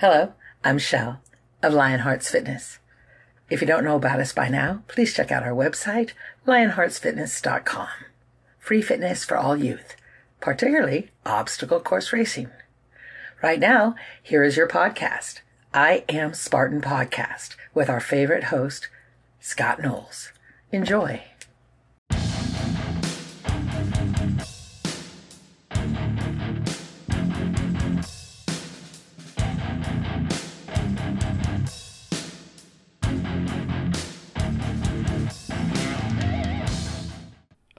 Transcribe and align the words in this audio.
Hello, 0.00 0.34
I'm 0.62 0.76
Shell 0.76 1.22
of 1.62 1.72
Lionhearts 1.72 2.28
Fitness. 2.28 2.80
If 3.48 3.62
you 3.62 3.66
don't 3.66 3.82
know 3.82 3.96
about 3.96 4.20
us 4.20 4.30
by 4.30 4.50
now, 4.50 4.82
please 4.88 5.14
check 5.14 5.32
out 5.32 5.42
our 5.42 5.54
website, 5.54 6.10
lionheartsfitness.com. 6.46 7.88
Free 8.58 8.82
fitness 8.82 9.24
for 9.24 9.38
all 9.38 9.56
youth, 9.56 9.96
particularly 10.38 11.12
obstacle 11.24 11.80
course 11.80 12.12
racing. 12.12 12.50
Right 13.42 13.58
now, 13.58 13.94
here 14.22 14.44
is 14.44 14.58
your 14.58 14.68
podcast, 14.68 15.40
I 15.72 16.04
Am 16.10 16.34
Spartan 16.34 16.82
Podcast, 16.82 17.56
with 17.72 17.88
our 17.88 18.00
favorite 18.00 18.44
host, 18.44 18.88
Scott 19.40 19.80
Knowles. 19.80 20.30
Enjoy. 20.72 21.22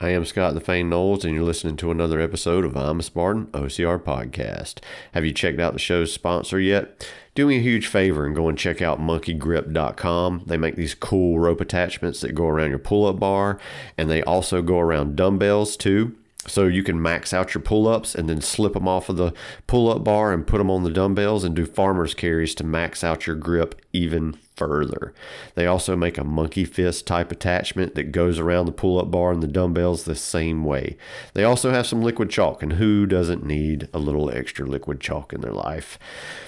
I 0.08 0.12
am 0.12 0.24
Scott 0.24 0.54
the 0.54 0.60
Fane 0.60 0.88
Knowles, 0.88 1.22
and 1.22 1.34
you're 1.34 1.44
listening 1.44 1.76
to 1.76 1.90
another 1.90 2.18
episode 2.18 2.64
of 2.64 2.74
I'm 2.78 3.00
a 3.00 3.02
Spartan 3.02 3.48
OCR 3.48 4.02
podcast. 4.02 4.78
Have 5.12 5.26
you 5.26 5.34
checked 5.34 5.60
out 5.60 5.74
the 5.74 5.78
show's 5.78 6.10
sponsor 6.10 6.58
yet? 6.58 7.06
Do 7.34 7.46
me 7.46 7.58
a 7.58 7.60
huge 7.60 7.88
favor 7.88 8.24
and 8.24 8.34
go 8.34 8.48
and 8.48 8.56
check 8.56 8.80
out 8.80 9.02
monkeygrip.com. 9.02 10.44
They 10.46 10.56
make 10.56 10.76
these 10.76 10.94
cool 10.94 11.38
rope 11.38 11.60
attachments 11.60 12.22
that 12.22 12.32
go 12.32 12.46
around 12.46 12.70
your 12.70 12.78
pull 12.78 13.04
up 13.04 13.20
bar, 13.20 13.60
and 13.98 14.08
they 14.08 14.22
also 14.22 14.62
go 14.62 14.78
around 14.78 15.14
dumbbells 15.14 15.76
too. 15.76 16.16
So 16.46 16.64
you 16.64 16.82
can 16.82 17.02
max 17.02 17.34
out 17.34 17.52
your 17.52 17.60
pull 17.60 17.86
ups 17.86 18.14
and 18.14 18.30
then 18.30 18.40
slip 18.40 18.72
them 18.72 18.88
off 18.88 19.10
of 19.10 19.18
the 19.18 19.34
pull 19.66 19.92
up 19.92 20.04
bar 20.04 20.32
and 20.32 20.46
put 20.46 20.56
them 20.56 20.70
on 20.70 20.84
the 20.84 20.90
dumbbells 20.90 21.44
and 21.44 21.54
do 21.54 21.66
farmer's 21.66 22.14
carries 22.14 22.54
to 22.54 22.64
max 22.64 23.04
out 23.04 23.26
your 23.26 23.36
grip 23.36 23.78
even 23.92 24.38
further. 24.58 25.14
They 25.54 25.66
also 25.66 25.96
make 25.96 26.18
a 26.18 26.24
monkey 26.24 26.64
fist 26.64 27.06
type 27.06 27.32
attachment 27.32 27.94
that 27.94 28.12
goes 28.12 28.38
around 28.38 28.66
the 28.66 28.72
pull 28.72 28.98
up 28.98 29.10
bar 29.10 29.32
and 29.32 29.42
the 29.42 29.46
dumbbells 29.46 30.02
the 30.02 30.14
same 30.14 30.64
way. 30.64 30.96
They 31.34 31.44
also 31.44 31.70
have 31.70 31.86
some 31.86 32.02
liquid 32.02 32.28
chalk, 32.28 32.62
and 32.62 32.74
who 32.74 33.06
doesn't 33.06 33.46
need 33.46 33.88
a 33.94 33.98
little 33.98 34.30
extra 34.30 34.66
liquid 34.66 35.00
chalk 35.00 35.32
in 35.32 35.40
their 35.40 35.52
life? 35.52 35.98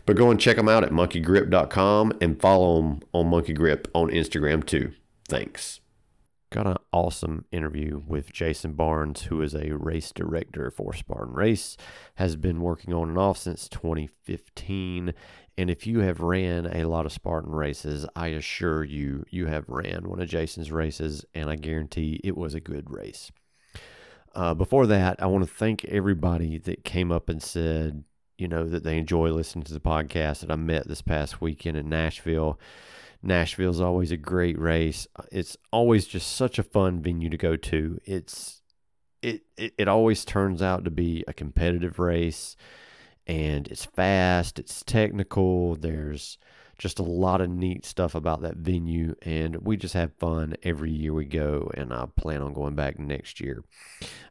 But 0.05 0.17
go 0.17 0.31
and 0.31 0.41
check 0.41 0.57
them 0.57 0.69
out 0.69 0.85
at 0.85 0.91
monkeygrip.com 0.91 2.13
and 2.21 2.41
follow 2.41 2.83
them 2.83 3.01
on 3.13 3.29
Monkey 3.29 3.53
Grip 3.53 3.89
on 3.95 4.11
Instagram 4.11 4.67
too. 4.67 4.93
Thanks. 5.29 5.81
Got 6.51 6.67
an 6.67 6.79
awesome 6.93 7.45
interview 7.53 8.03
with 8.05 8.33
Jason 8.33 8.73
Barnes, 8.73 9.23
who 9.23 9.41
is 9.41 9.55
a 9.55 9.71
race 9.71 10.11
director 10.11 10.69
for 10.73 10.93
Spartan 10.93 11.33
Race, 11.35 11.77
has 12.17 12.35
been 12.35 12.61
working 12.61 12.93
on 12.93 13.09
and 13.09 13.19
off 13.19 13.39
since 13.39 13.69
2015. 13.69 15.15
And 15.57 15.71
if 15.71 15.87
you 15.87 16.01
have 16.01 16.19
ran 16.19 16.67
a 16.67 16.87
lot 16.87 17.07
of 17.07 17.13
Spartan 17.13 17.53
races, 17.53 18.05
I 18.17 18.29
assure 18.29 18.83
you, 18.83 19.25
you 19.31 19.47
have 19.47 19.69
ran 19.69 20.09
one 20.09 20.21
of 20.21 20.29
Jason's 20.29 20.73
races, 20.73 21.25
and 21.35 21.49
I 21.49 21.55
guarantee 21.55 22.21
it 22.25 22.37
was 22.37 22.55
a 22.55 22.61
good 22.61 22.91
race. 22.91 23.31
Uh, 24.35 24.53
before 24.55 24.89
that, 24.89 25.23
I 25.23 25.27
want 25.27 25.45
to 25.45 25.55
thank 25.55 25.85
everybody 25.85 26.59
that 26.59 26.83
came 26.83 27.13
up 27.13 27.29
and 27.29 27.41
said, 27.41 28.03
you 28.39 28.49
know, 28.49 28.69
that 28.69 28.83
they 28.83 28.99
enjoy 28.99 29.31
listening 29.31 29.65
to 29.65 29.73
the 29.73 29.79
podcast 29.79 30.41
that 30.41 30.51
I 30.51 30.57
met 30.57 30.89
this 30.89 31.03
past 31.03 31.41
weekend 31.41 31.77
in 31.77 31.89
Nashville. 31.89 32.59
Nashville's 33.23 33.81
always 33.81 34.11
a 34.11 34.17
great 34.17 34.59
race. 34.59 35.07
It's 35.31 35.57
always 35.73 36.07
just 36.07 36.35
such 36.35 36.59
a 36.59 36.63
fun 36.63 37.01
venue 37.01 37.29
to 37.31 37.37
go 37.37 37.57
to. 37.57 37.99
It's 38.05 38.63
it 39.23 39.43
it, 39.57 39.75
it 39.79 39.89
always 39.89 40.25
turns 40.25 40.63
out 40.63 40.85
to 40.85 40.91
be 40.91 41.25
a 41.29 41.33
competitive 41.33 41.99
race 41.99 42.57
and 43.27 43.69
it's 43.69 43.85
fast, 43.85 44.59
it's 44.59 44.83
technical, 44.83 45.77
there's 45.77 46.39
just 46.81 46.99
a 46.99 47.03
lot 47.03 47.43
of 47.43 47.51
neat 47.51 47.85
stuff 47.85 48.15
about 48.15 48.41
that 48.41 48.57
venue 48.57 49.15
and 49.21 49.55
we 49.57 49.77
just 49.77 49.93
have 49.93 50.11
fun 50.15 50.55
every 50.63 50.91
year 50.91 51.13
we 51.13 51.27
go 51.27 51.71
and 51.75 51.93
i 51.93 52.07
plan 52.17 52.41
on 52.41 52.55
going 52.55 52.75
back 52.75 52.99
next 52.99 53.39
year 53.39 53.63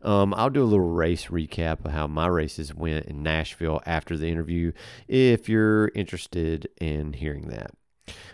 um, 0.02 0.34
i'll 0.34 0.50
do 0.50 0.64
a 0.64 0.66
little 0.66 0.90
race 0.90 1.28
recap 1.28 1.86
of 1.86 1.92
how 1.92 2.08
my 2.08 2.26
races 2.26 2.74
went 2.74 3.06
in 3.06 3.22
nashville 3.22 3.80
after 3.86 4.18
the 4.18 4.28
interview 4.28 4.72
if 5.08 5.48
you're 5.48 5.90
interested 5.90 6.68
in 6.82 7.14
hearing 7.14 7.50
that 7.50 7.70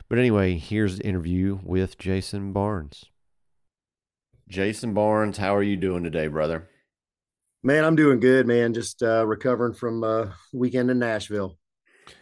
but 0.08 0.18
anyway, 0.18 0.58
here's 0.58 0.98
the 0.98 1.06
interview 1.06 1.60
with 1.64 1.98
Jason 1.98 2.54
Barnes. 2.54 3.06
Jason 4.48 4.94
Barnes, 4.94 5.38
how 5.38 5.56
are 5.56 5.64
you 5.64 5.76
doing 5.76 6.04
today, 6.04 6.28
brother? 6.28 6.70
Man, 7.64 7.84
I'm 7.84 7.96
doing 7.96 8.20
good, 8.20 8.46
man. 8.46 8.76
Just 8.76 9.02
uh, 9.02 9.26
recovering 9.26 9.74
from 9.74 10.04
uh, 10.04 10.28
weekend 10.54 10.92
in 10.92 11.00
Nashville. 11.00 11.58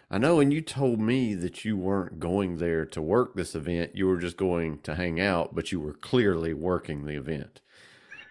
I 0.10 0.18
know, 0.18 0.40
and 0.40 0.54
you 0.54 0.62
told 0.62 1.00
me 1.00 1.34
that 1.36 1.66
you 1.66 1.76
weren't 1.76 2.20
going 2.20 2.58
there 2.58 2.86
to 2.86 3.02
work 3.02 3.36
this 3.36 3.56
event. 3.56 3.92
You 3.96 4.08
were 4.08 4.20
just 4.20 4.38
going 4.38 4.80
to 4.84 4.96
hang 4.96 5.20
out, 5.20 5.54
but 5.54 5.72
you 5.72 5.80
were 5.80 5.94
clearly 5.94 6.54
working 6.54 7.06
the 7.06 7.18
event. 7.18 7.60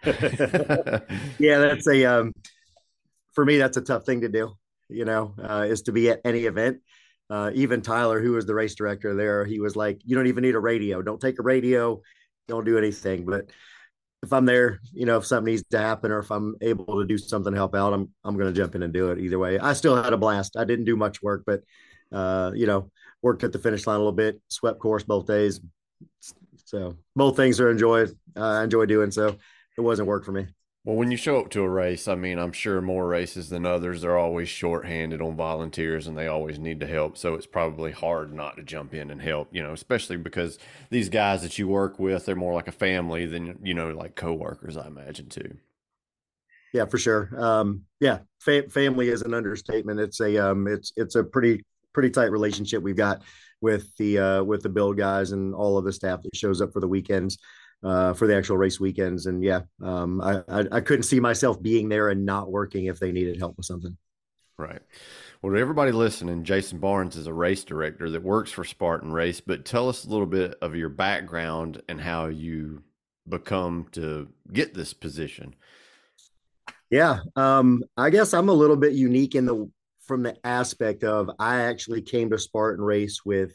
yeah, 1.39 1.59
that's 1.59 1.87
a 1.87 2.05
um, 2.07 2.33
for 3.35 3.45
me. 3.45 3.59
That's 3.59 3.77
a 3.77 3.83
tough 3.83 4.07
thing 4.07 4.23
to 4.23 4.29
do. 4.29 4.53
You 4.89 5.05
know, 5.05 5.35
uh, 5.43 5.67
is 5.69 5.83
to 5.83 5.93
be 5.93 6.09
at 6.09 6.21
any 6.25 6.45
event 6.45 6.79
uh, 7.33 7.51
even 7.55 7.81
Tyler, 7.81 8.21
who 8.21 8.33
was 8.33 8.45
the 8.45 8.55
race 8.55 8.75
director 8.75 9.15
there, 9.15 9.47
he 9.47 9.59
was 9.59 9.75
like, 9.75 10.03
"You 10.05 10.15
don't 10.15 10.27
even 10.27 10.43
need 10.43 10.55
a 10.55 10.61
radio. 10.61 11.01
Don't 11.01 11.19
take 11.19 11.39
a 11.39 11.43
radio. 11.43 12.03
Don't 12.47 12.67
do 12.67 12.77
anything." 12.77 13.25
But 13.25 13.51
if 14.23 14.35
I'm 14.35 14.45
there, 14.45 14.81
you 14.93 15.07
know, 15.07 15.17
if 15.17 15.25
something 15.25 15.51
needs 15.51 15.65
to 15.71 15.79
happen 15.79 16.13
or 16.13 16.19
if 16.19 16.31
I'm 16.31 16.57
able 16.61 17.01
to 17.01 17.07
do 17.07 17.17
something 17.17 17.53
to 17.53 17.57
help 17.57 17.75
out, 17.75 17.95
I'm 17.95 18.11
I'm 18.23 18.37
going 18.37 18.53
to 18.53 18.61
jump 18.61 18.75
in 18.75 18.83
and 18.83 18.93
do 18.93 19.13
it 19.13 19.19
either 19.19 19.39
way. 19.39 19.59
I 19.59 19.73
still 19.73 20.01
had 20.01 20.13
a 20.13 20.19
blast. 20.19 20.59
I 20.59 20.65
didn't 20.65 20.85
do 20.85 20.95
much 20.95 21.23
work, 21.23 21.45
but 21.47 21.63
uh, 22.13 22.53
you 22.55 22.67
know, 22.67 22.91
worked 23.23 23.45
at 23.45 23.53
the 23.53 23.59
finish 23.59 23.87
line 23.87 23.97
a 23.97 24.01
little 24.01 24.13
bit, 24.13 24.39
swept 24.49 24.79
course 24.79 25.03
both 25.03 25.27
days. 25.27 25.59
So 26.67 26.99
both 27.17 27.37
things 27.37 27.61
are 27.61 27.71
enjoyed. 27.71 28.11
Uh, 28.37 28.59
I 28.61 28.65
enjoy 28.65 28.85
doing 28.85 29.11
so. 29.11 29.39
It 29.79 29.81
wasn't 29.81 30.07
work 30.07 30.27
for 30.27 30.33
me. 30.33 30.49
Well, 30.85 30.97
when 30.97 31.13
you 31.13 31.17
show 31.17 31.39
up 31.39 31.49
to 31.51 31.63
a 31.63 31.69
race, 31.69 32.09
I 32.09 32.17
mean, 32.17 32.41
I'm 32.41 32.51
sure 32.51 32.81
more 32.81 33.07
races 33.07 33.49
than 33.49 33.65
others, 33.65 34.03
they're 34.03 34.19
always 34.19 34.49
shorthanded 34.49 35.23
on 35.23 35.37
volunteers 35.37 36.09
and 36.09 36.19
they 36.19 36.27
always 36.27 36.59
need 36.59 36.81
to 36.81 36.89
help. 36.89 37.17
So 37.17 37.35
it's 37.35 37.47
probably 37.47 37.93
hard 37.93 38.35
not 38.35 38.57
to 38.57 38.65
jump 38.65 38.93
in 38.93 39.09
and 39.09 39.23
help, 39.23 39.49
you 39.53 39.63
know, 39.63 39.73
especially 39.73 40.17
because 40.17 40.59
these 40.91 41.09
guys 41.09 41.43
that 41.43 41.57
you 41.57 41.69
work 41.69 42.01
with, 42.01 42.27
they're 42.27 42.35
more 42.35 42.53
like 42.53 42.67
a 42.67 42.73
family 42.73 43.27
than, 43.27 43.61
you 43.63 43.75
know, 43.75 43.91
like 43.91 44.17
coworkers, 44.17 44.77
I 44.77 44.89
imagine 44.89 45.29
too. 45.29 45.57
Yeah, 46.75 46.87
for 46.87 46.99
sure. 46.99 47.31
Um, 47.39 47.83
yeah, 48.01 48.21
fa- 48.41 48.69
family 48.69 49.09
is 49.09 49.23
an 49.23 49.35
understatement. 49.35 50.01
It's 50.01 50.19
a, 50.21 50.51
um, 50.51 50.67
it's, 50.67 50.93
it's 50.97 51.15
a 51.15 51.23
pretty, 51.23 51.65
pretty 51.93 52.11
tight 52.11 52.33
relationship 52.33 52.83
we've 52.83 52.97
got 52.97 53.23
with 53.61 53.95
the, 53.99 54.19
uh, 54.19 54.43
with 54.43 54.65
the 54.65 54.69
build 54.69 54.97
guys 54.97 55.31
and 55.31 55.55
all 55.55 55.79
of 55.79 55.85
the 55.85 55.93
staff 55.93 56.23
that 56.25 56.35
shows 56.35 56.61
up 56.61 56.73
for 56.73 56.81
the 56.81 56.89
weekends 56.89 57.39
uh, 57.83 58.15
for 58.15 58.27
the 58.27 58.37
actual 58.37 58.57
race 58.57 58.79
weekends. 58.79 59.27
And 59.27 59.43
yeah, 59.43 59.63
um, 59.83 60.21
I, 60.21 60.43
I, 60.49 60.65
I 60.73 60.81
couldn't 60.81 61.05
see 61.05 61.21
myself 61.21 61.61
being 61.63 61.89
there 61.89 62.11
and 62.11 62.25
not 62.25 62.51
working 62.51 62.87
if 62.87 62.99
they 62.99 63.13
needed 63.13 63.39
help 63.39 63.57
with 63.57 63.67
something. 63.67 63.97
Right. 64.59 64.83
Well, 65.41 65.55
to 65.55 65.61
everybody 65.61 65.91
listening, 65.91 66.45
Jason 66.45 66.79
Barnes 66.79 67.17
is 67.17 67.27
a 67.27 67.33
race 67.33 67.65
director 67.65 68.11
that 68.11 68.23
works 68.23 68.53
for 68.53 68.65
Spartan 68.65 69.13
Race. 69.13 69.41
But 69.41 69.65
tell 69.65 69.89
us 69.89 70.05
a 70.05 70.09
little 70.09 70.27
bit 70.27 70.55
of 70.63 70.77
your 70.77 70.89
background 70.89 71.83
and 71.89 72.01
how 72.01 72.27
you 72.27 72.83
become 73.29 73.87
to 73.93 74.29
get 74.53 74.75
this 74.75 74.93
position. 74.93 75.55
Yeah, 76.91 77.21
um, 77.37 77.83
I 77.97 78.11
guess 78.11 78.35
I'm 78.35 78.51
a 78.51 78.55
little 78.55 78.77
bit 78.77 78.93
unique 78.93 79.35
in 79.35 79.47
the 79.47 79.71
from 80.03 80.23
the 80.23 80.37
aspect 80.45 81.05
of 81.05 81.31
I 81.39 81.63
actually 81.63 82.03
came 82.03 82.31
to 82.31 82.39
Spartan 82.39 82.85
Race 82.85 83.25
with 83.25 83.53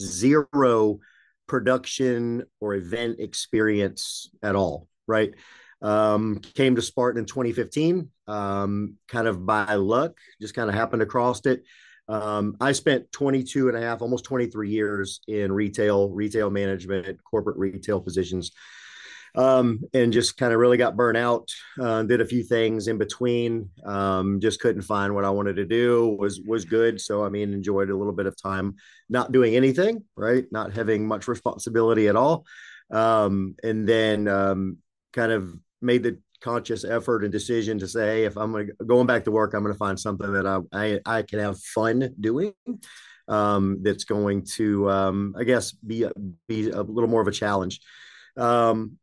zero 0.00 0.98
production 1.48 2.44
or 2.60 2.74
event 2.74 3.18
experience 3.18 4.30
at 4.42 4.54
all, 4.54 4.86
right? 5.06 5.34
Um, 5.82 6.40
came 6.54 6.76
to 6.76 6.82
Spartan 6.82 7.20
in 7.20 7.26
2015, 7.26 8.10
um, 8.26 8.94
kind 9.08 9.26
of 9.26 9.44
by 9.44 9.74
luck, 9.74 10.16
just 10.40 10.54
kind 10.54 10.68
of 10.68 10.74
happened 10.74 11.02
across 11.02 11.44
it. 11.46 11.64
Um, 12.08 12.56
I 12.60 12.72
spent 12.72 13.12
22 13.12 13.68
and 13.68 13.76
a 13.76 13.80
half, 13.80 14.00
almost 14.00 14.24
23 14.24 14.70
years 14.70 15.20
in 15.28 15.52
retail, 15.52 16.10
retail 16.10 16.50
management, 16.50 17.22
corporate 17.22 17.58
retail 17.58 18.00
positions 18.00 18.52
um, 19.34 19.80
and 19.94 20.12
just 20.12 20.36
kind 20.36 20.52
of 20.52 20.58
really 20.58 20.76
got 20.76 20.96
burnt 20.96 21.16
out. 21.16 21.50
Uh, 21.80 22.02
did 22.02 22.20
a 22.20 22.26
few 22.26 22.42
things 22.42 22.88
in 22.88 22.98
between. 22.98 23.70
Um, 23.84 24.40
just 24.40 24.60
couldn't 24.60 24.82
find 24.82 25.14
what 25.14 25.24
I 25.24 25.30
wanted 25.30 25.56
to 25.56 25.64
do. 25.64 26.16
was 26.18 26.40
was 26.40 26.64
good. 26.64 27.00
So 27.00 27.24
I 27.24 27.28
mean, 27.28 27.52
enjoyed 27.52 27.90
a 27.90 27.96
little 27.96 28.12
bit 28.12 28.26
of 28.26 28.40
time 28.40 28.76
not 29.08 29.32
doing 29.32 29.56
anything, 29.56 30.04
right? 30.16 30.44
Not 30.50 30.72
having 30.72 31.06
much 31.06 31.28
responsibility 31.28 32.08
at 32.08 32.16
all. 32.16 32.44
Um, 32.90 33.54
and 33.62 33.86
then 33.88 34.28
um, 34.28 34.78
kind 35.12 35.32
of 35.32 35.52
made 35.80 36.02
the 36.02 36.18
conscious 36.40 36.84
effort 36.84 37.24
and 37.24 37.32
decision 37.32 37.78
to 37.80 37.88
say, 37.88 38.06
hey, 38.06 38.24
if 38.24 38.36
I'm 38.36 38.52
going 38.52 38.70
going 38.86 39.06
back 39.06 39.24
to 39.24 39.30
work, 39.30 39.54
I'm 39.54 39.62
going 39.62 39.74
to 39.74 39.78
find 39.78 39.98
something 39.98 40.32
that 40.32 40.46
I, 40.46 40.60
I, 40.72 41.00
I 41.04 41.22
can 41.22 41.38
have 41.40 41.60
fun 41.60 42.14
doing. 42.20 42.54
Um, 43.26 43.80
that's 43.82 44.04
going 44.04 44.46
to, 44.54 44.90
um, 44.90 45.34
I 45.38 45.44
guess, 45.44 45.72
be 45.72 46.06
be 46.46 46.70
a 46.70 46.82
little 46.82 47.10
more 47.10 47.20
of 47.20 47.28
a 47.28 47.32
challenge. 47.32 47.80
Um, 48.36 48.98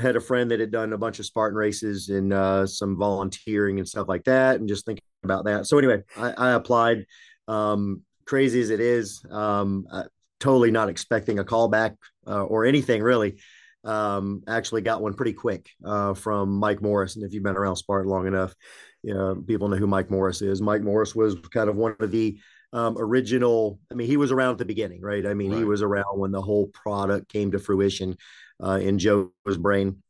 had 0.00 0.16
a 0.16 0.20
friend 0.20 0.50
that 0.50 0.60
had 0.60 0.70
done 0.70 0.92
a 0.92 0.98
bunch 0.98 1.18
of 1.18 1.26
Spartan 1.26 1.56
races 1.56 2.08
and 2.08 2.32
uh, 2.32 2.66
some 2.66 2.96
volunteering 2.96 3.78
and 3.78 3.88
stuff 3.88 4.08
like 4.08 4.24
that, 4.24 4.56
and 4.56 4.68
just 4.68 4.86
thinking 4.86 5.04
about 5.24 5.44
that. 5.44 5.66
So 5.66 5.78
anyway, 5.78 6.02
I, 6.16 6.32
I 6.32 6.50
applied, 6.52 7.06
um, 7.48 8.02
crazy 8.24 8.60
as 8.60 8.70
it 8.70 8.80
is, 8.80 9.24
um, 9.30 9.86
uh, 9.90 10.04
totally 10.40 10.70
not 10.70 10.88
expecting 10.88 11.38
a 11.38 11.44
callback 11.44 11.96
uh, 12.26 12.44
or 12.44 12.64
anything 12.64 13.02
really. 13.02 13.38
Um, 13.84 14.44
actually 14.46 14.82
got 14.82 15.02
one 15.02 15.14
pretty 15.14 15.32
quick 15.32 15.68
uh, 15.84 16.14
from 16.14 16.50
Mike 16.50 16.80
Morris. 16.80 17.16
And 17.16 17.24
if 17.24 17.34
you've 17.34 17.42
been 17.42 17.56
around 17.56 17.76
Spartan 17.76 18.08
long 18.08 18.28
enough, 18.28 18.54
you 19.02 19.12
know, 19.12 19.34
people 19.34 19.68
know 19.68 19.76
who 19.76 19.88
Mike 19.88 20.08
Morris 20.08 20.40
is. 20.40 20.62
Mike 20.62 20.82
Morris 20.82 21.16
was 21.16 21.34
kind 21.52 21.68
of 21.68 21.74
one 21.74 21.96
of 21.98 22.12
the 22.12 22.38
um, 22.72 22.96
original. 22.96 23.80
I 23.90 23.94
mean, 23.94 24.06
he 24.06 24.16
was 24.16 24.30
around 24.30 24.52
at 24.52 24.58
the 24.58 24.64
beginning, 24.64 25.00
right? 25.00 25.26
I 25.26 25.34
mean, 25.34 25.50
right. 25.50 25.58
he 25.58 25.64
was 25.64 25.82
around 25.82 26.18
when 26.18 26.30
the 26.30 26.40
whole 26.40 26.68
product 26.68 27.28
came 27.28 27.50
to 27.50 27.58
fruition 27.58 28.16
uh, 28.62 28.78
in 28.80 28.98
Joe's 28.98 29.58
brain. 29.58 30.02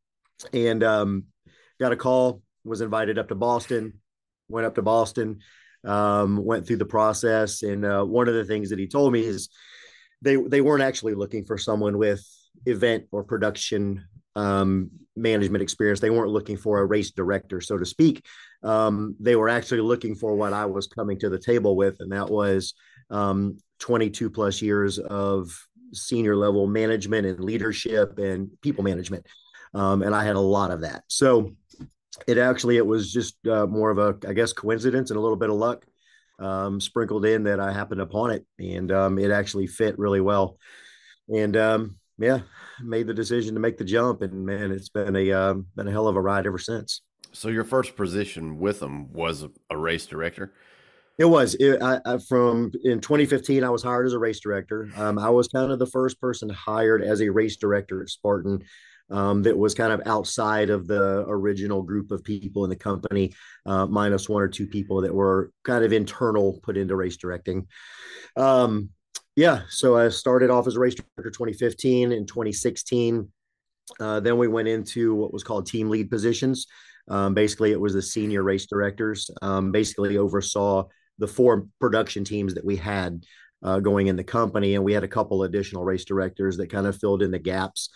And 0.52 0.82
um, 0.82 1.24
got 1.80 1.92
a 1.92 1.96
call, 1.96 2.42
was 2.64 2.80
invited 2.80 3.18
up 3.18 3.28
to 3.28 3.34
Boston, 3.34 4.00
went 4.48 4.66
up 4.66 4.74
to 4.74 4.82
Boston, 4.82 5.40
um, 5.84 6.44
went 6.44 6.66
through 6.66 6.76
the 6.76 6.84
process. 6.84 7.62
And 7.62 7.84
uh, 7.84 8.04
one 8.04 8.28
of 8.28 8.34
the 8.34 8.44
things 8.44 8.70
that 8.70 8.78
he 8.78 8.86
told 8.86 9.12
me 9.12 9.20
is 9.20 9.48
they 10.20 10.36
they 10.36 10.60
weren't 10.60 10.82
actually 10.82 11.14
looking 11.14 11.44
for 11.44 11.58
someone 11.58 11.98
with 11.98 12.24
event 12.66 13.04
or 13.10 13.24
production 13.24 14.04
um, 14.36 14.90
management 15.16 15.62
experience. 15.62 16.00
They 16.00 16.10
weren't 16.10 16.30
looking 16.30 16.56
for 16.56 16.78
a 16.78 16.86
race 16.86 17.10
director, 17.10 17.60
so 17.60 17.78
to 17.78 17.84
speak. 17.84 18.24
Um, 18.62 19.16
they 19.18 19.36
were 19.36 19.48
actually 19.48 19.80
looking 19.80 20.14
for 20.14 20.34
what 20.34 20.52
I 20.52 20.66
was 20.66 20.86
coming 20.86 21.18
to 21.20 21.28
the 21.28 21.38
table 21.38 21.76
with, 21.76 21.96
and 22.00 22.12
that 22.12 22.30
was 22.30 22.74
um, 23.10 23.58
22 23.80 24.30
plus 24.30 24.62
years 24.62 24.98
of 24.98 25.52
senior 25.92 26.36
level 26.36 26.66
management 26.66 27.26
and 27.26 27.40
leadership 27.40 28.18
and 28.18 28.50
people 28.60 28.84
management. 28.84 29.26
Um, 29.74 30.02
and 30.02 30.14
I 30.14 30.24
had 30.24 30.36
a 30.36 30.40
lot 30.40 30.70
of 30.70 30.82
that. 30.82 31.04
So 31.08 31.52
it 32.26 32.38
actually 32.38 32.76
it 32.76 32.86
was 32.86 33.12
just 33.12 33.36
uh, 33.46 33.66
more 33.66 33.90
of 33.90 33.98
a 33.98 34.16
I 34.28 34.32
guess 34.32 34.52
coincidence 34.52 35.10
and 35.10 35.18
a 35.18 35.20
little 35.20 35.36
bit 35.36 35.50
of 35.50 35.56
luck 35.56 35.84
um, 36.38 36.80
sprinkled 36.80 37.24
in 37.24 37.44
that 37.44 37.60
I 37.60 37.72
happened 37.72 38.00
upon 38.00 38.30
it, 38.30 38.44
and 38.58 38.90
um, 38.92 39.18
it 39.18 39.30
actually 39.30 39.66
fit 39.66 39.98
really 39.98 40.20
well. 40.20 40.58
And 41.32 41.56
um, 41.56 41.96
yeah, 42.18 42.40
made 42.82 43.06
the 43.06 43.14
decision 43.14 43.54
to 43.54 43.60
make 43.60 43.78
the 43.78 43.84
jump, 43.84 44.22
and 44.22 44.44
man, 44.44 44.72
it's 44.72 44.88
been 44.88 45.16
a 45.16 45.32
um, 45.32 45.66
been 45.76 45.88
a 45.88 45.92
hell 45.92 46.08
of 46.08 46.16
a 46.16 46.20
ride 46.20 46.46
ever 46.46 46.58
since. 46.58 47.02
So 47.32 47.48
your 47.48 47.64
first 47.64 47.96
position 47.96 48.58
with 48.58 48.80
them 48.80 49.12
was 49.12 49.44
a 49.70 49.76
race 49.76 50.06
director. 50.06 50.52
It 51.18 51.26
was 51.26 51.54
it, 51.54 51.82
I, 51.82 52.00
I, 52.04 52.18
from 52.18 52.72
in 52.84 53.00
2015. 53.00 53.64
I 53.64 53.70
was 53.70 53.82
hired 53.82 54.06
as 54.06 54.14
a 54.14 54.18
race 54.18 54.40
director. 54.40 54.88
Um, 54.96 55.18
I 55.18 55.30
was 55.30 55.48
kind 55.48 55.70
of 55.70 55.78
the 55.78 55.86
first 55.86 56.20
person 56.20 56.48
hired 56.48 57.02
as 57.02 57.20
a 57.20 57.28
race 57.28 57.56
director 57.56 58.02
at 58.02 58.08
Spartan 58.08 58.62
um, 59.10 59.42
that 59.42 59.56
was 59.56 59.74
kind 59.74 59.92
of 59.92 60.00
outside 60.06 60.70
of 60.70 60.86
the 60.86 61.24
original 61.28 61.82
group 61.82 62.10
of 62.10 62.24
people 62.24 62.64
in 62.64 62.70
the 62.70 62.76
company, 62.76 63.34
uh, 63.66 63.86
minus 63.86 64.28
one 64.28 64.42
or 64.42 64.48
two 64.48 64.66
people 64.66 65.02
that 65.02 65.14
were 65.14 65.52
kind 65.64 65.84
of 65.84 65.92
internal 65.92 66.58
put 66.62 66.78
into 66.78 66.96
race 66.96 67.18
directing. 67.18 67.66
Um, 68.36 68.88
yeah, 69.36 69.62
so 69.68 69.96
I 69.96 70.08
started 70.08 70.50
off 70.50 70.66
as 70.66 70.76
a 70.76 70.80
race 70.80 70.94
director 70.94 71.30
2015 71.30 72.12
and 72.12 72.26
2016. 72.26 73.30
Uh, 74.00 74.20
then 74.20 74.38
we 74.38 74.48
went 74.48 74.68
into 74.68 75.14
what 75.14 75.32
was 75.32 75.44
called 75.44 75.66
team 75.66 75.90
lead 75.90 76.10
positions. 76.10 76.66
Um, 77.08 77.34
basically, 77.34 77.72
it 77.72 77.80
was 77.80 77.94
the 77.94 78.02
senior 78.02 78.42
race 78.42 78.66
directors. 78.66 79.30
Um, 79.42 79.72
basically, 79.72 80.16
oversaw 80.16 80.84
the 81.18 81.28
four 81.28 81.66
production 81.80 82.24
teams 82.24 82.54
that 82.54 82.64
we 82.64 82.76
had 82.76 83.24
uh, 83.62 83.78
going 83.78 84.08
in 84.08 84.16
the 84.16 84.24
company. 84.24 84.74
And 84.74 84.84
we 84.84 84.92
had 84.92 85.04
a 85.04 85.08
couple 85.08 85.44
additional 85.44 85.84
race 85.84 86.04
directors 86.04 86.56
that 86.56 86.70
kind 86.70 86.86
of 86.86 86.98
filled 86.98 87.22
in 87.22 87.30
the 87.30 87.38
gaps 87.38 87.90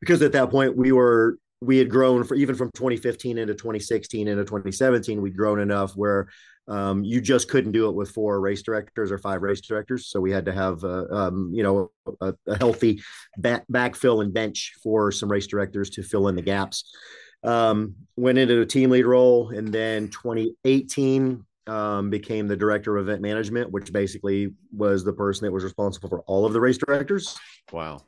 because 0.00 0.22
at 0.22 0.32
that 0.32 0.50
point 0.50 0.76
we 0.76 0.92
were 0.92 1.38
we 1.62 1.76
had 1.76 1.90
grown 1.90 2.24
for 2.24 2.34
even 2.34 2.54
from 2.54 2.70
2015 2.74 3.38
into 3.38 3.54
2016 3.54 4.28
into 4.28 4.44
2017 4.44 5.20
we'd 5.20 5.36
grown 5.36 5.60
enough 5.60 5.92
where 5.94 6.28
um, 6.68 7.04
you 7.04 7.20
just 7.20 7.48
couldn't 7.48 7.72
do 7.72 7.88
it 7.88 7.94
with 7.94 8.10
four 8.10 8.40
race 8.40 8.62
directors 8.62 9.10
or 9.10 9.18
five 9.18 9.42
race 9.42 9.60
directors 9.60 10.06
so 10.06 10.20
we 10.20 10.32
had 10.32 10.46
to 10.46 10.52
have 10.52 10.82
uh, 10.84 11.04
um, 11.10 11.50
you 11.52 11.62
know 11.62 11.90
a, 12.20 12.34
a, 12.46 12.56
healthy 12.56 13.02
back 13.36 13.64
backfill 13.70 14.22
and 14.22 14.32
bench 14.32 14.72
for 14.82 15.12
some 15.12 15.30
race 15.30 15.46
directors 15.46 15.90
to 15.90 16.02
fill 16.02 16.28
in 16.28 16.36
the 16.36 16.42
gaps 16.42 16.96
um, 17.42 17.94
went 18.16 18.38
into 18.38 18.60
a 18.60 18.66
team 18.66 18.90
lead 18.90 19.04
role 19.04 19.50
and 19.50 19.68
then 19.68 20.08
2018 20.08 21.44
um, 21.66 22.10
became 22.10 22.48
the 22.48 22.56
director 22.56 22.96
of 22.96 23.08
event 23.08 23.22
management, 23.22 23.70
which 23.70 23.92
basically 23.92 24.52
was 24.72 25.04
the 25.04 25.12
person 25.12 25.46
that 25.46 25.52
was 25.52 25.64
responsible 25.64 26.08
for 26.08 26.20
all 26.22 26.46
of 26.46 26.52
the 26.52 26.60
race 26.60 26.78
directors. 26.78 27.38
Wow. 27.72 28.02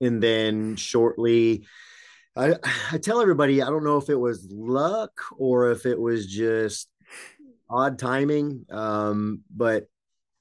And 0.00 0.22
then 0.22 0.76
shortly, 0.76 1.66
I, 2.36 2.54
I 2.92 2.98
tell 2.98 3.20
everybody, 3.20 3.62
I 3.62 3.66
don't 3.66 3.84
know 3.84 3.96
if 3.96 4.08
it 4.08 4.18
was 4.18 4.46
luck 4.50 5.12
or 5.36 5.70
if 5.70 5.86
it 5.86 5.98
was 5.98 6.26
just 6.26 6.88
odd 7.70 7.98
timing, 7.98 8.66
um, 8.70 9.42
but 9.54 9.88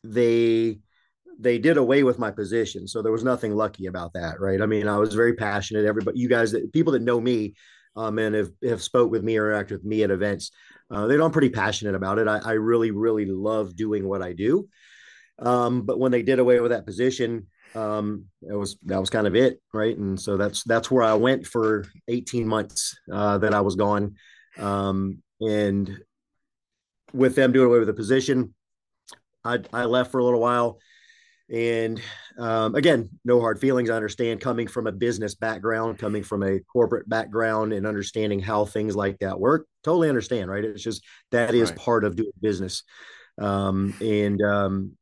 they 0.03 0.79
they 1.39 1.57
did 1.57 1.77
away 1.77 2.03
with 2.03 2.19
my 2.19 2.29
position, 2.29 2.87
so 2.87 3.01
there 3.01 3.11
was 3.11 3.23
nothing 3.23 3.55
lucky 3.55 3.87
about 3.87 4.13
that, 4.13 4.39
right? 4.39 4.61
I 4.61 4.65
mean, 4.65 4.87
I 4.87 4.97
was 4.97 5.15
very 5.15 5.33
passionate. 5.33 5.85
Everybody, 5.85 6.19
you 6.19 6.29
guys, 6.29 6.51
that 6.51 6.71
people 6.71 6.93
that 6.93 7.01
know 7.01 7.19
me, 7.19 7.55
um, 7.95 8.19
and 8.19 8.35
have 8.35 8.51
have 8.63 8.83
spoke 8.83 9.11
with 9.11 9.23
me 9.23 9.37
or 9.37 9.51
interacted 9.51 9.71
with 9.71 9.85
me 9.85 10.03
at 10.03 10.11
events, 10.11 10.51
uh, 10.93 11.07
they 11.07 11.17
know 11.17 11.25
I'm 11.25 11.31
pretty 11.31 11.49
passionate 11.49 11.95
about 11.95 12.19
it. 12.19 12.27
I, 12.27 12.37
I, 12.37 12.51
really, 12.53 12.91
really 12.91 13.25
love 13.25 13.75
doing 13.75 14.07
what 14.07 14.21
I 14.21 14.33
do. 14.33 14.67
Um, 15.39 15.81
but 15.81 15.99
when 15.99 16.11
they 16.11 16.21
did 16.21 16.37
away 16.37 16.59
with 16.59 16.71
that 16.71 16.85
position, 16.85 17.47
um, 17.73 18.25
it 18.47 18.53
was 18.53 18.77
that 18.85 18.99
was 18.99 19.09
kind 19.09 19.25
of 19.25 19.35
it, 19.35 19.59
right? 19.73 19.97
And 19.97 20.19
so 20.19 20.37
that's 20.37 20.63
that's 20.63 20.91
where 20.91 21.03
I 21.03 21.15
went 21.15 21.47
for 21.47 21.85
18 22.07 22.47
months 22.47 22.95
uh, 23.11 23.39
that 23.39 23.55
I 23.55 23.61
was 23.61 23.75
gone. 23.75 24.15
Um, 24.59 25.23
and 25.41 25.89
with 27.11 27.35
them 27.35 27.51
doing 27.51 27.67
away 27.67 27.79
with 27.79 27.87
the 27.87 27.93
position, 27.93 28.53
I, 29.43 29.59
I 29.73 29.85
left 29.85 30.11
for 30.11 30.19
a 30.19 30.23
little 30.23 30.39
while. 30.39 30.77
And 31.53 32.01
um, 32.39 32.73
again, 32.73 33.09
no 33.23 33.39
hard 33.39 33.59
feelings. 33.59 33.91
I 33.91 33.95
understand 33.95 34.41
coming 34.41 34.67
from 34.67 34.87
a 34.87 34.91
business 34.91 35.35
background, 35.35 35.99
coming 35.99 36.23
from 36.23 36.41
a 36.41 36.59
corporate 36.59 37.07
background, 37.07 37.73
and 37.73 37.85
understanding 37.85 38.39
how 38.39 38.65
things 38.65 38.95
like 38.95 39.19
that 39.19 39.39
work. 39.39 39.67
Totally 39.83 40.09
understand, 40.09 40.49
right? 40.49 40.65
It's 40.65 40.81
just 40.81 41.05
that 41.31 41.53
is 41.53 41.69
right. 41.69 41.79
part 41.79 42.05
of 42.05 42.15
doing 42.15 42.31
business. 42.41 42.83
Um, 43.37 43.93
and 44.01 44.41
um, 44.41 44.97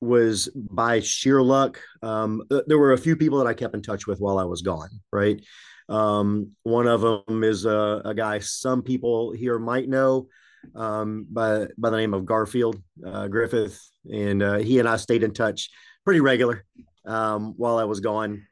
was 0.00 0.48
by 0.54 1.00
sheer 1.00 1.42
luck. 1.42 1.80
Um, 2.02 2.42
there 2.66 2.78
were 2.78 2.92
a 2.92 2.98
few 2.98 3.16
people 3.16 3.38
that 3.38 3.48
I 3.48 3.54
kept 3.54 3.74
in 3.74 3.82
touch 3.82 4.06
with 4.06 4.20
while 4.20 4.38
I 4.38 4.44
was 4.44 4.62
gone, 4.62 4.90
right? 5.12 5.44
Um, 5.88 6.52
one 6.62 6.86
of 6.86 7.00
them 7.00 7.42
is 7.42 7.64
a, 7.64 8.02
a 8.04 8.14
guy 8.14 8.38
some 8.38 8.82
people 8.82 9.32
here 9.32 9.58
might 9.58 9.88
know 9.88 10.28
um, 10.74 11.26
by 11.30 11.66
by 11.78 11.90
the 11.90 11.96
name 11.96 12.14
of 12.14 12.26
Garfield 12.26 12.82
uh, 13.06 13.28
Griffith, 13.28 13.80
and 14.10 14.42
uh, 14.42 14.58
he 14.58 14.78
and 14.78 14.88
I 14.88 14.96
stayed 14.96 15.22
in 15.22 15.32
touch 15.32 15.70
pretty 16.04 16.20
regular 16.20 16.64
um, 17.06 17.54
while 17.56 17.78
I 17.78 17.84
was 17.84 18.00
gone, 18.00 18.46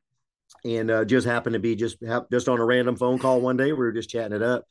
and 0.65 0.91
uh, 0.91 1.05
just 1.05 1.27
happened 1.27 1.55
to 1.55 1.61
be 1.61 1.77
just 1.77 1.99
just 2.31 2.49
on 2.49 2.59
a 2.59 2.65
random 2.65 2.97
phone 2.97 3.19
call 3.19 3.41
one 3.41 3.57
day. 3.57 3.73
We 3.73 3.79
were 3.79 3.93
just 3.93 4.11
chatting 4.11 4.37
it 4.37 4.43
up, 4.43 4.65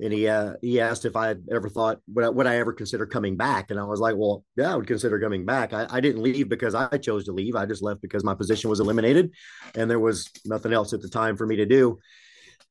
and 0.00 0.12
he 0.12 0.28
uh, 0.28 0.54
he 0.60 0.80
asked 0.80 1.04
if 1.04 1.16
I 1.16 1.28
had 1.28 1.44
ever 1.50 1.68
thought 1.68 2.00
would 2.12 2.24
I, 2.24 2.28
would 2.28 2.46
I 2.46 2.56
ever 2.56 2.72
consider 2.72 3.06
coming 3.06 3.36
back, 3.36 3.70
and 3.70 3.78
I 3.78 3.84
was 3.84 4.00
like, 4.00 4.16
well, 4.16 4.44
yeah, 4.56 4.72
I 4.72 4.76
would 4.76 4.86
consider 4.86 5.20
coming 5.20 5.44
back. 5.44 5.72
I, 5.72 5.86
I 5.90 6.00
didn't 6.00 6.22
leave 6.22 6.48
because 6.48 6.74
I 6.74 6.96
chose 6.98 7.24
to 7.26 7.32
leave. 7.32 7.56
I 7.56 7.66
just 7.66 7.82
left 7.82 8.02
because 8.02 8.24
my 8.24 8.34
position 8.34 8.70
was 8.70 8.80
eliminated, 8.80 9.32
and 9.74 9.90
there 9.90 10.00
was 10.00 10.28
nothing 10.44 10.72
else 10.72 10.92
at 10.92 11.02
the 11.02 11.08
time 11.08 11.36
for 11.36 11.46
me 11.46 11.56
to 11.56 11.66
do. 11.66 11.98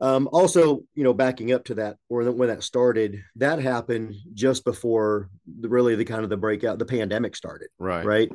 Um, 0.01 0.29
also, 0.31 0.81
you 0.95 1.03
know, 1.03 1.13
backing 1.13 1.51
up 1.51 1.65
to 1.65 1.75
that, 1.75 1.97
or 2.07 2.23
when 2.31 2.49
that 2.49 2.63
started, 2.63 3.21
that 3.35 3.59
happened 3.59 4.15
just 4.33 4.63
before 4.63 5.29
the, 5.59 5.67
really 5.67 5.95
the 5.95 6.05
kind 6.05 6.23
of 6.23 6.29
the 6.29 6.37
breakout, 6.37 6.79
the 6.79 6.85
pandemic 6.85 7.35
started. 7.35 7.67
Right. 7.77 8.05
Right. 8.05 8.31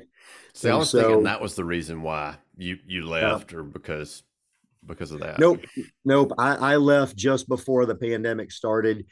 So 0.53 0.69
and 0.69 0.75
I 0.75 0.79
was 0.79 0.91
so, 0.91 1.01
thinking 1.01 1.25
that 1.25 1.41
was 1.41 1.55
the 1.55 1.65
reason 1.65 2.03
why 2.03 2.37
you 2.57 2.79
you 2.87 3.07
left, 3.07 3.55
or 3.55 3.63
because 3.63 4.23
because 4.87 5.11
of 5.11 5.21
that. 5.21 5.39
Nope, 5.39 5.65
nope. 6.05 6.33
I, 6.39 6.75
I 6.75 6.77
left 6.77 7.17
just 7.17 7.49
before 7.49 7.87
the 7.87 7.95
pandemic 7.95 8.53
started, 8.53 9.07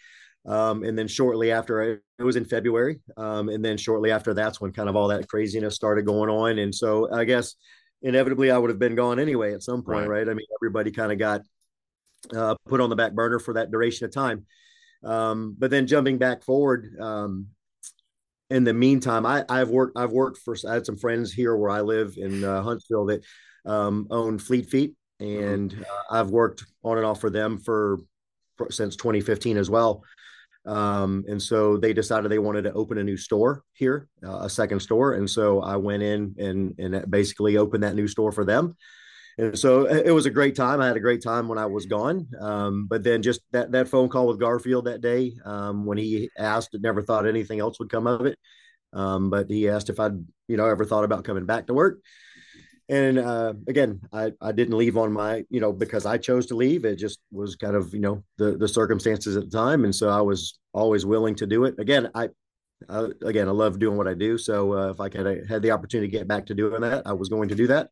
um, 0.46 0.84
and 0.84 0.96
then 0.96 1.08
shortly 1.08 1.50
after, 1.50 1.82
I, 1.82 1.96
it 2.20 2.24
was 2.24 2.36
in 2.36 2.44
February, 2.44 3.00
um, 3.16 3.48
and 3.48 3.64
then 3.64 3.78
shortly 3.78 4.10
after, 4.10 4.34
that's 4.34 4.60
when 4.60 4.72
kind 4.72 4.88
of 4.88 4.96
all 4.96 5.08
that 5.08 5.28
craziness 5.28 5.74
started 5.74 6.04
going 6.04 6.30
on, 6.30 6.58
and 6.58 6.74
so 6.74 7.12
I 7.12 7.24
guess 7.24 7.54
inevitably 8.02 8.50
I 8.50 8.58
would 8.58 8.70
have 8.70 8.78
been 8.78 8.94
gone 8.94 9.18
anyway 9.18 9.54
at 9.54 9.62
some 9.62 9.82
point, 9.82 10.08
right? 10.08 10.26
right? 10.26 10.28
I 10.28 10.34
mean, 10.34 10.46
everybody 10.60 10.90
kind 10.90 11.12
of 11.12 11.18
got 11.18 11.40
uh, 12.34 12.54
put 12.68 12.80
on 12.80 12.90
the 12.90 12.96
back 12.96 13.12
burner 13.12 13.38
for 13.38 13.54
that 13.54 13.70
duration 13.70 14.04
of 14.04 14.12
time. 14.12 14.46
Um, 15.04 15.56
but 15.58 15.70
then 15.70 15.86
jumping 15.86 16.18
back 16.18 16.42
forward, 16.42 16.96
um, 17.00 17.48
in 18.50 18.64
the 18.64 18.74
meantime, 18.74 19.24
I, 19.24 19.44
have 19.48 19.70
worked. 19.70 19.96
I've 19.96 20.12
worked 20.12 20.38
for. 20.38 20.54
I 20.68 20.74
had 20.74 20.86
some 20.86 20.98
friends 20.98 21.32
here 21.32 21.56
where 21.56 21.70
I 21.70 21.80
live 21.80 22.14
in 22.18 22.44
uh, 22.44 22.62
Huntsville 22.62 23.06
that 23.06 23.24
um, 23.64 24.06
own 24.10 24.38
Fleet 24.38 24.68
Feet, 24.68 24.94
and 25.20 25.70
mm-hmm. 25.70 25.82
uh, 25.82 26.18
I've 26.18 26.30
worked 26.30 26.64
on 26.82 26.98
and 26.98 27.06
off 27.06 27.20
for 27.20 27.30
them 27.30 27.58
for, 27.58 27.98
for 28.58 28.70
since 28.70 28.94
2015 28.96 29.56
as 29.56 29.70
well. 29.70 30.04
Um, 30.66 31.24
and 31.28 31.42
so 31.42 31.76
they 31.76 31.92
decided 31.92 32.30
they 32.30 32.38
wanted 32.38 32.62
to 32.62 32.72
open 32.74 32.98
a 32.98 33.02
new 33.02 33.16
store 33.16 33.64
here, 33.72 34.08
uh, 34.24 34.40
a 34.42 34.50
second 34.50 34.80
store, 34.80 35.14
and 35.14 35.28
so 35.28 35.60
I 35.62 35.76
went 35.76 36.02
in 36.02 36.34
and 36.38 36.74
and 36.78 37.10
basically 37.10 37.56
opened 37.56 37.84
that 37.84 37.96
new 37.96 38.06
store 38.06 38.32
for 38.32 38.44
them 38.44 38.76
and 39.38 39.58
so 39.58 39.86
it 39.86 40.10
was 40.10 40.26
a 40.26 40.30
great 40.30 40.54
time. 40.54 40.80
I 40.80 40.86
had 40.86 40.96
a 40.96 41.00
great 41.00 41.22
time 41.22 41.48
when 41.48 41.58
I 41.58 41.66
was 41.66 41.86
gone. 41.86 42.28
Um, 42.40 42.86
but 42.86 43.02
then 43.02 43.22
just 43.22 43.40
that 43.52 43.72
that 43.72 43.88
phone 43.88 44.08
call 44.08 44.26
with 44.26 44.40
Garfield 44.40 44.84
that 44.86 45.00
day 45.00 45.32
um, 45.44 45.86
when 45.86 45.98
he 45.98 46.30
asked, 46.38 46.76
never 46.80 47.02
thought 47.02 47.26
anything 47.26 47.60
else 47.60 47.78
would 47.78 47.90
come 47.90 48.06
of 48.06 48.26
it. 48.26 48.38
Um, 48.92 49.30
but 49.30 49.48
he 49.48 49.68
asked 49.68 49.88
if 49.88 49.98
I'd, 49.98 50.22
you 50.48 50.56
know, 50.56 50.66
ever 50.66 50.84
thought 50.84 51.04
about 51.04 51.24
coming 51.24 51.46
back 51.46 51.66
to 51.66 51.74
work. 51.74 52.00
And 52.88 53.18
uh, 53.18 53.54
again, 53.68 54.00
I, 54.12 54.32
I 54.40 54.52
didn't 54.52 54.76
leave 54.76 54.98
on 54.98 55.12
my, 55.12 55.44
you 55.48 55.60
know, 55.60 55.72
because 55.72 56.04
I 56.04 56.18
chose 56.18 56.46
to 56.46 56.56
leave. 56.56 56.84
It 56.84 56.96
just 56.96 57.20
was 57.30 57.56
kind 57.56 57.74
of, 57.74 57.94
you 57.94 58.00
know, 58.00 58.22
the 58.36 58.58
the 58.58 58.68
circumstances 58.68 59.36
at 59.36 59.50
the 59.50 59.56
time, 59.56 59.84
and 59.84 59.94
so 59.94 60.10
I 60.10 60.20
was 60.20 60.58
always 60.74 61.06
willing 61.06 61.34
to 61.36 61.46
do 61.46 61.64
it. 61.64 61.76
Again, 61.78 62.10
I, 62.14 62.28
I 62.90 63.08
again, 63.24 63.48
I 63.48 63.52
love 63.52 63.78
doing 63.78 63.96
what 63.96 64.08
I 64.08 64.14
do. 64.14 64.36
So 64.36 64.74
uh, 64.74 64.90
if 64.90 65.00
I 65.00 65.08
could 65.08 65.46
had 65.48 65.62
the 65.62 65.70
opportunity 65.70 66.10
to 66.10 66.18
get 66.18 66.28
back 66.28 66.46
to 66.46 66.54
doing 66.54 66.82
that, 66.82 67.06
I 67.06 67.14
was 67.14 67.30
going 67.30 67.48
to 67.48 67.54
do 67.54 67.68
that. 67.68 67.88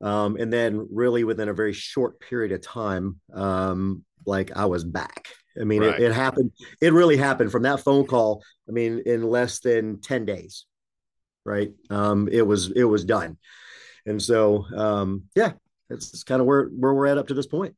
Um, 0.00 0.36
and 0.36 0.52
then 0.52 0.88
really 0.90 1.24
within 1.24 1.48
a 1.48 1.54
very 1.54 1.72
short 1.72 2.20
period 2.20 2.52
of 2.52 2.60
time, 2.60 3.20
um, 3.32 4.04
like 4.26 4.56
I 4.56 4.66
was 4.66 4.84
back. 4.84 5.28
I 5.58 5.64
mean, 5.64 5.82
right. 5.82 5.98
it, 5.98 6.10
it, 6.10 6.12
happened. 6.12 6.52
It 6.82 6.92
really 6.92 7.16
happened 7.16 7.50
from 7.50 7.62
that 7.62 7.80
phone 7.80 8.06
call. 8.06 8.42
I 8.68 8.72
mean, 8.72 9.02
in 9.06 9.22
less 9.22 9.60
than 9.60 10.00
10 10.00 10.26
days, 10.26 10.66
right. 11.44 11.72
Um, 11.88 12.28
it 12.30 12.46
was, 12.46 12.70
it 12.72 12.84
was 12.84 13.04
done. 13.04 13.38
And 14.04 14.22
so, 14.22 14.66
um, 14.76 15.24
yeah, 15.34 15.52
it's 15.88 16.24
kind 16.24 16.40
of 16.40 16.46
where, 16.46 16.66
where 16.66 16.92
we're 16.92 17.06
at 17.06 17.18
up 17.18 17.28
to 17.28 17.34
this 17.34 17.46
point. 17.46 17.74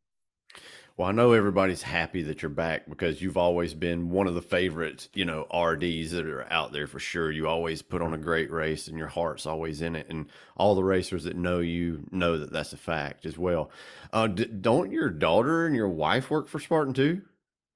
Well, 0.99 1.09
I 1.09 1.13
know 1.13 1.31
everybody's 1.31 1.83
happy 1.83 2.23
that 2.25 2.43
you're 2.43 2.49
back 2.49 2.89
because 2.89 3.23
you've 3.23 3.37
always 3.37 3.73
been 3.73 4.11
one 4.11 4.27
of 4.27 4.35
the 4.35 4.43
favorite, 4.43 5.09
you 5.15 5.25
know, 5.25 5.47
RDs 5.57 6.11
that 6.11 6.27
are 6.27 6.53
out 6.53 6.73
there 6.73 6.89
for 6.89 6.99
sure. 6.99 7.31
You 7.31 7.47
always 7.47 7.83
put 7.83 8.03
on 8.03 8.15
a 8.15 8.19
great 8.19 8.51
race 8.51 8.89
and 8.89 8.99
your 8.99 9.07
heart's 9.07 9.47
always 9.47 9.81
in 9.81 9.95
it. 9.95 10.09
And 10.11 10.27
all 10.57 10.75
the 10.75 10.83
racers 10.83 11.23
that 11.23 11.37
know 11.37 11.61
you 11.61 12.05
know 12.11 12.37
that 12.37 12.53
that's 12.53 12.73
a 12.73 12.77
fact 12.77 13.27
as 13.27 13.39
well. 13.39 13.71
Uh, 14.13 14.27
d- 14.27 14.47
don't 14.47 14.91
your 14.91 15.09
daughter 15.09 15.67
and 15.67 15.77
your 15.77 15.89
wife 15.89 16.31
work 16.31 16.49
for 16.49 16.59
Spartan 16.59 16.95
too? 16.95 17.23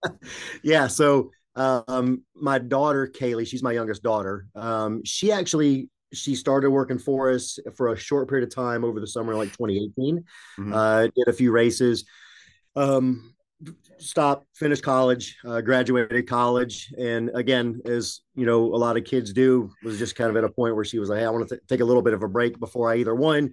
yeah. 0.64 0.88
So, 0.88 1.30
um, 1.54 2.24
my 2.34 2.58
daughter, 2.58 3.06
Kaylee, 3.06 3.46
she's 3.46 3.62
my 3.62 3.72
youngest 3.72 4.02
daughter. 4.02 4.46
Um, 4.56 5.00
she 5.04 5.30
actually 5.30 5.90
she 6.12 6.34
started 6.34 6.70
working 6.70 6.98
for 6.98 7.30
us 7.30 7.60
for 7.76 7.92
a 7.92 7.96
short 7.96 8.28
period 8.28 8.48
of 8.48 8.52
time 8.52 8.84
over 8.84 8.98
the 8.98 9.06
summer, 9.06 9.36
like 9.36 9.50
2018. 9.50 10.24
Mm-hmm. 10.58 10.72
Uh, 10.72 11.02
did 11.02 11.28
a 11.28 11.32
few 11.32 11.52
races 11.52 12.04
um, 12.76 13.34
stopped, 13.98 14.46
finished 14.54 14.82
college, 14.82 15.36
uh, 15.46 15.60
graduated 15.60 16.28
college, 16.28 16.92
and 16.98 17.30
again, 17.34 17.80
as 17.84 18.20
you 18.34 18.46
know, 18.46 18.64
a 18.64 18.76
lot 18.76 18.96
of 18.96 19.04
kids 19.04 19.32
do, 19.32 19.70
was 19.84 19.98
just 19.98 20.16
kind 20.16 20.30
of 20.30 20.36
at 20.36 20.44
a 20.44 20.48
point 20.48 20.74
where 20.74 20.84
she 20.84 20.98
was 20.98 21.08
like, 21.08 21.20
"Hey, 21.20 21.26
I 21.26 21.30
want 21.30 21.48
to 21.48 21.56
th- 21.56 21.66
take 21.68 21.80
a 21.80 21.84
little 21.84 22.02
bit 22.02 22.14
of 22.14 22.22
a 22.22 22.28
break 22.28 22.58
before 22.58 22.90
I 22.90 22.96
either 22.96 23.14
one 23.14 23.52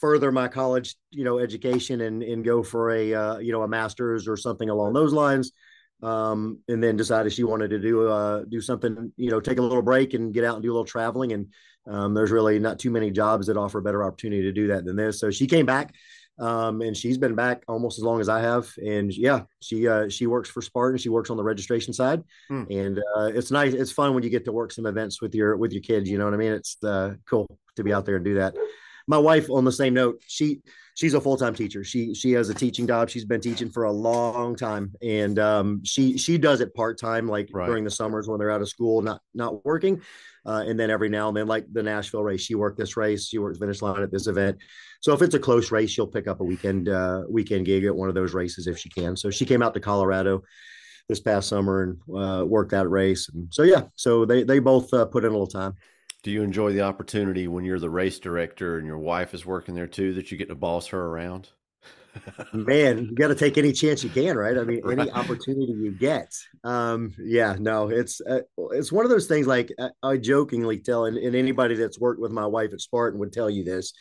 further 0.00 0.30
my 0.30 0.48
college, 0.48 0.94
you 1.10 1.24
know, 1.24 1.38
education 1.38 2.02
and 2.02 2.22
and 2.22 2.44
go 2.44 2.62
for 2.62 2.90
a 2.90 3.14
uh, 3.14 3.38
you 3.38 3.52
know 3.52 3.62
a 3.62 3.68
master's 3.68 4.28
or 4.28 4.36
something 4.36 4.70
along 4.70 4.92
those 4.92 5.12
lines." 5.12 5.52
Um, 6.00 6.60
and 6.68 6.80
then 6.80 6.96
decided 6.96 7.32
she 7.32 7.42
wanted 7.42 7.70
to 7.70 7.80
do 7.80 8.08
uh, 8.08 8.44
do 8.44 8.60
something, 8.60 9.12
you 9.16 9.30
know, 9.30 9.40
take 9.40 9.58
a 9.58 9.62
little 9.62 9.82
break 9.82 10.14
and 10.14 10.32
get 10.32 10.44
out 10.44 10.54
and 10.54 10.62
do 10.62 10.70
a 10.70 10.74
little 10.74 10.84
traveling. 10.84 11.32
And 11.32 11.48
um, 11.88 12.14
there's 12.14 12.30
really 12.30 12.60
not 12.60 12.78
too 12.78 12.92
many 12.92 13.10
jobs 13.10 13.48
that 13.48 13.56
offer 13.56 13.78
a 13.78 13.82
better 13.82 14.04
opportunity 14.04 14.42
to 14.42 14.52
do 14.52 14.68
that 14.68 14.84
than 14.84 14.94
this. 14.94 15.18
So 15.18 15.32
she 15.32 15.48
came 15.48 15.66
back 15.66 15.92
um, 16.38 16.80
and 16.82 16.96
she's 16.96 17.18
been 17.18 17.34
back 17.34 17.62
almost 17.68 17.98
as 17.98 18.04
long 18.04 18.20
as 18.20 18.28
I 18.28 18.40
have. 18.40 18.72
And 18.84 19.12
yeah, 19.14 19.42
she 19.60 19.88
uh, 19.88 20.08
she 20.08 20.26
works 20.26 20.48
for 20.48 20.62
Spartan. 20.62 20.98
She 20.98 21.08
works 21.08 21.30
on 21.30 21.36
the 21.36 21.42
registration 21.42 21.92
side, 21.92 22.22
hmm. 22.48 22.64
and 22.70 22.98
uh, 23.16 23.30
it's 23.34 23.50
nice. 23.50 23.74
It's 23.74 23.92
fun 23.92 24.14
when 24.14 24.22
you 24.22 24.30
get 24.30 24.44
to 24.44 24.52
work 24.52 24.72
some 24.72 24.86
events 24.86 25.20
with 25.20 25.34
your 25.34 25.56
with 25.56 25.72
your 25.72 25.82
kids. 25.82 26.08
You 26.08 26.18
know 26.18 26.24
what 26.24 26.34
I 26.34 26.38
mean? 26.38 26.52
It's 26.52 26.82
uh, 26.84 27.14
cool 27.28 27.46
to 27.76 27.84
be 27.84 27.92
out 27.92 28.06
there 28.06 28.16
and 28.16 28.24
do 28.24 28.34
that. 28.34 28.54
My 29.08 29.18
wife, 29.18 29.50
on 29.50 29.64
the 29.64 29.72
same 29.72 29.94
note, 29.94 30.22
she 30.26 30.60
she's 30.94 31.14
a 31.14 31.20
full 31.20 31.36
time 31.36 31.54
teacher. 31.54 31.82
She 31.82 32.14
she 32.14 32.32
has 32.32 32.48
a 32.50 32.54
teaching 32.54 32.86
job. 32.86 33.08
She's 33.08 33.24
been 33.24 33.40
teaching 33.40 33.70
for 33.70 33.84
a 33.84 33.92
long 33.92 34.54
time, 34.54 34.92
and 35.02 35.38
um, 35.38 35.84
she 35.84 36.18
she 36.18 36.38
does 36.38 36.60
it 36.60 36.74
part 36.74 37.00
time, 37.00 37.26
like 37.26 37.48
right. 37.52 37.66
during 37.66 37.84
the 37.84 37.90
summers 37.90 38.28
when 38.28 38.38
they're 38.38 38.50
out 38.50 38.60
of 38.60 38.68
school, 38.68 39.00
not 39.02 39.20
not 39.34 39.64
working. 39.64 40.02
Uh, 40.44 40.64
and 40.66 40.78
then 40.80 40.90
every 40.90 41.08
now 41.08 41.28
and 41.28 41.36
then, 41.36 41.46
like 41.46 41.66
the 41.72 41.82
Nashville 41.82 42.22
race, 42.22 42.40
she 42.40 42.54
worked 42.54 42.78
this 42.78 42.96
race. 42.96 43.26
She 43.26 43.38
worked 43.38 43.58
finish 43.58 43.82
line 43.82 44.02
at 44.02 44.10
this 44.10 44.26
event. 44.26 44.58
So 45.00 45.12
if 45.12 45.22
it's 45.22 45.34
a 45.34 45.38
close 45.38 45.70
race, 45.70 45.90
she'll 45.90 46.06
pick 46.06 46.26
up 46.26 46.40
a 46.40 46.44
weekend 46.44 46.88
uh, 46.88 47.22
weekend 47.28 47.66
gig 47.66 47.84
at 47.84 47.94
one 47.94 48.08
of 48.08 48.14
those 48.14 48.34
races 48.34 48.66
if 48.66 48.78
she 48.78 48.88
can. 48.88 49.16
So 49.16 49.30
she 49.30 49.46
came 49.46 49.62
out 49.62 49.74
to 49.74 49.80
Colorado 49.80 50.42
this 51.08 51.20
past 51.20 51.48
summer 51.48 51.82
and 51.82 52.16
uh, 52.16 52.44
worked 52.44 52.70
that 52.72 52.88
race. 52.88 53.28
And 53.28 53.52
so 53.52 53.62
yeah, 53.62 53.84
so 53.94 54.24
they 54.24 54.42
they 54.42 54.58
both 54.58 54.92
uh, 54.92 55.06
put 55.06 55.24
in 55.24 55.30
a 55.30 55.32
little 55.32 55.46
time. 55.46 55.74
Do 56.22 56.30
you 56.30 56.42
enjoy 56.42 56.72
the 56.72 56.82
opportunity 56.82 57.46
when 57.46 57.64
you're 57.64 57.78
the 57.78 57.90
race 57.90 58.18
director 58.18 58.78
and 58.78 58.86
your 58.86 58.98
wife 58.98 59.34
is 59.34 59.46
working 59.46 59.74
there 59.74 59.86
too 59.86 60.14
that 60.14 60.30
you 60.30 60.38
get 60.38 60.48
to 60.48 60.54
boss 60.54 60.88
her 60.88 61.00
around? 61.00 61.50
man 62.52 63.04
you 63.04 63.14
got 63.14 63.28
to 63.28 63.34
take 63.34 63.58
any 63.58 63.72
chance 63.72 64.02
you 64.02 64.10
can 64.10 64.36
right 64.36 64.56
i 64.58 64.64
mean 64.64 64.80
right. 64.82 64.98
any 64.98 65.10
opportunity 65.12 65.72
you 65.72 65.92
get 65.92 66.32
um 66.64 67.12
yeah 67.18 67.56
no 67.58 67.88
it's 67.88 68.20
uh, 68.22 68.40
it's 68.72 68.90
one 68.90 69.04
of 69.04 69.10
those 69.10 69.26
things 69.26 69.46
like 69.46 69.72
i, 69.78 69.90
I 70.02 70.16
jokingly 70.16 70.78
tell 70.78 71.04
and, 71.04 71.16
and, 71.16 71.36
anybody 71.36 71.74
that's 71.74 71.98
worked 71.98 72.20
with 72.20 72.32
my 72.32 72.46
wife 72.46 72.72
at 72.72 72.80
spartan 72.80 73.20
would 73.20 73.32
tell 73.32 73.50
you 73.50 73.62
this 73.62 73.92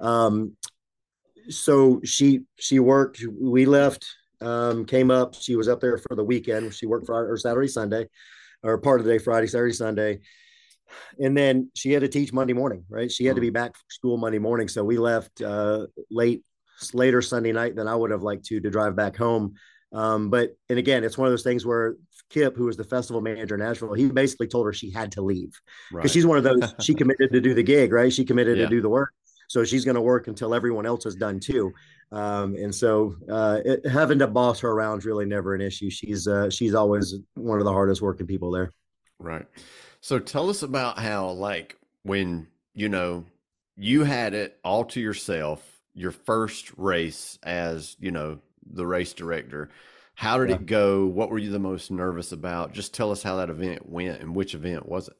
um 0.00 0.52
so 1.48 2.00
she 2.04 2.40
she 2.56 2.78
worked 2.78 3.24
we 3.40 3.66
left 3.66 4.06
um 4.40 4.84
came 4.84 5.10
up 5.10 5.34
she 5.34 5.56
was 5.56 5.68
up 5.68 5.80
there 5.80 5.98
for 5.98 6.14
the 6.14 6.24
weekend 6.24 6.72
she 6.74 6.86
worked 6.86 7.06
friday 7.06 7.28
or 7.28 7.38
saturday 7.38 7.68
sunday 7.68 8.06
or 8.62 8.78
part 8.78 9.00
of 9.00 9.06
the 9.06 9.12
day 9.12 9.18
friday 9.18 9.46
saturday 9.46 9.72
sunday 9.72 10.20
and 11.18 11.36
then 11.36 11.70
she 11.74 11.92
had 11.92 12.02
to 12.02 12.08
teach 12.08 12.32
monday 12.32 12.52
morning 12.52 12.84
right 12.88 13.10
she 13.10 13.24
had 13.24 13.34
to 13.34 13.40
be 13.40 13.50
mm. 13.50 13.54
back 13.54 13.74
for 13.74 13.84
school 13.88 14.16
monday 14.16 14.38
morning 14.38 14.68
so 14.68 14.84
we 14.84 14.98
left 14.98 15.40
uh 15.42 15.86
late 16.10 16.42
later 16.92 17.22
Sunday 17.22 17.52
night 17.52 17.76
than 17.76 17.88
I 17.88 17.94
would 17.94 18.10
have 18.10 18.22
liked 18.22 18.44
to 18.46 18.60
to 18.60 18.70
drive 18.70 18.96
back 18.96 19.16
home. 19.16 19.54
Um, 19.92 20.30
but 20.30 20.56
and 20.68 20.78
again, 20.78 21.04
it's 21.04 21.16
one 21.16 21.26
of 21.26 21.32
those 21.32 21.42
things 21.42 21.64
where 21.64 21.96
Kip, 22.28 22.56
who 22.56 22.66
was 22.66 22.76
the 22.76 22.84
festival 22.84 23.20
manager 23.20 23.54
in 23.54 23.60
Nashville, 23.60 23.94
he 23.94 24.06
basically 24.08 24.48
told 24.48 24.66
her 24.66 24.72
she 24.72 24.90
had 24.90 25.12
to 25.12 25.22
leave 25.22 25.58
because 25.90 26.04
right. 26.04 26.10
she's 26.10 26.26
one 26.26 26.38
of 26.38 26.44
those. 26.44 26.74
she 26.80 26.94
committed 26.94 27.32
to 27.32 27.40
do 27.40 27.54
the 27.54 27.62
gig, 27.62 27.92
right? 27.92 28.12
She 28.12 28.24
committed 28.24 28.58
yeah. 28.58 28.64
to 28.64 28.70
do 28.70 28.80
the 28.80 28.88
work, 28.88 29.12
so 29.48 29.64
she's 29.64 29.84
going 29.84 29.94
to 29.94 30.00
work 30.00 30.28
until 30.28 30.54
everyone 30.54 30.86
else 30.86 31.06
is 31.06 31.14
done 31.14 31.40
too. 31.40 31.72
Um, 32.12 32.54
and 32.56 32.74
so 32.74 33.16
uh, 33.30 33.60
it, 33.64 33.86
having 33.86 34.18
to 34.20 34.26
boss 34.26 34.60
her 34.60 34.70
around 34.70 34.98
is 34.98 35.06
really 35.06 35.26
never 35.26 35.54
an 35.54 35.60
issue. 35.60 35.90
She's 35.90 36.26
uh, 36.26 36.50
she's 36.50 36.74
always 36.74 37.14
one 37.34 37.58
of 37.58 37.64
the 37.64 37.72
hardest 37.72 38.02
working 38.02 38.26
people 38.26 38.50
there. 38.50 38.72
Right. 39.18 39.46
So 40.06 40.20
tell 40.20 40.50
us 40.50 40.62
about 40.62 41.00
how, 41.00 41.30
like, 41.30 41.76
when 42.04 42.46
you 42.74 42.88
know 42.88 43.24
you 43.74 44.04
had 44.04 44.34
it 44.34 44.56
all 44.62 44.84
to 44.84 45.00
yourself 45.00 45.80
your 45.94 46.12
first 46.12 46.70
race 46.76 47.40
as 47.42 47.96
you 47.98 48.12
know 48.12 48.38
the 48.72 48.86
race 48.86 49.12
director. 49.14 49.68
How 50.14 50.38
did 50.38 50.50
yeah. 50.50 50.54
it 50.54 50.66
go? 50.66 51.06
What 51.06 51.28
were 51.28 51.40
you 51.40 51.50
the 51.50 51.58
most 51.58 51.90
nervous 51.90 52.30
about? 52.30 52.72
Just 52.72 52.94
tell 52.94 53.10
us 53.10 53.20
how 53.20 53.38
that 53.38 53.50
event 53.50 53.88
went 53.88 54.20
and 54.20 54.32
which 54.32 54.54
event 54.54 54.88
was 54.88 55.08
it. 55.08 55.16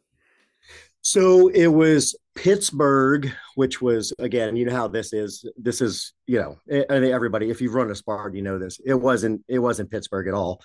So 1.00 1.49
it 1.49 1.66
was 1.66 2.14
pittsburgh 2.37 3.33
which 3.57 3.83
was 3.83 4.12
again 4.21 4.55
you 4.55 4.66
know 4.66 4.76
how 4.76 4.87
this 4.87 5.12
is. 5.12 5.45
This 5.57 5.81
is 5.81 6.12
you 6.28 6.38
know 6.38 6.59
I 6.88 7.00
mean, 7.00 7.11
everybody 7.11 7.50
if 7.50 7.61
you've 7.61 7.75
run 7.75 7.90
a 7.90 7.95
spark 7.97 8.37
you 8.37 8.43
know 8.43 8.61
this. 8.61 8.78
It 8.87 8.95
wasn't 8.95 9.43
it 9.49 9.59
wasn't 9.59 9.90
pittsburgh 9.90 10.28
at 10.28 10.35
all 10.35 10.62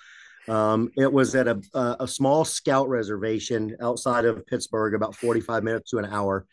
um, 0.48 0.90
it 0.96 1.12
was 1.12 1.34
at 1.34 1.46
a, 1.46 1.60
a 2.00 2.08
small 2.08 2.44
scout 2.44 2.88
reservation 2.88 3.76
outside 3.80 4.24
of 4.24 4.46
pittsburgh 4.46 4.94
about 4.94 5.14
45 5.14 5.62
minutes 5.62 5.90
to 5.90 5.98
an 5.98 6.06
hour 6.06 6.46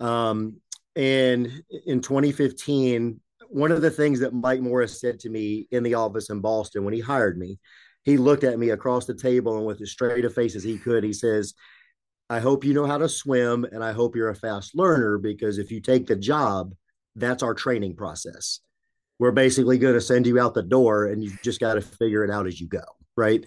um, 0.00 0.56
and 0.96 1.62
in 1.86 2.00
2015, 2.00 3.20
one 3.48 3.72
of 3.72 3.82
the 3.82 3.90
things 3.90 4.20
that 4.20 4.32
Mike 4.32 4.60
Morris 4.60 5.00
said 5.00 5.20
to 5.20 5.30
me 5.30 5.66
in 5.70 5.82
the 5.82 5.94
office 5.94 6.30
in 6.30 6.40
Boston 6.40 6.84
when 6.84 6.94
he 6.94 7.00
hired 7.00 7.38
me, 7.38 7.58
he 8.02 8.16
looked 8.16 8.44
at 8.44 8.58
me 8.58 8.70
across 8.70 9.06
the 9.06 9.14
table 9.14 9.56
and 9.56 9.66
with 9.66 9.80
as 9.80 9.90
straight 9.90 10.24
a 10.24 10.30
face 10.30 10.56
as 10.56 10.62
he 10.62 10.78
could, 10.78 11.04
he 11.04 11.12
says, 11.12 11.54
I 12.30 12.40
hope 12.40 12.64
you 12.64 12.74
know 12.74 12.86
how 12.86 12.98
to 12.98 13.08
swim 13.08 13.64
and 13.64 13.82
I 13.82 13.92
hope 13.92 14.16
you're 14.16 14.30
a 14.30 14.34
fast 14.34 14.74
learner 14.74 15.18
because 15.18 15.58
if 15.58 15.70
you 15.70 15.80
take 15.80 16.06
the 16.06 16.16
job, 16.16 16.74
that's 17.16 17.42
our 17.42 17.54
training 17.54 17.96
process. 17.96 18.60
We're 19.18 19.32
basically 19.32 19.78
going 19.78 19.94
to 19.94 20.00
send 20.00 20.26
you 20.26 20.40
out 20.40 20.54
the 20.54 20.62
door 20.62 21.06
and 21.06 21.22
you 21.22 21.32
just 21.42 21.60
got 21.60 21.74
to 21.74 21.80
figure 21.80 22.24
it 22.24 22.30
out 22.30 22.46
as 22.46 22.60
you 22.60 22.66
go. 22.66 22.82
Right. 23.16 23.44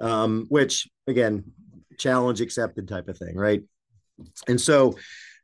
Um, 0.00 0.46
which 0.48 0.88
again, 1.06 1.52
challenge 1.98 2.40
accepted 2.40 2.88
type 2.88 3.08
of 3.08 3.18
thing. 3.18 3.36
Right. 3.36 3.62
And 4.46 4.60
so 4.60 4.96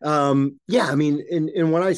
um, 0.02 0.60
yeah, 0.68 0.86
I 0.86 0.94
mean, 0.94 1.24
and, 1.30 1.48
and 1.50 1.72
when 1.72 1.82
I 1.82 1.94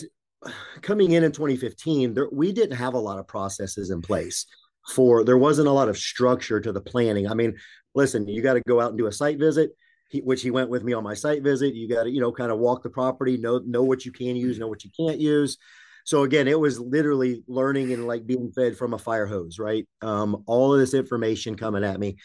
coming 0.82 1.12
in 1.12 1.24
in 1.24 1.32
2015, 1.32 2.14
there, 2.14 2.28
we 2.30 2.52
didn't 2.52 2.76
have 2.76 2.94
a 2.94 2.98
lot 2.98 3.18
of 3.18 3.26
processes 3.26 3.90
in 3.90 4.00
place 4.00 4.46
for 4.88 5.24
there 5.24 5.38
wasn't 5.38 5.68
a 5.68 5.72
lot 5.72 5.88
of 5.88 5.98
structure 5.98 6.60
to 6.60 6.72
the 6.72 6.80
planning. 6.80 7.28
I 7.28 7.34
mean, 7.34 7.56
listen, 7.94 8.28
you 8.28 8.42
got 8.42 8.54
to 8.54 8.62
go 8.66 8.80
out 8.80 8.90
and 8.90 8.98
do 8.98 9.06
a 9.06 9.12
site 9.12 9.38
visit. 9.38 9.70
He, 10.08 10.20
which 10.20 10.40
he 10.40 10.52
went 10.52 10.70
with 10.70 10.84
me 10.84 10.92
on 10.92 11.02
my 11.02 11.14
site 11.14 11.42
visit. 11.42 11.74
You 11.74 11.88
got 11.88 12.04
to, 12.04 12.10
you 12.10 12.20
know, 12.20 12.30
kind 12.30 12.52
of 12.52 12.58
walk 12.58 12.84
the 12.84 12.90
property, 12.90 13.36
know 13.36 13.58
know 13.66 13.82
what 13.82 14.04
you 14.04 14.12
can 14.12 14.36
use, 14.36 14.56
know 14.56 14.68
what 14.68 14.84
you 14.84 14.90
can't 14.96 15.18
use. 15.18 15.58
So 16.06 16.22
again, 16.22 16.46
it 16.46 16.58
was 16.58 16.78
literally 16.78 17.42
learning 17.48 17.92
and 17.92 18.06
like 18.06 18.26
being 18.26 18.52
fed 18.52 18.76
from 18.76 18.94
a 18.94 18.98
fire 18.98 19.26
hose, 19.26 19.58
right? 19.58 19.86
Um, 20.02 20.44
all 20.46 20.72
of 20.72 20.78
this 20.78 20.94
information 20.94 21.56
coming 21.56 21.82
at 21.82 21.98
me, 21.98 22.16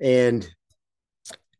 and 0.00 0.48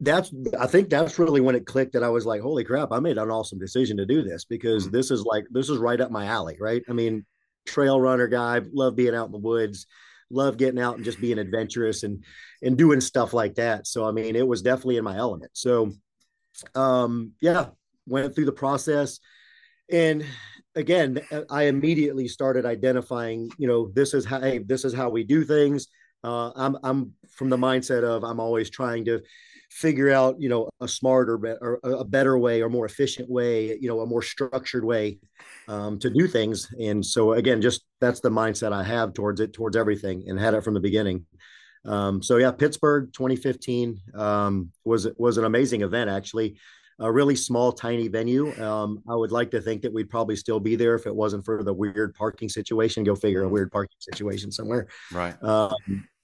that's 0.00 0.35
I 0.59 0.67
think 0.67 0.91
that's 0.91 1.17
really 1.21 1.41
when 1.41 1.55
it 1.55 1.67
clicked 1.67 1.93
that 1.93 2.03
I 2.03 2.09
was 2.09 2.27
like, 2.27 2.41
holy 2.41 2.65
crap, 2.65 2.91
I 2.91 2.99
made 2.99 3.19
an 3.19 3.31
awesome 3.31 3.61
decision 3.61 3.97
to 3.99 4.05
do 4.05 4.23
this 4.23 4.45
because 4.45 4.85
mm-hmm. 4.85 4.97
this 4.97 5.12
is 5.12 5.23
like 5.23 5.45
this 5.53 5.69
is 5.69 5.79
right 5.79 6.00
up 6.00 6.11
my 6.11 6.27
alley, 6.27 6.57
right? 6.61 6.83
I 6.89 6.93
mean, 6.93 7.25
trail 7.67 8.00
runner 8.00 8.27
guy, 8.27 8.62
love 8.73 8.97
being 8.97 9.15
out 9.15 9.27
in 9.27 9.33
the 9.33 9.39
woods, 9.39 9.87
love 10.29 10.57
getting 10.57 10.81
out 10.81 10.97
and 10.97 11.05
just 11.05 11.21
being 11.21 11.39
adventurous 11.39 12.03
and 12.03 12.25
and 12.62 12.77
doing 12.77 13.00
stuff 13.00 13.33
like 13.33 13.55
that. 13.55 13.87
So 13.87 14.05
I 14.05 14.11
mean, 14.11 14.35
it 14.35 14.47
was 14.47 14.62
definitely 14.62 14.97
in 14.97 15.05
my 15.05 15.17
element. 15.17 15.53
So 15.55 15.93
um, 16.75 17.35
yeah, 17.41 17.67
went 18.09 18.35
through 18.35 18.47
the 18.47 18.53
process, 18.53 19.21
and 19.89 20.25
again, 20.75 21.21
I 21.50 21.65
immediately 21.65 22.29
started 22.29 22.65
identifying. 22.67 23.50
You 23.59 23.69
know, 23.69 23.91
this 23.95 24.15
is 24.15 24.25
how 24.25 24.41
hey, 24.41 24.59
this 24.59 24.85
is 24.85 24.95
how 24.95 25.11
we 25.11 25.25
do 25.25 25.45
things. 25.45 25.89
Uh, 26.23 26.50
I'm 26.55 26.77
I'm 26.83 27.12
from 27.31 27.50
the 27.50 27.57
mindset 27.57 28.05
of 28.05 28.25
I'm 28.25 28.41
always 28.41 28.71
trying 28.71 29.05
to 29.07 29.21
figure 29.71 30.11
out 30.11 30.41
you 30.41 30.49
know 30.49 30.69
a 30.81 30.89
smarter 30.89 31.37
or 31.61 31.79
a 31.85 32.05
better 32.05 32.37
way 32.37 32.61
or 32.61 32.69
more 32.69 32.87
efficient 32.87 33.31
way 33.31 33.79
you 33.81 33.89
know 33.89 34.00
a 34.00 34.07
more 34.07 34.21
structured 34.21 34.85
way 34.85 35.17
um, 35.69 35.97
to 35.97 36.11
do 36.11 36.27
things 36.27 36.69
and 36.81 37.07
so 37.07 37.35
again 37.35 37.62
just 37.62 37.85
that's 38.00 38.19
the 38.19 38.29
mindset 38.29 38.73
i 38.73 38.83
have 38.83 39.12
towards 39.12 39.39
it 39.41 39.53
towards 39.53 39.77
everything 39.77 40.25
and 40.27 40.41
had 40.41 40.55
it 40.55 40.65
from 40.65 40.75
the 40.75 40.81
beginning 40.81 41.25
um, 41.85 42.21
so 42.21 42.37
yeah 42.37 42.50
pittsburgh 42.50 43.12
2015 43.12 43.97
um, 44.17 44.73
was 44.85 45.07
was 45.17 45.39
an 45.39 45.45
amazing 45.45 45.83
event 45.83 46.11
actually 46.11 46.59
a 47.00 47.11
really 47.11 47.37
small 47.37 47.73
tiny 47.73 48.09
venue 48.09 48.52
um, 48.62 49.02
i 49.09 49.14
would 49.14 49.33
like 49.33 49.50
to 49.50 49.61
think 49.61 49.83
that 49.83 49.92
we'd 49.92 50.09
probably 50.09 50.37
still 50.37 50.61
be 50.61 50.76
there 50.76 50.95
if 50.95 51.07
it 51.07 51.14
wasn't 51.14 51.45
for 51.45 51.62
the 51.62 51.73
weird 51.73 52.14
parking 52.14 52.49
situation 52.49 53.02
go 53.02 53.14
figure 53.14 53.42
a 53.42 53.49
weird 53.49 53.73
parking 53.73 53.97
situation 53.99 54.52
somewhere 54.52 54.87
right 55.12 55.42
um, 55.42 55.75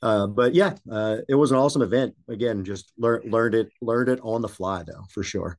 uh, 0.02 0.26
but 0.26 0.54
yeah, 0.54 0.74
uh, 0.90 1.18
it 1.28 1.34
was 1.34 1.50
an 1.50 1.56
awesome 1.56 1.82
event. 1.82 2.14
Again, 2.28 2.64
just 2.64 2.92
learned 2.98 3.32
learned 3.32 3.54
it 3.54 3.72
learned 3.80 4.08
it 4.08 4.20
on 4.22 4.42
the 4.42 4.48
fly 4.48 4.82
though 4.82 5.04
for 5.10 5.22
sure. 5.22 5.58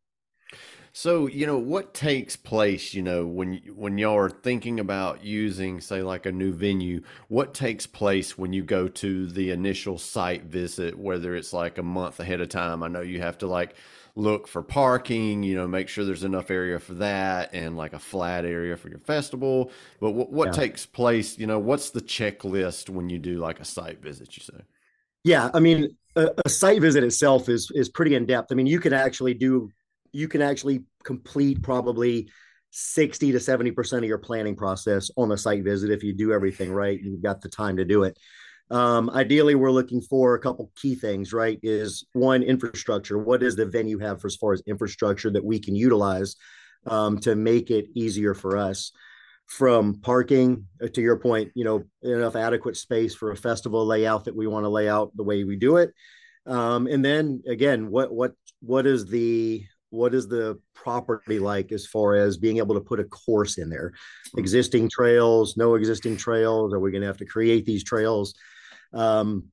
So 0.93 1.27
you 1.27 1.45
know 1.45 1.57
what 1.57 1.93
takes 1.93 2.35
place, 2.35 2.93
you 2.93 3.01
know, 3.01 3.25
when 3.25 3.61
when 3.75 3.97
y'all 3.97 4.17
are 4.17 4.29
thinking 4.29 4.79
about 4.79 5.23
using, 5.23 5.81
say, 5.81 6.01
like 6.01 6.25
a 6.25 6.31
new 6.31 6.53
venue. 6.53 7.01
What 7.27 7.53
takes 7.53 7.85
place 7.85 8.37
when 8.37 8.53
you 8.53 8.63
go 8.63 8.87
to 8.87 9.27
the 9.27 9.51
initial 9.51 9.97
site 9.97 10.45
visit, 10.45 10.97
whether 10.97 11.35
it's 11.35 11.53
like 11.53 11.77
a 11.77 11.83
month 11.83 12.19
ahead 12.19 12.41
of 12.41 12.49
time? 12.49 12.83
I 12.83 12.87
know 12.87 13.01
you 13.01 13.19
have 13.21 13.37
to 13.39 13.47
like 13.47 13.75
look 14.17 14.47
for 14.47 14.63
parking, 14.63 15.43
you 15.43 15.55
know, 15.55 15.67
make 15.67 15.87
sure 15.87 16.03
there's 16.03 16.23
enough 16.23 16.49
area 16.49 16.79
for 16.79 16.95
that 16.95 17.53
and 17.53 17.77
like 17.77 17.93
a 17.93 17.99
flat 17.99 18.45
area 18.45 18.75
for 18.75 18.89
your 18.89 18.99
festival. 18.99 19.71
But 19.99 20.11
what, 20.11 20.31
what 20.31 20.47
yeah. 20.47 20.51
takes 20.53 20.85
place, 20.85 21.37
you 21.37 21.45
know, 21.45 21.59
what's 21.59 21.91
the 21.91 22.01
checklist 22.01 22.89
when 22.89 23.09
you 23.09 23.19
do 23.19 23.37
like 23.37 23.59
a 23.59 23.65
site 23.65 24.01
visit, 24.01 24.35
you 24.35 24.43
say? 24.43 24.61
Yeah. 25.23 25.51
I 25.53 25.59
mean, 25.59 25.95
a, 26.15 26.29
a 26.45 26.49
site 26.49 26.81
visit 26.81 27.03
itself 27.03 27.47
is, 27.47 27.71
is 27.75 27.89
pretty 27.89 28.15
in 28.15 28.25
depth. 28.25 28.51
I 28.51 28.55
mean, 28.55 28.65
you 28.65 28.79
can 28.79 28.91
actually 28.91 29.35
do, 29.35 29.69
you 30.11 30.27
can 30.27 30.41
actually 30.41 30.83
complete 31.03 31.61
probably 31.61 32.29
60 32.71 33.33
to 33.33 33.37
70% 33.37 33.97
of 33.99 34.03
your 34.05 34.17
planning 34.17 34.55
process 34.55 35.11
on 35.15 35.29
the 35.29 35.37
site 35.37 35.63
visit 35.63 35.91
if 35.91 36.03
you 36.03 36.13
do 36.13 36.33
everything 36.33 36.71
right 36.71 36.99
and 36.99 37.11
you've 37.11 37.23
got 37.23 37.41
the 37.41 37.49
time 37.49 37.77
to 37.77 37.85
do 37.85 38.03
it. 38.03 38.17
Um, 38.69 39.09
ideally, 39.11 39.55
we're 39.55 39.71
looking 39.71 40.01
for 40.01 40.35
a 40.35 40.39
couple 40.39 40.71
key 40.75 40.95
things, 40.95 41.33
right? 41.33 41.59
Is 41.63 42.05
one 42.13 42.43
infrastructure. 42.43 43.17
What 43.17 43.39
does 43.39 43.55
the 43.55 43.65
venue 43.65 43.99
have 43.99 44.19
for 44.19 44.27
as 44.27 44.35
far 44.35 44.53
as 44.53 44.61
infrastructure 44.67 45.29
that 45.31 45.43
we 45.43 45.59
can 45.59 45.75
utilize 45.75 46.35
um, 46.85 47.17
to 47.19 47.35
make 47.35 47.71
it 47.71 47.87
easier 47.95 48.33
for 48.33 48.57
us? 48.57 48.91
From 49.47 50.01
parking 50.01 50.65
uh, 50.83 50.87
to 50.89 51.01
your 51.01 51.17
point, 51.17 51.53
you 51.55 51.63
know, 51.63 51.85
enough 52.01 52.35
adequate 52.35 52.75
space 52.75 53.15
for 53.15 53.31
a 53.31 53.37
festival 53.37 53.85
layout 53.85 54.25
that 54.25 54.35
we 54.35 54.45
want 54.45 54.65
to 54.65 54.69
lay 54.69 54.89
out 54.89 55.15
the 55.15 55.23
way 55.23 55.45
we 55.45 55.55
do 55.55 55.77
it. 55.77 55.93
Um, 56.45 56.85
and 56.87 57.03
then 57.03 57.41
again, 57.47 57.89
what 57.89 58.13
what 58.13 58.33
what 58.59 58.85
is 58.85 59.05
the 59.05 59.63
what 59.89 60.13
is 60.13 60.27
the 60.27 60.59
property 60.75 61.39
like 61.39 61.71
as 61.71 61.85
far 61.85 62.15
as 62.15 62.37
being 62.37 62.57
able 62.57 62.75
to 62.75 62.81
put 62.81 62.99
a 62.99 63.05
course 63.05 63.57
in 63.57 63.69
there 63.69 63.93
hmm. 64.33 64.39
existing 64.39 64.89
trails 64.89 65.55
no 65.55 65.75
existing 65.75 66.17
trails 66.17 66.73
are 66.73 66.79
we 66.79 66.91
going 66.91 67.01
to 67.01 67.07
have 67.07 67.17
to 67.17 67.25
create 67.25 67.65
these 67.65 67.83
trails 67.83 68.33
um, 68.93 69.45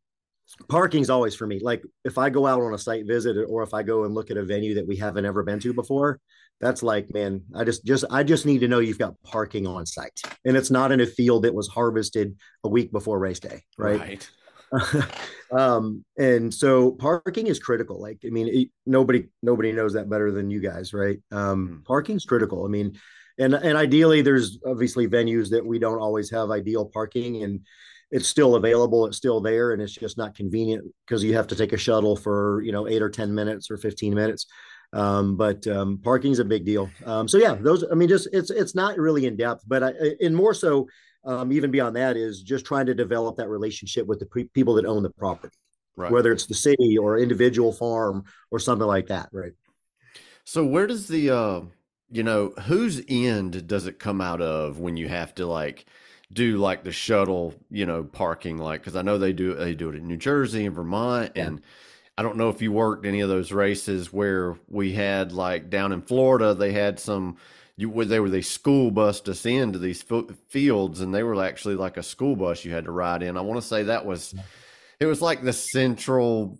parking's 0.69 1.11
always 1.11 1.35
for 1.35 1.47
me. 1.47 1.61
Like 1.61 1.83
if 2.05 2.19
I 2.19 2.31
go 2.31 2.47
out 2.47 2.61
on 2.61 2.75
a 2.75 2.79
site 2.79 3.07
visit 3.07 3.37
or 3.49 3.63
if 3.63 3.75
I 3.75 3.83
go 3.83 4.05
and 4.05 4.15
look 4.15 4.31
at 4.31 4.37
a 4.37 4.45
venue 4.45 4.75
that 4.75 4.87
we 4.87 4.97
haven't 4.97 5.25
ever 5.25 5.43
been 5.43 5.61
to 5.61 5.73
before, 5.73 6.21
that's 6.61 6.83
like, 6.83 7.13
man, 7.13 7.43
I 7.55 7.65
just 7.65 7.85
just 7.85 8.05
I 8.11 8.23
just 8.23 8.47
need 8.47 8.61
to 8.61 8.69
know 8.69 8.79
you've 8.79 8.99
got 8.99 9.21
parking 9.23 9.67
on 9.67 9.87
site. 9.87 10.21
And 10.45 10.57
it's 10.57 10.71
not 10.71 10.93
in 10.93 11.01
a 11.01 11.07
field 11.07 11.45
that 11.45 11.55
was 11.55 11.69
harvested 11.69 12.37
a 12.63 12.69
week 12.69 12.93
before 12.93 13.19
race 13.19 13.41
day, 13.41 13.63
right? 13.77 14.01
right. 14.01 14.31
um, 15.53 16.05
and 16.19 16.53
so 16.53 16.93
parking 16.93 17.47
is 17.47 17.59
critical. 17.59 18.01
Like, 18.01 18.19
I 18.25 18.31
mean, 18.31 18.49
it, 18.49 18.69
nobody 18.87 19.29
nobody 19.43 19.73
knows 19.73 19.95
that 19.95 20.09
better 20.09 20.31
than 20.31 20.51
you 20.51 20.61
guys, 20.61 20.93
right? 20.93 21.19
Um, 21.33 21.81
mm. 21.81 21.85
parking's 21.85 22.25
critical. 22.25 22.65
I 22.65 22.69
mean, 22.69 22.99
and 23.39 23.55
and 23.55 23.77
ideally, 23.77 24.23
there's 24.23 24.59
obviously 24.67 25.09
venues 25.09 25.51
that 25.51 25.65
we 25.65 25.79
don't 25.79 26.01
always 26.01 26.31
have 26.31 26.51
ideal 26.51 26.87
parking, 26.87 27.43
and 27.43 27.61
it's 28.15 28.29
still 28.29 28.55
available 28.55 29.07
it's 29.07 29.17
still 29.17 29.41
there 29.41 29.73
and 29.73 29.83
it's 29.83 29.93
just 29.93 30.17
not 30.17 30.37
convenient 30.37 30.85
because 31.05 31.25
you 31.25 31.35
have 31.35 31.49
to 31.49 31.57
take 31.57 31.73
a 31.73 31.77
shuttle 31.77 32.15
for 32.15 32.63
you 32.63 32.71
know 32.71 32.87
eight 32.87 33.03
or 33.03 33.11
ten 33.11 33.35
minutes 33.35 33.71
or 33.71 33.77
15 33.77 34.15
minutes. 34.15 34.47
Um, 34.93 35.37
but 35.37 35.67
um, 35.67 35.99
parking 35.99 36.31
is 36.31 36.39
a 36.39 36.45
big 36.45 36.65
deal. 36.65 36.89
Um, 37.05 37.27
so 37.27 37.39
yeah 37.39 37.55
those 37.55 37.85
i 37.91 37.95
mean 37.95 38.09
just 38.09 38.29
it's 38.33 38.51
it's 38.51 38.75
not 38.77 38.97
really 38.97 39.27
in 39.27 39.37
depth 39.37 39.65
but 39.67 39.83
I, 39.83 39.93
and 40.21 40.35
more 40.35 40.55
so 40.55 40.87
um, 41.25 41.53
even 41.53 41.73
beyond 41.73 41.97
that 41.97 42.17
is 42.17 42.43
just 42.43 42.65
trying 42.65 42.87
to 42.87 42.95
develop 42.95 43.37
that 43.39 43.49
relationship 43.49 44.07
with 44.07 44.21
the 44.21 44.27
pre- 44.27 44.45
people 44.45 44.75
that 44.75 44.85
own 44.87 45.03
the 45.03 45.11
property. 45.11 45.57
Right. 45.97 46.11
whether 46.11 46.33
it's 46.33 46.47
the 46.47 46.55
city 46.55 46.99
or 46.99 47.19
individual 47.21 47.73
farm 47.73 48.25
or 48.51 48.59
something 48.59 48.87
like 48.87 49.09
that 49.09 49.29
right. 49.33 49.53
So 50.45 50.65
where 50.65 50.87
does 50.87 51.09
the 51.09 51.31
uh 51.31 51.61
you 52.11 52.23
know 52.23 52.51
whose 52.67 53.03
end 53.09 53.67
does 53.67 53.87
it 53.87 53.99
come 53.99 54.21
out 54.21 54.41
of 54.41 54.79
when 54.79 54.97
you 54.97 55.09
have 55.09 55.35
to 55.37 55.47
like 55.47 55.87
do 56.35 56.59
like 56.59 56.85
the 56.85 56.93
shuttle, 56.93 57.55
you 57.71 57.87
know, 57.87 58.05
parking 58.05 58.59
like 58.59 58.81
because 58.81 58.97
I 58.97 59.03
know 59.03 59.19
they 59.19 59.33
do 59.33 59.55
they 59.55 59.75
do 59.75 59.89
it 59.89 59.95
in 59.95 60.07
New 60.07 60.17
Jersey 60.17 60.67
and 60.67 60.75
Vermont 60.75 61.33
yeah. 61.35 61.47
and 61.47 61.63
I 62.19 62.23
don't 62.23 62.37
know 62.37 62.49
if 62.49 62.61
you 62.61 62.73
worked 62.73 63.07
any 63.07 63.21
of 63.21 63.29
those 63.29 63.53
races 63.53 64.13
where 64.13 64.57
we 64.69 64.93
had 64.93 65.33
like 65.33 65.71
down 65.71 65.93
in 65.93 66.03
Florida 66.03 66.55
they 66.55 66.73
had 66.73 66.99
some 67.01 67.37
you 67.77 67.89
where 67.89 68.05
they 68.05 68.21
were 68.21 68.31
they 68.31 68.43
school 68.43 68.91
bussed 68.91 69.29
us 69.29 69.47
into 69.47 69.79
these 69.79 70.05
fields 70.49 71.01
and 71.01 71.15
they 71.15 71.23
were 71.23 71.43
actually 71.43 71.77
like 71.77 71.97
a 71.97 72.03
school 72.03 72.37
bus 72.37 72.65
you 72.65 72.73
had 72.73 72.85
to 72.85 72.93
ride 72.93 73.23
in. 73.23 73.37
I 73.37 73.41
want 73.41 73.61
to 73.61 73.67
say 73.67 73.85
that 73.85 74.05
was 74.05 74.35
it 75.01 75.07
was 75.07 75.23
like 75.23 75.43
the 75.43 75.53
central 75.53 76.59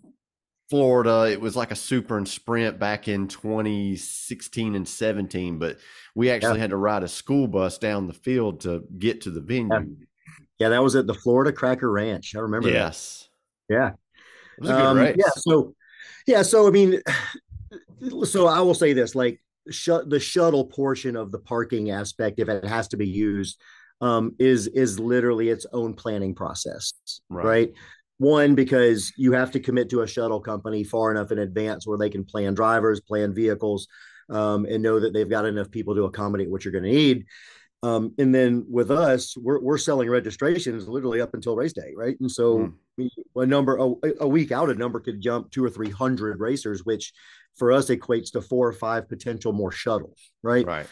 Florida. 0.69 1.29
It 1.31 1.39
was 1.39 1.55
like 1.55 1.71
a 1.71 1.75
super 1.75 2.17
and 2.17 2.27
sprint 2.27 2.79
back 2.79 3.07
in 3.07 3.27
2016 3.27 4.75
and 4.75 4.87
17, 4.87 5.59
but 5.59 5.77
we 6.15 6.29
actually 6.29 6.55
yeah. 6.55 6.61
had 6.61 6.69
to 6.71 6.77
ride 6.77 7.03
a 7.03 7.07
school 7.07 7.47
bus 7.47 7.77
down 7.77 8.07
the 8.07 8.13
field 8.13 8.61
to 8.61 8.83
get 8.97 9.21
to 9.21 9.31
the 9.31 9.41
venue. 9.41 9.73
Yeah, 9.73 10.05
yeah 10.59 10.69
that 10.69 10.83
was 10.83 10.95
at 10.95 11.07
the 11.07 11.13
Florida 11.13 11.51
Cracker 11.51 11.91
Ranch. 11.91 12.35
I 12.35 12.39
remember. 12.39 12.69
Yes. 12.69 13.29
That. 13.69 13.75
Yeah. 13.75 13.89
It 14.57 14.61
was 14.61 14.69
a 14.69 14.73
good 14.73 14.81
um, 14.81 14.97
race. 14.97 15.15
Yeah. 15.17 15.31
So, 15.37 15.75
yeah. 16.27 16.41
So, 16.41 16.67
I 16.67 16.71
mean, 16.71 17.01
so 18.25 18.47
I 18.47 18.59
will 18.61 18.75
say 18.75 18.93
this 18.93 19.15
like, 19.15 19.39
shut 19.69 20.09
the 20.09 20.19
shuttle 20.19 20.65
portion 20.65 21.15
of 21.15 21.31
the 21.31 21.39
parking 21.39 21.91
aspect, 21.91 22.39
if 22.39 22.49
it 22.49 22.65
has 22.65 22.87
to 22.89 22.97
be 22.97 23.07
used, 23.07 23.59
um, 24.01 24.35
is 24.39 24.67
is 24.67 24.99
literally 24.99 25.49
its 25.49 25.65
own 25.73 25.93
planning 25.93 26.35
process, 26.35 26.93
right? 27.29 27.45
right? 27.45 27.73
One, 28.17 28.55
because 28.55 29.11
you 29.17 29.33
have 29.33 29.51
to 29.51 29.59
commit 29.59 29.89
to 29.89 30.01
a 30.01 30.07
shuttle 30.07 30.39
company 30.39 30.83
far 30.83 31.11
enough 31.11 31.31
in 31.31 31.39
advance 31.39 31.85
where 31.85 31.97
they 31.97 32.09
can 32.09 32.23
plan 32.23 32.53
drivers, 32.53 33.01
plan 33.01 33.33
vehicles, 33.33 33.87
um, 34.29 34.65
and 34.65 34.81
know 34.81 34.99
that 34.99 35.13
they've 35.13 35.29
got 35.29 35.45
enough 35.45 35.69
people 35.69 35.95
to 35.95 36.05
accommodate 36.05 36.49
what 36.49 36.63
you're 36.63 36.71
going 36.71 36.85
to 36.85 36.89
need. 36.89 37.25
Um, 37.83 38.15
and 38.17 38.33
then 38.33 38.65
with 38.69 38.89
us, 38.89 39.37
we're, 39.37 39.59
we're 39.59 39.77
selling 39.77 40.09
registrations 40.09 40.87
literally 40.87 41.21
up 41.21 41.33
until 41.33 41.55
race 41.55 41.73
day, 41.73 41.93
right? 41.95 42.15
And 42.19 42.31
so 42.31 42.73
mm. 42.97 43.09
a 43.35 43.45
number 43.45 43.77
a, 43.77 43.93
a, 44.21 44.27
week 44.27 44.51
out, 44.51 44.71
a 44.71 44.75
number 44.75 44.99
could 44.99 45.21
jump 45.21 45.51
two 45.51 45.63
or 45.63 45.69
three 45.69 45.91
hundred 45.91 46.39
racers, 46.39 46.83
which 46.83 47.13
for 47.55 47.71
us 47.71 47.89
equates 47.89 48.31
to 48.31 48.41
four 48.41 48.67
or 48.67 48.73
five 48.73 49.07
potential 49.07 49.53
more 49.53 49.71
shuttles, 49.71 50.31
right? 50.41 50.65
Right. 50.65 50.87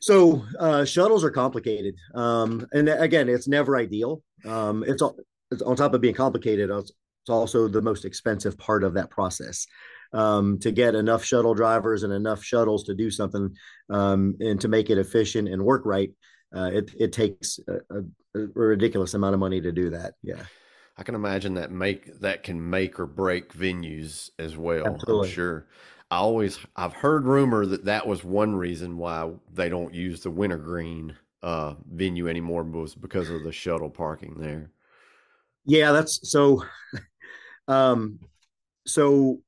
So 0.00 0.44
uh, 0.58 0.84
shuttles 0.84 1.22
are 1.24 1.30
complicated, 1.30 1.94
um, 2.14 2.66
and 2.72 2.88
again, 2.88 3.28
it's 3.28 3.46
never 3.46 3.76
ideal. 3.76 4.20
Um, 4.44 4.84
it's 4.86 5.00
all 5.00 5.16
on 5.62 5.76
top 5.76 5.94
of 5.94 6.00
being 6.00 6.14
complicated, 6.14 6.70
it's 6.70 6.92
also 7.28 7.68
the 7.68 7.82
most 7.82 8.04
expensive 8.04 8.58
part 8.58 8.84
of 8.84 8.94
that 8.94 9.10
process. 9.10 9.66
Um, 10.12 10.60
to 10.60 10.70
get 10.70 10.94
enough 10.94 11.24
shuttle 11.24 11.54
drivers 11.54 12.04
and 12.04 12.12
enough 12.12 12.44
shuttles 12.44 12.84
to 12.84 12.94
do 12.94 13.10
something 13.10 13.56
um, 13.90 14.36
and 14.38 14.60
to 14.60 14.68
make 14.68 14.88
it 14.88 14.98
efficient 14.98 15.48
and 15.48 15.64
work 15.64 15.82
right, 15.84 16.10
uh, 16.54 16.70
it 16.72 16.92
it 16.98 17.12
takes 17.12 17.58
a, 17.66 17.98
a, 17.98 18.02
ridiculous 18.54 19.14
amount 19.14 19.34
of 19.34 19.40
money 19.40 19.60
to 19.60 19.72
do 19.72 19.90
that. 19.90 20.14
Yeah, 20.22 20.44
I 20.96 21.02
can 21.02 21.16
imagine 21.16 21.54
that 21.54 21.72
make 21.72 22.20
that 22.20 22.44
can 22.44 22.70
make 22.70 23.00
or 23.00 23.06
break 23.06 23.52
venues 23.52 24.30
as 24.38 24.56
well. 24.56 24.86
Absolutely. 24.86 25.28
I'm 25.28 25.34
sure. 25.34 25.66
I 26.10 26.18
always 26.18 26.58
I've 26.76 26.92
heard 26.92 27.26
rumor 27.26 27.66
that 27.66 27.86
that 27.86 28.06
was 28.06 28.22
one 28.22 28.54
reason 28.54 28.96
why 28.98 29.32
they 29.52 29.68
don't 29.68 29.92
use 29.92 30.20
the 30.20 30.30
wintergreen 30.30 31.16
uh, 31.42 31.74
venue 31.92 32.28
anymore 32.28 32.62
was 32.62 32.94
because 32.94 33.30
of 33.30 33.42
the 33.42 33.52
shuttle 33.52 33.90
parking 33.90 34.36
there. 34.38 34.70
Yeah, 35.64 35.92
that's 35.92 36.30
so. 36.30 36.64
um, 37.68 38.18
so 38.86 39.40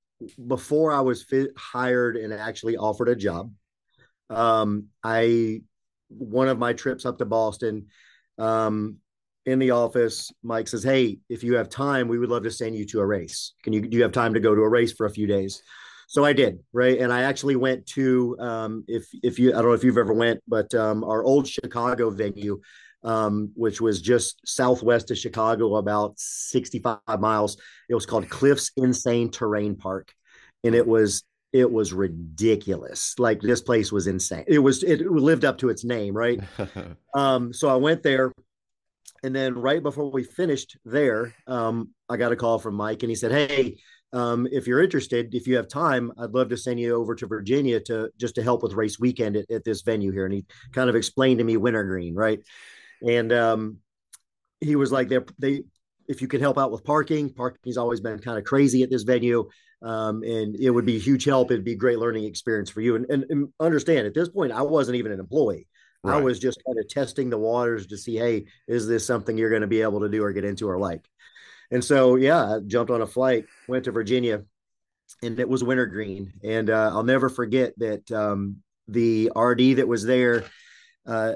before 0.47 0.93
I 0.93 1.01
was 1.01 1.23
fit, 1.23 1.51
hired 1.57 2.17
and 2.17 2.33
actually 2.33 2.77
offered 2.77 3.09
a 3.09 3.17
job, 3.17 3.53
um, 4.31 4.87
I 5.03 5.63
one 6.09 6.49
of 6.49 6.59
my 6.59 6.73
trips 6.73 7.05
up 7.05 7.19
to 7.19 7.25
Boston, 7.25 7.87
um, 8.39 8.97
in 9.45 9.59
the 9.59 9.71
office, 9.73 10.33
Mike 10.43 10.69
says, 10.69 10.83
"Hey, 10.83 11.19
if 11.29 11.45
you 11.45 11.57
have 11.57 11.69
time, 11.69 12.09
we 12.09 12.19
would 12.19 12.31
love 12.31 12.43
to 12.45 12.51
send 12.51 12.77
you 12.77 12.85
to 12.87 13.01
a 13.01 13.07
race. 13.07 13.53
Can 13.63 13.73
you 13.73 13.81
do 13.83 13.97
you 13.97 14.03
have 14.03 14.13
time 14.13 14.35
to 14.35 14.41
go 14.41 14.55
to 14.55 14.63
a 14.63 14.69
race 14.69 14.93
for 14.93 15.07
a 15.07 15.11
few 15.11 15.27
days?" 15.27 15.63
so 16.09 16.25
I 16.25 16.33
did 16.33 16.61
right, 16.73 16.99
and 16.99 17.13
I 17.13 17.23
actually 17.23 17.57
went 17.57 17.87
to 17.89 18.37
um, 18.39 18.85
if 18.89 19.07
if 19.23 19.39
you 19.39 19.51
I 19.51 19.57
don't 19.57 19.67
know 19.67 19.73
if 19.73 19.85
you've 19.85 19.99
ever 19.99 20.13
went, 20.13 20.41
but 20.47 20.73
um, 20.75 21.05
our 21.05 21.23
old 21.25 21.49
Chicago 21.49 22.11
venue, 22.11 22.61
um, 23.07 23.53
which 23.55 23.81
was 23.81 24.03
just 24.03 24.41
southwest 24.45 25.11
of 25.11 25.17
Chicago, 25.17 25.77
about 25.77 26.19
sixty 26.19 26.81
five 26.81 27.21
miles. 27.21 27.57
It 27.89 27.95
was 27.95 28.05
called 28.05 28.29
Cliffs 28.29 28.73
Insane 28.77 29.31
Terrain 29.31 29.77
Park, 29.77 30.13
and 30.65 30.75
it 30.75 30.87
was 30.87 31.23
it 31.53 31.71
was 31.71 31.93
ridiculous. 31.93 33.15
Like 33.19 33.41
this 33.41 33.63
place 33.63 33.93
was 33.93 34.09
insane. 34.09 34.45
It 34.49 34.59
was 34.59 34.83
it 34.83 35.01
lived 35.09 35.45
up 35.45 35.59
to 35.59 35.69
its 35.69 35.85
name, 35.85 36.15
right? 36.15 36.41
um, 37.15 37.53
so 37.53 37.69
I 37.69 37.77
went 37.77 38.03
there, 38.03 38.33
and 39.23 39.35
then 39.35 39.55
right 39.55 39.83
before 39.83 40.11
we 40.11 40.25
finished 40.25 40.77
there, 40.85 41.33
um, 41.47 41.91
I 42.09 42.17
got 42.17 42.33
a 42.33 42.37
call 42.37 42.59
from 42.59 42.75
Mike, 42.75 43.03
and 43.03 43.11
he 43.11 43.17
said, 43.17 43.33
"Hey." 43.33 43.79
Um, 44.13 44.47
if 44.51 44.69
you're 44.69 44.83
interested, 44.83 45.35
if 45.35 45.49
you 45.49 45.57
have 45.57 45.69
time, 45.69 46.13
I'd 46.17 46.31
love 46.31 46.49
to 46.51 46.57
send 46.57 46.79
you 46.79 46.95
over 46.95 47.15
to 47.17 47.27
Virginia 47.27 47.81
to 47.81 48.09
just 48.19 48.37
to 48.37 48.43
help 48.43 48.63
with 48.63 48.73
race 48.73 49.01
weekend 49.01 49.37
at, 49.37 49.51
at 49.51 49.65
this 49.65 49.83
venue 49.83 50.13
here. 50.13 50.25
And 50.25 50.33
he 50.33 50.47
kind 50.73 50.89
of 50.89 50.95
explained 50.95 51.39
to 51.39 51.45
me 51.45 51.57
wintergreen, 51.57 52.15
right? 52.15 52.41
And 53.07 53.33
um, 53.33 53.79
he 54.61 54.77
was 54.77 54.93
like, 54.93 55.09
they, 55.09 55.19
they, 55.39 55.63
if 56.09 56.23
you 56.23 56.29
could 56.29 56.41
help 56.41 56.59
out 56.59 56.71
with 56.71 56.85
parking, 56.85 57.33
parking's 57.33 57.77
always 57.77 58.01
been 58.01 58.19
kind 58.19 58.39
of 58.39 58.45
crazy 58.45 58.83
at 58.83 58.91
this 58.91 59.03
venue. 59.03 59.49
Um, 59.83 60.23
and 60.23 60.57
it 60.57 60.71
would 60.71 60.87
be 60.87 60.97
a 60.97 61.01
huge 61.01 61.25
help. 61.25 61.51
It'd 61.51 61.65
be 61.65 61.73
a 61.73 61.77
great 61.77 61.99
learning 61.99 62.25
experience 62.25 62.71
for 62.71 62.81
you. 62.81 62.97
And, 62.97 63.07
and, 63.11 63.25
and 63.29 63.49
understand 63.61 64.07
at 64.07 64.15
this 64.15 64.29
point, 64.29 64.53
I 64.53 64.63
wasn't 64.63 64.97
even 64.97 65.13
an 65.13 65.21
employee. 65.21 65.69
Right. 66.03 66.19
I 66.19 66.21
was 66.21 66.39
just 66.39 66.63
kind 66.65 66.79
of 66.79 66.89
testing 66.89 67.31
the 67.31 67.39
waters 67.39 67.89
to 67.89 67.97
see, 67.97 68.17
hey, 68.17 68.47
is 68.69 68.87
this 68.87 69.05
something 69.07 69.37
you're 69.37 69.51
going 69.51 69.63
to 69.63 69.67
be 69.67 69.83
able 69.83 70.01
to 70.01 70.09
do 70.09 70.23
or 70.23 70.33
get 70.33 70.45
into 70.45 70.69
or 70.69 70.79
like? 70.79 71.05
And 71.71 71.85
so, 71.85 72.15
yeah, 72.15 72.57
I 72.57 72.59
jumped 72.61 72.93
on 72.93 73.03
a 73.03 73.07
flight, 73.07 73.47
went 73.67 73.85
to 73.85 73.93
Virginia, 73.93 74.45
and 75.23 75.39
it 75.41 75.49
was 75.49 75.65
wintergreen. 75.65 76.33
And 76.45 76.71
uh, 76.71 76.91
I'll 76.93 77.03
never 77.03 77.29
forget 77.29 77.75
that 77.79 78.11
um, 78.13 78.59
the 78.89 79.33
RD 79.35 79.77
that 79.77 79.89
was 79.89 80.05
there, 80.05 80.45
uh, 81.07 81.35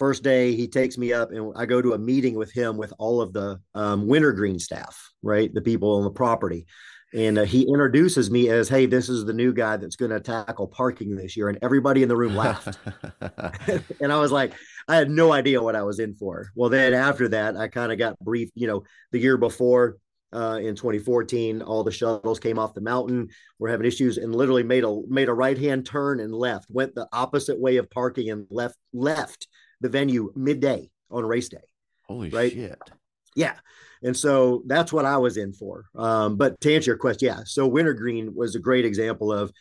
first 0.00 0.22
day 0.22 0.54
he 0.54 0.66
takes 0.66 0.96
me 0.96 1.12
up 1.12 1.30
and 1.30 1.52
I 1.54 1.66
go 1.66 1.82
to 1.82 1.92
a 1.92 1.98
meeting 1.98 2.34
with 2.34 2.50
him 2.50 2.78
with 2.78 2.90
all 2.98 3.20
of 3.20 3.34
the 3.34 3.60
um, 3.74 4.08
wintergreen 4.08 4.58
staff, 4.58 4.98
right? 5.22 5.52
The 5.52 5.60
people 5.60 5.94
on 5.96 6.04
the 6.04 6.10
property. 6.10 6.66
And 7.12 7.38
uh, 7.38 7.44
he 7.44 7.68
introduces 7.68 8.30
me 8.30 8.48
as 8.48 8.68
hey 8.68 8.86
this 8.86 9.08
is 9.08 9.24
the 9.24 9.34
new 9.34 9.52
guy 9.52 9.76
that's 9.76 9.96
going 9.96 10.12
to 10.12 10.20
tackle 10.20 10.68
parking 10.68 11.16
this 11.16 11.36
year. 11.36 11.50
And 11.50 11.58
everybody 11.60 12.02
in 12.02 12.08
the 12.08 12.16
room 12.16 12.34
laughed. 12.34 12.78
And 14.00 14.12
i 14.12 14.18
was 14.18 14.32
like 14.32 14.54
i 14.88 14.96
had 14.96 15.10
no 15.10 15.32
idea 15.32 15.62
what 15.62 15.76
i 15.76 15.82
was 15.82 15.98
in 15.98 16.14
for. 16.14 16.50
Well 16.54 16.70
then 16.70 16.94
after 16.94 17.28
that 17.28 17.56
i 17.56 17.68
kind 17.68 17.92
of 17.92 17.98
got 17.98 18.18
briefed 18.20 18.52
you 18.54 18.66
know 18.66 18.84
the 19.12 19.18
year 19.18 19.36
before 19.36 19.98
uh, 20.32 20.58
in 20.62 20.76
2014 20.76 21.60
all 21.60 21.84
the 21.84 21.90
shuttles 21.90 22.38
came 22.38 22.58
off 22.58 22.72
the 22.72 22.80
mountain 22.80 23.28
we're 23.58 23.68
having 23.68 23.86
issues 23.86 24.16
and 24.16 24.34
literally 24.34 24.62
made 24.62 24.84
a 24.84 25.02
made 25.08 25.28
a 25.28 25.34
right 25.34 25.58
hand 25.58 25.84
turn 25.84 26.20
and 26.20 26.32
left 26.32 26.66
went 26.70 26.94
the 26.94 27.08
opposite 27.12 27.58
way 27.58 27.76
of 27.76 27.90
parking 27.90 28.30
and 28.30 28.46
left 28.48 28.76
left 28.92 29.48
the 29.80 29.88
venue 29.88 30.32
midday 30.34 30.88
on 31.10 31.24
race 31.24 31.48
day 31.48 31.58
holy 32.06 32.30
right? 32.30 32.52
shit 32.52 32.78
yeah 33.34 33.54
and 34.02 34.16
so 34.16 34.62
that's 34.66 34.92
what 34.92 35.04
I 35.04 35.18
was 35.18 35.36
in 35.36 35.52
for. 35.52 35.84
Um, 35.94 36.36
but 36.36 36.60
to 36.62 36.74
answer 36.74 36.90
your 36.90 36.98
question, 36.98 37.28
yeah. 37.28 37.40
So 37.44 37.66
wintergreen 37.66 38.34
was 38.34 38.54
a 38.54 38.58
great 38.58 38.84
example 38.84 39.32
of 39.32 39.52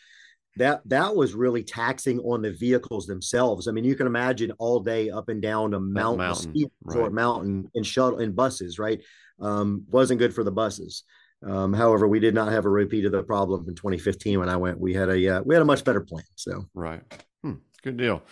that. 0.55 0.81
That 0.85 1.15
was 1.15 1.33
really 1.33 1.63
taxing 1.63 2.19
on 2.19 2.41
the 2.41 2.51
vehicles 2.51 3.05
themselves. 3.05 3.67
I 3.67 3.71
mean, 3.71 3.83
you 3.83 3.95
can 3.95 4.07
imagine 4.07 4.51
all 4.57 4.79
day 4.79 5.09
up 5.09 5.29
and 5.29 5.41
down 5.41 5.73
a 5.73 5.79
mountain, 5.79 6.19
mountain 6.19 6.51
steep 6.51 6.71
right. 6.83 7.11
mountain 7.11 7.69
in 7.75 7.83
shuttle 7.83 8.19
in 8.19 8.31
buses, 8.31 8.79
right? 8.79 9.01
Um, 9.41 9.85
wasn't 9.89 10.19
good 10.19 10.33
for 10.33 10.43
the 10.43 10.51
buses. 10.51 11.03
Um, 11.45 11.73
however, 11.73 12.07
we 12.07 12.19
did 12.19 12.33
not 12.33 12.51
have 12.51 12.65
a 12.65 12.69
repeat 12.69 13.05
of 13.05 13.13
the 13.13 13.23
problem 13.23 13.65
in 13.67 13.75
2015 13.75 14.39
when 14.39 14.49
I 14.49 14.57
went. 14.57 14.79
We 14.79 14.93
had 14.93 15.09
a 15.09 15.37
uh, 15.37 15.41
we 15.41 15.55
had 15.55 15.61
a 15.61 15.65
much 15.65 15.83
better 15.83 16.01
plan. 16.01 16.23
So 16.35 16.65
right, 16.73 17.01
hmm, 17.41 17.55
good 17.81 17.97
deal. 17.97 18.23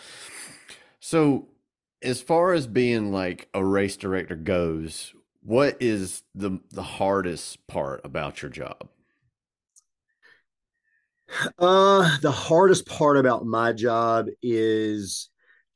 So 1.00 1.48
as 2.02 2.22
far 2.22 2.54
as 2.54 2.68
being 2.68 3.12
like 3.12 3.50
a 3.54 3.64
race 3.64 3.98
director 3.98 4.36
goes, 4.36 5.14
what 5.42 5.78
is 5.80 6.24
the 6.36 6.60
the 6.72 6.84
hardest 6.84 7.66
part 7.68 8.02
about 8.04 8.42
your 8.42 8.52
job? 8.52 8.90
Uh, 11.60 12.18
the 12.22 12.32
hardest 12.32 12.86
part 12.86 13.18
about 13.18 13.46
my 13.46 13.74
job 13.74 14.28
is 14.42 15.30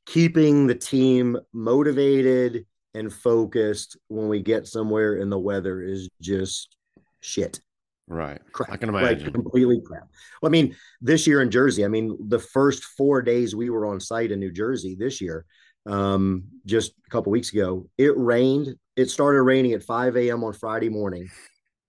keeping 0.06 0.66
the 0.66 0.74
team 0.74 1.36
motivated 1.52 2.66
and 2.94 3.12
focused 3.12 3.96
when 4.08 4.28
we 4.28 4.40
get 4.40 4.66
somewhere 4.66 5.20
and 5.20 5.30
the 5.30 5.38
weather 5.38 5.82
is 5.82 6.08
just 6.20 6.76
shit. 7.20 7.60
Right. 8.08 8.40
Crap. 8.52 8.72
I 8.72 8.76
can 8.76 8.88
imagine. 8.88 9.24
Like 9.24 9.34
completely 9.34 9.80
crap. 9.84 10.08
Well, 10.40 10.50
I 10.50 10.52
mean, 10.52 10.74
this 11.00 11.26
year 11.26 11.40
in 11.40 11.50
Jersey, 11.50 11.84
I 11.84 11.88
mean, 11.88 12.16
the 12.28 12.38
first 12.38 12.84
four 12.84 13.22
days 13.22 13.54
we 13.54 13.70
were 13.70 13.86
on 13.86 14.00
site 14.00 14.32
in 14.32 14.40
New 14.40 14.52
Jersey 14.52 14.96
this 14.98 15.20
year, 15.20 15.46
um, 15.86 16.44
just 16.64 16.92
a 17.06 17.10
couple 17.10 17.32
weeks 17.32 17.52
ago, 17.52 17.88
it 17.98 18.16
rained 18.16 18.74
it 18.94 19.08
started 19.10 19.42
raining 19.42 19.72
at 19.72 19.82
5 19.82 20.16
a.m. 20.16 20.44
on 20.44 20.52
Friday 20.52 20.90
morning, 20.90 21.30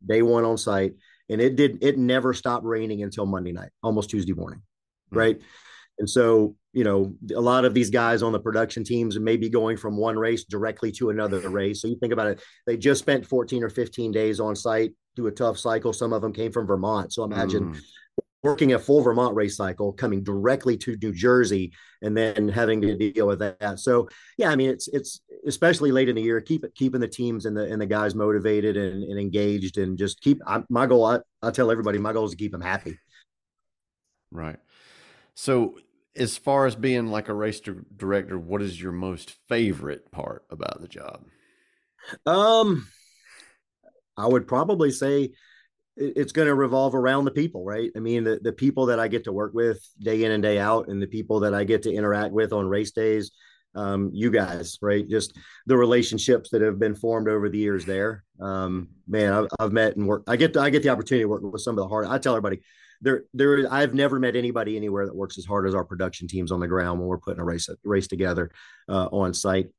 day 0.06 0.22
one 0.22 0.46
on 0.46 0.58
site, 0.58 0.94
and 1.30 1.42
it 1.42 1.56
did 1.56 1.84
it 1.84 1.98
never 1.98 2.34
stopped 2.34 2.66
raining 2.66 3.04
until 3.04 3.26
Monday 3.26 3.52
night, 3.52 3.72
almost 3.82 4.10
Tuesday 4.10 4.34
morning, 4.34 4.60
mm-hmm. 4.60 5.18
right? 5.18 5.42
And 6.00 6.10
so, 6.10 6.56
you 6.72 6.84
know, 6.84 7.16
a 7.36 7.40
lot 7.40 7.66
of 7.66 7.76
these 7.76 7.92
guys 7.92 8.24
on 8.24 8.32
the 8.32 8.40
production 8.40 8.84
teams 8.84 9.20
may 9.20 9.38
be 9.38 9.50
going 9.50 9.78
from 9.78 9.96
one 9.96 10.18
race 10.18 10.44
directly 10.44 10.92
to 10.94 11.12
another 11.12 11.40
race. 11.50 11.82
So 11.82 11.88
you 11.88 11.98
think 12.00 12.14
about 12.14 12.28
it, 12.28 12.42
they 12.66 12.78
just 12.78 13.00
spent 13.00 13.28
14 13.28 13.64
or 13.64 13.70
15 13.70 14.12
days 14.12 14.40
on 14.40 14.56
site, 14.56 14.94
through 15.16 15.28
a 15.28 15.32
tough 15.32 15.58
cycle. 15.58 15.94
Some 15.94 16.14
of 16.14 16.22
them 16.22 16.34
came 16.34 16.52
from 16.52 16.68
Vermont. 16.68 17.14
So 17.14 17.24
imagine 17.24 17.74
mm 17.74 17.82
working 18.44 18.74
a 18.74 18.80
full 18.80 19.02
Vermont 19.02 19.36
race 19.36 19.56
cycle, 19.56 19.94
coming 19.94 20.24
directly 20.24 20.78
to 20.78 20.98
New 21.02 21.14
Jersey, 21.14 21.72
and 22.02 22.16
then 22.16 22.50
having 22.50 22.82
to 22.82 22.96
deal 22.98 23.28
with 23.28 23.40
that. 23.40 23.80
So 23.80 24.10
yeah, 24.38 24.50
I 24.50 24.56
mean 24.56 24.70
it's 24.70 24.88
it's 24.90 25.22
especially 25.48 25.92
late 25.92 26.10
in 26.10 26.16
the 26.16 26.22
year, 26.22 26.42
keep 26.42 26.64
it 26.64 26.76
keeping 26.76 27.02
the 27.02 27.08
teams 27.08 27.46
and 27.46 27.56
the 27.56 27.64
and 27.72 27.82
the 27.82 27.86
guys 27.86 28.16
motivated 28.16 28.78
and, 28.78 29.04
and 29.04 29.20
engaged, 29.20 29.78
and 29.78 29.98
just 29.98 30.22
keep 30.22 30.42
I, 30.46 30.64
my 30.70 30.86
goal. 30.86 31.06
I, 31.06 31.20
I 31.42 31.52
tell 31.52 31.72
everybody 31.72 31.98
my 31.98 32.14
goal 32.14 32.26
is 32.26 32.32
to 32.32 32.38
keep 32.38 32.52
them 32.52 32.62
happy. 32.62 32.98
Right. 34.32 34.60
So 35.36 35.80
as 36.16 36.38
far 36.38 36.66
as 36.66 36.76
being 36.76 37.08
like 37.08 37.30
a 37.30 37.34
race 37.34 37.60
director, 37.96 38.38
what 38.38 38.62
is 38.62 38.80
your 38.80 38.92
most 38.92 39.36
favorite 39.48 40.12
part 40.12 40.44
about 40.50 40.82
the 40.82 40.88
job? 40.88 41.26
Um, 42.26 42.88
I 44.18 44.28
would 44.28 44.48
probably 44.48 44.92
say 44.92 45.32
it's 45.96 46.32
going 46.32 46.48
to 46.48 46.56
revolve 46.56 46.96
around 46.96 47.26
the 47.26 47.32
people, 47.32 47.64
right? 47.64 47.92
I 47.96 48.00
mean, 48.00 48.24
the, 48.24 48.40
the 48.42 48.54
people 48.54 48.88
that 48.88 49.00
I 49.00 49.08
get 49.08 49.26
to 49.26 49.32
work 49.32 49.54
with 49.54 49.80
day 50.00 50.24
in 50.24 50.32
and 50.32 50.42
day 50.42 50.60
out, 50.60 50.88
and 50.88 51.02
the 51.02 51.08
people 51.08 51.42
that 51.42 51.54
I 51.54 51.64
get 51.64 51.84
to 51.84 51.94
interact 51.94 52.34
with 52.34 52.52
on 52.52 52.68
race 52.68 52.92
days, 52.92 53.32
um, 53.76 54.10
you 54.14 54.32
guys, 54.32 54.78
right? 54.82 55.08
Just 55.08 55.38
the 55.66 55.78
relationships 55.78 56.50
that 56.52 56.62
have 56.62 56.80
been 56.80 56.96
formed 56.96 57.28
over 57.28 57.50
the 57.50 57.58
years 57.58 57.86
there. 57.86 58.24
Um, 58.40 58.90
man, 59.08 59.34
I've, 59.34 59.48
I've 59.60 59.72
met 59.72 59.96
and 59.96 60.08
worked. 60.08 60.30
I 60.30 60.36
get 60.36 60.56
I 60.58 60.70
get 60.70 60.84
the 60.84 60.90
opportunity 60.90 61.24
to 61.24 61.30
work 61.30 61.42
with 61.44 61.62
some 61.62 61.78
of 61.78 61.84
the 61.84 61.88
hard. 61.88 62.06
I 62.08 62.18
tell 62.18 62.34
everybody 62.36 62.62
there, 63.02 63.24
there. 63.34 63.72
I've 63.72 63.94
never 63.94 64.20
met 64.20 64.36
anybody 64.36 64.78
anywhere 64.78 65.06
that 65.06 65.16
works 65.16 65.38
as 65.38 65.46
hard 65.46 65.68
as 65.68 65.74
our 65.74 65.86
production 65.86 66.28
teams 66.28 66.52
on 66.52 66.60
the 66.60 66.68
ground 66.68 67.00
when 67.00 67.08
we're 67.08 67.18
putting 67.18 67.42
a 67.42 67.46
race 67.46 67.68
race 67.84 68.08
together 68.08 68.52
uh, 68.90 69.08
on 69.12 69.34
site. 69.34 69.70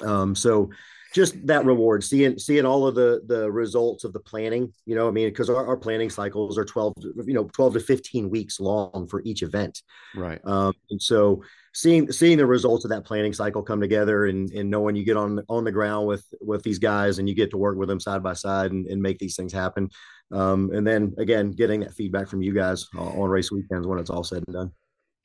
Um, 0.00 0.34
so 0.34 0.70
just 1.14 1.46
that 1.46 1.64
reward 1.64 2.04
seeing 2.04 2.38
seeing 2.38 2.64
all 2.64 2.86
of 2.86 2.94
the 2.94 3.22
the 3.26 3.50
results 3.50 4.04
of 4.04 4.12
the 4.12 4.20
planning 4.20 4.72
you 4.86 4.94
know 4.94 5.08
i 5.08 5.10
mean 5.10 5.28
because 5.28 5.50
our, 5.50 5.66
our 5.66 5.76
planning 5.76 6.08
cycles 6.08 6.56
are 6.56 6.64
12 6.64 6.94
you 7.26 7.34
know 7.34 7.44
12 7.52 7.74
to 7.74 7.80
15 7.80 8.30
weeks 8.30 8.60
long 8.60 9.06
for 9.08 9.22
each 9.24 9.42
event. 9.42 9.82
Right. 10.14 10.40
Um, 10.44 10.72
and 10.90 11.00
so 11.00 11.42
seeing 11.72 12.10
seeing 12.10 12.38
the 12.38 12.46
results 12.46 12.84
of 12.84 12.90
that 12.90 13.04
planning 13.04 13.32
cycle 13.32 13.62
come 13.62 13.80
together 13.80 14.26
and 14.26 14.50
and 14.52 14.70
knowing 14.70 14.96
you 14.96 15.04
get 15.04 15.16
on 15.16 15.40
on 15.48 15.64
the 15.64 15.72
ground 15.72 16.06
with 16.06 16.24
with 16.40 16.62
these 16.62 16.78
guys 16.78 17.18
and 17.18 17.28
you 17.28 17.34
get 17.34 17.50
to 17.50 17.56
work 17.56 17.76
with 17.76 17.88
them 17.88 18.00
side 18.00 18.22
by 18.22 18.32
side 18.32 18.72
and, 18.72 18.86
and 18.86 19.02
make 19.02 19.18
these 19.18 19.36
things 19.36 19.52
happen. 19.52 19.88
Um, 20.32 20.70
and 20.72 20.86
then 20.86 21.14
again 21.18 21.52
getting 21.52 21.80
that 21.80 21.94
feedback 21.94 22.28
from 22.28 22.42
you 22.42 22.54
guys 22.54 22.86
on 22.96 23.28
race 23.28 23.50
weekends 23.50 23.86
when 23.86 23.98
it's 23.98 24.10
all 24.10 24.24
said 24.24 24.44
and 24.46 24.54
done 24.54 24.72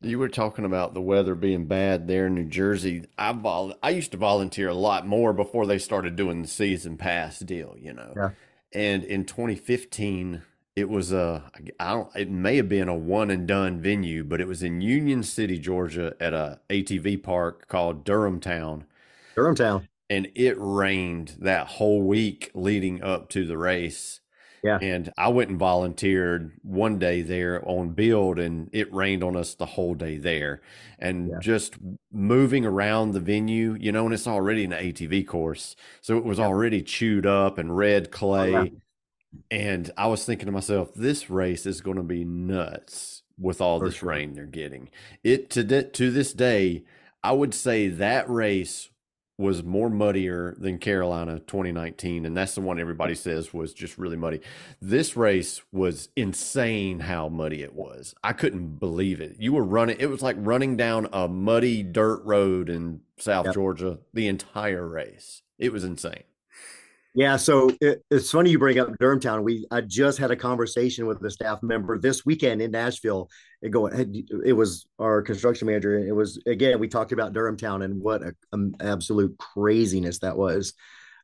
you 0.06 0.20
were 0.20 0.30
talking 0.30 0.66
about 0.66 0.94
the 0.94 1.02
weather 1.02 1.36
being 1.36 1.66
bad 1.66 2.08
there 2.08 2.28
in 2.28 2.36
New 2.36 2.46
Jersey. 2.46 3.06
I 3.18 3.34
vol- 3.34 3.76
I 3.82 3.90
used 3.90 4.12
to 4.12 4.18
volunteer 4.18 4.70
a 4.70 4.74
lot 4.74 5.08
more 5.08 5.34
before 5.34 5.66
they 5.66 5.78
started 5.78 6.16
doing 6.16 6.42
the 6.42 6.48
season 6.48 6.98
pass 6.98 7.40
deal, 7.40 7.76
you 7.78 7.94
know. 7.94 8.14
Yeah. 8.16 8.30
And 8.74 9.04
in 9.04 9.26
2015, 9.26 10.42
it 10.76 10.90
was 10.90 11.14
a 11.14 11.50
I 11.80 11.94
don't 11.94 12.16
it 12.16 12.30
may 12.30 12.58
have 12.58 12.70
been 12.70 12.90
a 12.90 12.96
one 12.96 13.32
and 13.32 13.48
done 13.48 13.80
venue, 13.80 14.24
but 14.24 14.42
it 14.42 14.48
was 14.48 14.62
in 14.62 14.82
Union 14.82 15.24
City, 15.24 15.58
Georgia, 15.58 16.16
at 16.20 16.34
a 16.34 16.60
ATV 16.70 17.24
park 17.24 17.68
called 17.68 18.06
Durhamtown. 18.06 18.84
Durham 19.36 19.56
Town. 19.56 19.88
And 20.10 20.30
it 20.36 20.56
rained 20.60 21.36
that 21.40 21.68
whole 21.68 22.02
week 22.02 22.52
leading 22.54 23.02
up 23.02 23.30
to 23.30 23.46
the 23.46 23.58
race 23.58 24.20
yeah. 24.66 24.80
And 24.82 25.14
I 25.16 25.28
went 25.28 25.52
and 25.52 25.60
volunteered 25.60 26.52
one 26.64 26.98
day 26.98 27.22
there 27.22 27.62
on 27.68 27.90
build 27.90 28.40
and 28.40 28.68
it 28.74 28.92
rained 28.92 29.24
on 29.24 29.36
us 29.36 29.54
the 29.54 29.68
whole 29.68 29.94
day 29.94 30.18
there. 30.18 30.62
And 30.98 31.30
yeah. 31.30 31.36
just 31.40 31.76
moving 32.12 32.66
around 32.66 33.12
the 33.12 33.20
venue, 33.20 33.78
you 33.80 33.92
know, 33.92 34.06
and 34.06 34.14
it's 34.14 34.28
already 34.28 34.64
an 34.64 34.72
ATV 34.72 35.28
course. 35.28 35.76
So 36.02 36.18
it 36.18 36.26
was 36.26 36.40
yeah. 36.40 36.46
already 36.46 36.82
chewed 36.82 37.28
up 37.28 37.60
and 37.60 37.78
red 37.78 38.12
clay. 38.12 38.56
Oh, 38.56 38.64
yeah. 38.64 38.70
And 39.52 39.92
I 39.98 40.08
was 40.08 40.26
thinking 40.26 40.48
to 40.48 40.52
myself, 40.52 40.94
this 40.96 41.30
race 41.30 41.66
is 41.66 41.82
going 41.82 41.98
to 41.98 42.04
be 42.04 42.26
nuts 42.26 43.22
with 43.38 43.62
all 43.62 43.80
For 43.80 43.86
this 43.86 43.96
sure. 43.96 44.10
rain 44.10 44.34
they're 44.34 44.46
getting. 44.46 44.90
It 45.24 45.50
to 45.52 45.84
to 45.84 46.12
this 46.12 46.34
day, 46.34 46.86
I 47.24 47.34
would 47.34 47.54
say 47.54 47.88
that 47.88 48.30
race 48.30 48.90
was 49.38 49.64
more 49.64 49.90
muddier 49.90 50.56
than 50.58 50.78
Carolina 50.78 51.40
2019, 51.40 52.26
and 52.26 52.36
that's 52.38 52.56
the 52.56 52.62
one 52.62 52.80
everybody 52.80 53.16
says 53.16 53.54
was 53.54 53.74
just 53.74 53.98
really 53.98 54.16
muddy. 54.16 54.40
This 54.82 55.18
race 55.18 55.62
was 55.72 56.10
insane 56.16 57.02
how 57.02 57.28
muddy 57.28 57.62
it 57.62 57.74
was. 57.74 58.16
I 58.24 58.34
couldn't 58.34 58.80
believe 58.80 59.20
it. 59.20 59.36
You 59.40 59.54
were 59.54 59.64
running; 59.64 59.98
it 60.00 60.08
was 60.08 60.22
like 60.22 60.38
running 60.40 60.78
down 60.78 61.08
a 61.12 61.28
muddy 61.28 61.84
dirt 61.84 62.24
road 62.24 62.70
in 62.70 63.02
South 63.18 63.46
Yep. 63.48 63.54
Georgia 63.54 64.00
the 64.14 64.28
entire 64.28 64.88
race. 64.88 65.42
It 65.58 65.74
was 65.74 65.84
insane. 65.84 66.24
Yeah, 67.16 67.38
so 67.38 67.72
it, 67.80 68.04
it's 68.12 68.30
funny 68.30 68.50
you 68.50 68.60
bring 68.60 68.78
up 68.78 68.90
Durhamtown. 69.00 69.44
We 69.44 69.66
I 69.72 69.80
just 69.80 70.18
had 70.18 70.32
a 70.32 70.36
conversation 70.36 71.06
with 71.06 71.24
a 71.24 71.32
staff 71.32 71.64
member 71.64 71.98
this 71.98 72.26
weekend 72.26 72.62
in 72.62 72.72
Nashville. 72.72 73.30
It 73.62 73.70
going, 73.70 74.28
it 74.46 74.52
was 74.52 74.86
our 75.00 75.22
construction 75.22 75.68
manager, 75.68 75.98
and 75.98 76.10
it 76.10 76.12
was 76.12 76.42
again 76.46 76.78
we 76.78 76.90
talked 76.90 77.14
about 77.14 77.32
Durhamtown 77.32 77.86
and 77.86 78.02
what 78.02 78.22
a, 78.22 78.36
um, 78.52 78.76
absolute 78.82 79.38
craziness 79.38 80.20
that 80.20 80.36
was. 80.36 80.74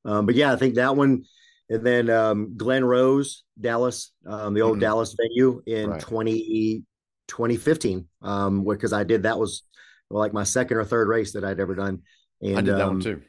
Um, 0.06 0.26
but 0.26 0.36
yeah, 0.36 0.54
I 0.54 0.56
think 0.56 0.76
that 0.76 0.96
one, 0.96 1.26
and 1.70 1.86
then 1.86 2.10
um, 2.10 2.56
Glen 2.56 2.86
Rose, 2.86 3.44
Dallas, 3.60 4.14
um, 4.26 4.54
the 4.54 4.62
old 4.62 4.78
Mhm. 4.78 4.82
Dallas 4.82 5.14
venue 5.20 5.62
in 5.68 5.90
Right. 5.90 6.02
20, 6.02 6.84
2015, 7.28 8.08
um, 8.22 8.64
because 8.64 8.94
I 8.94 9.04
did 9.04 9.24
that 9.24 9.38
was 9.38 9.64
like 10.10 10.32
my 10.32 10.44
second 10.44 10.78
or 10.78 10.86
third 10.86 11.10
race 11.10 11.34
that 11.34 11.44
I'd 11.44 11.60
ever 11.60 11.76
done. 11.76 12.04
And 12.42 12.58
I 12.58 12.62
did 12.62 12.76
that 12.76 12.82
um, 12.82 12.94
one 12.94 13.02
too. 13.02 13.22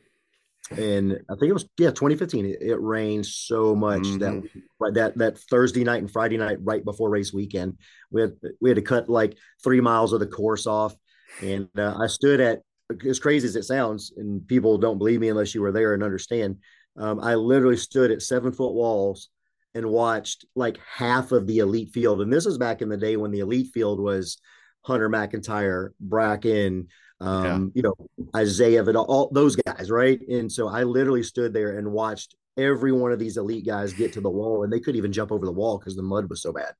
And 0.70 1.12
I 1.28 1.34
think 1.34 1.50
it 1.50 1.52
was 1.54 1.68
yeah 1.76 1.90
2015. 1.90 2.46
It, 2.46 2.58
it 2.62 2.80
rained 2.80 3.26
so 3.26 3.74
much 3.74 4.02
that 4.18 4.32
Mhm. 4.32 4.42
week- 4.42 4.64
right 4.78 4.94
that 4.94 5.18
that 5.18 5.38
Thursday 5.38 5.84
night 5.84 6.00
and 6.00 6.10
Friday 6.10 6.36
night 6.38 6.58
right 6.62 6.84
before 6.84 7.10
race 7.10 7.32
weekend, 7.32 7.76
we 8.10 8.22
had 8.22 8.32
we 8.60 8.70
had 8.70 8.76
to 8.76 8.82
cut 8.82 9.08
like 9.08 9.36
three 9.62 9.80
miles 9.80 10.12
of 10.12 10.20
the 10.20 10.26
course 10.26 10.66
off, 10.66 10.94
and 11.42 11.68
uh, 11.76 11.94
I 11.98 12.06
stood 12.06 12.40
at 12.40 12.62
as 13.06 13.18
crazy 13.18 13.46
as 13.48 13.56
it 13.56 13.64
sounds, 13.64 14.12
and 14.16 14.46
people 14.46 14.78
don't 14.78 14.98
believe 14.98 15.20
me 15.20 15.28
unless 15.30 15.54
you 15.54 15.62
were 15.62 15.72
there 15.72 15.94
and 15.94 16.02
understand. 16.02 16.58
Um, 16.96 17.20
I 17.20 17.34
literally 17.34 17.76
stood 17.76 18.10
at 18.10 18.22
seven 18.22 18.52
foot 18.52 18.72
walls 18.74 19.30
and 19.74 19.86
watched 19.90 20.44
like 20.54 20.78
half 20.78 21.32
of 21.32 21.46
the 21.46 21.58
elite 21.58 21.90
field, 21.90 22.20
and 22.22 22.32
this 22.32 22.44
was 22.46 22.58
back 22.58 22.82
in 22.82 22.88
the 22.88 22.96
day 22.96 23.16
when 23.16 23.30
the 23.30 23.40
elite 23.40 23.68
field 23.74 23.98
was 23.98 24.38
Hunter 24.82 25.08
McIntyre, 25.08 25.90
Brakken, 26.06 26.86
um, 27.22 27.72
you 27.74 27.82
know, 27.82 27.94
Isaiah 28.34 28.82
Vidal, 28.82 29.04
all 29.08 29.30
those 29.32 29.56
guys, 29.56 29.90
right? 29.90 30.20
And 30.28 30.50
so 30.50 30.68
I 30.68 30.82
literally 30.82 31.22
stood 31.22 31.52
there 31.52 31.78
and 31.78 31.92
watched 31.92 32.34
every 32.56 32.92
one 32.92 33.12
of 33.12 33.18
these 33.18 33.36
elite 33.36 33.66
guys 33.66 33.92
get 33.92 34.12
to 34.14 34.20
the 34.20 34.30
wall, 34.30 34.64
and 34.64 34.72
they 34.72 34.80
couldn't 34.80 34.98
even 34.98 35.12
jump 35.12 35.32
over 35.32 35.46
the 35.46 35.52
wall 35.52 35.78
because 35.78 35.96
the 35.96 36.02
mud 36.02 36.28
was 36.28 36.42
so 36.42 36.52
bad. 36.52 36.72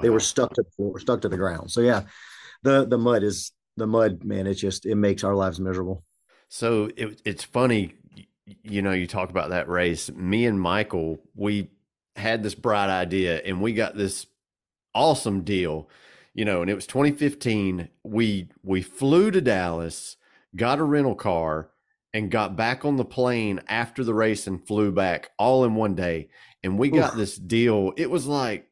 They 0.00 0.10
were 0.10 0.20
stuck 0.20 0.54
to 0.54 0.62
the 0.62 0.70
floor, 0.70 0.98
stuck 0.98 1.20
to 1.22 1.28
the 1.28 1.36
ground. 1.36 1.70
So 1.70 1.82
yeah, 1.82 2.04
the 2.62 2.86
the 2.86 2.96
mud 2.98 3.22
is 3.22 3.52
the 3.76 3.86
mud, 3.86 4.24
man. 4.24 4.46
It 4.46 4.54
just 4.54 4.86
it 4.86 4.94
makes 4.94 5.22
our 5.24 5.34
lives 5.34 5.60
miserable. 5.60 6.02
So 6.48 6.90
it, 6.96 7.20
it's 7.24 7.44
funny, 7.44 7.94
you 8.62 8.82
know, 8.82 8.92
you 8.92 9.06
talk 9.06 9.30
about 9.30 9.50
that 9.50 9.68
race. 9.68 10.10
Me 10.12 10.46
and 10.46 10.60
Michael, 10.60 11.18
we 11.34 11.70
had 12.16 12.42
this 12.42 12.54
bright 12.54 12.90
idea 12.90 13.40
and 13.44 13.62
we 13.62 13.72
got 13.72 13.96
this 13.96 14.26
awesome 14.94 15.42
deal, 15.44 15.88
you 16.34 16.44
know, 16.44 16.62
and 16.62 16.70
it 16.70 16.74
was 16.74 16.86
2015. 16.86 17.88
We 18.02 18.48
we 18.62 18.82
flew 18.82 19.30
to 19.30 19.40
Dallas, 19.40 20.16
got 20.56 20.78
a 20.78 20.84
rental 20.84 21.14
car, 21.14 21.70
and 22.14 22.30
got 22.30 22.56
back 22.56 22.84
on 22.84 22.96
the 22.96 23.04
plane 23.04 23.60
after 23.68 24.04
the 24.04 24.14
race 24.14 24.46
and 24.46 24.66
flew 24.66 24.92
back 24.92 25.30
all 25.38 25.64
in 25.64 25.74
one 25.74 25.94
day. 25.94 26.28
And 26.62 26.78
we 26.78 26.90
got 26.90 27.12
Oof. 27.12 27.18
this 27.18 27.36
deal. 27.36 27.92
It 27.96 28.10
was 28.10 28.26
like 28.26 28.68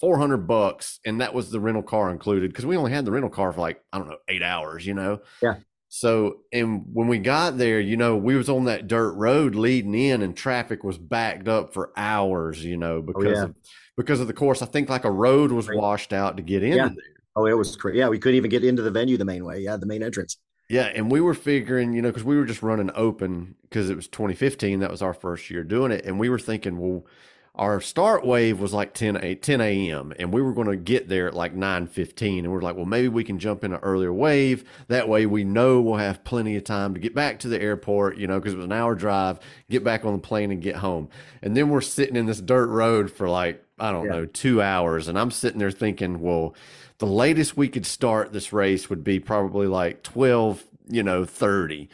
400 0.00 0.38
bucks 0.48 1.00
and 1.06 1.20
that 1.20 1.34
was 1.34 1.50
the 1.50 1.60
rental 1.60 1.82
car 1.82 2.10
included 2.10 2.50
because 2.50 2.66
we 2.66 2.76
only 2.76 2.92
had 2.92 3.04
the 3.04 3.12
rental 3.12 3.30
car 3.30 3.52
for 3.52 3.60
like 3.60 3.82
I 3.92 3.98
don't 3.98 4.08
know, 4.08 4.18
8 4.28 4.42
hours, 4.42 4.86
you 4.86 4.94
know. 4.94 5.20
Yeah. 5.40 5.56
So, 5.94 6.38
and 6.54 6.84
when 6.94 7.06
we 7.06 7.18
got 7.18 7.58
there, 7.58 7.78
you 7.78 7.98
know, 7.98 8.16
we 8.16 8.34
was 8.34 8.48
on 8.48 8.64
that 8.64 8.88
dirt 8.88 9.12
road 9.12 9.54
leading 9.54 9.94
in 9.94 10.22
and 10.22 10.34
traffic 10.34 10.82
was 10.82 10.96
backed 10.96 11.48
up 11.48 11.74
for 11.74 11.92
hours, 11.98 12.64
you 12.64 12.78
know, 12.78 12.96
oh, 12.96 13.02
because 13.02 13.36
yeah. 13.36 13.44
of 13.44 13.54
because 13.96 14.20
of 14.20 14.26
the 14.26 14.32
course. 14.32 14.62
I 14.62 14.66
think 14.66 14.88
like 14.88 15.04
a 15.04 15.10
road 15.10 15.52
was 15.52 15.68
washed 15.68 16.12
out 16.12 16.36
to 16.36 16.42
get 16.42 16.62
in 16.62 16.76
Yeah. 16.76 16.88
there. 16.88 16.96
Oh, 17.34 17.46
it 17.46 17.56
was 17.56 17.76
crazy. 17.76 17.98
Yeah, 17.98 18.08
we 18.08 18.18
couldn't 18.18 18.36
even 18.36 18.50
get 18.50 18.64
into 18.64 18.82
the 18.82 18.90
venue 18.90 19.16
the 19.16 19.24
main 19.24 19.44
way. 19.44 19.60
Yeah, 19.60 19.76
the 19.76 19.86
main 19.86 20.02
entrance. 20.02 20.36
Yeah, 20.68 20.84
and 20.94 21.10
we 21.10 21.20
were 21.20 21.34
figuring, 21.34 21.92
you 21.92 22.02
know, 22.02 22.08
because 22.08 22.24
we 22.24 22.36
were 22.36 22.44
just 22.44 22.62
running 22.62 22.90
open 22.94 23.56
because 23.62 23.90
it 23.90 23.96
was 23.96 24.08
2015. 24.08 24.80
That 24.80 24.90
was 24.90 25.02
our 25.02 25.14
first 25.14 25.50
year 25.50 25.64
doing 25.64 25.92
it, 25.92 26.04
and 26.04 26.18
we 26.18 26.28
were 26.28 26.38
thinking, 26.38 26.78
well, 26.78 27.06
our 27.54 27.82
start 27.82 28.24
wave 28.24 28.58
was 28.60 28.72
like 28.72 28.94
10 28.94 29.18
a 29.22 29.34
10 29.34 29.60
a.m. 29.60 30.14
and 30.18 30.32
we 30.32 30.40
were 30.40 30.54
going 30.54 30.68
to 30.68 30.76
get 30.76 31.10
there 31.10 31.28
at 31.28 31.34
like 31.34 31.54
9:15, 31.54 32.38
and 32.38 32.50
we're 32.52 32.62
like, 32.62 32.76
well, 32.76 32.86
maybe 32.86 33.08
we 33.08 33.24
can 33.24 33.38
jump 33.38 33.62
in 33.64 33.74
an 33.74 33.80
earlier 33.82 34.12
wave. 34.12 34.64
That 34.88 35.06
way, 35.08 35.26
we 35.26 35.44
know 35.44 35.82
we'll 35.82 35.96
have 35.96 36.24
plenty 36.24 36.56
of 36.56 36.64
time 36.64 36.94
to 36.94 37.00
get 37.00 37.14
back 37.14 37.38
to 37.40 37.48
the 37.48 37.60
airport, 37.60 38.16
you 38.16 38.26
know, 38.26 38.38
because 38.38 38.54
it 38.54 38.56
was 38.56 38.64
an 38.64 38.72
hour 38.72 38.94
drive, 38.94 39.38
get 39.68 39.84
back 39.84 40.06
on 40.06 40.12
the 40.14 40.18
plane 40.18 40.50
and 40.50 40.62
get 40.62 40.76
home. 40.76 41.10
And 41.42 41.54
then 41.54 41.68
we're 41.68 41.82
sitting 41.82 42.16
in 42.16 42.24
this 42.24 42.40
dirt 42.40 42.68
road 42.68 43.10
for 43.10 43.28
like 43.28 43.62
I 43.82 43.90
don't 43.92 44.06
Yeah. 44.06 44.10
know 44.10 44.26
two 44.26 44.62
hours, 44.62 45.08
and 45.08 45.18
I'm 45.18 45.30
sitting 45.30 45.58
there 45.58 45.70
thinking, 45.70 46.20
well 46.20 46.54
the 46.98 47.06
latest 47.06 47.56
we 47.56 47.68
could 47.68 47.86
start 47.86 48.32
this 48.32 48.52
race 48.52 48.88
would 48.88 49.02
be 49.02 49.18
probably 49.18 49.66
like 49.66 50.02
12 50.04 50.62
you 50.88 51.02
know 51.02 51.24
30 51.24 51.88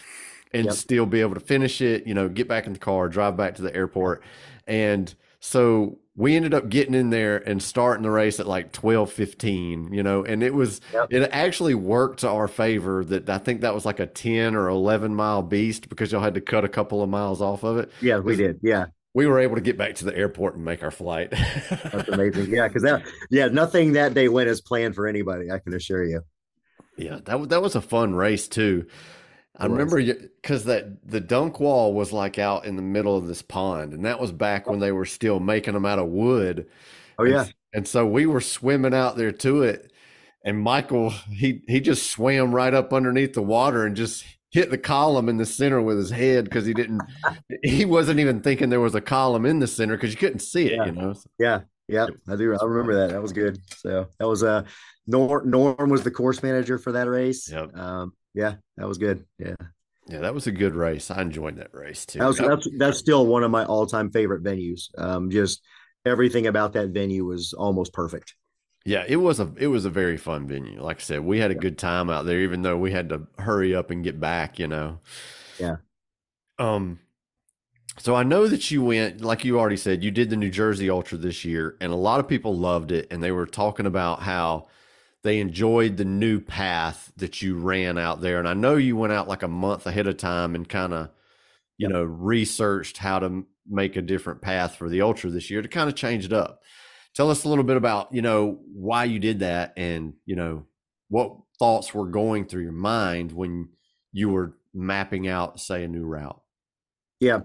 and 0.53 0.65
Yep. 0.67 0.73
still 0.73 1.07
be 1.07 1.21
able 1.21 1.35
to 1.35 1.41
finish 1.41 1.81
it 1.81 2.07
you 2.07 2.15
know 2.15 2.29
get 2.29 2.49
back 2.49 2.67
in 2.67 2.73
the 2.75 2.79
car 2.79 3.09
drive 3.09 3.37
back 3.37 3.55
to 3.57 3.63
the 3.63 3.75
airport 3.75 4.23
and 4.67 5.15
so 5.41 5.99
we 6.17 6.35
ended 6.35 6.53
up 6.53 6.69
getting 6.69 6.95
in 6.95 7.11
there 7.11 7.39
and 7.49 7.63
starting 7.63 8.03
the 8.03 8.11
race 8.11 8.41
at 8.41 8.47
like 8.47 8.73
12 8.73 9.11
15 9.13 9.93
you 9.93 10.03
know 10.03 10.25
and 10.25 10.43
it 10.43 10.53
was 10.55 10.81
Yep. 10.93 11.11
it 11.11 11.29
actually 11.33 11.75
worked 11.75 12.21
to 12.21 12.29
our 12.29 12.49
favor 12.49 13.05
that 13.05 13.29
i 13.31 13.39
think 13.39 13.61
that 13.63 13.75
was 13.75 13.85
like 13.87 14.01
a 14.01 14.07
10 14.07 14.55
or 14.55 14.69
11 14.69 15.15
mile 15.15 15.43
beast 15.43 15.89
because 15.89 16.13
y'all 16.13 16.21
had 16.23 16.35
to 16.35 16.41
cut 16.41 16.65
a 16.65 16.69
couple 16.69 17.03
of 17.03 17.09
miles 17.09 17.41
off 17.41 17.63
of 17.63 17.79
it 17.79 17.91
Yeah, 18.01 18.19
we 18.21 18.37
did. 18.37 18.59
Yeah, 18.63 18.87
we 19.19 19.27
were 19.27 19.39
able 19.41 19.57
to 19.57 19.61
get 19.61 19.77
back 19.77 19.95
to 19.97 20.05
the 20.05 20.17
airport 20.17 20.55
and 20.55 20.65
make 20.65 20.83
our 20.83 20.91
flight 20.91 21.31
that's 21.93 22.09
amazing. 22.09 22.51
yeah, 22.51 22.69
because 22.69 22.83
that 22.83 23.03
yeah 23.31 23.49
nothing 23.49 23.93
that 23.93 24.15
day 24.15 24.29
went 24.29 24.49
as 24.49 24.61
planned 24.61 24.95
for 24.95 25.07
anybody. 25.07 25.51
I 25.51 25.59
can 25.59 25.75
assure 25.75 26.05
you. 26.05 26.23
Yeah, 26.97 27.19
that 27.25 27.39
was 27.39 27.49
that 27.49 27.63
was 27.63 27.77
a 27.77 27.81
fun 27.81 28.15
race 28.15 28.49
too. 28.49 28.87
I 29.57 29.67
It 29.67 29.69
remember 29.69 30.03
because 30.03 30.65
that 30.65 31.09
the 31.09 31.21
dunk 31.21 31.61
wall 31.61 31.95
was 31.95 32.13
like 32.13 32.39
out 32.39 32.65
in 32.65 32.77
the 32.77 32.83
middle 32.83 33.17
of 33.17 33.27
this 33.27 33.43
pond, 33.43 33.93
and 33.93 34.05
that 34.05 34.21
was 34.21 34.33
back 34.33 34.69
when 34.69 34.81
they 34.81 34.93
were 34.93 35.05
still 35.05 35.41
making 35.41 35.75
them 35.75 35.87
out 35.87 35.99
of 35.99 36.09
wood. 36.09 36.69
Oh 37.19 37.25
And 37.25 37.33
yeah, 37.33 37.47
s- 37.47 37.53
and 37.73 37.87
so 37.89 38.07
we 38.07 38.27
were 38.27 38.41
swimming 38.41 38.95
out 38.95 39.17
there 39.17 39.33
to 39.33 39.63
it, 39.63 39.93
and 40.45 40.61
Michael 40.61 41.11
he 41.11 41.63
he 41.69 41.81
just 41.81 42.11
swam 42.11 42.55
right 42.55 42.75
up 42.75 42.93
underneath 42.93 43.35
the 43.35 43.43
water 43.43 43.85
and 43.87 43.97
just 43.97 44.25
hit 44.51 44.71
the 44.71 44.79
column 44.79 45.29
in 45.29 45.37
the 45.37 45.47
center 45.47 45.81
with 45.83 45.97
his 45.99 46.11
head 46.11 46.45
because 46.45 46.65
he 46.65 46.73
didn't 46.75 47.03
he 47.63 47.85
wasn't 47.85 48.19
even 48.21 48.41
thinking 48.41 48.71
there 48.71 48.81
was 48.81 48.95
a 48.95 49.01
column 49.01 49.45
in 49.47 49.59
the 49.59 49.67
center 49.67 49.97
because 49.97 50.11
you 50.13 50.19
couldn't 50.19 50.41
see 50.41 50.67
it, 50.67 50.73
Yeah. 50.73 50.87
you 50.87 50.93
know. 50.93 51.15
yeah, 51.39 51.61
yeah. 51.87 52.07
I 52.29 52.37
do. 52.37 52.57
I 52.57 52.65
remember 52.65 52.95
that. 52.97 53.11
That 53.11 53.23
was 53.23 53.33
good. 53.33 53.59
So 53.77 54.09
that 54.19 54.27
was 54.29 54.43
uh 54.43 54.63
Norm. 55.07 55.51
Norm 55.51 55.91
was 55.91 56.03
the 56.03 56.11
course 56.11 56.43
manager 56.43 56.79
for 56.79 56.93
that 56.93 57.09
race. 57.09 57.51
Yep. 57.51 57.77
Um, 57.77 58.13
yeah, 58.35 58.55
that 58.77 58.87
was 58.89 58.99
good. 58.99 59.25
Yeah, 59.39 59.55
Yeah, 60.07 60.21
that 60.21 60.35
was 60.35 60.47
a 60.47 60.53
good 60.53 60.75
race. 60.75 61.11
I 61.11 61.21
enjoyed 61.23 61.57
that 61.57 61.73
race 61.75 62.07
too. 62.07 62.19
that 62.21 62.27
was 62.27 62.37
That- 62.39 62.49
that's 62.49 62.69
that's 62.79 62.99
still 62.99 63.27
one 63.27 63.43
of 63.43 63.51
my 63.51 63.65
all 63.65 63.87
time 63.87 64.11
favorite 64.11 64.43
venues. 64.43 64.89
Um, 64.99 65.31
just 65.31 65.63
everything 66.07 66.47
about 66.47 66.73
that 66.75 66.89
venue 66.89 67.25
was 67.25 67.53
almost 67.53 67.93
perfect. 67.93 68.35
Yeah, 68.89 69.05
it 69.07 69.17
was 69.17 69.39
a 69.39 69.53
it 69.59 69.67
was 69.67 69.85
a 69.85 69.91
very 69.91 70.17
fun 70.17 70.47
venue. 70.47 70.83
Like 70.83 70.97
I 70.97 71.01
said, 71.01 71.21
we 71.21 71.41
had 71.41 71.51
a 71.51 71.55
good 71.55 71.77
time 71.77 72.09
out 72.09 72.25
there, 72.25 72.41
even 72.41 72.63
though 72.63 72.79
we 72.79 72.91
had 72.91 73.11
to 73.11 73.27
hurry 73.39 73.75
up 73.75 73.91
and 73.91 74.03
get 74.03 74.19
back. 74.19 74.59
You 74.59 74.67
know. 74.67 75.01
Yeah. 75.59 75.79
Um. 76.59 77.01
So 77.99 78.15
I 78.15 78.23
know 78.23 78.47
that 78.47 78.71
you 78.71 78.83
went, 78.85 79.23
like 79.23 79.45
you 79.45 79.59
already 79.59 79.77
said, 79.77 80.05
you 80.05 80.11
did 80.13 80.31
the 80.31 80.37
New 80.37 80.51
Jersey 80.51 80.89
Ultra 80.89 81.19
this 81.19 81.45
year, 81.45 81.77
and 81.81 81.93
a 81.93 81.97
lot 81.97 82.21
of 82.21 82.29
people 82.29 82.57
loved 82.57 82.93
it, 82.93 83.09
and 83.11 83.23
they 83.23 83.33
were 83.33 83.47
talking 83.47 83.87
about 83.87 84.23
how 84.23 84.69
they 85.25 85.41
enjoyed 85.41 85.97
the 85.97 86.05
new 86.05 86.41
path 86.41 87.13
that 87.17 87.43
you 87.43 87.59
ran 87.59 87.99
out 87.99 88.21
there. 88.21 88.39
And 88.39 88.49
I 88.49 88.55
know 88.55 88.77
you 88.77 88.97
went 88.97 89.13
out 89.15 89.29
like 89.29 89.43
a 89.43 89.49
month 89.49 89.87
ahead 89.87 90.07
of 90.09 90.17
time 90.19 90.55
and 90.55 90.69
kind 90.69 90.95
of, 90.95 91.11
you 91.79 91.87
Yep. 91.87 91.93
know, 91.93 92.05
researched 92.05 92.99
how 92.99 93.21
to 93.21 93.47
make 93.67 93.97
a 93.97 94.03
different 94.03 94.43
path 94.43 94.77
for 94.77 94.89
the 94.89 95.03
Ultra 95.03 95.31
this 95.31 95.51
year 95.51 95.63
to 95.63 95.69
kind 95.69 95.89
of 95.91 95.97
change 95.97 96.25
it 96.27 96.33
up. 96.33 96.63
Tell 97.19 97.33
us 97.33 97.43
a 97.43 97.49
little 97.49 97.65
bit 97.65 97.77
about, 97.77 98.15
you 98.15 98.23
know, 98.23 98.61
why 98.73 99.03
you 99.03 99.19
did 99.19 99.41
that 99.41 99.73
and, 99.77 100.13
you 100.25 100.37
know, 100.37 100.67
what 101.09 101.37
thoughts 101.59 101.93
were 101.93 102.07
going 102.07 102.45
through 102.45 102.63
your 102.63 102.71
mind 102.71 103.33
when 103.33 103.71
you 104.13 104.29
were 104.29 104.55
mapping 104.73 105.27
out, 105.27 105.59
say, 105.59 105.83
a 105.83 105.89
new 105.89 106.05
route. 106.05 106.41
Yeah. 107.19 107.41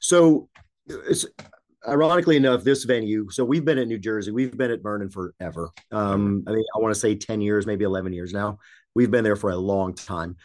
So 0.00 0.48
it's 0.86 1.26
ironically 1.88 2.36
enough, 2.36 2.62
this 2.62 2.84
venue, 2.84 3.28
so 3.28 3.44
we've 3.44 3.64
been 3.64 3.78
at 3.78 3.88
New 3.88 3.98
Jersey, 3.98 4.30
we've 4.30 4.56
been 4.56 4.70
at 4.70 4.80
Vernon 4.80 5.10
forever. 5.10 5.72
Um, 5.90 6.44
I 6.46 6.52
mean, 6.52 6.64
I 6.76 6.78
want 6.78 6.94
to 6.94 7.00
say 7.00 7.16
10 7.16 7.40
years, 7.40 7.66
maybe 7.66 7.84
11 7.84 8.12
years 8.12 8.32
now. 8.32 8.60
We've 8.94 9.10
been 9.10 9.24
there 9.24 9.34
for 9.34 9.50
a 9.50 9.56
long 9.56 9.94
time. 9.94 10.36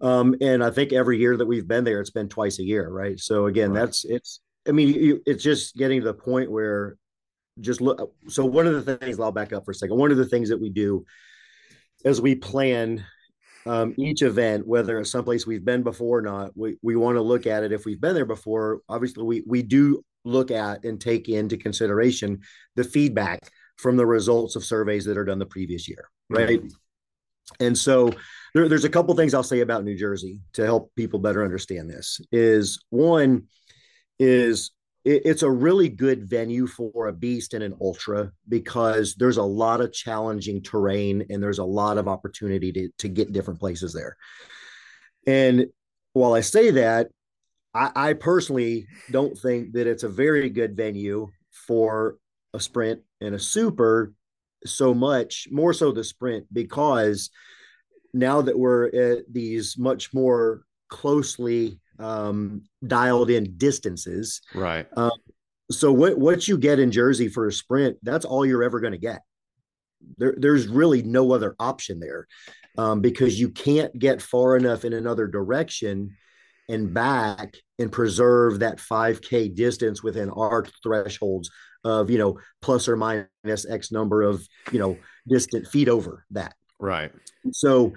Um, 0.00 0.34
and 0.40 0.64
I 0.64 0.70
think 0.70 0.94
every 0.94 1.18
year 1.18 1.36
that 1.36 1.44
we've 1.44 1.68
been 1.68 1.84
there, 1.84 2.00
it's 2.00 2.08
been 2.08 2.30
twice 2.30 2.58
a 2.58 2.64
year, 2.64 2.88
right? 2.88 3.20
So 3.20 3.48
again, 3.48 3.72
Right. 3.72 3.80
that's 3.80 4.06
it's 4.06 4.40
I 4.66 4.72
mean, 4.72 4.88
you, 4.94 5.22
it's 5.26 5.42
just 5.42 5.76
getting 5.76 6.00
to 6.00 6.06
the 6.06 6.14
point 6.14 6.50
where 6.50 6.96
just 7.60 7.80
look. 7.80 8.12
So 8.28 8.44
one 8.44 8.66
of 8.66 8.84
the 8.84 8.96
things 8.96 9.18
I'll 9.18 9.32
back 9.32 9.52
up 9.52 9.64
for 9.64 9.70
a 9.70 9.74
second. 9.74 9.96
One 9.96 10.10
of 10.10 10.16
the 10.16 10.26
things 10.26 10.48
that 10.48 10.60
we 10.60 10.70
do 10.70 11.04
as 12.04 12.20
we 12.20 12.34
plan 12.34 13.04
um, 13.66 13.94
each 13.98 14.22
event, 14.22 14.66
whether 14.66 14.98
it's 14.98 15.10
someplace 15.10 15.46
we've 15.46 15.64
been 15.64 15.82
before 15.82 16.18
or 16.18 16.22
not, 16.22 16.56
we, 16.56 16.78
we 16.82 16.96
want 16.96 17.16
to 17.16 17.22
look 17.22 17.46
at 17.46 17.62
it. 17.62 17.72
If 17.72 17.84
we've 17.84 18.00
been 18.00 18.14
there 18.14 18.24
before, 18.24 18.80
obviously 18.88 19.22
we, 19.24 19.42
we 19.46 19.62
do 19.62 20.02
look 20.24 20.50
at 20.50 20.84
and 20.84 21.00
take 21.00 21.28
into 21.28 21.56
consideration 21.56 22.40
the 22.76 22.84
feedback 22.84 23.40
from 23.76 23.96
the 23.96 24.06
results 24.06 24.56
of 24.56 24.64
surveys 24.64 25.04
that 25.06 25.16
are 25.16 25.24
done 25.24 25.38
the 25.38 25.46
previous 25.46 25.88
year. 25.88 26.08
Right. 26.28 26.60
Mm-hmm. 26.60 27.64
And 27.64 27.76
so 27.76 28.12
there, 28.54 28.68
there's 28.68 28.84
a 28.84 28.90
couple 28.90 29.14
things 29.14 29.34
I'll 29.34 29.42
say 29.42 29.60
about 29.60 29.84
New 29.84 29.96
Jersey 29.96 30.40
to 30.54 30.64
help 30.64 30.92
people 30.94 31.18
better 31.18 31.44
understand 31.44 31.90
this 31.90 32.20
is 32.30 32.80
one 32.90 33.44
is 34.18 34.70
it, 35.04 35.22
it's 35.24 35.42
a 35.42 35.50
really 35.50 35.88
good 35.88 36.28
venue 36.28 36.66
for 36.66 37.08
a 37.08 37.12
beast 37.12 37.54
and 37.54 37.64
an 37.64 37.76
ultra 37.80 38.32
because 38.48 39.14
there's 39.14 39.38
a 39.38 39.42
lot 39.42 39.80
of 39.80 39.92
challenging 39.92 40.62
terrain 40.62 41.24
and 41.30 41.42
there's 41.42 41.58
a 41.58 41.64
lot 41.64 41.98
of 41.98 42.08
opportunity 42.08 42.72
to, 42.72 42.88
to 42.98 43.08
get 43.08 43.32
different 43.32 43.60
places 43.60 43.92
there. 43.92 44.16
And 45.26 45.66
while 46.12 46.34
I 46.34 46.40
say 46.40 46.70
that, 46.72 47.08
I, 47.74 47.90
I 47.94 48.12
personally 48.14 48.86
don't 49.10 49.36
think 49.38 49.72
that 49.74 49.86
it's 49.86 50.02
a 50.02 50.08
very 50.08 50.50
good 50.50 50.76
venue 50.76 51.28
for 51.66 52.16
a 52.52 52.60
sprint 52.60 53.00
and 53.20 53.34
a 53.34 53.38
super 53.38 54.12
so 54.66 54.92
much 54.92 55.48
more 55.50 55.72
so 55.72 55.90
the 55.90 56.04
sprint 56.04 56.46
because 56.52 57.30
now 58.12 58.42
that 58.42 58.58
we're 58.58 58.86
at 58.88 59.24
these 59.32 59.78
much 59.78 60.12
more 60.12 60.62
closely 60.88 61.78
um, 62.00 62.62
dialed 62.86 63.30
in 63.30 63.56
distances. 63.56 64.40
Right. 64.54 64.86
Um, 64.96 65.12
so 65.70 65.92
what 65.92 66.18
what 66.18 66.48
you 66.48 66.58
get 66.58 66.78
in 66.78 66.90
Jersey 66.90 67.28
for 67.28 67.46
a 67.46 67.52
sprint, 67.52 67.98
that's 68.02 68.24
all 68.24 68.44
you're 68.44 68.64
ever 68.64 68.80
going 68.80 68.92
to 68.92 68.98
get. 68.98 69.20
There, 70.16 70.34
there's 70.36 70.66
really 70.66 71.02
no 71.02 71.32
other 71.32 71.54
option 71.60 72.00
there 72.00 72.26
um, 72.78 73.00
because 73.00 73.38
you 73.38 73.50
can't 73.50 73.96
get 73.98 74.22
far 74.22 74.56
enough 74.56 74.84
in 74.84 74.92
another 74.92 75.26
direction 75.26 76.16
and 76.68 76.94
back 76.94 77.56
and 77.78 77.90
preserve 77.90 78.60
that 78.60 78.78
5k 78.78 79.54
distance 79.54 80.02
within 80.02 80.30
our 80.30 80.64
thresholds 80.82 81.50
of 81.84 82.10
you 82.10 82.18
know 82.18 82.38
plus 82.62 82.88
or 82.88 82.96
minus 82.96 83.68
x 83.68 83.90
number 83.90 84.22
of 84.22 84.46
you 84.70 84.78
know 84.78 84.96
distant 85.28 85.66
feet 85.66 85.88
over 85.88 86.24
that 86.30 86.54
right 86.78 87.10
so 87.52 87.92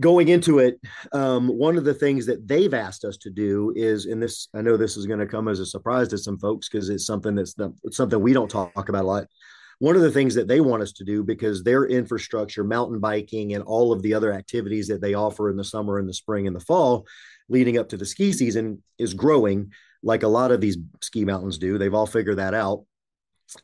going 0.00 0.28
into 0.28 0.58
it, 0.58 0.80
um, 1.12 1.48
one 1.48 1.76
of 1.76 1.84
the 1.84 1.94
things 1.94 2.26
that 2.26 2.46
they've 2.48 2.72
asked 2.72 3.04
us 3.04 3.16
to 3.18 3.30
do 3.30 3.72
is, 3.76 4.06
and 4.06 4.22
this 4.22 4.48
I 4.54 4.62
know 4.62 4.76
this 4.76 4.96
is 4.96 5.06
going 5.06 5.20
to 5.20 5.26
come 5.26 5.48
as 5.48 5.60
a 5.60 5.66
surprise 5.66 6.08
to 6.08 6.18
some 6.18 6.38
folks 6.38 6.68
because 6.68 6.88
it's 6.88 7.06
something 7.06 7.34
that's 7.34 7.54
the, 7.54 7.72
it's 7.84 7.96
something 7.96 8.20
we 8.20 8.32
don't 8.32 8.50
talk 8.50 8.88
about 8.88 9.04
a 9.04 9.06
lot. 9.06 9.26
One 9.80 9.96
of 9.96 10.02
the 10.02 10.10
things 10.10 10.34
that 10.36 10.48
they 10.48 10.60
want 10.60 10.82
us 10.82 10.92
to 10.92 11.04
do 11.04 11.22
because 11.22 11.62
their 11.62 11.84
infrastructure, 11.84 12.64
mountain 12.64 13.00
biking, 13.00 13.54
and 13.54 13.64
all 13.64 13.92
of 13.92 14.02
the 14.02 14.14
other 14.14 14.32
activities 14.32 14.86
that 14.88 15.00
they 15.00 15.14
offer 15.14 15.50
in 15.50 15.56
the 15.56 15.64
summer, 15.64 15.98
and 15.98 16.08
the 16.08 16.14
spring, 16.14 16.46
and 16.46 16.54
the 16.54 16.60
fall, 16.60 17.06
leading 17.48 17.76
up 17.76 17.88
to 17.90 17.96
the 17.96 18.06
ski 18.06 18.32
season, 18.32 18.82
is 18.98 19.14
growing 19.14 19.72
like 20.02 20.22
a 20.22 20.28
lot 20.28 20.52
of 20.52 20.60
these 20.60 20.78
ski 21.02 21.24
mountains 21.24 21.58
do. 21.58 21.76
They've 21.76 21.92
all 21.92 22.06
figured 22.06 22.38
that 22.38 22.54
out. 22.54 22.84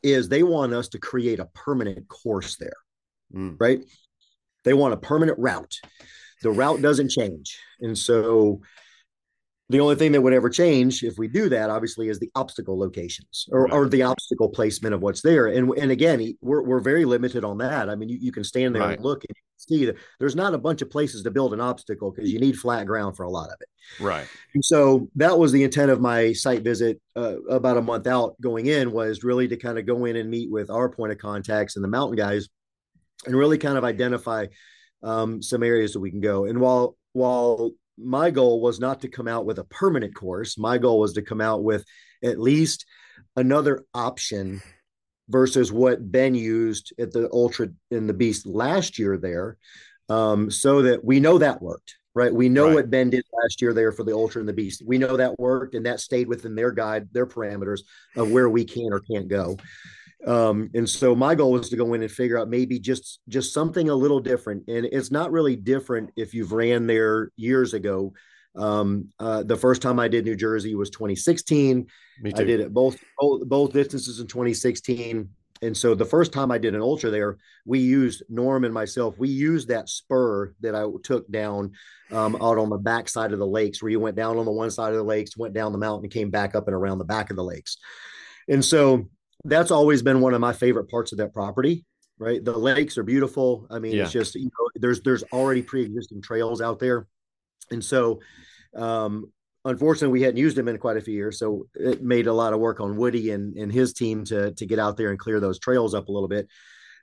Is 0.03 0.29
they 0.29 0.43
want 0.43 0.73
us 0.73 0.89
to 0.89 0.99
create 0.99 1.39
a 1.39 1.49
permanent 1.53 2.07
course 2.07 2.57
there, 2.57 2.77
mm. 3.33 3.55
right? 3.59 3.83
They 4.63 4.73
want 4.73 4.93
a 4.93 4.97
permanent 4.97 5.39
route. 5.39 5.75
The 6.43 6.51
route 6.51 6.81
doesn't 6.81 7.09
change. 7.09 7.59
And 7.81 7.97
so 7.97 8.61
the 9.71 9.79
only 9.79 9.95
thing 9.95 10.11
that 10.11 10.21
would 10.21 10.33
ever 10.33 10.49
change 10.49 11.03
if 11.03 11.17
we 11.17 11.27
do 11.27 11.47
that, 11.49 11.69
obviously, 11.69 12.09
is 12.09 12.19
the 12.19 12.29
obstacle 12.35 12.77
locations 12.77 13.47
or, 13.51 13.63
right. 13.63 13.73
or 13.73 13.87
the 13.87 14.03
obstacle 14.03 14.49
placement 14.49 14.93
of 14.93 15.01
what's 15.01 15.21
there. 15.21 15.47
And 15.47 15.71
and 15.77 15.91
again, 15.91 16.35
we're, 16.41 16.61
we're 16.61 16.81
very 16.81 17.05
limited 17.05 17.45
on 17.45 17.57
that. 17.59 17.89
I 17.89 17.95
mean, 17.95 18.09
you, 18.09 18.17
you 18.19 18.31
can 18.31 18.43
stand 18.43 18.75
there 18.75 18.81
right. 18.81 18.97
and 18.97 19.03
look 19.03 19.23
and 19.27 19.35
see 19.57 19.85
that 19.85 19.95
there's 20.19 20.35
not 20.35 20.53
a 20.53 20.57
bunch 20.57 20.81
of 20.81 20.89
places 20.89 21.23
to 21.23 21.31
build 21.31 21.53
an 21.53 21.61
obstacle 21.61 22.11
because 22.11 22.31
you 22.31 22.39
need 22.39 22.57
flat 22.57 22.85
ground 22.85 23.15
for 23.15 23.23
a 23.23 23.29
lot 23.29 23.49
of 23.49 23.55
it. 23.61 24.03
Right. 24.03 24.27
And 24.53 24.65
so 24.65 25.07
that 25.15 25.37
was 25.37 25.51
the 25.51 25.63
intent 25.63 25.91
of 25.91 26.01
my 26.01 26.33
site 26.33 26.63
visit 26.63 26.99
uh, 27.15 27.41
about 27.43 27.77
a 27.77 27.81
month 27.81 28.07
out 28.07 28.39
going 28.41 28.65
in 28.65 28.91
was 28.91 29.23
really 29.23 29.47
to 29.47 29.57
kind 29.57 29.77
of 29.77 29.85
go 29.85 30.05
in 30.05 30.15
and 30.15 30.29
meet 30.29 30.51
with 30.51 30.69
our 30.69 30.89
point 30.89 31.11
of 31.11 31.17
contacts 31.17 31.75
and 31.75 31.83
the 31.83 31.89
mountain 31.89 32.17
guys 32.17 32.49
and 33.25 33.35
really 33.35 33.57
kind 33.57 33.77
of 33.77 33.83
identify 33.83 34.47
um, 35.03 35.41
some 35.41 35.63
areas 35.63 35.93
that 35.93 35.99
we 35.99 36.11
can 36.11 36.21
go. 36.21 36.45
And 36.45 36.59
while 36.59 36.95
while 37.13 37.71
my 37.97 38.31
goal 38.31 38.61
was 38.61 38.79
not 38.79 39.01
to 39.01 39.09
come 39.09 39.27
out 39.27 39.45
with 39.45 39.59
a 39.59 39.65
permanent 39.65 40.15
course, 40.15 40.57
my 40.57 40.77
goal 40.77 40.99
was 40.99 41.13
to 41.13 41.21
come 41.21 41.41
out 41.41 41.63
with 41.63 41.85
at 42.23 42.39
least 42.39 42.85
another 43.35 43.85
option 43.93 44.61
versus 45.29 45.71
what 45.71 46.11
Ben 46.11 46.35
used 46.35 46.93
at 46.99 47.11
the 47.11 47.29
Ultra 47.31 47.69
in 47.89 48.07
the 48.07 48.13
Beast 48.13 48.45
last 48.45 48.99
year 48.99 49.17
there, 49.17 49.57
um, 50.09 50.51
so 50.51 50.81
that 50.83 51.03
we 51.03 51.19
know 51.19 51.37
that 51.37 51.61
worked. 51.61 51.95
Right, 52.13 52.33
we 52.33 52.49
know 52.49 52.65
right. 52.65 52.75
what 52.75 52.89
Ben 52.89 53.09
did 53.09 53.23
last 53.41 53.61
year 53.61 53.73
there 53.73 53.93
for 53.93 54.03
the 54.03 54.13
Ultra 54.13 54.41
and 54.41 54.49
the 54.49 54.53
Beast. 54.53 54.83
We 54.85 54.97
know 54.97 55.15
that 55.15 55.39
worked, 55.39 55.75
and 55.75 55.85
that 55.85 56.01
stayed 56.01 56.27
within 56.27 56.55
their 56.55 56.71
guide, 56.71 57.07
their 57.13 57.25
parameters 57.25 57.83
of 58.17 58.31
where 58.31 58.49
we 58.49 58.65
can 58.65 58.91
or 58.91 58.99
can't 58.99 59.29
go. 59.29 59.55
Um, 60.25 60.69
and 60.73 60.87
so 60.87 61.15
my 61.15 61.33
goal 61.33 61.53
was 61.53 61.69
to 61.69 61.77
go 61.77 61.93
in 61.93 62.01
and 62.01 62.11
figure 62.11 62.37
out 62.37 62.49
maybe 62.49 62.79
just 62.79 63.19
just 63.27 63.53
something 63.53 63.89
a 63.89 63.95
little 63.95 64.19
different. 64.19 64.67
And 64.67 64.85
it's 64.85 65.11
not 65.11 65.31
really 65.31 65.55
different 65.55 66.11
if 66.15 66.33
you've 66.33 66.51
ran 66.51 66.87
there 66.87 67.31
years 67.35 67.73
ago. 67.73 68.13
Um, 68.55 69.07
uh, 69.19 69.43
the 69.43 69.55
first 69.55 69.81
time 69.81 69.99
I 69.99 70.07
did 70.07 70.25
New 70.25 70.35
Jersey 70.35 70.75
was 70.75 70.89
2016. 70.89 71.87
I 72.25 72.43
did 72.43 72.59
it 72.59 72.73
both, 72.73 72.97
both 73.17 73.47
both 73.47 73.73
distances 73.73 74.19
in 74.19 74.27
2016. 74.27 75.29
And 75.63 75.77
so 75.77 75.93
the 75.93 76.05
first 76.05 76.33
time 76.33 76.51
I 76.51 76.57
did 76.57 76.73
an 76.73 76.81
ultra 76.81 77.11
there, 77.11 77.37
we 77.65 77.79
used 77.79 78.23
Norm 78.29 78.63
and 78.63 78.73
myself. 78.73 79.17
We 79.19 79.29
used 79.29 79.67
that 79.67 79.89
spur 79.89 80.55
that 80.61 80.73
I 80.73 80.85
took 81.03 81.31
down 81.31 81.73
um, 82.11 82.35
out 82.41 82.57
on 82.57 82.69
the 82.69 82.79
back 82.79 83.07
side 83.07 83.31
of 83.31 83.37
the 83.37 83.45
lakes, 83.45 83.81
where 83.81 83.91
you 83.91 83.99
went 83.99 84.15
down 84.15 84.37
on 84.37 84.45
the 84.45 84.51
one 84.51 84.71
side 84.71 84.89
of 84.89 84.97
the 84.97 85.03
lakes, 85.03 85.37
went 85.37 85.53
down 85.53 85.71
the 85.71 85.77
mountain, 85.77 86.05
and 86.05 86.13
came 86.13 86.31
back 86.31 86.55
up 86.55 86.67
and 86.67 86.75
around 86.75 86.97
the 86.97 87.05
back 87.05 87.29
of 87.29 87.35
the 87.35 87.43
lakes. 87.43 87.77
And 88.49 88.65
so 88.65 89.07
that's 89.45 89.71
always 89.71 90.01
been 90.01 90.21
one 90.21 90.33
of 90.33 90.41
my 90.41 90.53
favorite 90.53 90.89
parts 90.89 91.11
of 91.11 91.17
that 91.17 91.33
property 91.33 91.85
right 92.19 92.43
the 92.43 92.57
lakes 92.57 92.97
are 92.97 93.03
beautiful 93.03 93.67
i 93.71 93.79
mean 93.79 93.93
yeah. 93.93 94.03
it's 94.03 94.11
just 94.11 94.35
you 94.35 94.45
know 94.45 94.69
there's 94.75 95.01
there's 95.01 95.23
already 95.33 95.61
pre-existing 95.61 96.21
trails 96.21 96.61
out 96.61 96.79
there 96.79 97.07
and 97.71 97.83
so 97.83 98.19
um 98.75 99.31
unfortunately 99.65 100.11
we 100.11 100.21
hadn't 100.21 100.37
used 100.37 100.57
them 100.57 100.67
in 100.67 100.77
quite 100.77 100.97
a 100.97 101.01
few 101.01 101.13
years 101.13 101.39
so 101.39 101.67
it 101.75 102.03
made 102.03 102.27
a 102.27 102.33
lot 102.33 102.53
of 102.53 102.59
work 102.59 102.79
on 102.79 102.97
woody 102.97 103.31
and 103.31 103.55
and 103.57 103.71
his 103.71 103.93
team 103.93 104.23
to 104.23 104.51
to 104.51 104.65
get 104.65 104.79
out 104.79 104.97
there 104.97 105.09
and 105.09 105.19
clear 105.19 105.39
those 105.39 105.59
trails 105.59 105.93
up 105.93 106.07
a 106.07 106.11
little 106.11 106.29
bit 106.29 106.47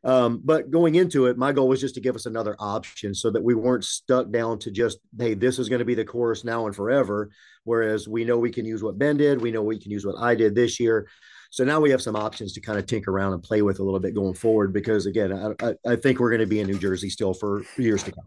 um, 0.05 0.41
but 0.45 0.71
going 0.71 0.95
into 0.95 1.27
it, 1.27 1.37
my 1.37 1.53
goal 1.53 1.69
was 1.69 1.81
just 1.81 1.95
to 1.97 2.01
give 2.01 2.15
us 2.15 2.27
another 2.27 2.57
option 2.59 3.15
so 3.15 3.31
that 3.31 3.43
we 3.43 3.55
weren't 3.55 3.85
stuck 3.85 4.31
down 4.31 4.59
to 4.61 4.71
just, 4.71 4.99
hey, 5.19 5.35
this 5.35 5.59
is 5.59 5.69
going 5.69 5.81
to 5.81 5.85
be 5.85 5.95
the 5.95 6.05
course 6.05 6.45
now 6.45 6.67
and 6.67 6.75
forever. 6.75 7.31
Whereas 7.65 8.09
we 8.09 8.25
know 8.25 8.39
we 8.39 8.51
can 8.51 8.65
use 8.65 8.83
what 8.83 8.99
Ben 8.99 9.17
did, 9.17 9.43
we 9.43 9.51
know 9.51 9.63
we 9.63 9.79
can 9.79 9.91
use 9.91 10.07
what 10.07 10.17
I 10.19 10.35
did 10.35 10.55
this 10.55 10.79
year. 10.79 11.09
So 11.51 11.65
now 11.65 11.81
we 11.81 11.91
have 11.91 12.03
some 12.03 12.17
options 12.17 12.53
to 12.55 12.61
kind 12.61 12.79
of 12.79 12.87
tinker 12.87 13.11
around 13.11 13.33
and 13.33 13.43
play 13.43 13.63
with 13.63 13.79
a 13.79 13.83
little 13.83 14.01
bit 14.01 14.15
going 14.15 14.35
forward. 14.35 14.73
Because 14.73 15.07
again, 15.07 15.57
I, 15.61 15.75
I 15.87 15.97
think 15.97 16.21
we're 16.21 16.31
going 16.31 16.41
to 16.41 16.47
be 16.47 16.61
in 16.61 16.67
New 16.67 16.79
Jersey 16.79 17.09
still 17.09 17.35
for 17.35 17.63
years 17.77 18.03
to 18.05 18.13
come. 18.13 18.25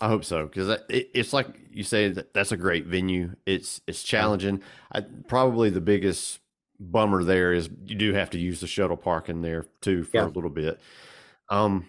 I 0.00 0.08
hope 0.08 0.24
so 0.24 0.46
because 0.46 0.68
it, 0.88 1.10
it's 1.12 1.32
like 1.32 1.48
you 1.70 1.82
say 1.82 2.08
that 2.08 2.32
that's 2.32 2.52
a 2.52 2.56
great 2.56 2.86
venue. 2.86 3.36
It's 3.44 3.82
it's 3.86 4.02
challenging. 4.02 4.62
I, 4.90 5.02
probably 5.02 5.68
the 5.68 5.82
biggest 5.82 6.40
bummer 6.78 7.22
there 7.22 7.52
is 7.52 7.68
you 7.84 7.94
do 7.96 8.14
have 8.14 8.30
to 8.30 8.38
use 8.38 8.60
the 8.60 8.66
shuttle 8.66 8.96
parking 8.96 9.42
there 9.42 9.66
too 9.82 10.04
for 10.04 10.16
yeah. 10.16 10.26
a 10.26 10.28
little 10.28 10.50
bit. 10.50 10.80
Um, 11.50 11.86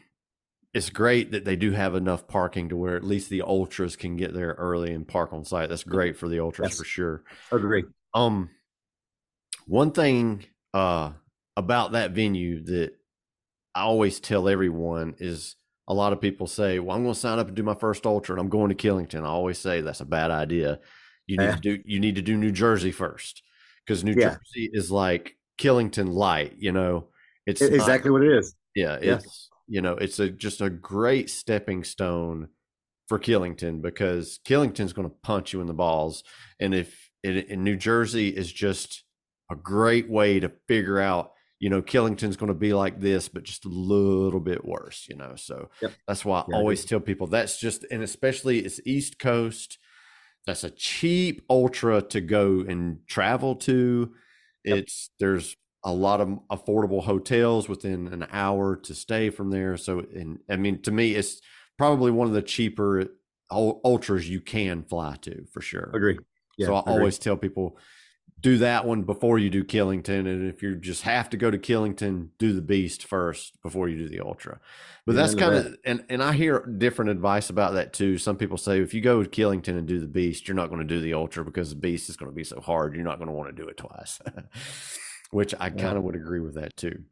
it's 0.74 0.90
great 0.90 1.32
that 1.32 1.46
they 1.46 1.56
do 1.56 1.72
have 1.72 1.96
enough 1.96 2.28
parking 2.28 2.70
to 2.70 2.76
where 2.76 2.98
at 2.98 3.04
least 3.04 3.30
the 3.30 3.42
ultras 3.42 3.96
can 3.96 4.18
get 4.18 4.34
there 4.34 4.56
early 4.58 4.94
and 4.94 5.08
park 5.08 5.32
on 5.32 5.46
site. 5.46 5.70
That's 5.70 5.84
great 5.84 6.18
for 6.18 6.28
the 6.28 6.40
ultras 6.40 6.72
yes. 6.72 6.78
for 6.78 6.86
sure. 6.86 7.24
Agree. 7.52 7.86
Um, 8.14 8.50
one 9.72 9.92
thing 9.94 10.44
uh, 10.74 11.12
about 11.56 11.94
that 11.94 12.12
venue 12.12 12.62
that 12.66 12.92
I 13.74 13.84
always 13.84 14.20
tell 14.20 14.50
everyone 14.50 15.16
is 15.18 15.56
a 15.88 15.94
lot 15.94 16.12
of 16.12 16.20
people 16.20 16.46
say, 16.46 16.80
"Well, 16.80 16.94
I'm 16.94 17.04
going 17.04 17.14
to 17.14 17.20
sign 17.20 17.40
up 17.40 17.48
and 17.48 17.56
do 17.56 17.64
my 17.64 17.76
first 17.76 18.06
ultra, 18.06 18.34
and 18.36 18.42
I'm 18.42 18.50
going 18.50 18.68
to 18.68 18.76
Killington." 18.76 19.24
I 19.24 19.30
always 19.30 19.58
say 19.58 19.80
that's 19.80 20.02
a 20.02 20.06
bad 20.06 20.30
idea. 20.30 20.82
You 21.26 21.38
need 21.38 21.54
to 21.54 21.60
do 21.62 21.80
you 21.86 22.02
need 22.02 22.16
to 22.16 22.22
do 22.22 22.36
New 22.36 22.52
Jersey 22.52 22.92
first 22.92 23.44
because 23.86 24.04
New 24.04 24.12
yeah. 24.12 24.32
Jersey 24.32 24.70
is 24.74 24.92
like 24.92 25.38
Killington 25.58 26.12
light. 26.12 26.56
You 26.58 26.74
know, 26.74 27.08
it's 27.46 27.62
exactly 27.62 28.10
not, 28.10 28.20
what 28.20 28.24
it 28.28 28.40
is. 28.40 28.54
Yeah, 28.76 29.00
yeah, 29.02 29.16
it's 29.16 29.50
you 29.70 29.82
know, 29.82 29.94
it's 29.94 30.20
a 30.20 30.30
just 30.30 30.60
a 30.60 30.70
great 30.70 31.30
stepping 31.30 31.86
stone 31.86 32.50
for 33.08 33.20
Killington 33.20 33.82
because 33.82 34.38
Killington's 34.44 34.92
going 34.92 35.10
to 35.10 35.16
punch 35.24 35.54
you 35.54 35.62
in 35.62 35.68
the 35.68 35.74
balls, 35.74 36.26
and 36.60 36.76
if 36.76 37.10
in 37.24 37.64
New 37.64 37.78
Jersey 37.78 38.28
is 38.28 38.52
just 38.52 39.06
a 39.52 39.56
great 39.56 40.10
way 40.10 40.40
to 40.40 40.52
figure 40.68 41.00
out 41.00 41.34
you 41.60 41.70
know 41.70 41.82
killington's 41.82 42.38
going 42.38 42.48
to 42.48 42.54
be 42.54 42.74
like 42.74 43.00
this 43.00 43.28
but 43.28 43.44
just 43.44 43.66
a 43.66 43.70
little 43.70 44.40
bit 44.40 44.66
worse 44.66 45.06
you 45.10 45.16
know 45.16 45.36
so 45.36 45.70
yep. 45.82 45.92
that's 46.08 46.26
why 46.26 46.40
i 46.40 46.46
yeah, 46.50 46.56
always 46.56 46.86
tell 46.86 47.00
people 47.00 47.28
that's 47.28 47.60
just 47.60 47.86
and 47.92 48.02
especially 48.02 48.60
it's 48.60 48.80
east 48.86 49.20
coast 49.20 49.78
that's 50.46 50.64
a 50.64 50.72
cheap 50.72 51.44
ultra 51.50 52.02
to 52.02 52.22
go 52.22 52.62
and 52.68 53.00
travel 53.08 53.56
to 53.56 54.12
yep. 54.64 54.78
it's 54.80 55.10
there's 55.20 55.56
a 55.84 55.94
lot 55.94 56.22
of 56.22 56.40
affordable 56.52 57.04
hotels 57.04 57.68
within 57.68 58.08
an 58.08 58.28
hour 58.32 58.76
to 58.76 58.94
stay 58.94 59.30
from 59.30 59.50
there. 59.50 59.78
So, 59.78 60.00
and 60.00 60.40
I 60.50 60.56
mean, 60.56 60.82
to 60.84 60.92
me, 60.92 61.16
it's 61.16 61.42
probably 61.78 62.12
one 62.12 62.28
of 62.28 62.34
the 62.34 62.42
cheaper 62.42 63.08
ultras 63.52 64.30
you 64.30 64.42
can 64.42 64.84
fly 64.84 65.18
to 65.22 65.46
for 65.52 65.62
sure. 65.62 65.92
Agree. 65.94 66.20
Yeah, 66.58 66.68
so 66.68 66.76
I 66.76 66.80
agree. 66.82 66.94
always 66.94 67.18
tell 67.18 67.36
people 67.36 67.78
do 68.40 68.58
that 68.60 68.86
one 68.86 69.04
before 69.04 69.38
you 69.38 69.50
do 69.50 69.64
Killington, 69.64 70.20
and 70.28 70.48
if 70.48 70.64
you 70.64 70.76
just 70.76 71.04
have 71.04 71.30
to 71.30 71.38
go 71.38 71.52
to 71.52 71.58
Killington, 71.58 72.30
do 72.40 72.54
the 72.54 72.62
Beast 72.62 73.06
first 73.06 73.62
before 73.62 73.88
you 73.88 73.98
do 73.98 74.10
the 74.10 74.20
Ultra. 74.20 74.60
But 75.06 75.16
yeah, 75.16 75.22
that's 75.22 75.36
kind 75.36 75.56
of 75.56 75.76
and 75.86 76.04
and 76.10 76.24
I 76.24 76.34
hear 76.34 76.60
different 76.66 77.12
advice 77.12 77.50
about 77.50 77.74
that 77.74 77.94
too. 77.94 78.18
Some 78.18 78.38
people 78.38 78.58
say 78.58 78.80
if 78.80 78.94
you 78.94 79.02
go 79.02 79.24
to 79.24 79.30
Killington 79.30 79.78
and 79.78 79.88
do 79.88 80.00
the 80.00 80.08
Beast, 80.08 80.48
you're 80.48 80.56
not 80.56 80.70
going 80.70 80.82
to 80.82 80.88
do 80.88 81.02
the 81.02 81.14
Ultra 81.14 81.46
because 81.46 81.70
the 81.70 81.76
Beast 81.76 82.10
is 82.10 82.18
going 82.18 82.32
to 82.32 82.36
be 82.36 82.44
so 82.44 82.60
hard. 82.60 82.96
You're 82.96 83.04
not 83.04 83.18
going 83.18 83.28
to 83.28 83.34
want 83.34 83.56
to 83.56 83.62
do 83.62 83.68
it 83.68 83.78
twice. 83.78 84.20
Which 85.32 85.54
I 85.60 85.70
kind 85.70 85.98
of 85.98 86.04
would 86.04 86.16
agree 86.16 86.42
with 86.42 86.56
that 86.56 86.76
too. 86.76 87.04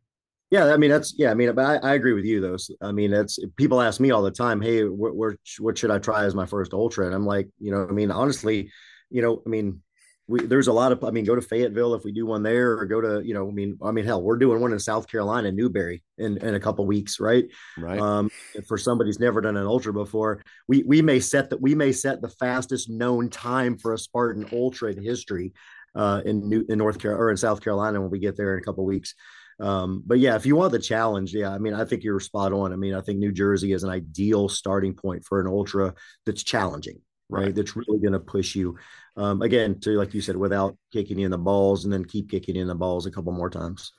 Yeah, 0.52 0.74
I 0.74 0.78
mean 0.78 0.90
that's 0.90 1.14
yeah. 1.18 1.30
I 1.30 1.36
mean, 1.36 1.54
but 1.54 1.84
I, 1.84 1.92
I 1.92 1.94
agree 1.94 2.14
with 2.14 2.26
you 2.26 2.42
though. 2.42 2.58
I 2.82 2.92
mean, 2.92 3.12
that's 3.12 3.38
people 3.56 3.82
ask 3.82 4.00
me 4.00 4.10
all 4.10 4.24
the 4.24 4.32
time, 4.32 4.62
"Hey, 4.62 4.84
what, 4.84 5.16
what 5.16 5.36
what 5.60 5.78
should 5.78 5.92
I 5.92 6.00
try 6.00 6.26
as 6.26 6.34
my 6.34 6.48
first 6.48 6.74
ultra?" 6.74 7.06
And 7.06 7.14
I'm 7.14 7.26
like, 7.26 7.48
you 7.60 7.72
know, 7.72 7.86
I 7.88 7.92
mean, 7.92 8.10
honestly, 8.10 8.72
you 9.12 9.22
know, 9.22 9.44
I 9.46 9.50
mean, 9.50 9.82
we, 10.30 10.46
there's 10.46 10.68
a 10.68 10.74
lot 10.74 10.92
of 10.92 11.04
I 11.04 11.10
mean, 11.10 11.26
go 11.26 11.36
to 11.36 11.42
Fayetteville 11.42 11.96
if 11.96 12.04
we 12.04 12.12
do 12.12 12.26
one 12.26 12.44
there, 12.44 12.74
or 12.74 12.86
go 12.86 13.02
to 13.02 13.26
you 13.26 13.34
know, 13.34 13.48
I 13.48 13.52
mean, 13.52 13.78
I 13.84 13.92
mean, 13.92 14.06
hell, 14.06 14.22
we're 14.22 14.38
doing 14.38 14.62
one 14.62 14.72
in 14.72 14.80
South 14.80 15.08
Carolina, 15.08 15.52
Newberry, 15.52 16.04
in 16.18 16.38
in 16.38 16.54
a 16.54 16.60
couple 16.60 16.86
weeks, 16.86 17.20
right? 17.20 17.46
Right. 17.78 18.00
Um, 18.00 18.30
for 18.68 18.78
somebody 18.78 19.10
who's 19.10 19.20
never 19.20 19.42
done 19.42 19.58
an 19.58 19.66
ultra 19.66 19.92
before, 19.92 20.44
we 20.68 20.84
we 20.84 21.02
may 21.02 21.20
set 21.20 21.50
that 21.50 21.62
we 21.62 21.74
may 21.74 21.92
set 21.92 22.22
the 22.22 22.30
fastest 22.30 22.90
known 22.90 23.30
time 23.30 23.78
for 23.78 23.94
a 23.94 23.98
Spartan 23.98 24.48
ultra 24.54 24.92
in 24.92 25.02
history, 25.02 25.54
uh, 25.96 26.22
in 26.26 26.48
New 26.48 26.66
in 26.70 26.78
North 26.78 27.00
Carolina 27.00 27.24
or 27.24 27.32
in 27.32 27.38
South 27.38 27.62
Carolina 27.62 28.00
when 28.00 28.12
we 28.12 28.20
get 28.20 28.38
there 28.38 28.54
in 28.54 28.60
a 28.60 28.64
couple 28.64 28.86
weeks. 28.86 29.16
Um, 29.60 30.04
but 30.06 30.20
yeah, 30.20 30.36
if 30.36 30.46
you 30.46 30.56
want 30.56 30.72
the 30.72 30.80
challenge, 30.80 31.34
yeah, 31.34 31.50
I 31.50 31.58
mean, 31.58 31.74
I 31.74 31.84
think 31.84 32.04
you're 32.04 32.20
spot 32.20 32.54
on. 32.54 32.72
I 32.72 32.78
mean, 32.78 32.94
I 32.94 33.02
think 33.02 33.20
New 33.20 33.32
Jersey 33.32 33.74
is 33.74 33.84
an 33.84 33.90
ideal 33.90 34.48
starting 34.48 34.94
point 34.94 35.26
for 35.26 35.42
an 35.42 35.48
ultra 35.48 35.96
that's 36.26 36.44
challenging, 36.44 37.02
right? 37.30 37.46
right. 37.46 37.56
That's 37.56 37.76
really 37.76 38.00
going 38.00 38.14
to 38.14 38.20
push 38.20 38.56
you. 38.56 38.78
Um, 39.16 39.42
again, 39.42 39.80
to 39.82 39.92
like 39.92 40.14
you 40.14 40.22
said, 40.22 40.36
without 40.36 40.78
kicking 40.92 41.20
in 41.20 41.32
the 41.32 41.38
balls 41.38 41.84
and 41.84 41.94
then 41.94 42.06
keep 42.06 42.30
kicking 42.30 42.56
in 42.56 42.68
the 42.68 42.76
balls 42.76 43.06
a 43.06 43.12
couple 43.12 43.32
more 43.32 43.50
times. 43.50 43.94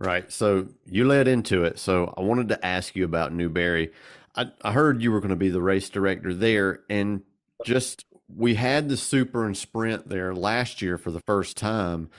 Right. 0.00 0.30
So 0.30 0.68
you 0.84 1.04
led 1.06 1.26
into 1.26 1.64
it. 1.64 1.78
So 1.78 2.14
I 2.16 2.20
wanted 2.20 2.48
to 2.50 2.64
ask 2.64 2.94
you 2.94 3.04
about 3.04 3.32
Newberry. 3.32 3.90
I, 4.36 4.50
I 4.62 4.72
heard 4.72 5.02
you 5.02 5.10
were 5.10 5.20
going 5.20 5.30
to 5.30 5.36
be 5.36 5.48
the 5.48 5.62
race 5.62 5.90
director 5.90 6.32
there, 6.32 6.80
and 6.88 7.22
just 7.64 8.04
we 8.32 8.54
had 8.54 8.88
the 8.88 8.96
super 8.96 9.44
and 9.44 9.56
sprint 9.56 10.08
there 10.08 10.34
last 10.34 10.80
year 10.82 10.98
for 10.98 11.10
the 11.10 11.20
first 11.20 11.56
time, 11.56 12.10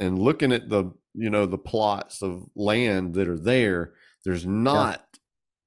and 0.00 0.18
looking 0.18 0.52
at 0.52 0.68
the 0.68 0.92
you 1.14 1.30
know 1.30 1.46
the 1.46 1.58
plots 1.58 2.22
of 2.22 2.44
land 2.54 3.14
that 3.14 3.28
are 3.28 3.38
there 3.38 3.92
there's 4.24 4.44
not 4.44 5.04
yeah. 5.12 5.18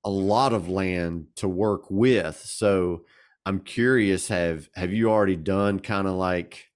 a 0.06 0.10
lot 0.10 0.54
of 0.54 0.70
land 0.70 1.28
to 1.36 1.48
work 1.48 1.90
with 1.90 2.38
so 2.38 3.04
i'm 3.48 3.60
curious 3.62 4.28
have 4.28 4.68
have 4.76 4.92
you 4.92 5.10
already 5.10 5.38
done 5.38 5.80
kind 5.80 6.06
of 6.06 6.14
like 6.14 6.68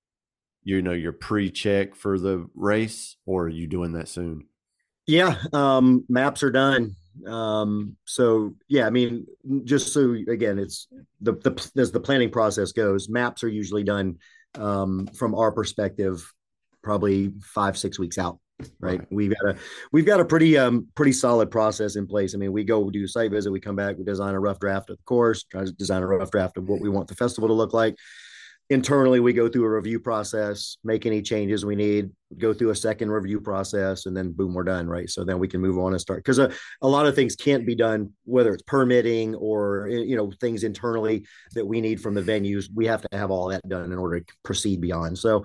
you 0.64 0.82
know 0.82 0.94
your 0.94 1.12
pre-check 1.12 1.96
for 1.96 2.18
the 2.18 2.48
race 2.56 3.18
or 3.26 3.46
are 3.46 3.50
you 3.50 3.68
doing 3.68 3.94
that 3.94 4.08
soon? 4.08 4.46
Yeah 5.08 5.36
um 5.54 6.06
maps 6.08 6.44
are 6.44 6.52
done. 6.52 6.96
Um 7.28 7.98
so 8.06 8.56
yeah 8.70 8.88
i 8.88 8.90
mean 8.90 9.26
just 9.66 9.92
so 9.92 10.14
again 10.30 10.58
it's 10.60 10.88
the, 11.20 11.34
the 11.34 11.72
as 11.78 11.92
the 11.92 12.00
planning 12.00 12.30
process 12.30 12.72
goes 12.72 13.10
maps 13.10 13.44
are 13.44 13.50
usually 13.50 13.84
done 13.84 14.18
um 14.56 15.08
from 15.08 15.36
our 15.36 15.52
perspective 15.52 16.32
probably 16.82 17.34
five 17.44 17.78
six 17.78 18.00
weeks 18.00 18.18
out 18.18 18.40
right? 18.80 19.02
We've 19.12 19.34
got 19.34 19.56
a 19.56 19.58
we've 19.92 20.06
got 20.06 20.20
a 20.20 20.26
pretty 20.26 20.58
um 20.58 20.88
pretty 20.96 21.14
solid 21.14 21.52
process 21.52 21.96
in 21.96 22.08
place. 22.08 22.34
I 22.34 22.38
mean, 22.38 22.52
we 22.52 22.64
go 22.64 22.90
do 22.90 23.08
site 23.08 23.32
visit, 23.32 23.52
we 23.52 23.60
come 23.60 23.76
back, 23.76 23.98
we 23.98 24.04
design 24.04 24.36
a 24.36 24.40
rough 24.40 24.60
draft 24.60 24.90
of 24.90 24.98
the 24.98 25.04
course, 25.04 25.44
try 25.44 25.64
to 25.64 25.72
design 25.72 26.04
a 26.04 26.08
rough 26.08 26.32
draft 26.32 26.58
of 26.58 26.68
what 26.68 26.82
we 26.82 26.90
want 26.90 27.08
the 27.08 27.16
festival 27.16 27.48
to 27.48 27.54
look 27.54 27.74
like. 27.74 27.96
Internally, 28.70 29.20
we 29.20 29.34
go 29.34 29.50
through 29.50 29.66
a 29.66 29.70
review 29.70 30.00
process, 30.00 30.78
make 30.86 31.06
any 31.06 31.22
changes 31.22 31.66
we 31.66 31.76
need, 31.76 32.10
go 32.38 32.54
through 32.54 32.70
a 32.70 32.76
second 32.76 33.12
review 33.12 33.42
process, 33.42 34.06
and 34.06 34.16
then 34.16 34.32
boom, 34.32 34.54
we're 34.54 34.64
done, 34.64 34.88
right? 34.88 35.10
So 35.10 35.26
then 35.26 35.40
we 35.40 35.50
can 35.50 35.60
move 35.60 35.78
on 35.78 35.92
and 35.92 36.00
start 36.00 36.20
because 36.20 36.40
a, 36.40 36.50
a 36.82 36.88
lot 36.88 37.06
of 37.06 37.14
things 37.14 37.36
can't 37.36 37.66
be 37.66 37.76
done, 37.76 38.14
whether 38.24 38.54
it's 38.54 38.64
permitting 38.64 39.36
or 39.36 39.90
you 39.90 40.16
know 40.16 40.32
things 40.40 40.64
internally 40.64 41.26
that 41.54 41.66
we 41.66 41.82
need 41.82 42.00
from 42.00 42.14
the 42.14 42.22
venues. 42.22 42.70
We 42.74 42.86
have 42.86 43.02
to 43.02 43.18
have 43.18 43.30
all 43.30 43.50
that 43.50 43.68
done 43.68 43.92
in 43.92 43.98
order 43.98 44.22
to 44.22 44.34
proceed 44.44 44.80
beyond. 44.80 45.18
So 45.18 45.44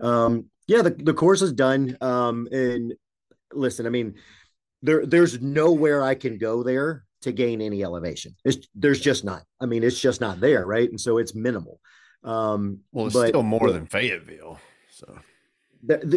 um, 0.00 0.46
yeah, 0.68 0.82
the, 0.82 0.90
the 0.90 1.14
course 1.14 1.42
is 1.42 1.52
done. 1.52 1.96
Um, 2.00 2.46
and 2.52 2.94
listen, 3.52 3.86
I 3.86 3.90
mean, 3.90 4.14
there 4.82 5.04
there's 5.04 5.40
nowhere 5.40 6.02
I 6.02 6.14
can 6.14 6.38
go 6.38 6.62
there 6.62 7.04
to 7.22 7.32
gain 7.32 7.60
any 7.60 7.82
elevation. 7.82 8.36
It's, 8.44 8.68
there's 8.74 9.00
just 9.00 9.24
not. 9.24 9.42
I 9.60 9.66
mean, 9.66 9.82
it's 9.82 10.00
just 10.00 10.20
not 10.20 10.38
there, 10.38 10.64
right? 10.64 10.88
And 10.88 11.00
so 11.00 11.18
it's 11.18 11.34
minimal. 11.34 11.80
Um, 12.22 12.80
well, 12.92 13.06
it's 13.06 13.14
but, 13.14 13.28
still 13.28 13.42
more 13.42 13.72
than 13.72 13.86
Fayetteville, 13.86 14.60
so 14.90 15.18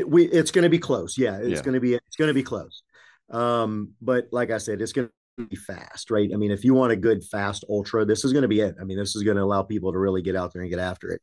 we 0.07 0.25
it's 0.25 0.51
going 0.51 0.63
to 0.63 0.69
be 0.69 0.79
close. 0.79 1.17
Yeah, 1.17 1.37
it's 1.37 1.49
yeah. 1.49 1.61
going 1.61 1.75
to 1.75 1.79
be 1.79 1.93
it's 1.93 2.15
going 2.17 2.27
to 2.27 2.33
be 2.33 2.43
close. 2.43 2.83
Um, 3.29 3.93
but 4.01 4.27
like 4.31 4.51
I 4.51 4.57
said, 4.57 4.81
it's 4.81 4.91
going 4.91 5.09
to 5.37 5.47
be 5.47 5.55
fast, 5.55 6.11
right? 6.11 6.29
I 6.33 6.37
mean, 6.37 6.51
if 6.51 6.65
you 6.65 6.73
want 6.73 6.91
a 6.91 6.97
good 6.97 7.23
fast 7.23 7.63
ultra, 7.69 8.03
this 8.03 8.25
is 8.25 8.33
going 8.33 8.41
to 8.41 8.47
be 8.47 8.59
it. 8.59 8.75
I 8.81 8.83
mean, 8.83 8.97
this 8.97 9.15
is 9.15 9.23
going 9.23 9.37
to 9.37 9.43
allow 9.43 9.61
people 9.61 9.93
to 9.93 9.99
really 9.99 10.21
get 10.21 10.35
out 10.35 10.51
there 10.53 10.63
and 10.63 10.71
get 10.71 10.79
after 10.79 11.11
it. 11.11 11.21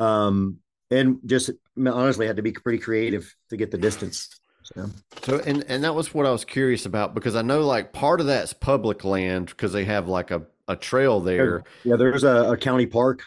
Um, 0.00 0.58
and 0.92 1.18
just 1.26 1.50
honestly 1.76 2.26
had 2.26 2.36
to 2.36 2.42
be 2.42 2.52
pretty 2.52 2.78
creative 2.78 3.34
to 3.50 3.56
get 3.56 3.70
the 3.70 3.78
distance. 3.78 4.28
So. 4.62 4.90
so 5.22 5.40
and 5.44 5.64
and 5.68 5.82
that 5.84 5.94
was 5.94 6.14
what 6.14 6.26
I 6.26 6.30
was 6.30 6.44
curious 6.44 6.86
about 6.86 7.14
because 7.14 7.34
I 7.34 7.42
know 7.42 7.62
like 7.62 7.92
part 7.92 8.20
of 8.20 8.26
that's 8.26 8.52
public 8.52 9.04
land 9.04 9.46
because 9.46 9.72
they 9.72 9.84
have 9.84 10.08
like 10.08 10.30
a, 10.30 10.42
a 10.68 10.76
trail 10.76 11.20
there. 11.20 11.64
Yeah, 11.84 11.96
there's 11.96 12.24
a, 12.24 12.52
a 12.52 12.56
county 12.56 12.86
park 12.86 13.22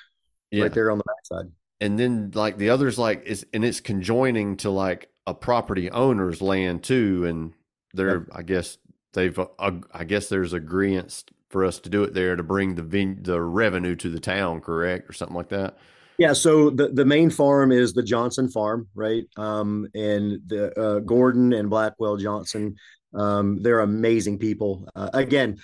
yeah. 0.51 0.63
right 0.63 0.73
there 0.73 0.91
on 0.91 0.97
the 0.97 1.03
backside. 1.03 1.51
And 1.81 1.99
then 1.99 2.31
like 2.33 2.57
the 2.57 2.69
others 2.69 2.97
like 2.97 3.25
is 3.25 3.45
and 3.53 3.65
it's 3.65 3.81
conjoining 3.81 4.57
to 4.57 4.69
like 4.69 5.09
a 5.27 5.33
property 5.33 5.89
owner's 5.91 6.41
land 6.41 6.83
too, 6.83 7.25
and 7.25 7.53
they're. 7.93 8.27
I 8.31 8.43
guess 8.43 8.77
they've 9.13 9.37
uh, 9.37 9.71
I 9.93 10.03
guess 10.05 10.29
there's 10.29 10.53
agreements 10.53 11.25
for 11.49 11.65
us 11.65 11.79
to 11.79 11.89
do 11.89 12.03
it 12.03 12.13
there 12.13 12.35
to 12.35 12.43
bring 12.43 12.75
the 12.75 13.15
the 13.21 13.41
revenue 13.41 13.95
to 13.97 14.09
the 14.09 14.19
town, 14.19 14.61
correct, 14.61 15.09
or 15.09 15.13
something 15.13 15.35
like 15.35 15.49
that. 15.49 15.77
Yeah, 16.17 16.33
so 16.33 16.69
the, 16.69 16.89
the 16.89 17.05
main 17.05 17.29
farm 17.29 17.71
is 17.71 17.93
the 17.93 18.03
Johnson 18.03 18.49
farm, 18.49 18.87
right? 18.95 19.25
Um, 19.35 19.87
and 19.93 20.39
the 20.47 20.79
uh, 20.79 20.99
Gordon 20.99 21.53
and 21.53 21.69
Blackwell 21.69 22.17
Johnson, 22.17 22.75
um, 23.13 23.61
they're 23.61 23.81
amazing 23.81 24.39
people. 24.39 24.87
Uh, 24.95 25.09
again, 25.13 25.57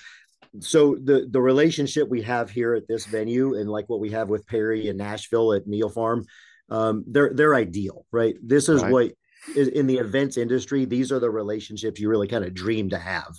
so 0.60 0.96
the 1.02 1.28
the 1.30 1.42
relationship 1.42 2.10
we 2.10 2.22
have 2.24 2.50
here 2.50 2.74
at 2.74 2.88
this 2.88 3.06
venue 3.06 3.56
and 3.56 3.70
like 3.70 3.88
what 3.88 4.02
we 4.02 4.10
have 4.10 4.28
with 4.28 4.46
Perry 4.48 4.90
and 4.90 4.98
Nashville 4.98 5.54
at 5.54 5.68
Neal 5.68 5.90
Farm, 5.90 6.26
um, 6.70 7.06
they're 7.08 7.34
they're 7.34 7.56
ideal, 7.56 8.06
right? 8.12 8.36
This 8.44 8.68
is 8.68 8.84
right. 8.84 8.92
what 8.92 9.12
in 9.56 9.88
the 9.88 9.98
events 9.98 10.38
industry, 10.38 10.86
these 10.86 11.12
are 11.12 11.20
the 11.20 11.30
relationships 11.30 12.00
you 12.00 12.10
really 12.10 12.28
kind 12.28 12.44
of 12.44 12.54
dream 12.54 12.90
to 12.90 13.00
have 13.00 13.34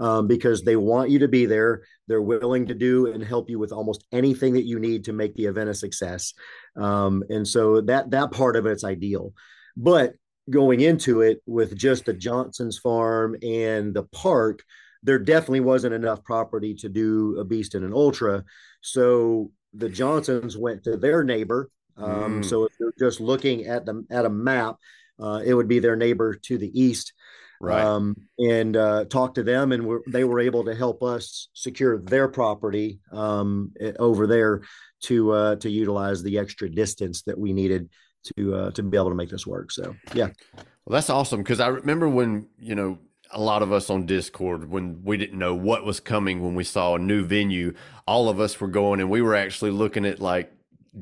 um, 0.00 0.26
because 0.26 0.62
they 0.62 0.76
want 0.76 1.10
you 1.10 1.20
to 1.20 1.28
be 1.28 1.46
there. 1.46 1.82
They're 2.08 2.22
willing 2.22 2.66
to 2.66 2.74
do 2.74 3.12
and 3.12 3.22
help 3.22 3.50
you 3.50 3.58
with 3.58 3.70
almost 3.70 4.04
anything 4.10 4.54
that 4.54 4.64
you 4.64 4.80
need 4.80 5.04
to 5.04 5.12
make 5.12 5.34
the 5.34 5.44
event 5.44 5.70
a 5.70 5.74
success. 5.74 6.32
Um, 6.74 7.22
and 7.28 7.46
so 7.46 7.82
that 7.82 8.10
that 8.10 8.32
part 8.32 8.56
of 8.56 8.66
it's 8.66 8.82
ideal. 8.82 9.34
But 9.76 10.14
going 10.48 10.80
into 10.80 11.20
it 11.20 11.42
with 11.46 11.76
just 11.76 12.06
the 12.06 12.14
Johnson's 12.14 12.78
farm 12.78 13.36
and 13.42 13.94
the 13.94 14.04
park, 14.04 14.62
there 15.02 15.18
definitely 15.18 15.60
wasn't 15.60 15.94
enough 15.94 16.24
property 16.24 16.74
to 16.76 16.88
do 16.88 17.36
a 17.38 17.44
beast 17.44 17.74
and 17.74 17.84
an 17.84 17.92
ultra. 17.92 18.44
So 18.80 19.52
the 19.74 19.88
Johnsons 19.88 20.56
went 20.56 20.84
to 20.84 20.96
their 20.96 21.22
neighbor. 21.22 21.70
Um, 21.96 22.40
mm. 22.40 22.44
So 22.44 22.64
if 22.64 22.72
you're 22.80 22.94
just 22.98 23.20
looking 23.20 23.66
at 23.66 23.84
the 23.84 24.04
at 24.10 24.24
a 24.24 24.30
map, 24.30 24.76
uh, 25.20 25.42
it 25.44 25.52
would 25.52 25.68
be 25.68 25.78
their 25.78 25.96
neighbor 25.96 26.34
to 26.34 26.56
the 26.56 26.80
east 26.80 27.12
right. 27.60 27.84
um, 27.84 28.16
and 28.38 28.76
uh, 28.76 29.04
talk 29.04 29.34
to 29.34 29.42
them, 29.42 29.72
and 29.72 29.86
we're, 29.86 30.00
they 30.08 30.24
were 30.24 30.40
able 30.40 30.64
to 30.64 30.74
help 30.74 31.02
us 31.02 31.48
secure 31.52 31.98
their 31.98 32.28
property 32.28 33.00
um, 33.12 33.72
over 33.98 34.26
there 34.26 34.62
to 35.02 35.32
uh, 35.32 35.56
to 35.56 35.70
utilize 35.70 36.22
the 36.22 36.38
extra 36.38 36.70
distance 36.70 37.22
that 37.22 37.38
we 37.38 37.52
needed 37.52 37.88
to 38.36 38.54
uh, 38.54 38.70
to 38.72 38.82
be 38.82 38.96
able 38.96 39.10
to 39.10 39.14
make 39.14 39.30
this 39.30 39.46
work. 39.46 39.70
So 39.70 39.94
yeah, 40.14 40.28
well, 40.54 40.94
that's 40.94 41.10
awesome 41.10 41.42
because 41.42 41.60
I 41.60 41.68
remember 41.68 42.08
when 42.08 42.48
you 42.58 42.74
know 42.74 42.98
a 43.32 43.40
lot 43.40 43.62
of 43.62 43.72
us 43.72 43.90
on 43.90 44.06
Discord 44.06 44.68
when 44.68 45.02
we 45.04 45.16
didn't 45.16 45.38
know 45.38 45.54
what 45.54 45.84
was 45.84 46.00
coming 46.00 46.42
when 46.42 46.54
we 46.54 46.64
saw 46.64 46.96
a 46.96 46.98
new 46.98 47.24
venue. 47.24 47.74
All 48.06 48.28
of 48.28 48.40
us 48.40 48.60
were 48.60 48.68
going 48.68 49.00
and 49.00 49.08
we 49.08 49.22
were 49.22 49.36
actually 49.36 49.70
looking 49.70 50.04
at 50.04 50.20
like 50.20 50.52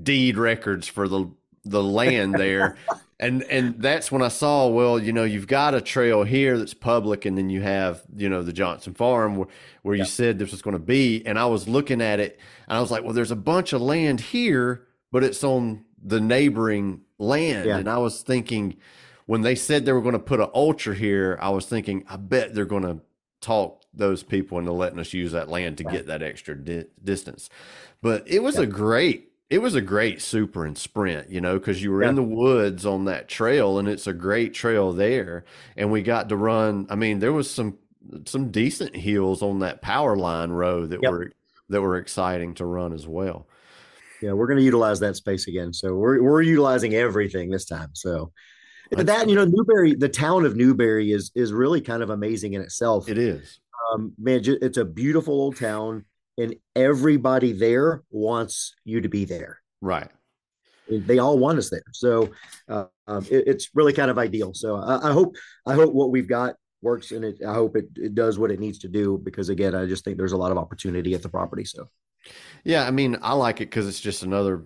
deed 0.03 0.37
records 0.37 0.87
for 0.87 1.09
the 1.09 1.31
the 1.69 1.83
land 1.83 2.35
there 2.35 2.77
and 3.21 3.43
and 3.45 3.81
that's 3.81 4.13
when 4.13 4.23
I 4.23 4.29
saw, 4.29 4.69
well, 4.69 4.99
you 4.99 5.13
know, 5.13 5.25
you've 5.25 5.49
got 5.49 5.75
a 5.75 5.81
trail 5.81 6.23
here 6.23 6.57
that's 6.57 6.75
public, 6.75 7.25
and 7.25 7.37
then 7.37 7.51
you 7.51 7.61
have, 7.63 8.03
you 8.17 8.29
know, 8.29 8.43
the 8.43 8.53
Johnson 8.53 8.95
Farm 8.95 9.37
where, 9.37 9.49
where 9.83 9.97
you 9.97 10.05
said 10.05 10.39
this 10.39 10.53
was 10.53 10.63
going 10.63 10.75
to 10.75 10.83
be, 10.83 11.27
and 11.27 11.39
I 11.39 11.47
was 11.47 11.67
looking 11.67 12.01
at 12.01 12.21
it, 12.21 12.39
and 12.69 12.79
I 12.79 12.81
was 12.81 12.91
like, 12.91 13.03
well, 13.03 13.13
there's 13.13 13.33
a 13.33 13.37
bunch 13.37 13.73
of 13.73 13.83
land 13.83 14.21
here, 14.21 14.87
but 15.11 15.25
it's 15.25 15.43
on 15.43 15.85
the 16.01 16.21
neighboring 16.21 17.01
land, 17.19 17.67
yeah. 17.67 17.79
and 17.79 17.89
I 17.89 17.99
was 17.99 18.23
thinking, 18.23 18.77
when 19.27 19.43
they 19.43 19.57
said 19.57 19.85
they 19.85 19.93
were 19.93 20.03
going 20.03 20.13
to 20.13 20.21
put 20.21 20.41
an 20.41 20.51
ultra 20.55 20.95
here, 20.95 21.39
I 21.41 21.51
was 21.51 21.67
thinking, 21.67 22.05
I 22.09 22.17
bet 22.17 22.55
they're 22.55 22.67
going 22.67 22.85
to 22.85 23.01
talk 23.41 23.83
those 23.93 24.23
people 24.23 24.59
into 24.61 24.73
letting 24.73 25.01
us 25.01 25.13
use 25.13 25.33
that 25.33 25.49
land 25.49 25.79
to 25.79 25.85
get 25.85 26.07
that 26.07 26.23
extra 26.23 26.57
di- 26.57 26.87
distance. 27.03 27.51
But 28.01 28.29
it 28.29 28.45
was 28.45 28.57
yeah. 28.57 28.63
a 28.63 28.67
great 28.67 29.28
it 29.51 29.59
was 29.63 29.75
a 29.75 29.81
great 29.81 30.21
super 30.21 30.67
and 30.67 30.77
sprint, 30.77 31.31
you 31.31 31.41
know, 31.41 31.59
because 31.59 31.83
you 31.83 31.91
were 31.91 32.03
yeah. 32.03 32.11
in 32.11 32.15
the 32.17 32.23
woods 32.23 32.85
on 32.85 33.07
that 33.07 33.29
trail, 33.29 33.79
and 33.79 33.89
it's 33.89 34.07
a 34.07 34.13
great 34.13 34.53
trail 34.53 34.93
there. 34.93 35.45
And 35.77 35.91
we 35.91 36.03
got 36.03 36.29
to 36.29 36.37
run. 36.37 36.87
I 36.91 36.97
mean, 36.97 37.19
there 37.19 37.33
was 37.33 37.51
some 37.51 37.79
some 38.27 38.51
decent 38.51 38.95
hills 38.95 39.43
on 39.43 39.61
that 39.61 39.83
power 39.83 40.17
line 40.17 40.51
road 40.51 40.91
that 40.91 41.01
yep. 41.03 41.11
were 41.11 41.33
that 41.71 41.81
were 41.81 41.97
exciting 41.97 42.55
to 42.55 42.67
run 42.67 42.93
as 42.93 43.07
well. 43.07 43.49
Yeah, 44.21 44.33
we're 44.33 44.49
going 44.49 44.59
to 44.59 44.65
utilize 44.65 45.01
that 45.01 45.17
space 45.17 45.47
again. 45.49 45.73
So 45.73 45.95
we're 45.95 46.23
we're 46.23 46.43
utilizing 46.43 46.95
everything 46.95 47.51
this 47.51 47.65
time. 47.65 47.91
So 47.95 48.33
That's 48.91 49.05
that 49.05 49.29
you 49.31 49.35
know, 49.35 49.47
Newberry, 49.47 49.95
the 49.95 50.09
town 50.11 50.45
of 50.45 50.57
Newberry 50.57 51.13
is 51.13 51.31
is 51.35 51.55
really 51.55 51.81
kind 51.81 52.03
of 52.03 52.11
amazing 52.11 52.53
in 52.53 52.61
itself. 52.61 53.09
It 53.09 53.17
is. 53.17 53.61
Um, 53.93 54.13
man, 54.19 54.43
it's 54.45 54.77
a 54.77 54.85
beautiful 54.85 55.33
old 55.33 55.57
town 55.57 56.05
and 56.39 56.55
everybody 56.75 57.53
there 57.53 58.03
wants 58.11 58.75
you 58.85 59.03
to 59.03 59.09
be 59.09 59.25
there. 59.25 59.61
Right. 59.81 60.09
They 60.89 61.19
all 61.19 61.39
want 61.39 61.59
us 61.59 61.69
there, 61.69 61.83
so 61.93 62.31
uh, 62.67 62.87
um, 63.07 63.27
it, 63.31 63.45
it's 63.47 63.69
really 63.75 63.93
kind 63.93 64.11
of 64.11 64.17
ideal. 64.17 64.55
So 64.55 64.77
I, 64.77 65.11
I, 65.11 65.13
hope 65.13 65.37
I 65.67 65.75
hope 65.75 65.93
what 65.93 66.11
we've 66.11 66.29
got 66.29 66.55
works, 66.81 67.11
and 67.11 67.27
it, 67.27 67.43
I 67.47 67.53
hope 67.53 67.77
it, 67.77 67.85
it 67.97 68.15
does 68.15 68.39
what 68.39 68.51
it 68.51 68.59
needs 68.59 68.79
to 68.79 68.89
do. 68.89 69.21
Because 69.23 69.51
again, 69.51 69.75
I 69.75 69.85
just 69.85 70.03
think 70.03 70.17
there's 70.17 70.33
a 70.33 70.39
lot 70.39 70.51
of 70.51 70.57
opportunity 70.57 71.13
at 71.13 71.23
the 71.23 71.29
property. 71.29 71.67
So, 71.67 71.91
yeah, 72.65 72.87
I 72.87 72.91
mean, 72.91 73.19
I 73.21 73.35
like 73.35 73.57
it 73.57 73.67
because 73.67 73.87
it's 73.87 74.01
just 74.01 74.23
another 74.23 74.65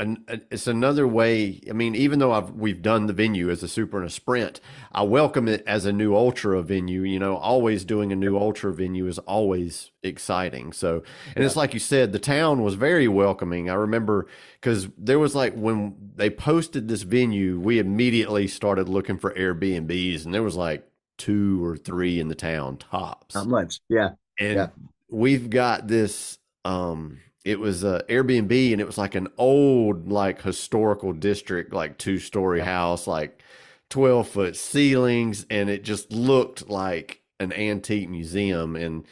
an, 0.00 0.24
it's 0.50 0.66
another 0.66 1.06
way. 1.06 1.60
I 1.68 1.72
mean, 1.72 1.94
even 1.94 2.18
though 2.18 2.32
I've 2.32 2.50
we've 2.52 2.80
done 2.80 3.06
the 3.06 3.12
venue 3.12 3.50
as 3.50 3.62
a 3.62 3.68
super 3.68 3.98
and 3.98 4.06
a 4.06 4.10
sprint, 4.10 4.60
I 4.92 5.02
welcome 5.02 5.46
it 5.46 5.62
as 5.66 5.84
a 5.84 5.92
new 5.92 6.16
ultra 6.16 6.60
venue. 6.62 7.02
You 7.02 7.18
know, 7.18 7.36
always 7.36 7.84
doing 7.84 8.10
a 8.10 8.16
new 8.16 8.36
ultra 8.36 8.72
venue 8.72 9.06
is 9.06 9.18
always 9.20 9.90
exciting. 10.02 10.72
So, 10.72 11.04
and 11.26 11.36
yeah. 11.36 11.44
it's 11.44 11.56
like 11.56 11.74
you 11.74 11.80
said, 11.80 12.12
the 12.12 12.18
town 12.18 12.62
was 12.62 12.74
very 12.74 13.08
welcoming. 13.08 13.68
I 13.68 13.74
remember 13.74 14.26
because 14.54 14.88
there 14.96 15.18
was 15.18 15.34
like 15.34 15.54
when 15.54 15.94
they 16.16 16.30
posted 16.30 16.88
this 16.88 17.02
venue, 17.02 17.60
we 17.60 17.78
immediately 17.78 18.48
started 18.48 18.88
looking 18.88 19.18
for 19.18 19.34
Airbnbs, 19.34 20.24
and 20.24 20.32
there 20.32 20.42
was 20.42 20.56
like 20.56 20.88
two 21.18 21.62
or 21.62 21.76
three 21.76 22.18
in 22.18 22.28
the 22.28 22.34
town 22.34 22.78
tops. 22.78 23.34
Not 23.34 23.48
much, 23.48 23.80
yeah. 23.90 24.12
And 24.38 24.56
yeah. 24.56 24.68
we've 25.10 25.50
got 25.50 25.86
this 25.86 26.38
um 26.64 27.18
it 27.44 27.58
was 27.58 27.84
a 27.84 28.04
Airbnb 28.08 28.72
and 28.72 28.80
it 28.80 28.86
was 28.86 28.98
like 28.98 29.14
an 29.14 29.28
old 29.38 30.10
like 30.10 30.42
historical 30.42 31.12
district 31.12 31.72
like 31.72 31.98
two 31.98 32.18
story 32.18 32.60
house 32.60 33.06
like 33.06 33.42
12 33.90 34.28
foot 34.28 34.56
ceilings 34.56 35.46
and 35.50 35.70
it 35.70 35.82
just 35.82 36.12
looked 36.12 36.68
like 36.68 37.22
an 37.38 37.52
antique 37.52 38.08
museum 38.08 38.76
and 38.76 39.06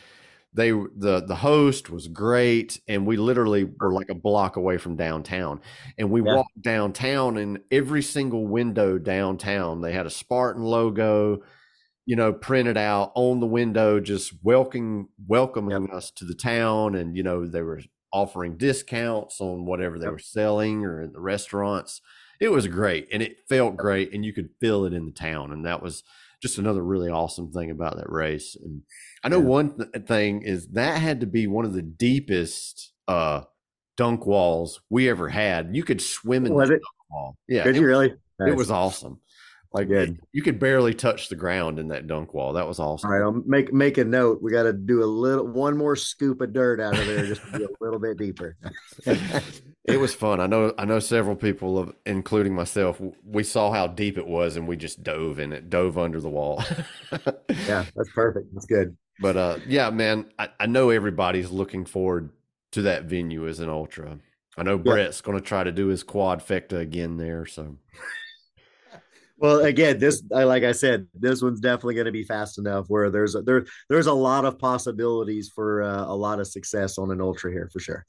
they 0.52 0.70
the 0.70 1.22
the 1.26 1.36
host 1.36 1.90
was 1.90 2.08
great 2.08 2.80
and 2.88 3.06
we 3.06 3.16
literally 3.16 3.64
were 3.64 3.92
like 3.92 4.08
a 4.08 4.14
block 4.14 4.56
away 4.56 4.76
from 4.78 4.96
downtown 4.96 5.60
and 5.96 6.10
we 6.10 6.22
yeah. 6.22 6.36
walked 6.36 6.60
downtown 6.60 7.36
and 7.36 7.60
every 7.70 8.02
single 8.02 8.46
window 8.46 8.98
downtown 8.98 9.80
they 9.80 9.92
had 9.92 10.06
a 10.06 10.10
Spartan 10.10 10.62
logo 10.62 11.40
you 12.06 12.16
know 12.16 12.32
printed 12.32 12.76
out 12.76 13.12
on 13.14 13.40
the 13.40 13.46
window 13.46 14.00
just 14.00 14.32
welcoming 14.42 15.08
welcoming 15.26 15.82
yep. 15.82 15.92
us 15.92 16.10
to 16.10 16.24
the 16.24 16.34
town 16.34 16.94
and 16.94 17.16
you 17.16 17.22
know 17.22 17.46
they 17.46 17.62
were 17.62 17.80
offering 18.12 18.56
discounts 18.56 19.40
on 19.40 19.64
whatever 19.64 19.98
they 19.98 20.08
were 20.08 20.18
selling 20.18 20.84
or 20.84 21.02
in 21.02 21.12
the 21.12 21.20
restaurants. 21.20 22.00
It 22.40 22.50
was 22.50 22.66
great 22.66 23.08
and 23.12 23.22
it 23.22 23.40
felt 23.48 23.76
great 23.76 24.12
and 24.12 24.24
you 24.24 24.32
could 24.32 24.50
feel 24.60 24.84
it 24.84 24.92
in 24.92 25.06
the 25.06 25.12
town. 25.12 25.52
And 25.52 25.66
that 25.66 25.82
was 25.82 26.04
just 26.40 26.58
another 26.58 26.82
really 26.82 27.10
awesome 27.10 27.50
thing 27.52 27.70
about 27.70 27.96
that 27.96 28.10
race. 28.10 28.56
And 28.62 28.82
I 29.24 29.28
know 29.28 29.40
yeah. 29.40 29.44
one 29.44 29.76
th- 29.76 30.06
thing 30.06 30.42
is 30.42 30.68
that 30.68 31.00
had 31.00 31.20
to 31.20 31.26
be 31.26 31.46
one 31.46 31.64
of 31.64 31.72
the 31.72 31.82
deepest 31.82 32.92
uh, 33.08 33.42
dunk 33.96 34.24
walls 34.24 34.80
we 34.88 35.08
ever 35.08 35.28
had. 35.28 35.74
You 35.74 35.82
could 35.82 36.00
swim 36.00 36.46
in 36.46 36.54
was 36.54 36.68
the 36.68 36.76
it? 36.76 36.78
dunk 36.78 37.10
wall. 37.10 37.36
Yeah. 37.48 37.64
Did 37.64 37.76
you 37.76 37.84
really? 37.84 38.14
Nice. 38.38 38.52
It 38.52 38.56
was 38.56 38.70
awesome. 38.70 39.20
Like 39.72 39.88
Good. 39.88 40.18
you 40.32 40.42
could 40.42 40.58
barely 40.58 40.94
touch 40.94 41.28
the 41.28 41.36
ground 41.36 41.78
in 41.78 41.88
that 41.88 42.06
dunk 42.06 42.32
wall. 42.32 42.54
That 42.54 42.66
was 42.66 42.80
awesome. 42.80 43.10
All 43.10 43.16
right, 43.16 43.22
I'll 43.22 43.42
make 43.46 43.70
make 43.72 43.98
a 43.98 44.04
note. 44.04 44.40
We 44.40 44.50
got 44.50 44.62
to 44.62 44.72
do 44.72 45.02
a 45.02 45.04
little 45.04 45.46
one 45.46 45.76
more 45.76 45.94
scoop 45.94 46.40
of 46.40 46.54
dirt 46.54 46.80
out 46.80 46.98
of 46.98 47.06
there 47.06 47.26
just 47.26 47.42
to 47.42 47.58
be 47.58 47.64
a 47.64 47.68
little 47.80 47.98
bit 47.98 48.16
deeper. 48.16 48.56
it 49.84 50.00
was 50.00 50.14
fun. 50.14 50.40
I 50.40 50.46
know 50.46 50.72
I 50.78 50.86
know 50.86 51.00
several 51.00 51.36
people 51.36 51.78
of 51.78 51.94
including 52.06 52.54
myself, 52.54 52.98
we 53.22 53.44
saw 53.44 53.70
how 53.70 53.86
deep 53.86 54.16
it 54.16 54.26
was 54.26 54.56
and 54.56 54.66
we 54.66 54.76
just 54.76 55.02
dove 55.02 55.38
in 55.38 55.52
it, 55.52 55.68
dove 55.68 55.98
under 55.98 56.20
the 56.20 56.30
wall. 56.30 56.64
yeah, 57.12 57.84
that's 57.94 58.10
perfect. 58.14 58.46
That's 58.54 58.66
good. 58.66 58.96
But 59.20 59.36
uh 59.36 59.58
yeah, 59.66 59.90
man, 59.90 60.30
I, 60.38 60.48
I 60.58 60.66
know 60.66 60.88
everybody's 60.88 61.50
looking 61.50 61.84
forward 61.84 62.30
to 62.72 62.82
that 62.82 63.04
venue 63.04 63.46
as 63.46 63.60
an 63.60 63.68
ultra. 63.68 64.18
I 64.56 64.62
know 64.62 64.78
Brett's 64.78 65.20
yeah. 65.20 65.26
gonna 65.26 65.40
try 65.42 65.62
to 65.62 65.72
do 65.72 65.88
his 65.88 66.02
quadfecta 66.02 66.80
again 66.80 67.16
there, 67.18 67.44
so 67.46 67.76
well, 69.38 69.60
again, 69.60 69.98
this 69.98 70.22
like 70.30 70.64
I 70.64 70.72
said, 70.72 71.06
this 71.14 71.40
one's 71.42 71.60
definitely 71.60 71.94
going 71.94 72.06
to 72.06 72.12
be 72.12 72.24
fast 72.24 72.58
enough 72.58 72.86
where 72.88 73.08
there's 73.08 73.34
a, 73.34 73.42
there 73.42 73.64
there's 73.88 74.06
a 74.06 74.12
lot 74.12 74.44
of 74.44 74.58
possibilities 74.58 75.48
for 75.54 75.82
uh, 75.82 76.04
a 76.06 76.14
lot 76.14 76.40
of 76.40 76.48
success 76.48 76.98
on 76.98 77.10
an 77.12 77.20
ultra 77.20 77.52
here 77.52 77.68
for 77.72 77.78
sure. 77.78 78.04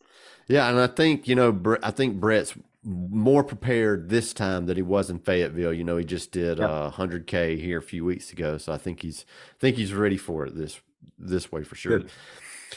Yeah, 0.48 0.70
and 0.70 0.80
I 0.80 0.88
think 0.88 1.28
you 1.28 1.36
know 1.36 1.78
I 1.84 1.92
think 1.92 2.20
Brett's 2.20 2.56
more 2.84 3.44
prepared 3.44 4.10
this 4.10 4.34
time 4.34 4.66
that 4.66 4.78
he 4.78 4.84
was 4.84 5.10
in 5.10 5.20
Fayetteville. 5.20 5.74
You 5.74 5.84
know, 5.84 5.98
he 5.98 6.06
just 6.06 6.32
did 6.32 6.58
yep. 6.58 6.70
uh, 6.70 6.92
100k 6.92 7.60
here 7.60 7.78
a 7.78 7.84
few 7.84 8.06
weeks 8.06 8.32
ago, 8.32 8.58
so 8.58 8.74
I 8.74 8.78
think 8.78 9.02
he's 9.02 9.26
I 9.56 9.60
think 9.60 9.78
he's 9.78 9.94
ready 9.94 10.18
for 10.18 10.48
it 10.48 10.56
this 10.56 10.80
this 11.18 11.52
way 11.52 11.64
for 11.64 11.76
sure. 11.76 12.00
Good. 12.00 12.12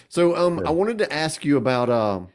So, 0.09 0.37
um, 0.37 0.59
Good. 0.59 0.67
I 0.67 0.71
wanted 0.71 0.99
to 0.99 1.13
ask 1.13 1.45
you 1.45 1.57
about 1.57 1.89
um 1.89 2.29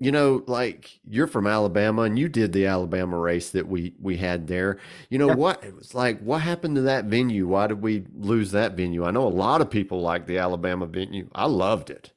you 0.00 0.12
know 0.12 0.42
like 0.46 1.00
you're 1.04 1.26
from 1.26 1.46
alabama 1.46 2.02
and 2.02 2.18
you 2.18 2.28
did 2.28 2.52
the 2.52 2.66
alabama 2.66 3.18
race 3.18 3.50
that 3.50 3.66
we 3.66 3.94
we 4.00 4.16
had 4.16 4.46
there. 4.46 4.78
You 5.10 5.18
know 5.18 5.28
yeah. 5.28 5.34
what 5.34 5.64
it 5.64 5.74
was 5.74 5.94
like 5.94 6.20
what 6.20 6.40
happened 6.40 6.76
to 6.76 6.82
that 6.82 7.06
venue? 7.06 7.48
Why 7.48 7.66
did 7.66 7.82
we 7.82 8.04
lose 8.14 8.52
that 8.52 8.76
venue? 8.76 9.04
I 9.04 9.10
know 9.10 9.26
a 9.26 9.28
lot 9.28 9.60
of 9.60 9.70
people 9.70 10.00
like 10.00 10.26
the 10.26 10.38
alabama 10.38 10.86
venue. 10.86 11.28
I 11.34 11.46
loved 11.46 11.90
it. 11.90 12.12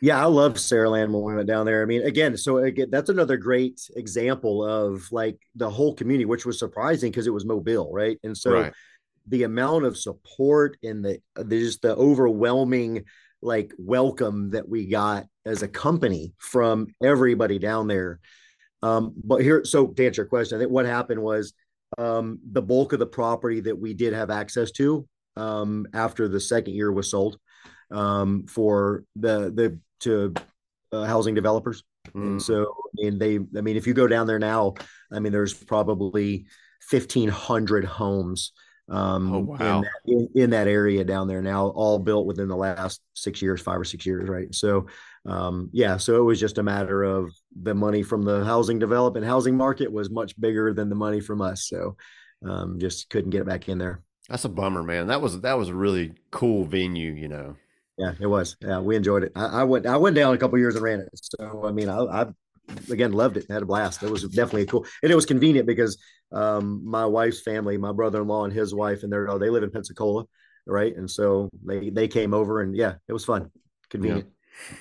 Yeah 0.00 0.20
i 0.20 0.26
loved 0.26 0.56
saraland 0.58 1.10
when 1.10 1.22
we 1.22 1.34
went 1.34 1.48
down 1.48 1.66
there. 1.66 1.82
I 1.82 1.86
mean 1.86 2.02
again 2.02 2.36
so 2.36 2.58
again 2.58 2.88
that's 2.90 3.10
another 3.10 3.36
great 3.36 3.80
example 3.96 4.64
of 4.64 5.10
like 5.12 5.38
the 5.54 5.70
whole 5.70 5.94
community 5.94 6.24
which 6.24 6.46
was 6.46 6.58
surprising 6.58 7.10
because 7.10 7.26
it 7.26 7.34
was 7.34 7.44
mobile 7.44 7.92
right? 7.92 8.18
And 8.24 8.36
so 8.36 8.52
right. 8.52 8.72
the 9.26 9.42
amount 9.42 9.84
of 9.84 9.98
support 9.98 10.78
and 10.82 11.04
the, 11.04 11.20
the 11.34 11.58
just 11.58 11.82
the 11.82 11.94
overwhelming 11.94 13.04
like 13.46 13.72
welcome 13.78 14.50
that 14.50 14.68
we 14.68 14.88
got 14.88 15.24
as 15.46 15.62
a 15.62 15.68
company 15.68 16.34
from 16.36 16.88
everybody 17.02 17.60
down 17.60 17.86
there. 17.86 18.18
Um, 18.82 19.14
but 19.24 19.40
here, 19.40 19.64
so 19.64 19.86
to 19.86 20.06
answer 20.06 20.22
your 20.22 20.28
question, 20.28 20.58
I 20.58 20.60
think 20.60 20.72
what 20.72 20.84
happened 20.84 21.22
was 21.22 21.52
um, 21.96 22.40
the 22.50 22.60
bulk 22.60 22.92
of 22.92 22.98
the 22.98 23.06
property 23.06 23.60
that 23.60 23.78
we 23.78 23.94
did 23.94 24.12
have 24.12 24.30
access 24.30 24.72
to 24.72 25.08
um, 25.36 25.86
after 25.94 26.26
the 26.26 26.40
second 26.40 26.74
year 26.74 26.90
was 26.90 27.08
sold 27.08 27.38
um, 27.92 28.46
for 28.48 29.04
the 29.14 29.52
the 29.54 29.78
to 30.00 30.34
uh, 30.92 31.04
housing 31.04 31.36
developers. 31.36 31.84
Mm. 32.08 32.22
And 32.22 32.42
so, 32.42 32.74
mean, 32.96 33.18
they, 33.18 33.36
I 33.36 33.60
mean, 33.62 33.76
if 33.76 33.86
you 33.86 33.94
go 33.94 34.08
down 34.08 34.26
there 34.26 34.38
now, 34.40 34.74
I 35.12 35.20
mean, 35.20 35.32
there's 35.32 35.54
probably 35.54 36.46
1,500 36.90 37.84
homes 37.84 38.52
um, 38.88 39.34
oh, 39.34 39.38
wow. 39.40 39.78
in, 39.78 39.82
that, 39.82 39.90
in, 40.06 40.28
in, 40.42 40.50
that 40.50 40.68
area 40.68 41.04
down 41.04 41.26
there 41.26 41.42
now, 41.42 41.68
all 41.68 41.98
built 41.98 42.26
within 42.26 42.48
the 42.48 42.56
last 42.56 43.00
six 43.14 43.42
years, 43.42 43.60
five 43.60 43.80
or 43.80 43.84
six 43.84 44.06
years, 44.06 44.28
right? 44.28 44.54
So, 44.54 44.86
um, 45.26 45.70
yeah, 45.72 45.96
so 45.96 46.16
it 46.16 46.22
was 46.22 46.38
just 46.38 46.58
a 46.58 46.62
matter 46.62 47.02
of 47.02 47.34
the 47.60 47.74
money 47.74 48.02
from 48.02 48.22
the 48.22 48.44
housing 48.44 48.78
development 48.78 49.26
housing 49.26 49.56
market 49.56 49.90
was 49.90 50.08
much 50.08 50.38
bigger 50.40 50.72
than 50.72 50.88
the 50.88 50.94
money 50.94 51.20
from 51.20 51.42
us, 51.42 51.68
so 51.68 51.96
um, 52.44 52.78
just 52.78 53.10
couldn't 53.10 53.30
get 53.30 53.40
it 53.40 53.46
back 53.46 53.68
in 53.68 53.78
there. 53.78 54.02
That's 54.28 54.44
a 54.44 54.48
bummer, 54.48 54.82
man. 54.82 55.08
That 55.08 55.20
was 55.20 55.40
that 55.40 55.58
was 55.58 55.68
a 55.68 55.74
really 55.74 56.12
cool 56.30 56.64
venue, 56.64 57.12
you 57.12 57.28
know. 57.28 57.56
Yeah, 57.98 58.12
it 58.20 58.26
was. 58.26 58.56
Yeah, 58.60 58.80
we 58.80 58.94
enjoyed 58.94 59.24
it. 59.24 59.32
I, 59.34 59.46
I 59.46 59.64
went 59.64 59.86
I 59.86 59.96
went 59.96 60.16
down 60.16 60.34
a 60.34 60.38
couple 60.38 60.58
years 60.58 60.74
and 60.74 60.84
ran 60.84 61.00
it. 61.00 61.08
So 61.14 61.64
I 61.66 61.72
mean, 61.72 61.88
I, 61.88 61.98
I 61.98 62.26
again 62.90 63.12
loved 63.12 63.36
it. 63.36 63.46
Had 63.50 63.62
a 63.62 63.66
blast. 63.66 64.02
It 64.02 64.10
was 64.10 64.22
definitely 64.24 64.66
cool, 64.66 64.86
and 65.02 65.12
it 65.12 65.14
was 65.14 65.26
convenient 65.26 65.66
because 65.66 65.98
um, 66.32 66.82
my 66.84 67.06
wife's 67.06 67.42
family, 67.42 67.76
my 67.76 67.92
brother-in-law 67.92 68.44
and 68.44 68.52
his 68.52 68.74
wife, 68.74 69.02
and 69.02 69.12
they're 69.12 69.28
oh, 69.30 69.38
they 69.38 69.50
live 69.50 69.62
in 69.62 69.70
Pensacola, 69.70 70.24
right? 70.66 70.94
And 70.96 71.10
so 71.10 71.48
they 71.64 71.90
they 71.90 72.08
came 72.08 72.34
over, 72.34 72.60
and 72.60 72.76
yeah, 72.76 72.94
it 73.08 73.12
was 73.12 73.24
fun, 73.24 73.50
convenient. 73.90 74.28
Yeah. 74.70 74.76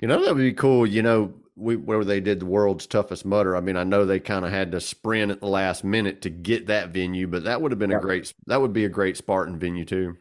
You 0.00 0.08
know 0.08 0.24
that 0.24 0.34
would 0.34 0.40
be 0.40 0.52
cool. 0.52 0.86
You 0.86 1.02
know, 1.02 1.34
we 1.56 1.76
where 1.76 2.04
they 2.04 2.20
did 2.20 2.40
the 2.40 2.46
world's 2.46 2.86
toughest 2.86 3.24
Mudder. 3.24 3.56
I 3.56 3.60
mean, 3.60 3.76
I 3.76 3.84
know 3.84 4.04
they 4.04 4.20
kind 4.20 4.44
of 4.44 4.50
had 4.50 4.72
to 4.72 4.80
sprint 4.80 5.30
at 5.30 5.40
the 5.40 5.46
last 5.46 5.84
minute 5.84 6.22
to 6.22 6.30
get 6.30 6.66
that 6.66 6.90
venue, 6.90 7.26
but 7.26 7.44
that 7.44 7.60
would 7.60 7.72
have 7.72 7.78
been 7.78 7.90
yeah. 7.90 7.98
a 7.98 8.00
great 8.00 8.32
that 8.46 8.60
would 8.60 8.72
be 8.72 8.84
a 8.84 8.88
great 8.88 9.16
Spartan 9.16 9.58
venue 9.58 9.84
too. 9.84 10.16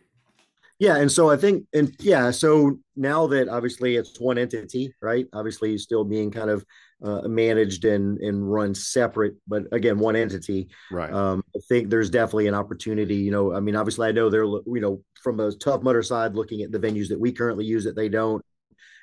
Yeah, 0.80 0.95
and 0.95 1.11
so 1.11 1.30
I 1.30 1.36
think, 1.36 1.65
and 1.74 1.93
yeah, 1.99 2.32
so 2.32 2.80
now 2.95 3.28
that 3.28 3.49
obviously 3.49 3.97
it's 3.97 4.17
one 4.17 4.38
entity, 4.38 4.93
right? 5.01 5.28
Obviously, 5.34 5.78
still 5.78 6.05
being 6.05 6.32
kind 6.32 6.49
of 6.49 6.65
uh, 7.04 7.22
managed 7.28 7.86
and 7.86 8.18
and 8.20 8.52
run 8.52 8.76
separate, 8.76 9.36
but 9.47 9.64
again, 9.72 10.00
one 10.00 10.16
entity. 10.16 10.70
Right. 10.91 11.12
Um, 11.12 11.43
I 11.56 11.60
think 11.70 11.89
there's 11.89 12.10
definitely 12.10 12.47
an 12.47 12.56
opportunity. 12.56 13.16
You 13.16 13.32
know, 13.32 13.54
I 13.54 13.60
mean, 13.60 13.76
obviously, 13.76 14.08
I 14.08 14.12
know 14.12 14.30
they're 14.30 14.43
you 14.43 14.80
know 14.82 15.02
from 15.24 15.39
a 15.39 15.52
tough 15.52 15.82
mudder 15.82 16.04
side, 16.04 16.36
looking 16.36 16.62
at 16.62 16.72
the 16.72 16.80
venues 16.80 17.10
that 17.10 17.20
we 17.20 17.32
currently 17.32 17.66
use 17.66 17.86
that 17.86 17.95
they 17.95 18.10
don't, 18.10 18.43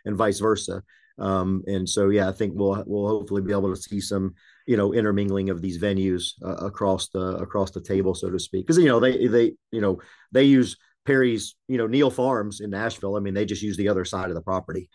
and 0.04 0.16
vice 0.16 0.40
versa. 0.40 0.82
Um, 1.18 1.62
and 1.66 1.88
so, 1.88 2.10
yeah, 2.10 2.28
I 2.28 2.32
think 2.32 2.54
we'll 2.56 2.82
we'll 2.86 3.08
hopefully 3.08 3.42
be 3.42 3.52
able 3.52 3.74
to 3.74 3.80
see 3.80 4.00
some 4.00 4.34
you 4.66 4.76
know 4.76 4.92
intermingling 4.92 5.48
of 5.48 5.62
these 5.62 5.78
venues 5.78 6.32
uh, 6.44 6.66
across 6.66 7.08
the 7.08 7.36
across 7.36 7.70
the 7.70 7.80
table, 7.80 8.14
so 8.14 8.30
to 8.30 8.38
speak. 8.38 8.66
Because 8.66 8.78
you 8.78 8.88
know 8.88 9.00
they 9.00 9.26
they 9.26 9.54
you 9.72 9.80
know 9.80 10.00
they 10.32 10.44
use 10.44 10.76
Perry's 11.06 11.54
you 11.68 11.78
know 11.78 11.86
Neil 11.86 12.10
Farms 12.10 12.60
in 12.60 12.70
Nashville. 12.70 13.16
I 13.16 13.20
mean, 13.20 13.34
they 13.34 13.46
just 13.46 13.62
use 13.62 13.76
the 13.76 13.88
other 13.88 14.04
side 14.04 14.28
of 14.28 14.34
the 14.34 14.42
property 14.42 14.90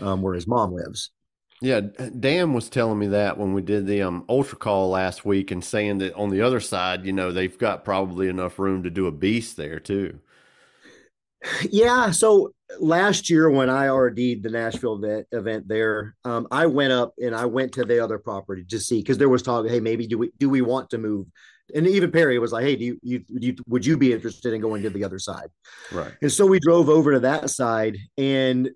um, 0.00 0.22
where 0.22 0.34
his 0.34 0.46
mom 0.46 0.72
lives. 0.72 1.10
Yeah, 1.64 1.80
Dan 1.80 2.52
was 2.52 2.68
telling 2.68 2.98
me 2.98 3.06
that 3.06 3.38
when 3.38 3.54
we 3.54 3.62
did 3.62 3.86
the 3.86 4.02
um, 4.02 4.26
ultra 4.28 4.58
call 4.58 4.90
last 4.90 5.24
week, 5.24 5.50
and 5.50 5.64
saying 5.64 5.96
that 5.98 6.12
on 6.12 6.28
the 6.28 6.42
other 6.42 6.60
side, 6.60 7.06
you 7.06 7.12
know, 7.14 7.32
they've 7.32 7.56
got 7.56 7.86
probably 7.86 8.28
enough 8.28 8.58
room 8.58 8.82
to 8.82 8.90
do 8.90 9.06
a 9.06 9.10
beast 9.10 9.56
there 9.56 9.80
too. 9.80 10.20
Yeah. 11.70 12.10
So 12.10 12.52
last 12.78 13.30
year 13.30 13.48
when 13.48 13.70
I 13.70 13.86
RD'd 13.86 14.42
the 14.42 14.50
Nashville 14.50 15.02
event, 15.02 15.26
event 15.32 15.66
there, 15.66 16.16
um, 16.26 16.46
I 16.50 16.66
went 16.66 16.92
up 16.92 17.14
and 17.22 17.34
I 17.34 17.46
went 17.46 17.72
to 17.72 17.84
the 17.86 18.04
other 18.04 18.18
property 18.18 18.64
to 18.64 18.78
see 18.78 19.00
because 19.00 19.16
there 19.16 19.30
was 19.30 19.42
talk. 19.42 19.66
Hey, 19.66 19.80
maybe 19.80 20.06
do 20.06 20.18
we 20.18 20.32
do 20.38 20.50
we 20.50 20.60
want 20.60 20.90
to 20.90 20.98
move? 20.98 21.28
And 21.74 21.86
even 21.86 22.10
Perry 22.10 22.38
was 22.38 22.52
like, 22.52 22.64
"Hey, 22.64 22.76
do 22.76 22.84
you, 22.84 22.98
you, 23.02 23.24
you 23.28 23.56
would 23.66 23.86
you 23.86 23.96
be 23.96 24.12
interested 24.12 24.52
in 24.52 24.60
going 24.60 24.82
to 24.82 24.90
the 24.90 25.04
other 25.04 25.18
side?" 25.18 25.48
Right. 25.90 26.12
And 26.20 26.30
so 26.30 26.44
we 26.44 26.60
drove 26.60 26.90
over 26.90 27.12
to 27.12 27.20
that 27.20 27.48
side, 27.48 27.96
and 28.18 28.68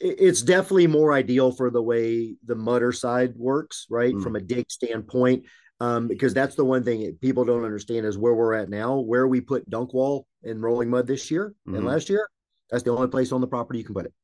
it's 0.00 0.42
definitely 0.42 0.86
more 0.86 1.12
ideal 1.12 1.52
for 1.52 1.70
the 1.70 1.82
way 1.82 2.36
the 2.44 2.54
mudder 2.54 2.90
side 2.90 3.34
works, 3.36 3.86
right? 3.90 4.14
Mm. 4.14 4.22
From 4.22 4.36
a 4.36 4.40
dig 4.40 4.70
standpoint, 4.70 5.44
um, 5.78 6.08
because 6.08 6.34
that's 6.34 6.54
the 6.54 6.64
one 6.64 6.84
thing 6.84 7.16
people 7.20 7.44
don't 7.44 7.64
understand 7.64 8.06
is 8.06 8.18
where 8.18 8.34
we're 8.34 8.54
at 8.54 8.70
now, 8.70 8.98
where 8.98 9.26
we 9.26 9.40
put 9.40 9.68
dunk 9.68 9.92
wall 9.92 10.26
and 10.42 10.62
rolling 10.62 10.90
mud 10.90 11.06
this 11.06 11.30
year 11.30 11.54
mm-hmm. 11.66 11.76
and 11.76 11.86
last 11.86 12.08
year. 12.08 12.28
That's 12.70 12.82
the 12.82 12.92
only 12.92 13.08
place 13.08 13.32
on 13.32 13.40
the 13.40 13.46
property 13.46 13.78
you 13.78 13.84
can 13.84 13.94
put 13.94 14.06
it. 14.06 14.14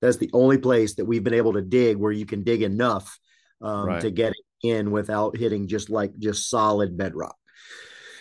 That's 0.00 0.16
the 0.16 0.30
only 0.32 0.58
place 0.58 0.94
that 0.96 1.04
we've 1.04 1.24
been 1.24 1.34
able 1.34 1.54
to 1.54 1.62
dig 1.62 1.96
where 1.96 2.12
you 2.12 2.26
can 2.26 2.44
dig 2.44 2.62
enough 2.62 3.18
um, 3.60 3.86
right. 3.86 4.00
to 4.02 4.10
get 4.10 4.32
it 4.32 4.68
in 4.68 4.90
without 4.90 5.36
hitting 5.36 5.66
just 5.66 5.90
like 5.90 6.16
just 6.18 6.48
solid 6.48 6.96
bedrock. 6.96 7.36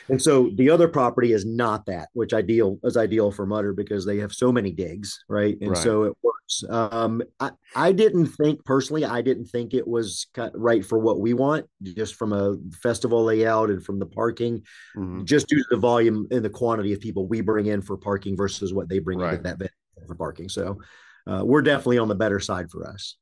And 0.10 0.22
so 0.22 0.51
the 0.55 0.70
other 0.70 0.88
property 0.88 1.34
is 1.34 1.45
not 1.45 1.86
that, 1.88 2.10
which 2.14 2.34
ideal 2.34 2.80
is 2.84 2.97
ideal 2.97 3.32
for 3.32 3.45
Mudder 3.45 3.74
because 3.74 4.05
they 4.05 4.18
have 4.18 4.34
so 4.34 4.51
many 4.51 4.72
digs, 4.72 5.24
right? 5.28 5.58
And 5.60 5.72
right. 5.72 5.78
so 5.78 6.03
it 6.03 6.14
works. 6.24 6.64
Um, 6.70 7.22
I, 7.39 7.51
I 7.76 7.91
didn't 7.91 8.28
think 8.28 8.64
personally, 8.66 9.05
I 9.05 9.22
didn't 9.22 9.45
think 9.45 9.74
it 9.74 9.88
was 9.88 10.28
right 10.53 10.86
for 10.86 10.97
what 10.97 11.20
we 11.20 11.34
want, 11.34 11.66
just 11.84 12.16
from 12.16 12.34
a 12.34 12.55
festival 12.82 13.24
layout 13.24 13.70
and 13.70 13.84
from 13.84 13.99
the 13.99 14.05
parking, 14.05 14.64
mm-hmm. 14.95 15.26
just 15.26 15.47
due 15.47 15.58
to 15.58 15.68
the 15.72 15.78
volume 15.78 16.28
and 16.32 16.43
the 16.43 16.49
quantity 16.49 16.93
of 16.93 16.99
people 16.99 17.28
we 17.28 17.41
bring 17.41 17.66
in 17.66 17.82
for 17.82 17.97
parking 17.97 18.38
versus 18.38 18.74
what 18.74 18.88
they 18.89 18.99
bring 18.99 19.20
right. 19.20 19.36
into 19.36 19.55
that 19.58 19.72
for 20.08 20.16
parking. 20.16 20.47
So 20.47 20.80
uh, 21.26 21.43
we're 21.43 21.62
definitely 21.62 21.97
on 21.97 22.08
the 22.08 22.16
better 22.16 22.39
side 22.39 22.72
for 22.72 22.88
us 22.88 23.18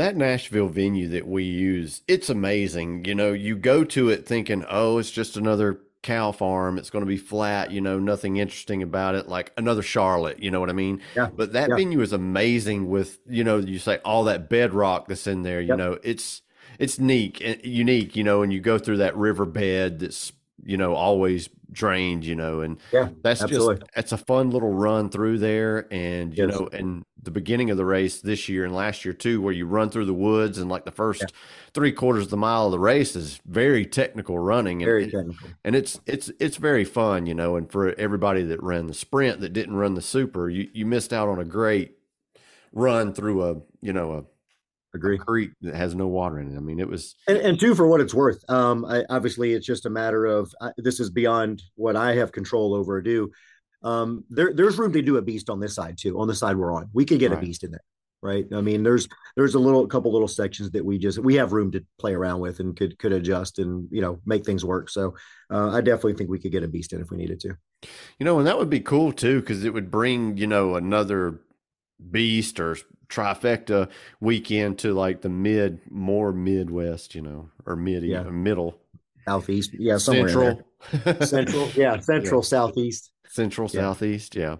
that 0.00 0.16
Nashville 0.16 0.68
venue 0.68 1.08
that 1.08 1.28
we 1.28 1.44
use, 1.44 2.02
it's 2.08 2.30
amazing. 2.30 3.04
You 3.04 3.14
know, 3.14 3.32
you 3.32 3.54
go 3.54 3.84
to 3.84 4.08
it 4.08 4.26
thinking, 4.26 4.64
oh, 4.68 4.98
it's 4.98 5.10
just 5.10 5.36
another 5.36 5.80
cow 6.02 6.32
farm. 6.32 6.78
It's 6.78 6.88
going 6.88 7.04
to 7.04 7.08
be 7.08 7.18
flat, 7.18 7.70
you 7.70 7.82
know, 7.82 7.98
nothing 7.98 8.38
interesting 8.38 8.82
about 8.82 9.14
it, 9.14 9.28
like 9.28 9.52
another 9.58 9.82
Charlotte, 9.82 10.42
you 10.42 10.50
know 10.50 10.58
what 10.58 10.70
I 10.70 10.72
mean? 10.72 11.02
Yeah. 11.14 11.28
But 11.34 11.52
that 11.52 11.68
yeah. 11.68 11.76
venue 11.76 12.00
is 12.00 12.14
amazing 12.14 12.88
with, 12.88 13.18
you 13.28 13.44
know, 13.44 13.58
you 13.58 13.78
say 13.78 13.98
all 13.98 14.24
that 14.24 14.48
bedrock 14.48 15.06
that's 15.06 15.26
in 15.26 15.42
there, 15.42 15.60
you 15.60 15.68
yep. 15.68 15.78
know, 15.78 15.98
it's, 16.02 16.40
it's 16.78 16.98
neat 16.98 17.40
and 17.42 17.62
unique, 17.62 18.16
you 18.16 18.24
know, 18.24 18.42
and 18.42 18.52
you 18.52 18.60
go 18.60 18.78
through 18.78 18.96
that 18.98 19.14
riverbed 19.16 20.00
that's, 20.00 20.32
you 20.64 20.76
know, 20.76 20.94
always 20.94 21.48
drained, 21.72 22.24
you 22.24 22.34
know, 22.34 22.60
and 22.60 22.78
yeah, 22.92 23.08
that's 23.22 23.42
absolutely. 23.42 23.76
just 23.76 23.90
it's 23.96 24.12
a 24.12 24.18
fun 24.18 24.50
little 24.50 24.72
run 24.72 25.10
through 25.10 25.38
there. 25.38 25.86
And 25.92 26.36
you 26.36 26.46
yes. 26.46 26.58
know, 26.58 26.68
and 26.72 27.04
the 27.22 27.30
beginning 27.30 27.70
of 27.70 27.76
the 27.76 27.84
race 27.84 28.20
this 28.20 28.48
year 28.48 28.64
and 28.64 28.74
last 28.74 29.04
year 29.04 29.14
too, 29.14 29.40
where 29.40 29.52
you 29.52 29.66
run 29.66 29.90
through 29.90 30.06
the 30.06 30.14
woods 30.14 30.58
and 30.58 30.70
like 30.70 30.84
the 30.84 30.90
first 30.90 31.22
yeah. 31.22 31.28
three 31.74 31.92
quarters 31.92 32.24
of 32.24 32.30
the 32.30 32.36
mile 32.36 32.66
of 32.66 32.72
the 32.72 32.78
race 32.78 33.14
is 33.16 33.40
very 33.46 33.84
technical 33.86 34.38
running. 34.38 34.82
And, 34.82 34.88
very 34.88 35.10
technical. 35.10 35.48
And 35.64 35.76
it's 35.76 36.00
it's 36.06 36.30
it's 36.40 36.56
very 36.56 36.84
fun, 36.84 37.26
you 37.26 37.34
know, 37.34 37.56
and 37.56 37.70
for 37.70 37.94
everybody 37.98 38.42
that 38.44 38.62
ran 38.62 38.86
the 38.86 38.94
sprint 38.94 39.40
that 39.40 39.52
didn't 39.52 39.76
run 39.76 39.94
the 39.94 40.02
super, 40.02 40.48
you, 40.48 40.68
you 40.72 40.86
missed 40.86 41.12
out 41.12 41.28
on 41.28 41.38
a 41.38 41.44
great 41.44 41.96
run 42.72 43.12
through 43.12 43.44
a 43.44 43.56
you 43.80 43.92
know 43.92 44.12
a 44.12 44.24
Agree. 44.94 45.18
creek 45.18 45.50
that 45.62 45.74
has 45.74 45.94
no 45.94 46.08
water 46.08 46.40
in 46.40 46.52
it. 46.52 46.56
I 46.56 46.60
mean, 46.60 46.80
it 46.80 46.88
was. 46.88 47.14
And, 47.28 47.38
and 47.38 47.60
two, 47.60 47.74
for 47.74 47.86
what 47.86 48.00
it's 48.00 48.14
worth, 48.14 48.42
um, 48.50 48.84
I, 48.84 49.04
obviously 49.08 49.52
it's 49.52 49.66
just 49.66 49.86
a 49.86 49.90
matter 49.90 50.26
of 50.26 50.52
uh, 50.60 50.72
this 50.78 50.98
is 50.98 51.10
beyond 51.10 51.62
what 51.76 51.94
I 51.94 52.16
have 52.16 52.32
control 52.32 52.74
over 52.74 52.96
or 52.96 53.02
do. 53.02 53.30
Um, 53.82 54.24
there, 54.30 54.52
there's 54.52 54.78
room 54.78 54.92
to 54.92 55.02
do 55.02 55.16
a 55.16 55.22
beast 55.22 55.48
on 55.48 55.60
this 55.60 55.74
side 55.74 55.96
too. 55.98 56.18
On 56.20 56.26
the 56.26 56.34
side 56.34 56.56
we're 56.56 56.74
on, 56.74 56.90
we 56.92 57.04
could 57.04 57.20
get 57.20 57.30
right. 57.30 57.38
a 57.38 57.40
beast 57.40 57.64
in 57.64 57.70
there, 57.70 57.84
right? 58.20 58.44
I 58.52 58.60
mean, 58.60 58.82
there's 58.82 59.08
there's 59.36 59.54
a 59.54 59.58
little 59.60 59.86
couple 59.86 60.12
little 60.12 60.28
sections 60.28 60.72
that 60.72 60.84
we 60.84 60.98
just 60.98 61.18
we 61.18 61.36
have 61.36 61.52
room 61.52 61.70
to 61.72 61.84
play 61.98 62.12
around 62.12 62.40
with 62.40 62.60
and 62.60 62.76
could 62.76 62.98
could 62.98 63.12
adjust 63.12 63.58
and 63.58 63.88
you 63.90 64.02
know 64.02 64.20
make 64.26 64.44
things 64.44 64.64
work. 64.64 64.90
So 64.90 65.14
uh, 65.50 65.70
I 65.70 65.80
definitely 65.80 66.14
think 66.14 66.30
we 66.30 66.40
could 66.40 66.52
get 66.52 66.64
a 66.64 66.68
beast 66.68 66.92
in 66.92 67.00
if 67.00 67.10
we 67.10 67.16
needed 67.16 67.40
to. 67.40 67.56
You 68.18 68.24
know, 68.24 68.38
and 68.38 68.46
that 68.46 68.58
would 68.58 68.70
be 68.70 68.80
cool 68.80 69.12
too 69.12 69.40
because 69.40 69.64
it 69.64 69.72
would 69.72 69.90
bring 69.90 70.36
you 70.36 70.46
know 70.46 70.74
another 70.74 71.40
beast 72.10 72.60
or 72.60 72.76
trifecta 73.08 73.88
weekend 74.20 74.78
to 74.78 74.94
like 74.94 75.20
the 75.20 75.28
mid, 75.28 75.80
more 75.90 76.32
Midwest, 76.32 77.14
you 77.14 77.22
know, 77.22 77.50
or 77.66 77.76
mid, 77.76 78.04
yeah. 78.04 78.22
middle, 78.22 78.78
southeast, 79.26 79.72
yeah, 79.78 79.98
somewhere 79.98 80.28
central, 80.28 80.62
central, 81.26 81.68
yeah, 81.74 81.98
central, 81.98 82.40
yeah. 82.40 82.46
southeast, 82.46 83.10
central, 83.28 83.68
yeah. 83.72 83.80
southeast, 83.80 84.34
yeah. 84.34 84.56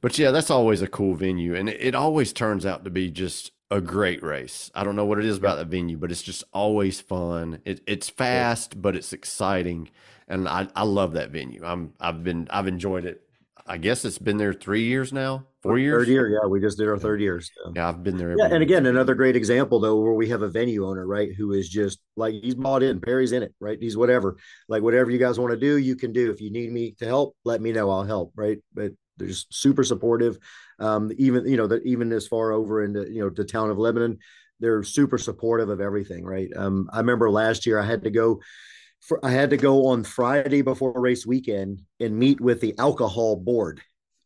But 0.00 0.18
yeah, 0.18 0.30
that's 0.30 0.50
always 0.50 0.80
a 0.82 0.86
cool 0.86 1.14
venue, 1.14 1.54
and 1.54 1.68
it, 1.68 1.80
it, 1.80 1.94
always 1.94 2.32
turns 2.32 2.64
out 2.64 2.84
to 2.84 2.90
be 2.90 3.10
just 3.10 3.52
a 3.70 3.80
great 3.80 4.22
race. 4.22 4.70
I 4.74 4.82
don't 4.82 4.96
know 4.96 5.04
what 5.04 5.18
it 5.18 5.26
is 5.26 5.36
about 5.36 5.58
the 5.58 5.64
venue, 5.64 5.98
but 5.98 6.10
it's 6.10 6.22
just 6.22 6.42
always 6.52 7.00
fun. 7.00 7.60
It, 7.64 7.82
it's 7.86 8.08
fast, 8.08 8.80
but 8.80 8.96
it's 8.96 9.12
exciting, 9.12 9.90
and 10.26 10.48
I, 10.48 10.68
I 10.74 10.84
love 10.84 11.12
that 11.14 11.30
venue. 11.30 11.62
I'm 11.64 11.92
I've 12.00 12.24
been 12.24 12.48
I've 12.50 12.66
enjoyed 12.66 13.04
it. 13.04 13.22
I 13.70 13.78
guess 13.78 14.04
it's 14.04 14.18
been 14.18 14.36
there 14.36 14.52
three 14.52 14.82
years 14.84 15.12
now 15.12 15.46
four 15.62 15.78
years. 15.78 16.06
Third 16.06 16.12
year, 16.12 16.28
yeah. 16.28 16.48
We 16.48 16.60
just 16.60 16.78
did 16.78 16.88
our 16.88 16.98
third 16.98 17.20
year. 17.20 17.40
So. 17.40 17.72
Yeah, 17.74 17.88
I've 17.88 18.02
been 18.02 18.16
there. 18.16 18.34
Yeah, 18.36 18.46
and 18.46 18.62
again, 18.62 18.86
another 18.86 19.14
great 19.14 19.36
example 19.36 19.78
though, 19.78 20.00
where 20.00 20.12
we 20.12 20.28
have 20.28 20.42
a 20.42 20.48
venue 20.48 20.86
owner, 20.86 21.06
right, 21.06 21.30
who 21.36 21.52
is 21.52 21.68
just 21.68 22.00
like 22.16 22.34
he's 22.34 22.54
bought 22.54 22.82
in, 22.82 23.00
Perry's 23.00 23.32
in 23.32 23.42
it, 23.42 23.54
right? 23.60 23.78
He's 23.80 23.96
whatever, 23.96 24.38
like 24.68 24.82
whatever 24.82 25.10
you 25.10 25.18
guys 25.18 25.38
want 25.38 25.52
to 25.52 25.56
do, 25.56 25.76
you 25.76 25.96
can 25.96 26.12
do. 26.12 26.30
If 26.30 26.40
you 26.40 26.50
need 26.50 26.72
me 26.72 26.96
to 26.98 27.06
help, 27.06 27.36
let 27.44 27.60
me 27.60 27.72
know, 27.72 27.90
I'll 27.90 28.02
help, 28.04 28.32
right? 28.34 28.58
But 28.74 28.92
they're 29.16 29.28
just 29.28 29.54
super 29.54 29.84
supportive. 29.84 30.38
Um, 30.78 31.12
even 31.18 31.46
you 31.46 31.56
know 31.56 31.66
that 31.66 31.84
even 31.84 32.10
as 32.12 32.26
far 32.26 32.52
over 32.52 32.82
into 32.82 33.08
you 33.08 33.22
know 33.22 33.30
the 33.30 33.44
town 33.44 33.70
of 33.70 33.78
Lebanon, 33.78 34.18
they're 34.60 34.82
super 34.82 35.18
supportive 35.18 35.68
of 35.68 35.80
everything, 35.80 36.24
right? 36.24 36.48
Um, 36.56 36.88
I 36.92 36.98
remember 36.98 37.30
last 37.30 37.66
year 37.66 37.78
I 37.78 37.86
had 37.86 38.04
to 38.04 38.10
go. 38.10 38.40
For, 39.00 39.24
I 39.24 39.30
had 39.30 39.50
to 39.50 39.56
go 39.56 39.86
on 39.86 40.04
Friday 40.04 40.62
before 40.62 40.92
race 41.00 41.26
weekend 41.26 41.82
and 42.00 42.18
meet 42.18 42.40
with 42.40 42.60
the 42.60 42.74
alcohol 42.78 43.36
board 43.36 43.80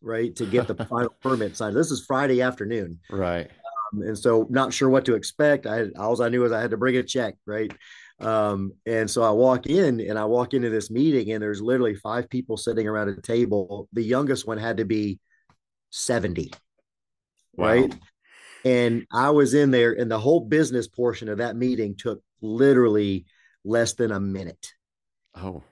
right, 0.04 0.36
to 0.36 0.46
get 0.46 0.68
the 0.68 0.74
final 0.86 1.14
permit 1.22 1.56
signed. 1.56 1.74
This 1.74 1.90
is 1.90 2.04
Friday 2.04 2.42
afternoon, 2.42 3.00
right? 3.10 3.50
Um, 3.92 4.02
and 4.02 4.16
so, 4.16 4.46
not 4.50 4.72
sure 4.72 4.88
what 4.88 5.04
to 5.06 5.14
expect. 5.14 5.66
I 5.66 5.86
all 5.98 6.20
I 6.22 6.28
knew 6.28 6.42
was 6.42 6.52
I 6.52 6.60
had 6.60 6.70
to 6.70 6.76
bring 6.76 6.96
a 6.96 7.02
check, 7.02 7.34
right? 7.46 7.72
Um, 8.20 8.72
and 8.86 9.10
so 9.10 9.22
I 9.22 9.30
walk 9.30 9.66
in 9.66 10.00
and 10.00 10.18
I 10.18 10.24
walk 10.26 10.54
into 10.54 10.70
this 10.70 10.90
meeting, 10.90 11.32
and 11.32 11.42
there's 11.42 11.62
literally 11.62 11.96
five 11.96 12.28
people 12.28 12.56
sitting 12.56 12.86
around 12.86 13.08
a 13.08 13.20
table. 13.20 13.88
The 13.92 14.02
youngest 14.02 14.46
one 14.46 14.58
had 14.58 14.76
to 14.76 14.84
be 14.84 15.18
70, 15.90 16.52
wow. 17.56 17.66
right? 17.66 17.94
And 18.64 19.06
I 19.12 19.30
was 19.30 19.52
in 19.54 19.70
there, 19.70 19.92
and 19.92 20.10
the 20.10 20.18
whole 20.18 20.40
business 20.40 20.86
portion 20.86 21.28
of 21.28 21.38
that 21.38 21.56
meeting 21.56 21.96
took 21.96 22.22
literally 22.40 23.26
less 23.64 23.94
than 23.94 24.12
a 24.12 24.20
minute. 24.20 24.72
Oh. 25.34 25.62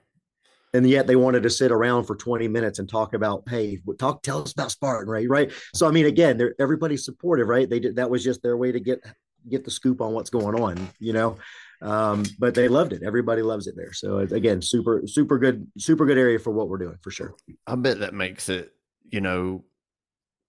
And 0.73 0.89
yet 0.89 1.05
they 1.05 1.15
wanted 1.15 1.43
to 1.43 1.51
sit 1.51 1.71
around 1.71 2.05
for 2.05 2.15
20 2.15 2.47
minutes 2.47 2.79
and 2.79 2.89
talk 2.89 3.13
about 3.13 3.43
hey 3.47 3.79
talk 3.99 4.23
tell 4.23 4.41
us 4.41 4.53
about 4.53 4.71
spartan 4.71 5.07
right 5.07 5.29
right? 5.29 5.51
So 5.75 5.87
i 5.87 5.91
mean 5.91 6.07
again 6.07 6.37
they're 6.37 6.55
everybody's 6.59 7.05
supportive 7.05 7.47
right? 7.47 7.69
They 7.69 7.79
did 7.79 7.97
that 7.97 8.09
was 8.09 8.23
just 8.23 8.41
their 8.41 8.57
way 8.57 8.71
to 8.71 8.79
get 8.79 8.99
get 9.47 9.63
the 9.63 9.71
scoop 9.71 10.01
on 10.01 10.13
what's 10.13 10.31
going 10.31 10.59
on 10.59 10.89
you 10.99 11.13
know? 11.13 11.37
Um, 11.81 12.23
but 12.39 12.55
they 12.55 12.69
loved 12.69 12.93
it. 12.93 13.03
Everybody 13.03 13.41
loves 13.41 13.67
it 13.67 13.75
there. 13.75 13.93
So 13.93 14.19
again 14.19 14.61
super 14.61 15.03
super 15.05 15.37
good 15.37 15.67
super 15.77 16.05
good 16.05 16.17
area 16.17 16.39
for 16.39 16.51
what 16.51 16.69
we're 16.69 16.79
doing 16.79 16.97
for 17.01 17.11
sure. 17.11 17.35
I 17.67 17.75
bet 17.75 17.99
that 17.99 18.15
makes 18.15 18.49
it 18.49 18.73
you 19.11 19.21
know 19.21 19.63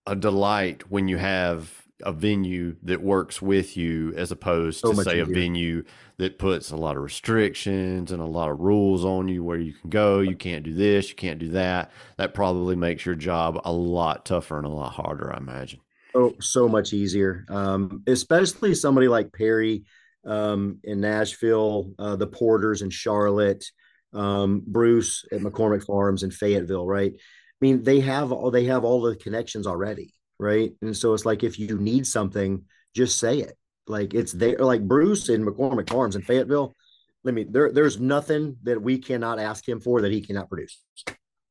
a 0.06 0.16
delight 0.16 0.90
when 0.90 1.08
you 1.08 1.18
have 1.18 1.83
a 2.02 2.12
venue 2.12 2.76
that 2.82 3.00
works 3.00 3.40
with 3.40 3.76
you 3.76 4.12
as 4.16 4.32
opposed 4.32 4.80
so 4.80 4.92
to 4.92 4.96
say 5.02 5.12
easier. 5.12 5.22
a 5.22 5.26
venue 5.26 5.84
that 6.16 6.38
puts 6.38 6.70
a 6.70 6.76
lot 6.76 6.96
of 6.96 7.02
restrictions 7.02 8.10
and 8.10 8.20
a 8.20 8.26
lot 8.26 8.50
of 8.50 8.58
rules 8.58 9.04
on 9.04 9.28
you 9.28 9.44
where 9.44 9.58
you 9.58 9.72
can 9.72 9.90
go 9.90 10.18
you 10.18 10.34
can't 10.34 10.64
do 10.64 10.74
this 10.74 11.08
you 11.08 11.14
can't 11.14 11.38
do 11.38 11.50
that 11.50 11.92
that 12.16 12.34
probably 12.34 12.74
makes 12.74 13.06
your 13.06 13.14
job 13.14 13.60
a 13.64 13.72
lot 13.72 14.24
tougher 14.24 14.56
and 14.58 14.66
a 14.66 14.70
lot 14.70 14.92
harder 14.92 15.32
i 15.32 15.36
imagine 15.36 15.80
Oh, 16.14 16.32
so 16.40 16.68
much 16.68 16.92
easier. 16.92 17.44
Um, 17.48 18.02
especially 18.06 18.74
somebody 18.74 19.08
like 19.08 19.32
Perry 19.32 19.82
um, 20.24 20.78
in 20.84 21.00
Nashville, 21.00 21.90
uh, 21.98 22.14
the 22.16 22.26
Porters 22.26 22.82
in 22.82 22.90
Charlotte, 22.90 23.64
um, 24.12 24.62
Bruce 24.64 25.24
at 25.32 25.40
McCormick 25.40 25.84
Farms 25.84 26.22
in 26.22 26.30
Fayetteville, 26.30 26.86
right? 26.86 27.12
I 27.14 27.56
mean, 27.60 27.82
they 27.82 27.98
have 28.00 28.30
all 28.30 28.50
they 28.52 28.66
have 28.66 28.84
all 28.84 29.02
the 29.02 29.16
connections 29.16 29.66
already, 29.66 30.14
right? 30.38 30.72
And 30.82 30.96
so 30.96 31.14
it's 31.14 31.24
like 31.24 31.42
if 31.42 31.58
you 31.58 31.78
need 31.78 32.06
something, 32.06 32.64
just 32.94 33.18
say 33.18 33.38
it. 33.38 33.56
Like 33.86 34.14
it's 34.14 34.32
there, 34.32 34.58
like 34.58 34.86
Bruce 34.86 35.28
in 35.28 35.44
McCormick 35.44 35.90
Farms 35.90 36.16
in 36.16 36.22
Fayetteville. 36.22 36.74
Let 37.22 37.34
me 37.34 37.44
there. 37.44 37.70
There's 37.72 38.00
nothing 38.00 38.56
that 38.62 38.80
we 38.80 38.98
cannot 38.98 39.38
ask 39.38 39.66
him 39.68 39.80
for 39.80 40.02
that 40.02 40.12
he 40.12 40.20
cannot 40.20 40.48
produce. 40.48 40.82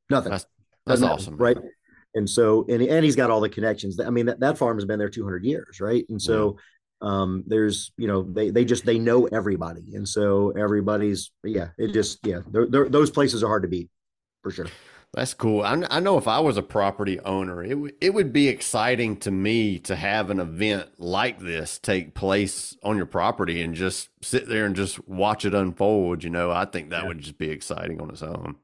Nothing. 0.10 0.32
That's, 0.32 0.46
that's 0.86 1.02
awesome, 1.02 1.38
right? 1.38 1.58
And 2.16 2.30
so, 2.30 2.66
and 2.70 2.82
and 2.82 3.04
he's 3.04 3.16
got 3.16 3.32
all 3.32 3.42
the 3.42 3.50
connections. 3.50 4.00
I 4.00 4.10
mean, 4.10 4.28
that, 4.28 4.40
that 4.40 4.58
farm 4.58 4.78
has 4.78 4.86
been 4.86 5.00
there 5.00 5.10
200 5.10 5.44
years, 5.44 5.80
right? 5.80 6.06
And 6.10 6.22
so, 6.22 6.58
um, 7.02 7.44
there's 7.48 7.92
you 7.98 8.08
know 8.08 8.24
they 8.24 8.50
they 8.50 8.66
just 8.66 8.86
they 8.86 9.00
know 9.00 9.26
everybody, 9.28 9.96
and 9.96 10.08
so 10.08 10.52
everybody's 10.52 11.32
yeah. 11.44 11.70
It 11.78 11.92
just 11.92 12.20
yeah. 12.26 12.40
They're, 12.52 12.68
they're, 12.68 12.90
those 12.90 13.10
places 13.10 13.44
are 13.44 13.48
hard 13.48 13.64
to 13.64 13.70
beat 13.70 13.90
for 14.44 14.52
sure. 14.52 14.68
That's 15.14 15.36
cool. 15.36 15.62
I, 15.62 15.84
I 15.92 16.00
know 16.00 16.18
if 16.18 16.28
I 16.28 16.40
was 16.40 16.58
a 16.58 16.64
property 16.64 17.20
owner, 17.20 17.64
it 17.64 17.70
w- 17.70 17.94
it 18.02 18.16
would 18.16 18.34
be 18.34 18.48
exciting 18.48 19.18
to 19.18 19.30
me 19.30 19.78
to 19.80 19.96
have 19.96 20.32
an 20.32 20.40
event 20.40 20.90
like 20.98 21.40
this 21.40 21.78
take 21.78 22.16
place 22.16 22.76
on 22.84 22.98
your 22.98 23.06
property 23.06 23.62
and 23.62 23.76
just 23.76 24.10
sit 24.24 24.48
there 24.50 24.66
and 24.66 24.76
just 24.76 25.08
watch 25.08 25.46
it 25.46 25.54
unfold. 25.54 26.24
You 26.24 26.32
know, 26.32 26.50
I 26.50 26.66
think 26.66 26.90
that 26.90 27.04
yeah. 27.04 27.08
would 27.08 27.20
just 27.20 27.38
be 27.38 27.52
exciting 27.52 28.02
on 28.02 28.10
its 28.10 28.24
own. 28.24 28.56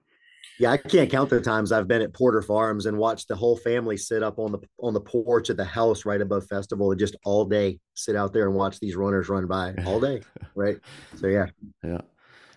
Yeah, 0.59 0.71
I 0.71 0.77
can't 0.77 1.09
count 1.09 1.29
the 1.29 1.39
times 1.39 1.71
I've 1.71 1.87
been 1.87 2.01
at 2.01 2.13
Porter 2.13 2.41
Farms 2.41 2.87
and 2.87 2.97
watched 2.97 3.27
the 3.27 3.35
whole 3.35 3.55
family 3.55 3.95
sit 3.95 4.23
up 4.23 4.39
on 4.39 4.51
the 4.51 4.59
on 4.79 4.95
the 4.95 5.01
porch 5.01 5.49
of 5.49 5.55
the 5.55 5.63
house 5.63 6.03
right 6.03 6.19
above 6.19 6.47
festival 6.47 6.89
and 6.91 6.99
just 6.99 7.15
all 7.23 7.45
day 7.45 7.79
sit 7.93 8.15
out 8.15 8.33
there 8.33 8.47
and 8.47 8.55
watch 8.55 8.79
these 8.79 8.95
runners 8.95 9.29
run 9.29 9.45
by 9.45 9.75
all 9.85 9.99
day. 9.99 10.21
right. 10.55 10.77
So 11.15 11.27
yeah. 11.27 11.45
Yeah. 11.83 12.01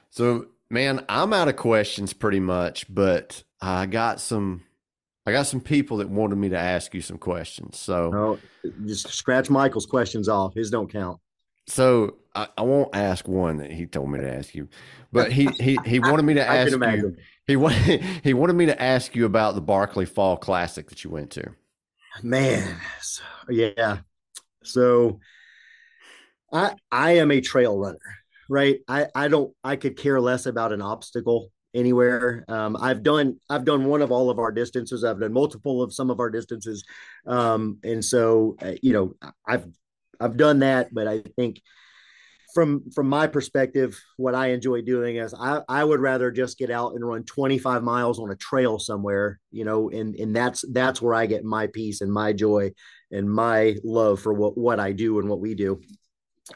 So 0.09 0.47
man, 0.73 1.05
I'm 1.09 1.33
out 1.33 1.49
of 1.49 1.57
questions 1.57 2.13
pretty 2.13 2.41
much, 2.41 2.87
but 2.93 3.45
I 3.61 3.87
got 3.87 4.21
some 4.21 4.65
I 5.25 5.31
got 5.31 5.47
some 5.47 5.61
people 5.61 5.99
that 5.99 6.09
wanted 6.09 6.37
me 6.37 6.49
to 6.49 6.59
ask 6.59 6.95
you 6.95 7.01
some 7.01 7.19
questions. 7.19 7.79
So 7.79 8.11
oh, 8.65 8.71
just 8.87 9.09
scratch 9.09 9.51
Michael's 9.51 9.87
questions 9.87 10.29
off. 10.29 10.55
His 10.55 10.71
don't 10.71 10.91
count. 10.91 11.21
So 11.69 12.17
I, 12.35 12.49
I, 12.59 12.63
won't 12.63 12.93
ask 12.93 13.29
one 13.29 13.59
that 13.59 13.71
he 13.71 13.87
told 13.87 14.11
me 14.11 14.19
to 14.19 14.35
ask 14.35 14.53
you, 14.53 14.69
but 15.13 15.31
he 15.31 15.47
he 15.61 15.79
he 15.85 16.01
wanted 16.01 16.25
me 16.25 16.35
to 16.35 16.45
ask 16.49 16.73
you. 16.73 17.17
He 17.47 17.55
wanted 17.55 18.03
he 18.25 18.35
wanted 18.35 18.55
me 18.55 18.67
to 18.67 18.83
ask 18.83 19.15
you 19.15 19.27
about 19.27 19.55
the 19.55 19.61
Barkley 19.61 20.07
Fall 20.07 20.37
Classic 20.37 20.89
that 20.89 21.05
you 21.05 21.11
went 21.11 21.31
to. 21.33 21.51
Man, 22.23 22.79
so, 23.01 23.23
yeah. 23.49 23.99
So 24.65 25.21
I 26.53 26.75
I 26.91 27.13
am 27.13 27.31
a 27.31 27.41
trail 27.41 27.79
runner, 27.79 27.99
right? 28.53 28.81
I 28.87 29.07
I 29.15 29.29
don't 29.29 29.51
I 29.65 29.77
could 29.77 29.97
care 29.97 30.21
less 30.21 30.45
about 30.45 30.75
an 30.75 30.83
obstacle 30.83 31.51
anywhere. 31.75 32.45
Um, 32.49 32.77
I've 32.79 33.03
done 33.03 33.41
I've 33.49 33.65
done 33.65 33.87
one 33.87 34.03
of 34.03 34.13
all 34.13 34.29
of 34.29 34.39
our 34.39 34.53
distances. 34.53 35.05
I've 35.05 35.21
done 35.21 35.33
multiple 35.33 35.83
of 35.83 35.95
some 35.95 36.11
of 36.11 36.21
our 36.21 36.29
distances, 36.29 36.85
um, 37.27 37.79
and 37.83 38.05
so 38.05 38.57
uh, 38.61 38.73
you 38.83 38.93
know 38.93 39.15
I've 39.49 39.67
I've 40.21 40.37
done 40.37 40.59
that. 40.59 40.93
But 40.93 41.09
I 41.09 41.23
think 41.35 41.63
from 42.55 42.91
from 42.91 43.09
my 43.09 43.27
perspective, 43.27 43.99
what 44.19 44.35
I 44.35 44.49
enjoy 44.49 44.83
doing 44.83 45.17
is 45.17 45.33
I 45.33 45.63
I 45.67 45.83
would 45.83 46.01
rather 46.01 46.31
just 46.31 46.59
get 46.59 46.71
out 46.71 46.93
and 46.95 47.09
run 47.09 47.25
25 47.25 47.83
miles 47.83 48.19
on 48.19 48.31
a 48.31 48.37
trail 48.37 48.79
somewhere, 48.79 49.41
you 49.51 49.65
know, 49.65 49.89
and 49.89 50.15
and 50.17 50.37
that's 50.37 50.63
that's 50.73 51.01
where 51.01 51.15
I 51.15 51.25
get 51.25 51.43
my 51.43 51.69
peace 51.69 52.03
and 52.03 52.13
my 52.13 52.35
joy 52.35 52.73
and 53.11 53.33
my 53.33 53.77
love 53.83 54.21
for 54.21 54.35
what 54.35 54.59
what 54.59 54.79
I 54.79 54.93
do 54.93 55.21
and 55.21 55.29
what 55.31 55.41
we 55.41 55.55
do. 55.55 55.81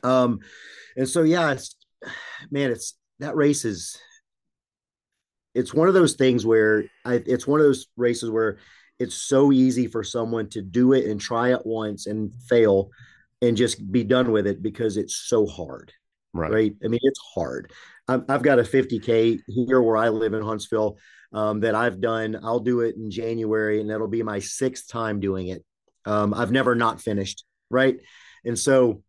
Um, 0.02 0.40
and 0.96 1.08
so 1.08 1.22
yeah, 1.22 1.56
man, 2.50 2.70
it's 2.70 2.94
that 3.18 3.36
race 3.36 3.64
is 3.64 3.98
it's 5.54 5.72
one 5.72 5.88
of 5.88 5.94
those 5.94 6.14
things 6.14 6.44
where 6.44 6.84
I, 7.04 7.22
it's 7.24 7.46
one 7.46 7.60
of 7.60 7.66
those 7.66 7.86
races 7.96 8.30
where 8.30 8.58
it's 8.98 9.14
so 9.14 9.52
easy 9.52 9.86
for 9.86 10.04
someone 10.04 10.48
to 10.50 10.62
do 10.62 10.92
it 10.92 11.06
and 11.06 11.20
try 11.20 11.52
it 11.52 11.64
once 11.64 12.06
and 12.06 12.30
fail 12.48 12.90
and 13.42 13.56
just 13.56 13.90
be 13.90 14.04
done 14.04 14.32
with 14.32 14.46
it 14.46 14.62
because 14.62 14.96
it's 14.96 15.16
so 15.16 15.46
hard. 15.46 15.92
Right. 16.32 16.52
right? 16.52 16.74
I 16.84 16.88
mean, 16.88 17.00
it's 17.02 17.20
hard. 17.34 17.72
I've, 18.08 18.24
I've, 18.28 18.42
got 18.42 18.58
a 18.58 18.62
50K 18.62 19.40
here 19.48 19.80
where 19.80 19.96
I 19.96 20.10
live 20.10 20.34
in 20.34 20.42
Huntsville 20.42 20.98
um, 21.32 21.60
that 21.60 21.74
I've 21.74 22.00
done. 22.00 22.38
I'll 22.42 22.60
do 22.60 22.80
it 22.80 22.96
in 22.96 23.10
January 23.10 23.80
and 23.80 23.90
that'll 23.90 24.08
be 24.08 24.22
my 24.22 24.38
sixth 24.38 24.88
time 24.88 25.20
doing 25.20 25.48
it. 25.48 25.64
Um, 26.04 26.34
I've 26.34 26.52
never 26.52 26.74
not 26.74 27.00
finished. 27.00 27.44
Right. 27.70 27.96
And 28.44 28.58
so 28.58 29.02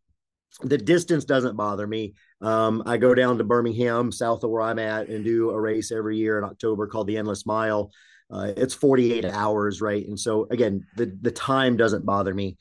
the 0.61 0.77
distance 0.77 1.25
doesn't 1.25 1.57
bother 1.57 1.85
me. 1.85 2.15
Um, 2.41 2.83
I 2.85 2.97
go 2.97 3.15
down 3.15 3.37
to 3.37 3.43
Birmingham, 3.43 4.11
south 4.11 4.43
of 4.43 4.51
where 4.51 4.61
I'm 4.61 4.79
at, 4.79 5.07
and 5.07 5.23
do 5.23 5.49
a 5.49 5.59
race 5.59 5.91
every 5.91 6.17
year 6.17 6.37
in 6.37 6.43
October 6.43 6.87
called 6.87 7.07
the 7.07 7.17
Endless 7.17 7.45
Mile. 7.45 7.91
Uh, 8.29 8.51
it's 8.55 8.73
48 8.73 9.25
hours, 9.25 9.81
right? 9.81 10.05
And 10.05 10.19
so 10.19 10.47
again, 10.51 10.85
the 10.95 11.17
the 11.21 11.31
time 11.31 11.77
doesn't 11.77 12.05
bother 12.05 12.33
me. 12.33 12.57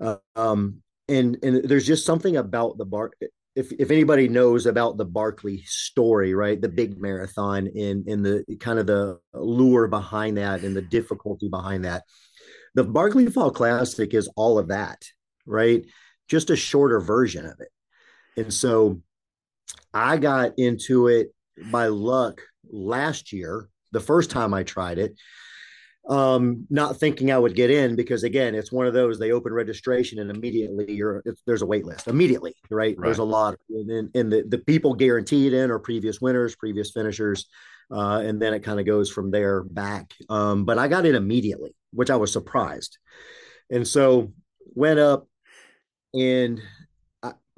Uh, 0.00 0.16
um, 0.34 0.82
and 1.08 1.38
and 1.42 1.68
there's 1.68 1.86
just 1.86 2.06
something 2.06 2.36
about 2.36 2.78
the 2.78 2.84
bar. 2.84 3.12
If 3.54 3.72
if 3.72 3.90
anybody 3.90 4.28
knows 4.28 4.66
about 4.66 4.96
the 4.96 5.04
Barkley 5.04 5.62
story, 5.66 6.34
right, 6.34 6.60
the 6.60 6.68
big 6.68 7.00
marathon, 7.00 7.68
and 7.68 8.08
in 8.08 8.22
the 8.22 8.44
kind 8.58 8.78
of 8.78 8.86
the 8.86 9.18
lure 9.34 9.86
behind 9.86 10.38
that 10.38 10.62
and 10.62 10.74
the 10.74 10.82
difficulty 10.82 11.48
behind 11.48 11.84
that, 11.84 12.02
the 12.74 12.84
Barkley 12.84 13.26
Fall 13.26 13.50
Classic 13.50 14.12
is 14.14 14.28
all 14.34 14.58
of 14.58 14.68
that, 14.68 15.04
right? 15.46 15.84
Just 16.28 16.50
a 16.50 16.56
shorter 16.56 17.00
version 17.00 17.46
of 17.46 17.60
it 17.60 17.68
and 18.36 18.52
so 18.52 19.00
I 19.92 20.18
got 20.18 20.58
into 20.58 21.08
it 21.08 21.34
by 21.70 21.86
luck 21.86 22.42
last 22.70 23.32
year, 23.32 23.68
the 23.92 24.00
first 24.00 24.30
time 24.30 24.52
I 24.52 24.62
tried 24.62 24.98
it, 24.98 25.14
um, 26.08 26.66
not 26.70 26.98
thinking 26.98 27.32
I 27.32 27.38
would 27.38 27.56
get 27.56 27.70
in 27.70 27.96
because 27.96 28.22
again, 28.22 28.54
it's 28.54 28.70
one 28.70 28.86
of 28.86 28.94
those 28.94 29.18
they 29.18 29.32
open 29.32 29.52
registration 29.52 30.18
and 30.20 30.30
immediately 30.30 30.92
you're 30.92 31.22
there's 31.46 31.62
a 31.62 31.66
wait 31.66 31.84
list 31.84 32.06
immediately, 32.06 32.54
right? 32.70 32.96
right. 32.96 33.06
There's 33.06 33.18
a 33.18 33.24
lot, 33.24 33.56
and, 33.70 34.10
and 34.14 34.32
the 34.32 34.44
the 34.46 34.58
people 34.58 34.94
guaranteed 34.94 35.52
in 35.52 35.70
are 35.70 35.78
previous 35.78 36.20
winners, 36.20 36.54
previous 36.54 36.92
finishers, 36.92 37.46
uh, 37.90 38.22
and 38.24 38.40
then 38.40 38.54
it 38.54 38.62
kind 38.62 38.78
of 38.78 38.86
goes 38.86 39.10
from 39.10 39.30
there 39.30 39.64
back. 39.64 40.12
Um, 40.28 40.64
but 40.64 40.78
I 40.78 40.86
got 40.86 41.06
in 41.06 41.16
immediately, 41.16 41.74
which 41.92 42.10
I 42.10 42.16
was 42.16 42.32
surprised, 42.32 42.98
and 43.70 43.86
so 43.86 44.32
went 44.74 45.00
up 45.00 45.26
and 46.14 46.60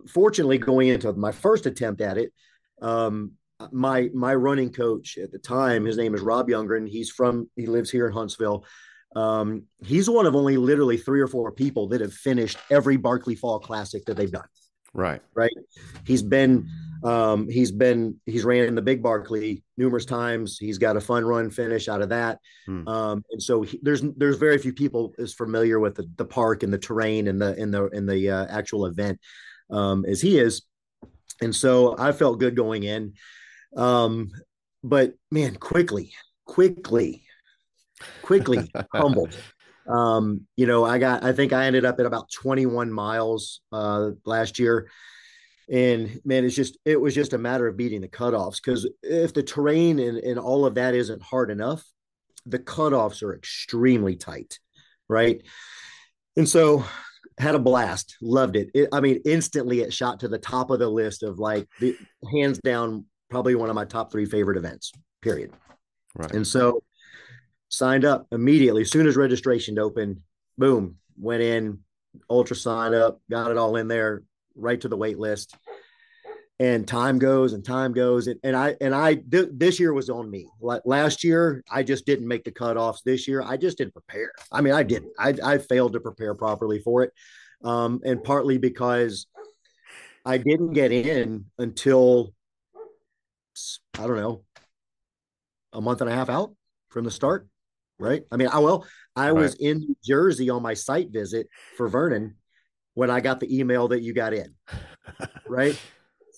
fortunately, 0.06 0.58
going 0.58 0.88
into 0.88 1.12
my 1.12 1.32
first 1.32 1.66
attempt 1.66 2.00
at 2.00 2.18
it, 2.18 2.32
um, 2.80 3.32
my 3.72 4.08
my 4.14 4.34
running 4.34 4.72
coach 4.72 5.18
at 5.18 5.32
the 5.32 5.38
time, 5.38 5.84
his 5.84 5.96
name 5.96 6.14
is 6.14 6.20
Rob 6.20 6.48
Youngren. 6.48 6.88
He's 6.88 7.10
from 7.10 7.50
he 7.56 7.66
lives 7.66 7.90
here 7.90 8.06
in 8.06 8.12
Huntsville. 8.12 8.64
Um, 9.16 9.64
he's 9.84 10.08
one 10.08 10.26
of 10.26 10.36
only 10.36 10.56
literally 10.56 10.96
three 10.96 11.20
or 11.20 11.26
four 11.26 11.50
people 11.50 11.88
that 11.88 12.00
have 12.00 12.12
finished 12.12 12.58
every 12.70 12.96
Barkley 12.96 13.34
Fall 13.34 13.58
Classic 13.58 14.04
that 14.04 14.16
they've 14.16 14.30
done. 14.30 14.46
Right. 14.94 15.22
Right. 15.34 15.52
He's 16.04 16.22
been 16.22 16.68
um, 17.02 17.48
he's 17.48 17.70
been 17.70 18.16
he's 18.26 18.44
ran 18.44 18.64
in 18.64 18.74
the 18.74 18.82
big 18.82 19.02
Barkley 19.02 19.62
numerous 19.76 20.04
times. 20.04 20.58
He's 20.58 20.78
got 20.78 20.96
a 20.96 21.00
fun 21.00 21.24
run 21.24 21.50
finish 21.50 21.88
out 21.88 22.02
of 22.02 22.08
that. 22.08 22.38
Hmm. 22.66 22.88
Um, 22.88 23.24
and 23.30 23.42
so 23.42 23.62
he, 23.62 23.78
there's 23.82 24.02
there's 24.16 24.36
very 24.36 24.58
few 24.58 24.72
people 24.72 25.14
as 25.18 25.34
familiar 25.34 25.78
with 25.78 25.94
the, 25.94 26.08
the 26.16 26.24
park 26.24 26.62
and 26.62 26.72
the 26.72 26.78
terrain 26.78 27.28
and 27.28 27.40
the 27.40 27.54
in 27.56 27.70
the 27.70 27.86
in 27.88 28.06
the 28.06 28.30
uh, 28.30 28.46
actual 28.48 28.86
event 28.86 29.20
um, 29.70 30.04
as 30.04 30.20
he 30.20 30.38
is. 30.38 30.62
And 31.40 31.54
so 31.54 31.94
I 31.98 32.12
felt 32.12 32.40
good 32.40 32.56
going 32.56 32.82
in. 32.82 33.14
Um, 33.76 34.30
but 34.82 35.14
man, 35.30 35.56
quickly, 35.56 36.12
quickly, 36.46 37.22
quickly 38.22 38.70
humbled. 38.92 39.36
Um, 39.86 40.46
you 40.56 40.66
know, 40.66 40.84
I 40.84 40.98
got, 40.98 41.24
I 41.24 41.32
think 41.32 41.52
I 41.52 41.66
ended 41.66 41.84
up 41.84 41.98
at 42.00 42.06
about 42.06 42.30
21 42.30 42.92
miles 42.92 43.60
uh, 43.72 44.10
last 44.24 44.58
year. 44.58 44.90
And 45.70 46.20
man, 46.24 46.44
it's 46.44 46.56
just, 46.56 46.78
it 46.84 47.00
was 47.00 47.14
just 47.14 47.34
a 47.34 47.38
matter 47.38 47.66
of 47.66 47.76
beating 47.76 48.00
the 48.00 48.08
cutoffs 48.08 48.56
because 48.56 48.88
if 49.02 49.34
the 49.34 49.42
terrain 49.42 49.98
and, 49.98 50.18
and 50.18 50.38
all 50.38 50.64
of 50.64 50.74
that 50.76 50.94
isn't 50.94 51.22
hard 51.22 51.50
enough, 51.50 51.84
the 52.46 52.58
cutoffs 52.58 53.22
are 53.22 53.34
extremely 53.34 54.16
tight. 54.16 54.58
Right. 55.08 55.42
And 56.36 56.48
so 56.48 56.84
had 57.38 57.54
a 57.54 57.58
blast 57.58 58.16
loved 58.20 58.56
it. 58.56 58.70
it. 58.74 58.88
i 58.92 59.00
mean 59.00 59.20
instantly 59.24 59.80
it 59.80 59.92
shot 59.92 60.20
to 60.20 60.28
the 60.28 60.38
top 60.38 60.70
of 60.70 60.78
the 60.78 60.88
list 60.88 61.22
of 61.22 61.38
like 61.38 61.68
the 61.80 61.96
hands 62.32 62.58
down 62.64 63.04
probably 63.30 63.54
one 63.54 63.68
of 63.68 63.74
my 63.74 63.84
top 63.84 64.10
three 64.10 64.24
favorite 64.24 64.56
events 64.56 64.92
period 65.22 65.52
right 66.16 66.32
and 66.32 66.46
so 66.46 66.82
signed 67.68 68.04
up 68.04 68.26
immediately 68.32 68.82
as 68.82 68.90
soon 68.90 69.06
as 69.06 69.16
registration 69.16 69.78
opened 69.78 70.18
boom 70.56 70.96
went 71.18 71.42
in 71.42 71.78
UltraSignup 72.30 73.18
got 73.30 73.50
it 73.50 73.56
all 73.56 73.76
in 73.76 73.88
there 73.88 74.22
right 74.54 74.80
to 74.80 74.88
the 74.88 74.96
wait 74.96 75.18
list 75.18 75.56
and 76.60 76.88
time 76.88 77.18
goes 77.18 77.52
and 77.52 77.64
time 77.64 77.92
goes. 77.92 78.26
And, 78.26 78.40
and 78.42 78.56
i 78.56 78.76
and 78.80 78.94
i 78.94 79.14
th- 79.14 79.50
this 79.52 79.78
year 79.78 79.92
was 79.92 80.10
on 80.10 80.30
me. 80.30 80.48
Like 80.60 80.82
last 80.84 81.24
year 81.24 81.62
i 81.70 81.82
just 81.82 82.06
didn't 82.06 82.28
make 82.28 82.44
the 82.44 82.52
cutoffs. 82.52 83.02
This 83.04 83.28
year 83.28 83.42
i 83.42 83.56
just 83.56 83.78
didn't 83.78 83.94
prepare. 83.94 84.32
I 84.50 84.60
mean 84.60 84.74
i 84.74 84.82
didn't. 84.82 85.12
I, 85.18 85.34
I 85.44 85.58
failed 85.58 85.92
to 85.94 86.00
prepare 86.00 86.34
properly 86.34 86.80
for 86.80 87.02
it 87.02 87.12
um, 87.64 88.00
and 88.04 88.22
partly 88.22 88.58
because 88.58 89.26
i 90.24 90.38
didn't 90.38 90.72
get 90.72 90.92
in 90.92 91.46
until 91.58 92.32
i 93.98 94.06
don't 94.06 94.16
know 94.16 94.44
a 95.72 95.80
month 95.80 96.00
and 96.00 96.10
a 96.10 96.14
half 96.14 96.28
out 96.28 96.54
from 96.90 97.04
the 97.04 97.10
start 97.10 97.48
right? 97.98 98.22
I 98.30 98.36
mean 98.36 98.48
i 98.48 98.58
well 98.58 98.86
i 99.16 99.30
right. 99.30 99.40
was 99.40 99.54
in 99.56 99.78
new 99.78 99.96
jersey 100.04 100.50
on 100.50 100.62
my 100.62 100.74
site 100.74 101.10
visit 101.10 101.48
for 101.76 101.88
vernon 101.88 102.36
when 102.94 103.10
i 103.10 103.20
got 103.20 103.40
the 103.40 103.58
email 103.58 103.88
that 103.88 104.02
you 104.02 104.12
got 104.12 104.32
in 104.32 104.54
right 105.48 105.78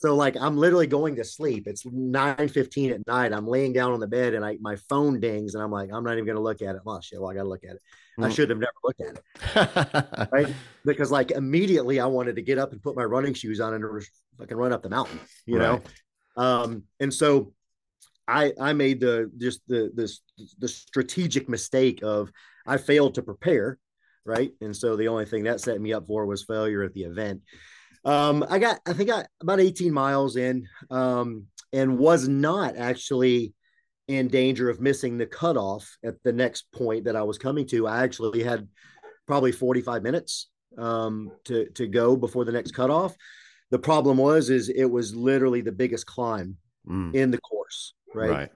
so 0.00 0.16
like 0.16 0.34
I'm 0.40 0.56
literally 0.56 0.86
going 0.86 1.16
to 1.16 1.24
sleep. 1.24 1.66
It's 1.66 1.84
9 1.84 2.48
15 2.48 2.90
at 2.92 3.06
night. 3.06 3.34
I'm 3.34 3.46
laying 3.46 3.74
down 3.74 3.92
on 3.92 4.00
the 4.00 4.06
bed 4.06 4.32
and 4.32 4.42
I 4.44 4.56
my 4.60 4.76
phone 4.88 5.20
dings 5.20 5.54
and 5.54 5.62
I'm 5.62 5.70
like, 5.70 5.90
I'm 5.92 6.02
not 6.02 6.14
even 6.14 6.26
gonna 6.26 6.40
look 6.40 6.62
at 6.62 6.74
it. 6.74 6.80
Well, 6.84 7.00
shit, 7.02 7.20
well, 7.20 7.30
I 7.30 7.34
gotta 7.34 7.48
look 7.48 7.64
at 7.64 7.76
it. 7.76 7.82
Mm. 8.18 8.24
I 8.24 8.30
should 8.30 8.48
have 8.48 8.58
never 8.58 8.72
looked 8.82 9.02
at 9.02 9.18
it. 9.18 10.28
right. 10.32 10.54
Because 10.86 11.10
like 11.10 11.32
immediately 11.32 12.00
I 12.00 12.06
wanted 12.06 12.36
to 12.36 12.42
get 12.42 12.58
up 12.58 12.72
and 12.72 12.82
put 12.82 12.96
my 12.96 13.04
running 13.04 13.34
shoes 13.34 13.60
on 13.60 13.74
and 13.74 14.02
fucking 14.38 14.56
run 14.56 14.72
up 14.72 14.82
the 14.82 14.88
mountain, 14.88 15.20
you 15.44 15.58
right. 15.58 15.82
know? 16.36 16.42
Um, 16.42 16.84
and 16.98 17.12
so 17.12 17.52
I 18.26 18.54
I 18.58 18.72
made 18.72 19.00
the 19.00 19.30
just 19.36 19.60
the 19.68 19.90
this 19.94 20.20
the 20.58 20.68
strategic 20.68 21.46
mistake 21.46 22.00
of 22.02 22.32
I 22.66 22.78
failed 22.78 23.16
to 23.16 23.22
prepare, 23.22 23.78
right? 24.24 24.52
And 24.62 24.74
so 24.74 24.96
the 24.96 25.08
only 25.08 25.26
thing 25.26 25.44
that 25.44 25.60
set 25.60 25.78
me 25.78 25.92
up 25.92 26.06
for 26.06 26.24
was 26.24 26.44
failure 26.44 26.82
at 26.82 26.94
the 26.94 27.02
event. 27.02 27.42
Um, 28.04 28.44
I 28.48 28.58
got, 28.58 28.80
I 28.86 28.92
think 28.92 29.10
I 29.10 29.26
about 29.40 29.60
18 29.60 29.92
miles 29.92 30.36
in, 30.36 30.66
um, 30.90 31.46
and 31.72 31.98
was 31.98 32.26
not 32.28 32.76
actually 32.76 33.54
in 34.08 34.28
danger 34.28 34.68
of 34.68 34.80
missing 34.80 35.18
the 35.18 35.26
cutoff 35.26 35.96
at 36.04 36.20
the 36.24 36.32
next 36.32 36.70
point 36.72 37.04
that 37.04 37.14
I 37.14 37.22
was 37.22 37.38
coming 37.38 37.66
to. 37.68 37.86
I 37.86 38.02
actually 38.02 38.42
had 38.42 38.66
probably 39.26 39.52
45 39.52 40.02
minutes 40.02 40.48
um, 40.76 41.30
to 41.44 41.68
to 41.70 41.86
go 41.86 42.16
before 42.16 42.44
the 42.44 42.52
next 42.52 42.72
cutoff. 42.72 43.14
The 43.70 43.78
problem 43.78 44.16
was, 44.16 44.50
is 44.50 44.68
it 44.68 44.86
was 44.86 45.14
literally 45.14 45.60
the 45.60 45.72
biggest 45.72 46.06
climb 46.06 46.56
mm. 46.88 47.14
in 47.14 47.30
the 47.30 47.40
course, 47.40 47.94
right? 48.14 48.30
right? 48.30 48.50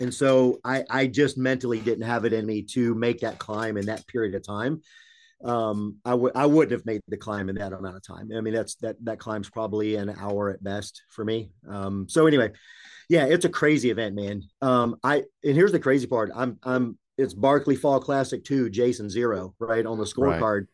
And 0.00 0.12
so 0.12 0.58
I 0.64 0.84
I 0.90 1.06
just 1.06 1.38
mentally 1.38 1.80
didn't 1.80 2.06
have 2.06 2.24
it 2.24 2.32
in 2.32 2.44
me 2.44 2.62
to 2.74 2.94
make 2.94 3.20
that 3.20 3.38
climb 3.38 3.76
in 3.76 3.86
that 3.86 4.06
period 4.08 4.34
of 4.34 4.46
time 4.46 4.82
um, 5.44 5.96
I 6.04 6.14
would 6.14 6.32
I 6.34 6.46
wouldn't 6.46 6.72
have 6.72 6.86
made 6.86 7.00
the 7.08 7.16
climb 7.16 7.48
in 7.48 7.56
that 7.56 7.72
amount 7.72 7.96
of 7.96 8.02
time. 8.02 8.30
I 8.34 8.40
mean, 8.40 8.54
that's 8.54 8.76
that 8.76 8.96
that 9.04 9.18
climb's 9.18 9.50
probably 9.50 9.96
an 9.96 10.14
hour 10.18 10.50
at 10.50 10.62
best 10.62 11.02
for 11.10 11.24
me. 11.24 11.50
Um, 11.68 12.06
so 12.08 12.26
anyway, 12.26 12.52
yeah, 13.08 13.26
it's 13.26 13.44
a 13.44 13.50
crazy 13.50 13.90
event, 13.90 14.14
man. 14.14 14.42
Um, 14.60 14.96
I 15.02 15.24
and 15.44 15.54
here's 15.54 15.72
the 15.72 15.80
crazy 15.80 16.06
part. 16.06 16.30
I'm 16.34 16.58
I'm 16.62 16.98
it's 17.18 17.34
Barkley 17.34 17.76
Fall 17.76 18.00
Classic 18.00 18.44
two, 18.44 18.70
Jason 18.70 19.10
zero, 19.10 19.54
right 19.58 19.84
on 19.84 19.98
the 19.98 20.04
scorecard. 20.04 20.66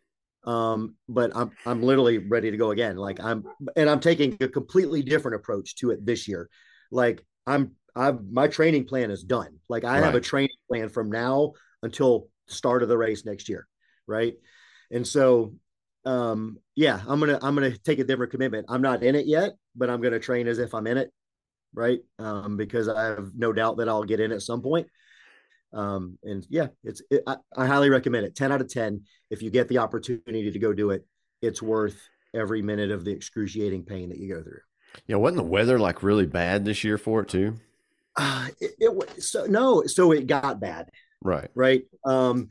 Right. 0.47 0.73
Um, 0.73 0.97
but 1.09 1.33
I'm 1.35 1.51
I'm 1.67 1.83
literally 1.83 2.19
ready 2.19 2.51
to 2.51 2.57
go 2.57 2.71
again. 2.71 2.97
Like 2.97 3.21
I'm 3.21 3.45
and 3.77 3.89
I'm 3.89 4.01
taking 4.01 4.37
a 4.41 4.49
completely 4.49 5.03
different 5.03 5.37
approach 5.37 5.77
to 5.77 5.91
it 5.91 6.05
this 6.05 6.29
year. 6.29 6.49
Like 6.91 7.25
I'm 7.47 7.73
I 7.97 8.13
my 8.13 8.49
training 8.49 8.85
plan 8.85 9.11
is 9.11 9.25
done. 9.25 9.59
Like 9.69 9.85
I 9.85 9.95
right. 9.95 10.05
have 10.05 10.15
a 10.15 10.21
training 10.21 10.57
plan 10.69 10.89
from 10.89 11.11
now 11.11 11.53
until 11.83 12.29
start 12.47 12.83
of 12.83 12.89
the 12.89 12.97
race 12.97 13.25
next 13.25 13.49
year, 13.49 13.67
right? 14.07 14.35
And 14.91 15.07
so, 15.07 15.55
um, 16.05 16.59
yeah, 16.75 17.01
I'm 17.07 17.21
gonna 17.21 17.39
I'm 17.43 17.55
gonna 17.55 17.77
take 17.77 17.99
a 17.99 18.05
different 18.05 18.33
commitment. 18.33 18.67
I'm 18.69 18.83
not 18.83 19.03
in 19.03 19.15
it 19.15 19.27
yet, 19.27 19.53
but 19.77 19.91
I'm 19.91 20.01
gonna 20.01 20.19
train 20.19 20.47
as 20.49 20.59
if 20.59 20.75
I'm 20.75 20.87
in 20.87 20.99
it, 20.99 21.13
right? 21.75 22.01
Um, 22.19 22.57
because 22.57 22.89
I 22.89 23.05
have 23.07 23.33
no 23.37 23.53
doubt 23.53 23.79
that 23.79 23.89
I'll 23.89 24.05
get 24.05 24.21
in 24.21 24.33
at 24.33 24.43
some 24.43 24.63
point. 24.63 24.87
Um, 25.73 26.19
and 26.23 26.47
yeah, 26.49 26.69
it's 26.85 27.03
it, 27.11 27.23
I, 27.27 27.37
I 27.57 27.67
highly 27.67 27.91
recommend 27.91 28.25
it. 28.27 28.35
Ten 28.35 28.53
out 28.53 28.61
of 28.61 28.69
ten. 28.69 29.03
If 29.31 29.43
you 29.43 29.51
get 29.51 29.69
the 29.69 29.79
opportunity 29.79 30.51
to 30.51 30.59
go 30.59 30.73
do 30.73 30.91
it, 30.91 31.07
it's 31.43 31.61
worth 31.61 32.01
every 32.35 32.63
minute 32.63 32.91
of 32.91 33.05
the 33.05 33.11
excruciating 33.13 33.85
pain 33.85 34.09
that 34.09 34.19
you 34.19 34.35
go 34.35 34.43
through. 34.43 34.61
Yeah, 35.07 35.17
wasn't 35.17 35.39
the 35.39 35.45
weather 35.45 35.79
like 35.79 36.03
really 36.03 36.27
bad 36.27 36.65
this 36.65 36.85
year 36.85 36.97
for 36.97 37.21
it 37.21 37.29
too? 37.29 37.57
Uh, 38.17 38.49
it, 38.61 38.73
it 38.79 39.23
so 39.23 39.45
no, 39.45 39.85
so 39.85 40.13
it 40.13 40.27
got 40.27 40.61
bad. 40.61 40.89
Right. 41.23 41.51
Right. 41.55 41.83
Um, 42.05 42.49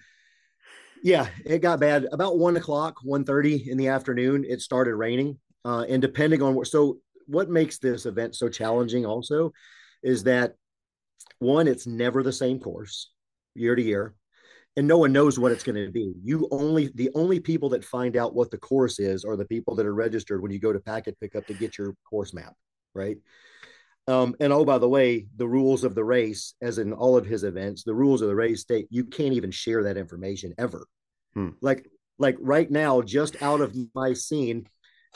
yeah, 1.04 1.28
it 1.46 1.60
got 1.60 1.80
bad 1.80 2.08
about 2.12 2.38
one 2.38 2.58
o'clock, 2.58 2.98
1.30 3.06 3.68
in 3.68 3.78
the 3.78 3.88
afternoon. 3.88 4.46
It 4.48 4.62
started 4.62 4.96
raining, 4.96 5.40
uh, 5.66 5.86
and 5.88 6.02
depending 6.02 6.42
on 6.42 6.56
what, 6.56 6.68
so 6.68 7.00
what 7.28 7.50
makes 7.50 7.78
this 7.78 8.06
event 8.06 8.36
so 8.36 8.50
challenging 8.50 9.06
also 9.06 9.52
is 10.04 10.24
that 10.24 10.54
one, 11.40 11.68
it's 11.68 11.88
never 11.88 12.24
the 12.24 12.34
same 12.34 12.60
course 12.60 13.12
year 13.54 13.76
to 13.76 13.82
year, 13.82 14.16
and 14.76 14.88
no 14.88 14.98
one 14.98 15.12
knows 15.12 15.38
what 15.38 15.52
it's 15.52 15.64
going 15.64 15.84
to 15.84 15.92
be. 15.92 16.14
You 16.24 16.48
only 16.52 16.92
the 16.96 17.10
only 17.16 17.40
people 17.40 17.70
that 17.70 17.84
find 17.84 18.16
out 18.16 18.36
what 18.36 18.52
the 18.52 18.58
course 18.58 19.00
is 19.00 19.26
are 19.26 19.36
the 19.36 19.46
people 19.46 19.76
that 19.76 19.86
are 19.86 19.94
registered 19.94 20.42
when 20.42 20.52
you 20.52 20.60
go 20.60 20.74
to 20.74 20.80
packet 20.80 21.20
pickup 21.20 21.46
to 21.48 21.54
get 21.54 21.78
your 21.78 21.96
course 22.10 22.34
map, 22.34 22.54
right? 22.94 23.18
Um, 24.08 24.36
and 24.40 24.54
oh, 24.54 24.64
by 24.64 24.78
the 24.78 24.88
way, 24.88 25.28
the 25.36 25.48
rules 25.48 25.84
of 25.84 25.94
the 25.94 26.04
race, 26.04 26.54
as 26.62 26.78
in 26.78 26.94
all 26.94 27.18
of 27.18 27.26
his 27.26 27.44
events, 27.44 27.84
the 27.84 27.94
rules 27.94 28.22
of 28.22 28.30
the 28.30 28.36
race 28.36 28.62
state 28.62 28.88
you 28.90 29.04
can't 29.04 29.34
even 29.34 29.52
share 29.52 29.84
that 29.84 29.98
information 29.98 30.54
ever. 30.58 30.88
Hmm. 31.34 31.50
Like, 31.62 31.90
like 32.18 32.38
right 32.40 32.70
now, 32.72 33.02
just 33.02 33.42
out 33.44 33.60
of 33.60 33.76
my 33.94 34.14
scene, 34.14 34.68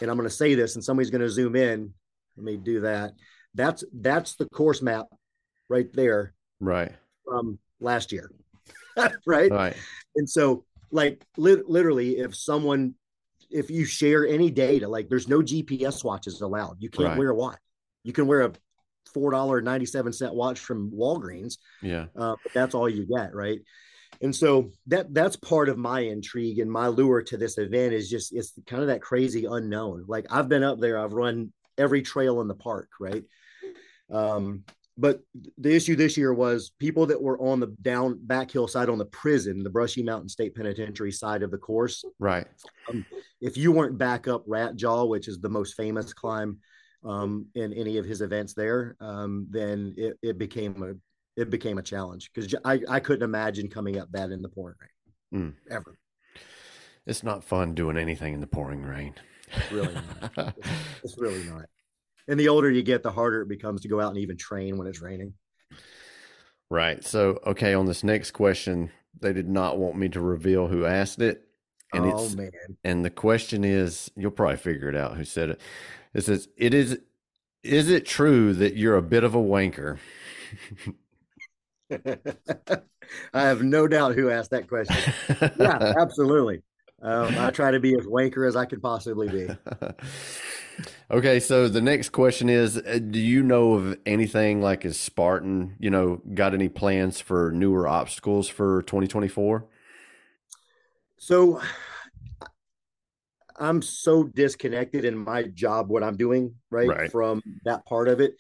and 0.02 0.10
I'm 0.10 0.18
going 0.18 0.28
to 0.28 0.36
say 0.36 0.56
this, 0.56 0.76
and 0.76 0.84
somebody's 0.84 1.10
going 1.10 1.22
to 1.22 1.30
zoom 1.30 1.56
in. 1.56 1.94
Let 2.36 2.44
me 2.44 2.58
do 2.58 2.82
that. 2.82 3.14
That's 3.54 3.84
that's 3.94 4.36
the 4.36 4.46
course 4.46 4.82
map 4.82 5.08
right 5.70 5.92
there. 5.94 6.34
Right. 6.60 6.92
From 7.26 7.60
last 7.80 8.12
year. 8.12 8.32
right. 9.26 9.52
Right. 9.52 9.76
And 10.16 10.30
so, 10.30 10.66
like, 10.92 11.26
li- 11.38 11.64
literally, 11.66 12.18
if 12.18 12.36
someone, 12.36 12.96
if 13.50 13.70
you 13.70 13.86
share 13.86 14.28
any 14.28 14.52
data, 14.52 14.88
like, 14.88 15.08
there's 15.08 15.30
no 15.30 15.40
GPS 15.40 16.04
watches 16.04 16.42
allowed. 16.42 16.78
You 16.80 16.90
can't 16.90 17.10
right. 17.10 17.18
wear 17.18 17.30
a 17.30 17.36
watch. 17.36 17.60
You 18.04 18.14
can 18.14 18.28
wear 18.28 18.42
a 18.42 18.52
four 19.14 19.32
dollar 19.32 19.62
ninety 19.62 19.86
seven 19.86 20.14
cent 20.14 20.34
watch 20.34 20.60
from 20.60 20.92
Walgreens. 20.92 21.58
Yeah, 21.82 22.06
uh, 22.16 22.36
that's 22.54 22.76
all 22.76 22.90
you 22.90 23.06
get, 23.06 23.34
right? 23.34 23.60
And 24.22 24.36
so 24.36 24.72
that 24.88 25.14
that's 25.14 25.36
part 25.36 25.70
of 25.70 25.78
my 25.78 26.02
intrigue 26.02 26.60
and 26.60 26.72
my 26.72 26.88
lure 26.88 27.22
to 27.24 27.38
this 27.38 27.58
event 27.58 27.94
is 27.94 28.10
just 28.10 28.34
it's 28.34 28.54
kind 28.68 28.82
of 28.82 28.88
that 28.90 29.02
crazy 29.02 29.46
unknown. 29.46 30.06
Like 30.08 30.28
I've 30.30 30.50
been 30.50 30.64
up 30.64 30.80
there, 30.80 31.00
I've 31.00 31.14
run 31.14 31.52
every 31.78 32.02
trail 32.02 32.42
in 32.42 32.48
the 32.48 32.56
park, 32.56 32.90
right? 33.00 33.24
Um, 34.12 34.64
but 34.98 35.22
the 35.58 35.74
issue 35.74 35.96
this 35.96 36.18
year 36.18 36.34
was 36.34 36.72
people 36.78 37.08
that 37.08 37.22
were 37.22 37.40
on 37.40 37.60
the 37.60 37.68
down 37.82 38.20
back 38.22 38.52
hill 38.52 38.68
side 38.68 38.90
on 38.90 38.98
the 38.98 39.06
prison, 39.06 39.64
the 39.64 39.70
Brushy 39.70 40.04
Mountain 40.04 40.30
State 40.30 40.54
Penitentiary 40.54 41.12
side 41.12 41.42
of 41.42 41.50
the 41.50 41.58
course. 41.58 42.04
Right. 42.20 42.46
Um, 42.90 43.06
if 43.40 43.58
you 43.58 43.72
weren't 43.72 43.98
back 43.98 44.28
up 44.28 44.44
Rat 44.46 44.76
Jaw, 44.76 45.06
which 45.06 45.28
is 45.28 45.40
the 45.40 45.50
most 45.50 45.76
famous 45.76 46.14
climb, 46.14 46.60
um, 47.04 47.48
in 47.56 47.74
any 47.74 47.98
of 47.98 48.06
his 48.06 48.22
events 48.22 48.54
there, 48.54 48.96
um, 49.00 49.48
then 49.50 49.94
it, 49.98 50.18
it 50.22 50.38
became 50.38 50.82
a 50.84 50.94
it 51.40 51.50
became 51.50 51.78
a 51.78 51.82
challenge 51.82 52.30
because 52.34 52.54
I, 52.66 52.82
I 52.90 53.00
couldn't 53.00 53.24
imagine 53.24 53.70
coming 53.70 53.98
up 53.98 54.12
that 54.12 54.32
in 54.32 54.42
the 54.42 54.50
pouring 54.50 54.76
rain 55.32 55.54
mm. 55.54 55.74
ever. 55.74 55.98
It's 57.06 57.24
not 57.24 57.44
fun 57.44 57.74
doing 57.74 57.98
anything 57.98 58.34
in 58.34 58.42
the 58.42 58.48
pouring 58.48 58.84
rain. 58.84 59.16
really 59.72 59.94
not. 59.94 60.54
it's, 60.58 60.68
it's 61.04 61.18
really 61.18 61.44
not. 61.46 61.66
And 62.28 62.40
the 62.40 62.50
older 62.50 62.70
you 62.70 62.84
get, 62.84 63.02
the 63.02 63.12
harder 63.12 63.42
it 63.42 63.48
becomes 63.48 63.82
to 63.82 63.88
go 63.88 64.00
out 64.00 64.10
and 64.10 64.20
even 64.20 64.38
train 64.38 64.78
when 64.78 64.88
it's 64.88 65.02
raining. 65.02 65.34
Right. 66.70 67.04
So, 67.04 67.40
okay, 67.46 67.74
on 67.74 67.86
this 67.86 68.04
next 68.04 68.32
question, 68.32 68.92
they 69.20 69.34
did 69.34 69.50
not 69.50 69.78
want 69.78 69.98
me 69.98 70.10
to 70.10 70.22
reveal 70.22 70.68
who 70.68 70.86
asked 70.86 71.20
it. 71.20 71.44
And 71.94 72.06
oh, 72.06 72.24
it's, 72.24 72.36
man. 72.36 72.52
And 72.84 73.04
the 73.04 73.10
question 73.10 73.66
is, 73.66 74.10
you'll 74.16 74.32
probably 74.32 74.58
figure 74.58 74.88
it 74.88 74.96
out 74.96 75.18
who 75.18 75.26
said 75.26 75.50
it. 75.50 75.62
It 76.14 76.22
says, 76.22 76.48
"It 76.58 76.74
is. 76.74 77.00
Is 77.64 77.90
it 77.90 78.06
true 78.06 78.54
that 78.54 78.76
you're 78.76 78.98
a 78.98 79.02
bit 79.02 79.24
of 79.24 79.36
a 79.36 79.40
wanker?" 79.40 79.98
I 83.34 83.42
have 83.42 83.64
no 83.64 83.88
doubt 83.88 84.16
who 84.16 84.30
asked 84.30 84.52
that 84.52 84.68
question. 84.68 84.96
yeah, 85.60 85.94
absolutely. 85.98 86.62
Um, 87.02 87.36
I 87.38 87.50
try 87.50 87.72
to 87.72 87.80
be 87.80 87.96
as 87.96 88.06
wanker 88.06 88.48
as 88.48 88.56
I 88.56 88.66
could 88.66 88.82
possibly 88.82 89.28
be. 89.28 89.48
okay, 91.12 91.40
so 91.40 91.68
the 91.68 91.82
next 91.82 92.10
question 92.10 92.48
is: 92.48 92.78
uh, 92.78 93.00
Do 93.10 93.20
you 93.20 93.42
know 93.42 93.74
of 93.74 93.98
anything 94.06 94.62
like 94.62 94.86
is 94.86 95.00
Spartan? 95.00 95.76
You 95.80 95.90
know, 95.90 96.22
got 96.34 96.54
any 96.54 96.70
plans 96.70 97.20
for 97.20 97.52
newer 97.52 97.88
obstacles 97.88 98.48
for 98.48 98.84
2024? 98.84 99.66
So 101.18 101.62
I'm 103.60 103.82
so 103.82 104.24
disconnected 104.24 105.06
in 105.06 105.18
my 105.18 105.44
job, 105.44 105.90
what 105.90 106.04
I'm 106.04 106.18
doing, 106.18 106.56
right, 106.70 106.88
right. 106.88 107.12
from 107.12 107.42
that 107.66 107.86
part 107.86 108.08
of 108.08 108.20
it. 108.20 108.34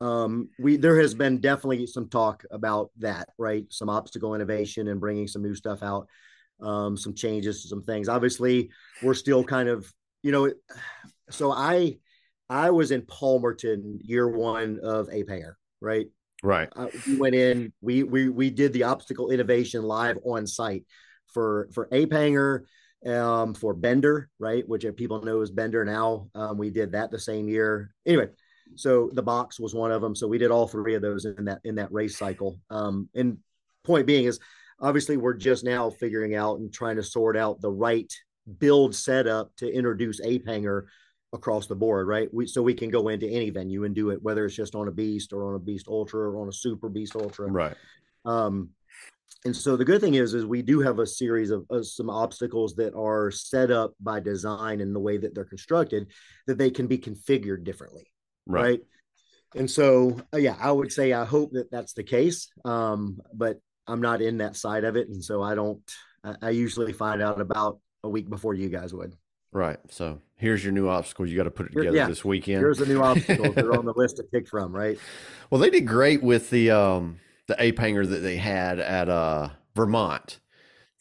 Um, 0.00 0.48
we 0.58 0.76
there 0.76 0.98
has 0.98 1.14
been 1.14 1.40
definitely 1.40 1.86
some 1.86 2.08
talk 2.08 2.44
about 2.50 2.90
that, 2.98 3.28
right? 3.38 3.66
Some 3.68 3.90
obstacle 3.90 4.34
innovation 4.34 4.88
and 4.88 5.00
bringing 5.00 5.28
some 5.28 5.42
new 5.42 5.54
stuff 5.54 5.82
out, 5.82 6.08
um, 6.60 6.96
some 6.96 7.14
changes, 7.14 7.68
some 7.68 7.82
things. 7.82 8.08
Obviously, 8.08 8.70
we're 9.02 9.14
still 9.14 9.44
kind 9.44 9.68
of, 9.68 9.92
you 10.22 10.32
know, 10.32 10.50
so 11.30 11.52
I 11.52 11.98
I 12.48 12.70
was 12.70 12.90
in 12.90 13.02
Palmerton 13.02 13.98
year 14.02 14.28
one 14.28 14.80
of 14.82 15.08
Ape 15.10 15.28
Hanger, 15.28 15.56
right? 15.80 16.06
Right. 16.42 16.68
Uh, 16.74 16.86
we 17.06 17.16
went 17.16 17.34
in, 17.34 17.72
we 17.80 18.02
we 18.02 18.28
we 18.28 18.50
did 18.50 18.72
the 18.72 18.84
obstacle 18.84 19.30
innovation 19.30 19.82
live 19.82 20.18
on 20.24 20.46
site 20.46 20.84
for 21.28 21.68
for 21.72 21.88
Ape 21.92 22.12
Hanger, 22.12 22.64
um, 23.06 23.54
for 23.54 23.74
Bender, 23.74 24.30
right? 24.38 24.66
Which 24.68 24.84
people 24.96 25.22
know 25.22 25.40
as 25.40 25.50
Bender 25.50 25.84
now. 25.84 26.28
Um, 26.34 26.58
we 26.58 26.70
did 26.70 26.92
that 26.92 27.10
the 27.10 27.18
same 27.18 27.48
year. 27.48 27.94
Anyway, 28.06 28.28
so 28.76 29.10
the 29.12 29.22
box 29.22 29.58
was 29.58 29.74
one 29.74 29.92
of 29.92 30.02
them. 30.02 30.14
So 30.14 30.28
we 30.28 30.38
did 30.38 30.50
all 30.50 30.68
three 30.68 30.94
of 30.94 31.02
those 31.02 31.24
in 31.24 31.44
that 31.46 31.60
in 31.64 31.76
that 31.76 31.92
race 31.92 32.18
cycle. 32.18 32.58
Um, 32.70 33.08
and 33.14 33.38
point 33.84 34.06
being 34.06 34.26
is 34.26 34.38
obviously 34.80 35.16
we're 35.16 35.34
just 35.34 35.64
now 35.64 35.90
figuring 35.90 36.34
out 36.34 36.58
and 36.58 36.72
trying 36.72 36.96
to 36.96 37.02
sort 37.02 37.36
out 37.36 37.60
the 37.60 37.70
right 37.70 38.12
build 38.58 38.94
setup 38.94 39.54
to 39.56 39.72
introduce 39.72 40.20
Ape 40.20 40.46
Hanger 40.46 40.86
across 41.32 41.66
the 41.66 41.76
board, 41.76 42.08
right? 42.08 42.32
We 42.32 42.46
so 42.46 42.62
we 42.62 42.74
can 42.74 42.90
go 42.90 43.08
into 43.08 43.26
any 43.26 43.50
venue 43.50 43.84
and 43.84 43.94
do 43.94 44.10
it, 44.10 44.22
whether 44.22 44.44
it's 44.44 44.56
just 44.56 44.74
on 44.74 44.88
a 44.88 44.92
beast 44.92 45.32
or 45.32 45.48
on 45.48 45.54
a 45.54 45.60
beast 45.60 45.86
ultra 45.88 46.20
or 46.30 46.40
on 46.42 46.48
a 46.48 46.52
super 46.52 46.88
beast 46.88 47.14
ultra. 47.16 47.50
Right. 47.50 47.76
Um, 48.24 48.70
and 49.44 49.56
so 49.56 49.76
the 49.76 49.84
good 49.84 50.00
thing 50.00 50.14
is, 50.14 50.34
is 50.34 50.44
we 50.44 50.60
do 50.60 50.80
have 50.80 50.98
a 50.98 51.06
series 51.06 51.50
of, 51.50 51.64
of 51.70 51.86
some 51.86 52.10
obstacles 52.10 52.74
that 52.76 52.94
are 52.94 53.30
set 53.30 53.70
up 53.70 53.94
by 54.00 54.20
design 54.20 54.80
and 54.80 54.94
the 54.94 55.00
way 55.00 55.16
that 55.16 55.34
they're 55.34 55.44
constructed 55.44 56.08
that 56.46 56.58
they 56.58 56.70
can 56.70 56.86
be 56.86 56.98
configured 56.98 57.64
differently, 57.64 58.10
right? 58.46 58.62
right? 58.62 58.80
And 59.56 59.70
so, 59.70 60.20
uh, 60.32 60.38
yeah, 60.38 60.56
I 60.60 60.70
would 60.70 60.92
say 60.92 61.12
I 61.12 61.24
hope 61.24 61.52
that 61.52 61.70
that's 61.70 61.94
the 61.94 62.04
case, 62.04 62.48
um, 62.64 63.18
but 63.32 63.58
I'm 63.86 64.02
not 64.02 64.20
in 64.20 64.38
that 64.38 64.56
side 64.56 64.84
of 64.84 64.96
it, 64.96 65.08
and 65.08 65.24
so 65.24 65.42
I 65.42 65.54
don't. 65.54 65.80
I, 66.22 66.34
I 66.42 66.50
usually 66.50 66.92
find 66.92 67.22
out 67.22 67.40
about 67.40 67.80
a 68.04 68.08
week 68.08 68.28
before 68.28 68.54
you 68.54 68.68
guys 68.68 68.94
would. 68.94 69.14
Right. 69.52 69.78
So 69.88 70.20
here's 70.36 70.62
your 70.62 70.72
new 70.72 70.88
obstacle. 70.88 71.26
You 71.26 71.36
got 71.36 71.44
to 71.44 71.50
put 71.50 71.66
it 71.66 71.72
together 71.72 71.96
yeah. 71.96 72.06
this 72.06 72.24
weekend. 72.24 72.60
Here's 72.60 72.78
the 72.78 72.86
new 72.86 73.02
obstacles. 73.02 73.54
They're 73.54 73.72
on 73.72 73.84
the 73.84 73.92
list 73.96 74.18
to 74.18 74.22
pick 74.22 74.46
from, 74.46 74.72
right? 74.72 74.96
Well, 75.50 75.60
they 75.60 75.70
did 75.70 75.86
great 75.86 76.22
with 76.22 76.50
the 76.50 76.70
um 76.70 77.18
the 77.50 77.62
ape 77.62 77.78
hanger 77.78 78.06
that 78.06 78.20
they 78.20 78.36
had 78.36 78.78
at 78.78 79.08
uh 79.08 79.50
Vermont. 79.76 80.40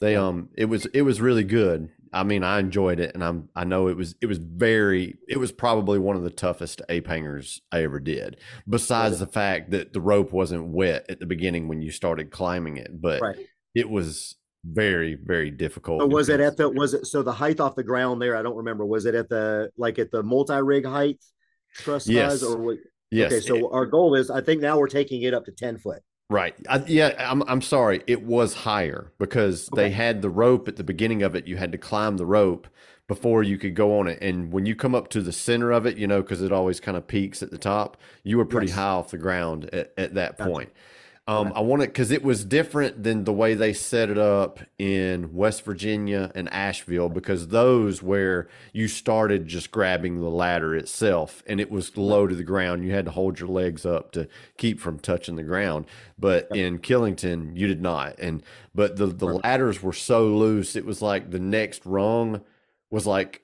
They 0.01 0.15
um 0.15 0.49
it 0.55 0.65
was 0.65 0.85
it 0.87 1.03
was 1.03 1.21
really 1.21 1.43
good. 1.43 1.89
I 2.11 2.23
mean, 2.23 2.43
I 2.43 2.59
enjoyed 2.59 2.99
it, 2.99 3.13
and 3.13 3.23
I'm 3.23 3.49
I 3.55 3.65
know 3.65 3.87
it 3.87 3.95
was 3.95 4.15
it 4.21 4.25
was 4.25 4.39
very 4.39 5.17
it 5.27 5.37
was 5.37 5.51
probably 5.51 5.99
one 5.99 6.15
of 6.15 6.23
the 6.23 6.31
toughest 6.31 6.81
ape 6.89 7.07
hangers 7.07 7.61
I 7.71 7.83
ever 7.83 7.99
did. 7.99 8.37
Besides 8.67 9.19
the 9.19 9.27
fact 9.27 9.71
that 9.71 9.93
the 9.93 10.01
rope 10.01 10.31
wasn't 10.31 10.69
wet 10.69 11.05
at 11.07 11.19
the 11.19 11.27
beginning 11.27 11.67
when 11.67 11.81
you 11.81 11.91
started 11.91 12.31
climbing 12.31 12.77
it, 12.77 12.99
but 12.99 13.21
right. 13.21 13.37
it 13.75 13.89
was 13.89 14.35
very 14.65 15.15
very 15.15 15.51
difficult. 15.51 16.01
So 16.01 16.07
was 16.07 16.29
it 16.29 16.39
at 16.39 16.57
the 16.57 16.69
was 16.69 16.93
it 16.93 17.05
so 17.05 17.21
the 17.21 17.31
height 17.31 17.59
off 17.59 17.75
the 17.75 17.83
ground 17.83 18.21
there? 18.21 18.35
I 18.35 18.41
don't 18.41 18.57
remember. 18.57 18.85
Was 18.85 19.05
it 19.05 19.13
at 19.13 19.29
the 19.29 19.69
like 19.77 19.99
at 19.99 20.11
the 20.11 20.23
multi 20.23 20.59
rig 20.61 20.85
height 20.85 21.23
truss 21.73 22.07
yes. 22.07 22.39
size 22.39 22.43
or 22.43 22.57
what? 22.57 22.77
Yes. 23.11 23.31
Okay, 23.31 23.41
so 23.41 23.55
it, 23.55 23.65
our 23.71 23.85
goal 23.85 24.15
is 24.15 24.31
I 24.31 24.41
think 24.41 24.61
now 24.61 24.79
we're 24.79 24.87
taking 24.87 25.21
it 25.21 25.33
up 25.33 25.45
to 25.45 25.51
ten 25.51 25.77
foot. 25.77 26.01
Right. 26.29 26.55
I, 26.69 26.83
yeah, 26.85 27.15
I'm 27.17 27.41
I'm 27.47 27.61
sorry. 27.61 28.03
It 28.05 28.23
was 28.23 28.53
higher 28.53 29.11
because 29.17 29.67
okay. 29.73 29.83
they 29.83 29.89
had 29.91 30.21
the 30.21 30.29
rope 30.29 30.67
at 30.67 30.75
the 30.75 30.83
beginning 30.83 31.23
of 31.23 31.35
it. 31.35 31.47
You 31.47 31.57
had 31.57 31.71
to 31.71 31.77
climb 31.77 32.17
the 32.17 32.25
rope 32.25 32.67
before 33.07 33.41
you 33.41 33.57
could 33.57 33.73
go 33.73 33.97
on 33.97 34.07
it. 34.07 34.19
And 34.21 34.53
when 34.53 34.67
you 34.67 34.75
come 34.75 34.93
up 34.93 35.09
to 35.09 35.21
the 35.21 35.31
center 35.31 35.71
of 35.71 35.87
it, 35.87 35.97
you 35.97 36.05
know, 36.05 36.21
because 36.21 36.43
it 36.43 36.51
always 36.51 36.79
kind 36.79 36.95
of 36.95 37.07
peaks 37.07 37.41
at 37.41 37.49
the 37.49 37.57
top, 37.57 37.97
you 38.23 38.37
were 38.37 38.45
pretty 38.45 38.67
yes. 38.67 38.75
high 38.75 38.89
off 38.89 39.09
the 39.09 39.17
ground 39.17 39.65
at, 39.73 39.91
at 39.97 40.13
that 40.13 40.37
gotcha. 40.37 40.49
point. 40.49 40.69
Um, 41.29 41.53
I 41.55 41.59
want 41.59 41.83
it 41.83 41.89
because 41.89 42.09
it 42.09 42.23
was 42.23 42.43
different 42.43 43.03
than 43.03 43.23
the 43.23 43.31
way 43.31 43.53
they 43.53 43.71
set 43.71 44.09
it 44.09 44.17
up 44.17 44.61
in 44.79 45.31
West 45.31 45.63
Virginia 45.63 46.31
and 46.33 46.51
Asheville 46.51 47.07
because 47.07 47.49
those 47.49 48.01
where 48.01 48.47
you 48.73 48.87
started 48.87 49.45
just 49.45 49.69
grabbing 49.69 50.19
the 50.19 50.27
ladder 50.27 50.75
itself 50.75 51.43
and 51.45 51.61
it 51.61 51.69
was 51.69 51.95
low 51.95 52.25
to 52.25 52.33
the 52.33 52.43
ground. 52.43 52.83
You 52.83 52.93
had 52.93 53.05
to 53.05 53.11
hold 53.11 53.39
your 53.39 53.49
legs 53.49 53.85
up 53.85 54.11
to 54.13 54.27
keep 54.57 54.79
from 54.79 54.97
touching 54.97 55.35
the 55.35 55.43
ground. 55.43 55.85
But 56.17 56.47
in 56.49 56.79
Killington, 56.79 57.55
you 57.55 57.67
did 57.67 57.81
not. 57.81 58.17
And 58.17 58.41
but 58.73 58.95
the 58.95 59.05
the 59.05 59.27
ladders 59.27 59.83
were 59.83 59.93
so 59.93 60.25
loose, 60.29 60.75
it 60.75 60.83
was 60.83 60.99
like 60.99 61.29
the 61.29 61.37
next 61.37 61.85
rung 61.85 62.41
was 62.89 63.05
like 63.05 63.43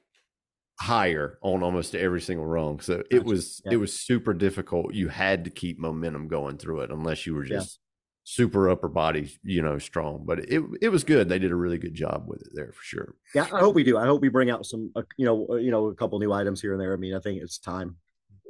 higher 0.80 1.38
on 1.42 1.64
almost 1.64 1.96
every 1.96 2.22
single 2.22 2.46
rung. 2.46 2.80
So 2.80 3.04
it 3.10 3.24
was 3.24 3.62
yeah. 3.66 3.74
it 3.74 3.78
was 3.78 3.94
super 3.94 4.34
difficult. 4.34 4.94
You 4.94 5.08
had 5.08 5.46
to 5.46 5.50
keep 5.50 5.80
momentum 5.80 6.28
going 6.28 6.58
through 6.58 6.82
it 6.82 6.92
unless 6.92 7.26
you 7.26 7.34
were 7.34 7.46
just 7.46 7.80
yeah. 7.80 7.82
super 8.24 8.70
upper 8.70 8.90
body, 8.90 9.38
you 9.44 9.62
know, 9.62 9.78
strong. 9.78 10.24
But 10.26 10.40
it 10.40 10.64
it 10.82 10.90
was 10.90 11.04
good. 11.04 11.30
They 11.30 11.40
did 11.40 11.52
a 11.52 11.56
really 11.56 11.78
good 11.78 11.94
job 11.94 12.26
with 12.28 12.42
it 12.42 12.50
there 12.54 12.72
for 12.72 12.84
sure. 12.84 13.16
Yeah, 13.34 13.48
I 13.54 13.60
hope 13.60 13.76
we 13.76 13.84
do. 13.84 13.98
I 13.98 14.06
hope 14.06 14.22
we 14.22 14.30
bring 14.30 14.50
out 14.50 14.66
some 14.66 14.92
uh, 14.96 15.04
you 15.18 15.26
know, 15.26 15.48
uh, 15.50 15.56
you 15.56 15.72
know, 15.72 15.88
a 15.88 15.96
couple 15.96 16.20
new 16.20 16.34
items 16.34 16.62
here 16.62 16.74
and 16.74 16.82
there. 16.82 16.94
I 16.94 16.98
mean, 16.98 17.16
I 17.16 17.20
think 17.20 17.42
it's 17.42 17.58
time. 17.58 17.98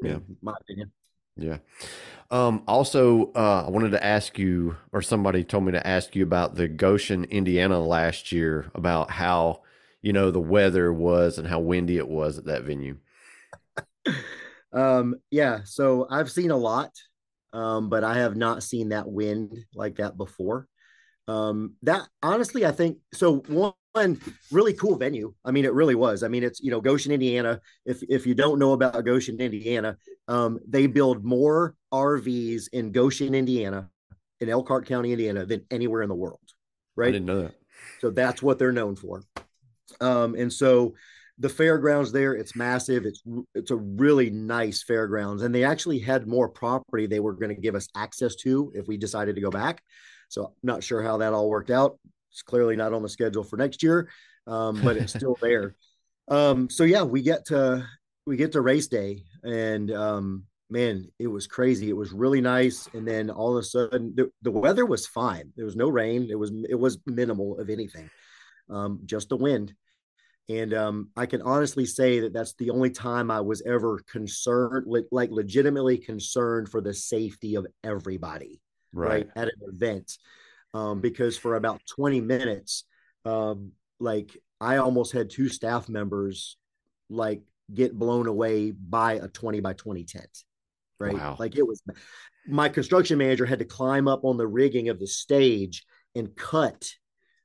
Yeah. 0.01 0.17
my 0.41 0.53
opinion. 0.59 0.91
Yeah. 1.38 1.57
Um, 2.32 2.63
also, 2.67 3.32
uh, 3.34 3.65
I 3.67 3.69
wanted 3.69 3.91
to 3.91 4.03
ask 4.03 4.39
you, 4.39 4.78
or 4.91 5.01
somebody 5.01 5.43
told 5.43 5.65
me 5.65 5.73
to 5.73 5.86
ask 5.86 6.15
you 6.15 6.23
about 6.23 6.55
the 6.55 6.67
Goshen, 6.67 7.26
Indiana 7.26 7.80
last 7.80 8.32
year, 8.32 8.71
about 8.73 9.11
how 9.11 9.61
you 10.06 10.14
know 10.14 10.30
the 10.30 10.39
weather 10.39 10.93
was 10.93 11.39
and 11.39 11.47
how 11.47 11.60
windy 11.60 11.97
it 11.97 12.08
was 12.08 12.38
at 12.38 12.45
that 12.45 12.64
venue. 12.64 12.97
Um 14.74 15.16
yeah 15.32 15.62
so 15.64 16.06
i've 16.10 16.30
seen 16.30 16.51
a 16.51 16.58
lot 16.58 16.91
um 17.53 17.88
but 17.88 18.03
i 18.03 18.16
have 18.16 18.36
not 18.36 18.62
seen 18.62 18.89
that 18.89 19.08
wind 19.08 19.58
like 19.74 19.95
that 19.95 20.18
before. 20.18 20.68
Um 21.30 21.76
that 21.84 22.06
honestly 22.22 22.66
i 22.66 22.74
think 22.74 22.97
so 23.14 23.38
one 23.47 24.20
really 24.51 24.74
cool 24.74 24.97
venue 24.97 25.34
i 25.45 25.51
mean 25.51 25.64
it 25.64 25.74
really 25.74 25.95
was. 25.95 26.24
I 26.24 26.28
mean 26.28 26.43
it's 26.43 26.60
you 26.60 26.72
know 26.72 26.82
goshen 26.82 27.14
indiana. 27.14 27.62
If 27.86 28.03
if 28.10 28.28
you 28.28 28.36
don't 28.36 28.60
know 28.60 28.74
about 28.74 29.06
goshen 29.06 29.39
indiana 29.39 29.95
um 30.28 30.60
they 30.68 30.88
build 30.88 31.24
more 31.24 31.76
rvs 31.93 32.64
in 32.74 32.91
goshen 32.91 33.34
indiana 33.34 33.89
in 34.41 34.49
elkhart 34.49 34.88
county 34.88 35.14
indiana 35.14 35.45
than 35.45 35.66
anywhere 35.72 36.01
in 36.01 36.10
the 36.10 36.16
world 36.16 36.47
right? 36.97 37.10
i 37.10 37.12
didn't 37.12 37.28
know 37.28 37.43
that. 37.43 37.56
So 38.01 38.10
that's 38.10 38.43
what 38.43 38.60
they're 38.60 38.74
known 38.74 38.97
for 38.97 39.24
um, 40.01 40.35
and 40.35 40.51
so 40.51 40.93
the 41.37 41.49
fairgrounds 41.49 42.11
there, 42.11 42.33
it's 42.33 42.55
massive. 42.55 43.05
It's 43.05 43.21
it's 43.53 43.71
a 43.71 43.75
really 43.75 44.29
nice 44.29 44.83
fairgrounds, 44.83 45.43
and 45.43 45.53
they 45.53 45.63
actually 45.63 45.99
had 45.99 46.27
more 46.27 46.47
property 46.47 47.07
they 47.07 47.19
were 47.19 47.33
going 47.33 47.53
to 47.53 47.61
give 47.61 47.75
us 47.75 47.87
access 47.95 48.35
to 48.37 48.71
if 48.73 48.87
we 48.87 48.97
decided 48.97 49.35
to 49.35 49.41
go 49.41 49.49
back. 49.49 49.81
So 50.29 50.45
I'm 50.45 50.51
not 50.63 50.83
sure 50.83 51.01
how 51.01 51.17
that 51.17 51.33
all 51.33 51.49
worked 51.49 51.71
out. 51.71 51.99
It's 52.31 52.41
clearly 52.41 52.75
not 52.75 52.93
on 52.93 53.01
the 53.01 53.09
schedule 53.09 53.43
for 53.43 53.57
next 53.57 53.83
year, 53.83 54.09
um, 54.47 54.81
but 54.81 54.97
it's 54.97 55.13
still 55.13 55.37
there. 55.41 55.75
Um, 56.27 56.69
so 56.69 56.83
yeah, 56.83 57.03
we 57.03 57.21
get 57.21 57.45
to 57.47 57.85
we 58.25 58.37
get 58.37 58.53
to 58.53 58.61
race 58.61 58.87
day, 58.87 59.23
and 59.43 59.91
um, 59.91 60.43
man, 60.69 61.09
it 61.19 61.27
was 61.27 61.47
crazy. 61.47 61.89
It 61.89 61.97
was 61.97 62.11
really 62.11 62.41
nice, 62.41 62.87
and 62.93 63.07
then 63.07 63.29
all 63.29 63.57
of 63.57 63.61
a 63.61 63.65
sudden, 63.65 64.13
the, 64.15 64.31
the 64.41 64.51
weather 64.51 64.85
was 64.85 65.05
fine. 65.05 65.51
There 65.55 65.65
was 65.65 65.75
no 65.75 65.89
rain. 65.89 66.27
It 66.29 66.39
was 66.39 66.51
it 66.69 66.75
was 66.75 66.97
minimal 67.05 67.59
of 67.59 67.69
anything, 67.69 68.09
um, 68.69 69.01
just 69.05 69.29
the 69.29 69.37
wind. 69.37 69.73
And 70.47 70.73
um, 70.73 71.09
I 71.17 71.25
can 71.25 71.41
honestly 71.41 71.85
say 71.85 72.19
that 72.21 72.33
that's 72.33 72.53
the 72.53 72.69
only 72.69 72.91
time 72.91 73.31
I 73.31 73.41
was 73.41 73.63
ever 73.63 73.99
concerned, 74.09 74.85
like 75.11 75.31
legitimately 75.31 75.97
concerned 75.97 76.69
for 76.69 76.81
the 76.81 76.93
safety 76.93 77.55
of 77.55 77.65
everybody, 77.83 78.61
right, 78.93 79.09
right 79.09 79.27
at 79.35 79.47
an 79.47 79.59
event. 79.73 80.17
Um, 80.73 81.01
because 81.01 81.37
for 81.37 81.55
about 81.55 81.81
20 81.95 82.21
minutes, 82.21 82.83
um, 83.23 83.71
like 83.99 84.37
I 84.61 84.77
almost 84.77 85.13
had 85.13 85.29
two 85.29 85.49
staff 85.49 85.89
members 85.89 86.57
like 87.09 87.41
get 87.73 87.97
blown 87.97 88.27
away 88.27 88.71
by 88.71 89.13
a 89.13 89.27
20 89.27 89.61
by 89.61 89.73
20 89.73 90.03
tent, 90.03 90.43
right? 90.99 91.13
Wow. 91.13 91.37
Like 91.39 91.57
it 91.57 91.65
was 91.65 91.81
my 92.47 92.69
construction 92.69 93.17
manager 93.17 93.45
had 93.45 93.59
to 93.59 93.65
climb 93.65 94.07
up 94.07 94.23
on 94.23 94.37
the 94.37 94.47
rigging 94.47 94.89
of 94.89 94.99
the 94.99 95.07
stage 95.07 95.85
and 96.13 96.35
cut 96.35 96.91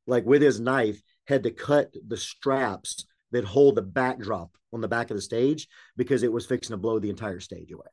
like 0.06 0.24
with 0.26 0.42
his 0.42 0.60
knife 0.60 1.00
had 1.30 1.44
to 1.44 1.50
cut 1.50 1.94
the 2.08 2.16
straps 2.16 3.06
that 3.30 3.44
hold 3.44 3.76
the 3.76 3.82
backdrop 3.82 4.50
on 4.72 4.80
the 4.80 4.88
back 4.88 5.10
of 5.10 5.16
the 5.16 5.22
stage 5.22 5.68
because 5.96 6.22
it 6.24 6.32
was 6.32 6.44
fixing 6.44 6.74
to 6.74 6.76
blow 6.76 6.98
the 6.98 7.08
entire 7.08 7.40
stage 7.40 7.70
away. 7.70 7.86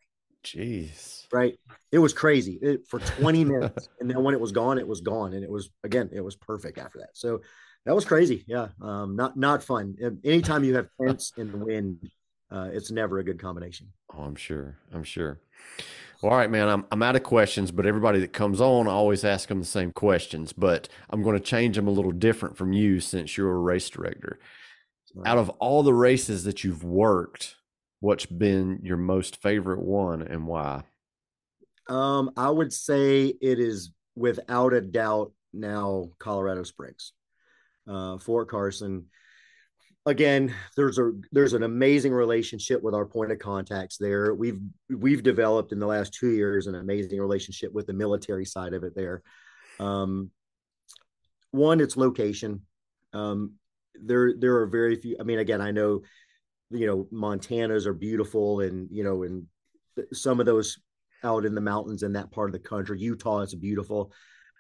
Jeez. 0.44 1.26
Right. 1.32 1.58
It 1.92 2.00
was 2.00 2.14
crazy 2.14 2.58
it, 2.62 2.88
for 2.88 3.00
20 3.00 3.46
minutes. 3.54 3.90
and 4.00 4.10
then 4.10 4.24
when 4.24 4.34
it 4.34 4.42
was 4.42 4.52
gone, 4.52 4.80
it 4.80 4.88
was 4.88 5.02
gone. 5.02 5.34
And 5.34 5.44
it 5.44 5.52
was, 5.52 5.70
again, 5.84 6.10
it 6.12 6.22
was 6.22 6.36
perfect 6.36 6.80
after 6.80 7.00
that. 7.00 7.12
So 7.14 7.42
that 7.86 7.94
was 7.94 8.06
crazy. 8.06 8.44
Yeah. 8.48 8.70
Um, 8.82 9.16
not, 9.16 9.38
not 9.38 9.64
fun. 9.64 9.96
Anytime 10.24 10.64
you 10.64 10.76
have 10.76 10.90
tents 11.00 11.32
and 11.38 11.54
wind, 11.54 12.10
uh, 12.50 12.70
it's 12.72 12.90
never 12.90 13.20
a 13.20 13.24
good 13.24 13.40
combination. 13.40 13.88
Oh, 14.16 14.24
I'm 14.24 14.36
sure. 14.36 14.78
I'm 14.94 15.04
sure. 15.04 15.40
Well, 16.22 16.32
all 16.32 16.38
right, 16.38 16.50
man. 16.50 16.68
I'm 16.68 16.86
I'm 16.92 17.04
out 17.04 17.16
of 17.16 17.24
questions, 17.24 17.72
but 17.72 17.86
everybody 17.86 18.20
that 18.20 18.34
comes 18.34 18.60
on, 18.60 18.88
I 18.88 18.92
always 18.92 19.24
ask 19.24 19.50
them 19.50 19.60
the 19.60 19.66
same 19.66 19.92
questions. 19.92 20.52
But 20.52 20.90
I'm 21.10 21.22
going 21.22 21.38
to 21.38 21.44
change 21.44 21.76
them 21.76 21.88
a 21.88 21.92
little 21.92 22.12
different 22.12 22.58
from 22.58 22.74
you 22.74 23.00
since 23.00 23.38
you're 23.38 23.52
a 23.52 23.60
race 23.60 23.90
director. 23.90 24.40
Right. 25.16 25.30
Out 25.30 25.38
of 25.38 25.50
all 25.52 25.84
the 25.84 25.94
races 25.94 26.44
that 26.46 26.64
you've 26.64 26.84
worked, 26.84 27.56
what's 28.00 28.26
been 28.26 28.80
your 28.84 28.98
most 28.98 29.42
favorite 29.42 29.82
one 29.82 30.22
and 30.22 30.48
why? 30.48 30.84
Um, 31.88 32.32
I 32.36 32.50
would 32.50 32.74
say 32.74 33.34
it 33.42 33.60
is 33.60 33.92
without 34.16 34.74
a 34.74 34.82
doubt 34.82 35.32
now 35.54 36.10
Colorado 36.20 36.64
Springs, 36.64 37.14
uh, 37.88 38.18
Fort 38.18 38.50
Carson. 38.50 39.06
Again, 40.08 40.56
there's 40.78 40.98
a 40.98 41.12
there's 41.32 41.54
an 41.54 41.64
amazing 41.64 42.14
relationship 42.14 42.82
with 42.82 42.96
our 42.96 43.06
point 43.06 43.32
of 43.32 43.40
contacts 43.40 43.98
there. 43.98 44.34
We've 44.34 44.60
we've 44.90 45.22
developed 45.22 45.74
in 45.74 45.80
the 45.80 45.86
last 45.86 46.14
two 46.14 46.32
years 46.32 46.66
an 46.66 46.76
amazing 46.76 47.20
relationship 47.20 47.74
with 47.74 47.86
the 47.88 47.94
military 47.94 48.46
side 48.46 48.74
of 48.74 48.84
it 48.84 48.96
there. 48.96 49.22
Um, 49.80 50.32
one, 51.52 51.82
it's 51.82 51.98
location. 51.98 52.62
Um, 53.14 53.54
there 54.02 54.34
there 54.38 54.58
are 54.58 54.68
very 54.68 54.96
few. 54.96 55.18
I 55.20 55.24
mean, 55.24 55.40
again, 55.40 55.62
I 55.62 55.72
know 55.72 56.02
you 56.72 56.88
know 56.88 57.08
Montanas 57.14 57.86
are 57.86 57.94
beautiful, 57.94 58.62
and 58.62 58.88
you 58.90 59.04
know, 59.04 59.24
and 59.24 59.46
some 60.14 60.40
of 60.40 60.46
those 60.46 60.80
out 61.24 61.46
in 61.46 61.54
the 61.54 61.62
mountains 61.62 62.04
in 62.04 62.14
that 62.14 62.32
part 62.32 62.50
of 62.50 62.54
the 62.54 62.68
country. 62.68 63.00
Utah 63.00 63.42
is 63.42 63.54
beautiful. 63.56 64.14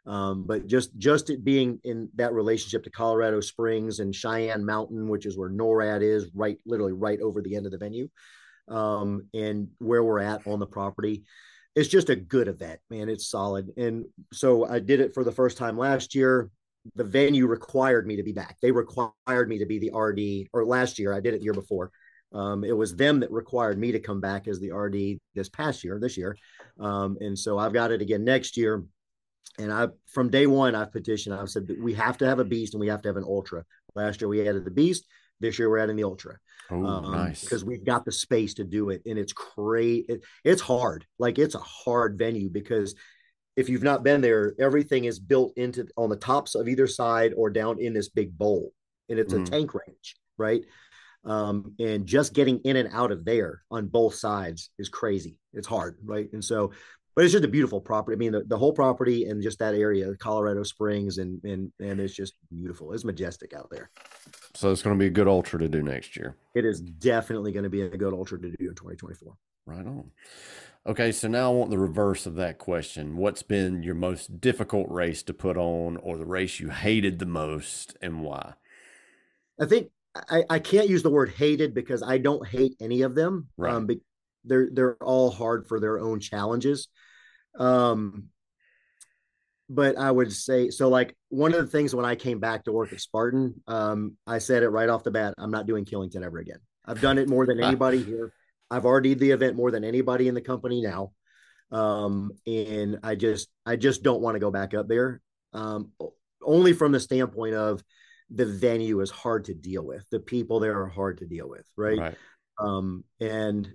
Um, 0.08 0.43
but 0.43 0.68
just 0.68 0.97
just 0.97 1.30
it 1.30 1.43
being 1.43 1.82
in 1.84 2.10
that 2.16 2.34
relationship 2.34 2.86
to 2.86 2.89
Colorado 2.89 3.41
Springs 3.41 3.99
and 3.99 4.16
Cheyenne 4.16 4.66
Mountain, 4.66 5.10
which 5.10 5.26
is 5.26 5.38
where 5.38 5.49
NORAD 5.49 6.01
is, 6.01 6.30
right, 6.34 6.58
literally 6.66 6.93
right 6.93 7.20
over 7.20 7.41
the 7.41 7.58
end 7.58 7.66
of 7.66 7.74
the 7.74 7.78
venue, 7.78 8.08
um, 8.70 9.28
and 9.34 9.68
where 9.80 10.03
we're 10.03 10.20
at 10.20 10.47
on 10.47 10.60
the 10.60 10.66
property, 10.66 11.26
it's 11.76 11.89
just 11.89 12.10
a 12.10 12.16
good 12.16 12.47
event, 12.47 12.80
man. 12.89 13.10
It's 13.10 13.28
solid, 13.28 13.74
and 13.76 14.05
so 14.32 14.66
I 14.66 14.80
did 14.80 15.01
it 15.01 15.14
for 15.14 15.26
the 15.26 15.32
first 15.32 15.58
time 15.58 15.78
last 15.78 16.16
year. 16.16 16.51
The 16.95 17.03
venue 17.03 17.45
required 17.45 18.08
me 18.08 18.16
to 18.16 18.24
be 18.24 18.32
back. 18.32 18.55
They 18.62 18.72
required 18.72 19.49
me 19.49 19.60
to 19.60 19.66
be 19.66 19.78
the 19.78 19.91
RD, 19.93 20.47
or 20.53 20.64
last 20.64 20.99
year 20.99 21.14
I 21.14 21.20
did 21.20 21.34
it 21.34 21.39
the 21.39 21.43
year 21.43 21.53
before. 21.53 21.91
Um, 22.32 22.64
it 22.64 22.76
was 22.76 22.95
them 22.95 23.20
that 23.20 23.32
required 23.32 23.78
me 23.78 23.91
to 23.91 23.99
come 23.99 24.22
back 24.22 24.47
as 24.47 24.62
the 24.62 24.72
RD 24.72 25.20
this 25.36 25.49
past 25.49 25.84
year, 25.84 25.99
this 25.99 26.16
year, 26.16 26.38
um, 26.80 27.18
and 27.20 27.38
so 27.38 27.58
I've 27.58 27.74
got 27.74 27.91
it 27.91 28.01
again 28.01 28.24
next 28.24 28.55
year 28.55 28.86
and 29.58 29.72
I 29.72 29.88
from 30.08 30.30
day 30.30 30.47
one 30.47 30.76
I've 30.76 30.91
petitioned. 30.91 31.36
I've 31.36 31.49
said 31.49 31.70
we 31.80 31.93
have 31.93 32.18
to 32.20 32.26
have 32.26 32.39
a 32.39 32.45
beast 32.45 32.74
and 32.74 32.82
we 32.82 32.88
have 32.88 33.01
to 33.03 33.10
have 33.10 33.18
an 33.18 33.24
ultra. 33.24 33.64
Last 33.95 34.22
year 34.22 34.28
we 34.28 34.47
added 34.47 34.66
the 34.66 34.72
beast. 34.72 35.05
This 35.39 35.60
year 35.60 35.70
we're 35.70 35.80
adding 35.80 35.95
the 35.95 36.03
ultra. 36.03 36.38
Oh, 36.70 36.86
um, 36.86 37.12
nice. 37.12 37.41
Because 37.41 37.64
we've 37.64 37.86
got 37.86 38.05
the 38.05 38.12
space 38.12 38.55
to 38.55 38.64
do 38.64 38.89
it, 38.89 39.01
and 39.05 39.18
it's 39.18 39.34
great. 39.34 40.05
It, 40.10 40.24
it's 40.43 40.62
hard. 40.62 41.05
Like 41.18 41.39
it's 41.39 41.55
a 41.55 41.60
hard 41.60 42.18
venue 42.18 42.49
because 42.49 42.95
if 43.55 43.70
you've 43.70 43.84
not 43.84 44.03
been 44.03 44.22
there, 44.22 44.53
everything 44.60 45.05
is 45.05 45.20
built 45.20 45.53
into 45.58 45.88
on 45.95 46.10
the 46.10 46.16
tops 46.16 46.55
of 46.55 46.68
either 46.68 46.88
side 46.88 47.34
or 47.36 47.49
down 47.49 47.80
in 47.80 47.93
this 47.93 48.10
big 48.10 48.38
bowl, 48.38 48.72
and 49.10 49.20
it's 49.20 49.34
mm. 49.34 49.41
a 49.41 49.49
tank 49.49 49.74
range, 49.74 50.16
right? 50.38 50.64
Um, 51.26 51.74
and 51.80 52.05
just 52.05 52.34
getting 52.34 52.60
in 52.60 52.78
and 52.78 52.89
out 52.93 53.12
of 53.12 53.26
there 53.26 53.64
on 53.70 53.88
both 53.88 54.16
sides 54.16 54.70
is 54.78 54.88
crazy. 54.88 55.38
It's 55.53 55.68
hard, 55.68 55.97
right? 56.03 56.30
And 56.32 56.43
so 56.43 56.72
but 57.18 57.24
it's 57.24 57.32
just 57.32 57.43
a 57.43 57.47
beautiful 57.47 57.82
property. 57.82 58.15
I 58.15 58.20
mean, 58.20 58.32
the, 58.32 58.43
the 58.43 58.59
whole 58.59 58.72
property 58.72 59.26
and 59.26 59.41
just 59.41 59.57
that 59.57 59.74
area, 59.74 60.15
Colorado 60.18 60.61
Springs, 60.61 61.18
and 61.18 61.43
and 61.43 61.72
and 61.80 61.99
it's 61.99 62.13
just 62.13 62.36
beautiful. 62.51 62.93
It's 62.93 63.03
majestic 63.03 63.55
out 63.55 63.72
there. 63.72 63.89
So 64.53 64.72
it's 64.72 64.84
going 64.84 64.95
to 64.95 64.99
be 64.99 65.07
a 65.07 65.09
good 65.09 65.28
ultra 65.28 65.57
to 65.57 65.68
do 65.68 65.82
next 65.82 66.15
year. 66.15 66.36
It 66.53 66.63
is 66.63 66.80
definitely 66.80 67.51
going 67.51 67.63
to 67.63 67.72
be 67.72 67.82
a 67.82 67.89
good 67.89 68.13
ultra 68.13 68.39
to 68.39 68.49
do 68.49 68.55
in 68.59 68.76
2024. 68.76 69.34
Right 69.65 69.88
on. 69.88 70.11
Okay, 70.86 71.11
so 71.11 71.28
now 71.28 71.51
I 71.51 71.55
want 71.55 71.72
the 71.72 71.80
reverse 71.80 72.28
of 72.28 72.36
that 72.36 72.59
question. 72.59 73.18
What's 73.18 73.41
been 73.41 73.82
your 73.82 73.95
most 73.95 74.39
difficult 74.39 74.88
race 74.91 75.24
to 75.24 75.34
put 75.34 75.57
on, 75.57 75.97
or 75.97 76.20
the 76.20 76.26
race 76.26 76.59
you 76.59 76.70
hated 76.70 77.18
the 77.18 77.26
most, 77.26 77.97
and 77.99 78.22
why? 78.22 78.53
I 79.59 79.65
think 79.65 79.89
I, 80.30 80.43
I 80.51 80.59
can't 80.59 80.88
use 80.88 81.01
the 81.01 81.09
word 81.09 81.32
hated 81.32 81.74
because 81.74 82.03
I 82.03 82.20
don't 82.20 82.47
hate 82.47 82.76
any 82.80 83.01
of 83.01 83.15
them. 83.15 83.47
Right. 83.57 83.74
Um, 83.74 83.89
they're 84.43 84.70
they're 84.72 84.97
all 84.97 85.32
hard 85.32 85.68
for 85.68 85.80
their 85.80 85.99
own 85.99 86.20
challenges. 86.20 86.88
Um, 87.58 88.30
but 89.70 89.97
I 89.97 90.10
would 90.10 90.32
say 90.32 90.70
so. 90.70 90.88
Like 90.89 91.16
one 91.30 91.53
of 91.53 91.60
the 91.60 91.68
things 91.68 91.93
when 91.93 92.05
I 92.05 92.16
came 92.16 92.39
back 92.39 92.64
to 92.66 92.72
work 92.72 92.93
at 92.93 93.01
Spartan, 93.01 93.62
um, 93.68 94.16
I 94.26 94.38
said 94.38 94.64
it 94.64 94.70
right 94.70 94.89
off 94.89 95.03
the 95.03 95.12
bat: 95.12 95.34
I'm 95.38 95.51
not 95.51 95.68
doing 95.68 95.86
Killington 95.86 96.24
ever 96.24 96.38
again. 96.39 96.60
I've 96.86 97.01
done 97.01 97.18
it 97.18 97.28
more 97.28 97.45
than 97.45 97.62
anybody 97.62 98.01
here. 98.01 98.32
I've 98.72 98.86
already 98.86 99.14
the 99.14 99.32
event 99.32 99.55
more 99.55 99.72
than 99.72 99.84
anybody 99.84 100.28
in 100.30 100.36
the 100.36 100.41
company 100.41 100.82
now, 100.82 101.12
um, 101.72 102.32
and 102.45 102.99
I 103.03 103.16
just 103.16 103.49
I 103.66 103.76
just 103.76 104.03
don't 104.03 104.22
want 104.22 104.36
to 104.36 104.39
go 104.39 104.51
back 104.51 104.74
up 104.74 104.88
there. 104.88 105.22
Um, 105.53 105.91
only 106.41 106.72
from 106.72 106.93
the 106.93 106.99
standpoint 106.99 107.55
of 107.55 107.84
the 108.30 108.45
venue 108.45 109.01
is 109.01 109.12
hard 109.12 109.45
to 109.45 109.53
deal 109.53 109.86
with. 109.86 110.05
The 110.12 110.20
people 110.20 110.60
there 110.60 110.82
are 110.82 110.88
hard 110.88 111.20
to 111.20 111.26
deal 111.26 111.49
with, 111.49 111.66
right? 111.76 111.97
right. 111.97 112.16
Um, 112.60 113.03
and 113.20 113.70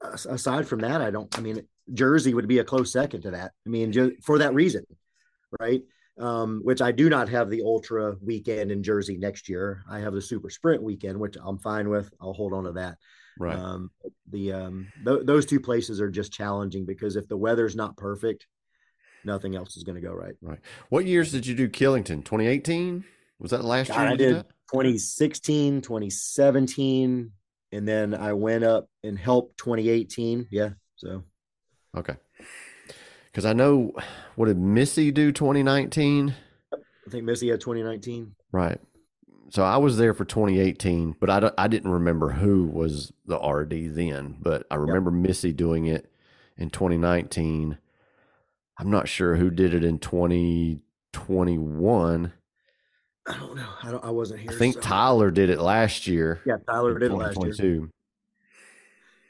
aside 0.00 0.66
from 0.66 0.80
that, 0.80 1.00
I 1.00 1.10
don't. 1.10 1.36
I 1.38 1.40
mean, 1.40 1.66
Jersey 1.92 2.34
would 2.34 2.48
be 2.48 2.58
a 2.58 2.64
close 2.64 2.92
second 2.92 3.22
to 3.22 3.30
that. 3.32 3.52
I 3.66 3.68
mean, 3.68 3.92
just 3.92 4.22
for 4.22 4.38
that 4.38 4.54
reason, 4.54 4.84
right? 5.60 5.82
Um, 6.18 6.60
which 6.64 6.80
I 6.80 6.92
do 6.92 7.10
not 7.10 7.28
have 7.28 7.50
the 7.50 7.62
ultra 7.62 8.16
weekend 8.22 8.70
in 8.70 8.82
Jersey 8.82 9.18
next 9.18 9.48
year. 9.48 9.84
I 9.88 9.98
have 10.00 10.14
the 10.14 10.22
super 10.22 10.48
sprint 10.48 10.82
weekend, 10.82 11.18
which 11.18 11.36
I'm 11.42 11.58
fine 11.58 11.88
with. 11.90 12.10
I'll 12.20 12.32
hold 12.32 12.54
on 12.54 12.64
to 12.64 12.72
that. 12.72 12.96
Right. 13.38 13.56
Um, 13.56 13.90
the 14.30 14.52
um, 14.52 14.88
th- 15.04 15.24
those 15.24 15.44
two 15.44 15.60
places 15.60 16.00
are 16.00 16.10
just 16.10 16.32
challenging 16.32 16.86
because 16.86 17.16
if 17.16 17.28
the 17.28 17.36
weather's 17.36 17.76
not 17.76 17.96
perfect, 17.96 18.46
nothing 19.24 19.54
else 19.54 19.76
is 19.76 19.84
going 19.84 19.96
to 19.96 20.06
go 20.06 20.14
right. 20.14 20.34
Right. 20.40 20.60
What 20.88 21.04
years 21.04 21.32
did 21.32 21.46
you 21.46 21.54
do 21.54 21.68
Killington? 21.68 22.24
2018? 22.24 23.04
Was 23.38 23.50
that 23.50 23.64
last 23.64 23.88
God, 23.88 24.00
year? 24.00 24.08
I 24.10 24.16
did 24.16 24.34
2016, 24.72 25.82
2017, 25.82 27.30
and 27.72 27.88
then 27.88 28.14
I 28.14 28.32
went 28.32 28.64
up 28.64 28.88
and 29.04 29.18
helped 29.18 29.58
2018. 29.58 30.48
Yeah. 30.50 30.70
So 30.96 31.22
Okay. 31.96 32.14
Because 33.30 33.44
I 33.44 33.52
know, 33.52 33.92
what 34.34 34.46
did 34.46 34.58
Missy 34.58 35.10
do 35.10 35.32
2019? 35.32 36.34
I 36.72 37.10
think 37.10 37.24
Missy 37.24 37.48
had 37.48 37.60
2019. 37.60 38.34
Right. 38.52 38.78
So 39.50 39.62
I 39.62 39.76
was 39.76 39.96
there 39.96 40.12
for 40.12 40.24
2018, 40.24 41.16
but 41.20 41.30
I, 41.30 41.52
I 41.56 41.68
didn't 41.68 41.92
remember 41.92 42.30
who 42.30 42.66
was 42.66 43.12
the 43.26 43.38
RD 43.38 43.94
then, 43.94 44.36
but 44.40 44.66
I 44.70 44.74
remember 44.74 45.10
yep. 45.10 45.20
Missy 45.20 45.52
doing 45.52 45.86
it 45.86 46.10
in 46.56 46.70
2019. 46.70 47.78
I'm 48.78 48.90
not 48.90 49.08
sure 49.08 49.36
who 49.36 49.50
did 49.50 49.72
it 49.72 49.84
in 49.84 49.98
2021. 49.98 52.32
I 53.28 53.36
don't 53.36 53.56
know. 53.56 53.68
I 53.82 53.90
don't. 53.90 54.04
I 54.04 54.10
wasn't 54.10 54.38
here. 54.40 54.52
I 54.52 54.54
think 54.54 54.74
so. 54.74 54.80
Tyler 54.80 55.32
did 55.32 55.50
it 55.50 55.60
last 55.60 56.06
year. 56.06 56.40
Yeah, 56.46 56.58
Tyler 56.68 56.96
did 56.98 57.10
it 57.10 57.14
last 57.14 57.42
year 57.42 57.90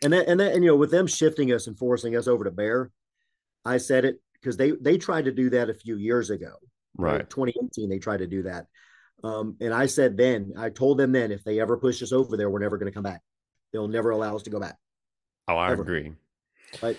and 0.06 0.12
then, 0.12 0.24
and 0.28 0.38
then, 0.38 0.52
and 0.52 0.62
you 0.62 0.70
know, 0.70 0.76
with 0.76 0.92
them 0.92 1.08
shifting 1.08 1.52
us 1.52 1.66
and 1.66 1.76
forcing 1.76 2.14
us 2.14 2.28
over 2.28 2.44
to 2.44 2.52
Bear, 2.52 2.92
I 3.64 3.78
said 3.78 4.04
it 4.04 4.20
because 4.34 4.56
they 4.56 4.70
they 4.70 4.98
tried 4.98 5.24
to 5.24 5.32
do 5.32 5.50
that 5.50 5.68
a 5.68 5.74
few 5.74 5.96
years 5.96 6.30
ago. 6.30 6.52
Right. 6.96 7.28
2018, 7.28 7.88
they 7.88 7.98
tried 7.98 8.18
to 8.18 8.28
do 8.28 8.44
that. 8.44 8.66
Um, 9.24 9.56
and 9.60 9.74
I 9.74 9.86
said 9.86 10.16
then, 10.16 10.52
I 10.56 10.70
told 10.70 10.98
them 10.98 11.10
then, 11.10 11.32
if 11.32 11.42
they 11.42 11.58
ever 11.58 11.76
push 11.76 12.04
us 12.04 12.12
over 12.12 12.36
there, 12.36 12.48
we're 12.48 12.60
never 12.60 12.78
going 12.78 12.90
to 12.90 12.94
come 12.94 13.02
back. 13.02 13.20
They'll 13.72 13.88
never 13.88 14.10
allow 14.10 14.36
us 14.36 14.44
to 14.44 14.50
go 14.50 14.60
back. 14.60 14.76
Oh, 15.48 15.56
I 15.56 15.72
ever. 15.72 15.82
agree. 15.82 16.12
Right. 16.80 16.96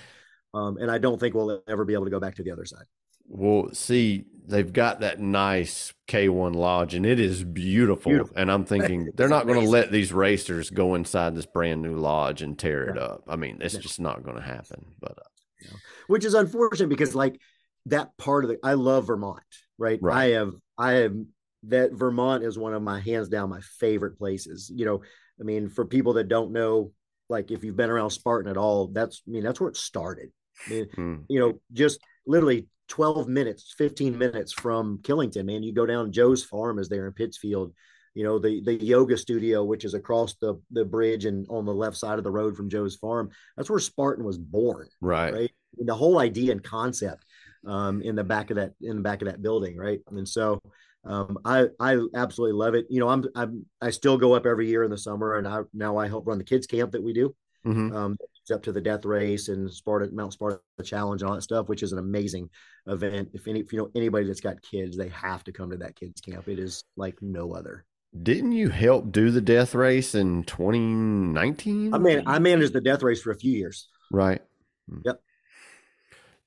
Um, 0.54 0.78
and 0.78 0.92
I 0.92 0.98
don't 0.98 1.18
think 1.18 1.34
we'll 1.34 1.64
ever 1.66 1.86
be 1.86 1.94
able 1.94 2.06
to 2.06 2.12
go 2.12 2.20
back 2.20 2.36
to 2.36 2.44
the 2.44 2.52
other 2.52 2.66
side. 2.66 2.86
Well, 3.28 3.70
see, 3.74 4.26
they've 4.48 4.72
got 4.72 5.02
that 5.02 5.20
nice 5.20 5.94
K1 6.08 6.56
lodge 6.56 6.94
and 6.94 7.06
it 7.06 7.20
is 7.20 7.44
beautiful. 7.44 8.12
beautiful. 8.12 8.38
And 8.38 8.52
I'm 8.52 8.64
thinking 8.64 9.10
they're 9.16 9.28
not 9.28 9.46
going 9.46 9.62
to 9.62 9.70
let 9.70 9.92
these 9.92 10.14
racers 10.14 10.70
go 10.70 10.96
inside 10.96 11.36
this 11.36 11.46
brand 11.46 11.82
new 11.82 11.98
lodge 11.98 12.42
and 12.42 12.58
tear 12.58 12.86
it 12.86 12.98
up. 12.98 13.24
I 13.28 13.36
mean, 13.36 13.60
it's 13.62 13.76
yeah. 13.76 13.82
just 13.82 14.00
not 14.00 14.24
going 14.24 14.38
to 14.38 14.42
happen. 14.42 14.86
But, 15.00 15.18
uh, 15.20 15.76
which 16.08 16.24
is 16.24 16.34
unfortunate 16.34 16.88
because, 16.88 17.14
like, 17.14 17.40
that 17.88 18.18
part 18.18 18.46
of 18.46 18.50
the, 18.50 18.58
I 18.64 18.74
love 18.74 19.08
Vermont, 19.08 19.44
right? 19.78 20.00
right? 20.02 20.16
I 20.16 20.26
have, 20.36 20.54
I 20.78 20.92
have, 20.94 21.16
that 21.64 21.92
Vermont 21.92 22.44
is 22.44 22.58
one 22.58 22.74
of 22.74 22.82
my 22.82 23.02
hands 23.02 23.28
down 23.28 23.50
my 23.50 23.62
favorite 23.80 24.18
places. 24.18 24.72
You 24.74 24.86
know, 24.86 25.02
I 25.40 25.44
mean, 25.44 25.70
for 25.70 25.86
people 25.86 26.14
that 26.14 26.30
don't 26.30 26.54
know, 26.54 26.94
like, 27.30 27.52
if 27.52 27.66
you've 27.66 27.76
been 27.76 27.90
around 27.90 28.12
Spartan 28.12 28.50
at 28.50 28.58
all, 28.58 28.88
that's, 28.88 29.22
I 29.28 29.32
mean, 29.32 29.44
that's 29.44 29.60
where 29.60 29.70
it 29.70 29.76
started. 29.76 30.30
I 30.66 30.70
mean, 30.70 30.86
mm. 30.98 31.24
you 31.28 31.40
know, 31.40 31.60
just 31.74 32.00
literally 32.26 32.68
12 32.88 33.28
minutes, 33.28 33.74
15 33.78 34.18
minutes 34.18 34.54
from 34.54 35.00
Killington, 35.04 35.46
man. 35.46 35.64
You 35.64 35.74
go 35.74 35.86
down 35.86 36.12
Joe's 36.12 36.44
farm 36.44 36.80
is 36.80 36.90
there 36.90 37.08
in 37.08 37.14
Pittsfield. 37.14 37.74
You 38.14 38.24
know, 38.24 38.40
the 38.40 38.62
the 38.64 38.74
yoga 38.74 39.16
studio, 39.16 39.64
which 39.64 39.86
is 39.86 39.94
across 39.94 40.36
the 40.36 40.60
the 40.72 40.84
bridge 40.84 41.26
and 41.26 41.46
on 41.50 41.66
the 41.66 41.74
left 41.74 41.98
side 41.98 42.18
of 42.18 42.24
the 42.24 42.32
road 42.32 42.58
from 42.58 42.70
Joe's 42.70 42.96
farm. 42.96 43.30
That's 43.56 43.70
where 43.70 43.80
Spartan 43.80 44.26
was 44.26 44.40
born. 44.40 44.88
Right. 45.02 45.34
Right. 45.34 45.52
And 45.78 45.88
the 45.88 45.96
whole 45.96 46.18
idea 46.20 46.52
and 46.52 46.64
concept 46.64 47.26
um, 47.68 48.02
in 48.02 48.16
the 48.16 48.24
back 48.24 48.50
of 48.50 48.56
that 48.56 48.74
in 48.82 48.96
the 48.96 49.02
back 49.04 49.22
of 49.22 49.28
that 49.28 49.42
building, 49.44 49.78
right? 49.78 50.00
And 50.10 50.28
so 50.28 50.62
um, 51.04 51.38
I 51.46 51.68
I 51.80 52.00
absolutely 52.16 52.58
love 52.58 52.74
it. 52.74 52.88
You 52.90 53.00
know, 53.00 53.10
I'm 53.10 53.26
I'm 53.36 53.66
I 53.82 53.92
still 53.92 54.18
go 54.18 54.34
up 54.34 54.46
every 54.46 54.68
year 54.68 54.84
in 54.84 54.92
the 54.92 54.98
summer, 54.98 55.38
and 55.38 55.48
I 55.48 55.62
now 55.74 55.98
I 55.98 56.08
help 56.08 56.28
run 56.28 56.38
the 56.38 56.44
kids 56.44 56.68
camp 56.68 56.92
that 56.92 57.04
we 57.04 57.14
do. 57.14 57.36
Mm-hmm. 57.66 57.96
Um, 57.96 58.18
up 58.52 58.64
to 58.64 58.72
the 58.72 58.82
death 58.82 59.06
race 59.06 59.50
and 59.50 59.72
Sparta 59.72 60.10
Mount 60.12 60.34
Sparta 60.34 60.60
challenge 60.84 61.22
and 61.22 61.30
all 61.30 61.36
that 61.36 61.42
stuff, 61.42 61.70
which 61.70 61.84
is 61.84 61.92
an 61.92 62.00
amazing 62.00 62.50
event. 62.86 63.30
If 63.34 63.48
any, 63.48 63.60
if 63.60 63.72
you 63.72 63.80
know 63.80 63.92
anybody 63.96 64.28
that's 64.28 64.42
got 64.42 64.62
kids, 64.62 64.98
they 64.98 65.10
have 65.10 65.44
to 65.46 65.52
come 65.52 65.70
to 65.72 65.78
that 65.78 65.96
kids 65.96 66.22
camp. 66.22 66.48
It 66.48 66.60
is 66.60 66.84
like 66.96 67.18
no 67.22 67.54
other. 67.54 67.86
Didn't 68.24 68.54
you 68.54 68.70
help 68.70 69.12
do 69.12 69.32
the 69.32 69.42
death 69.42 69.76
race 69.76 70.16
in 70.16 70.44
2019? 70.44 71.94
I 71.94 71.98
mean, 71.98 72.24
I 72.26 72.40
managed 72.40 72.74
the 72.74 72.82
death 72.82 73.04
race 73.04 73.22
for 73.22 73.32
a 73.32 73.38
few 73.38 73.52
years. 73.52 73.90
Right. 74.12 74.42
Hmm. 74.90 75.00
Yep. 75.06 75.22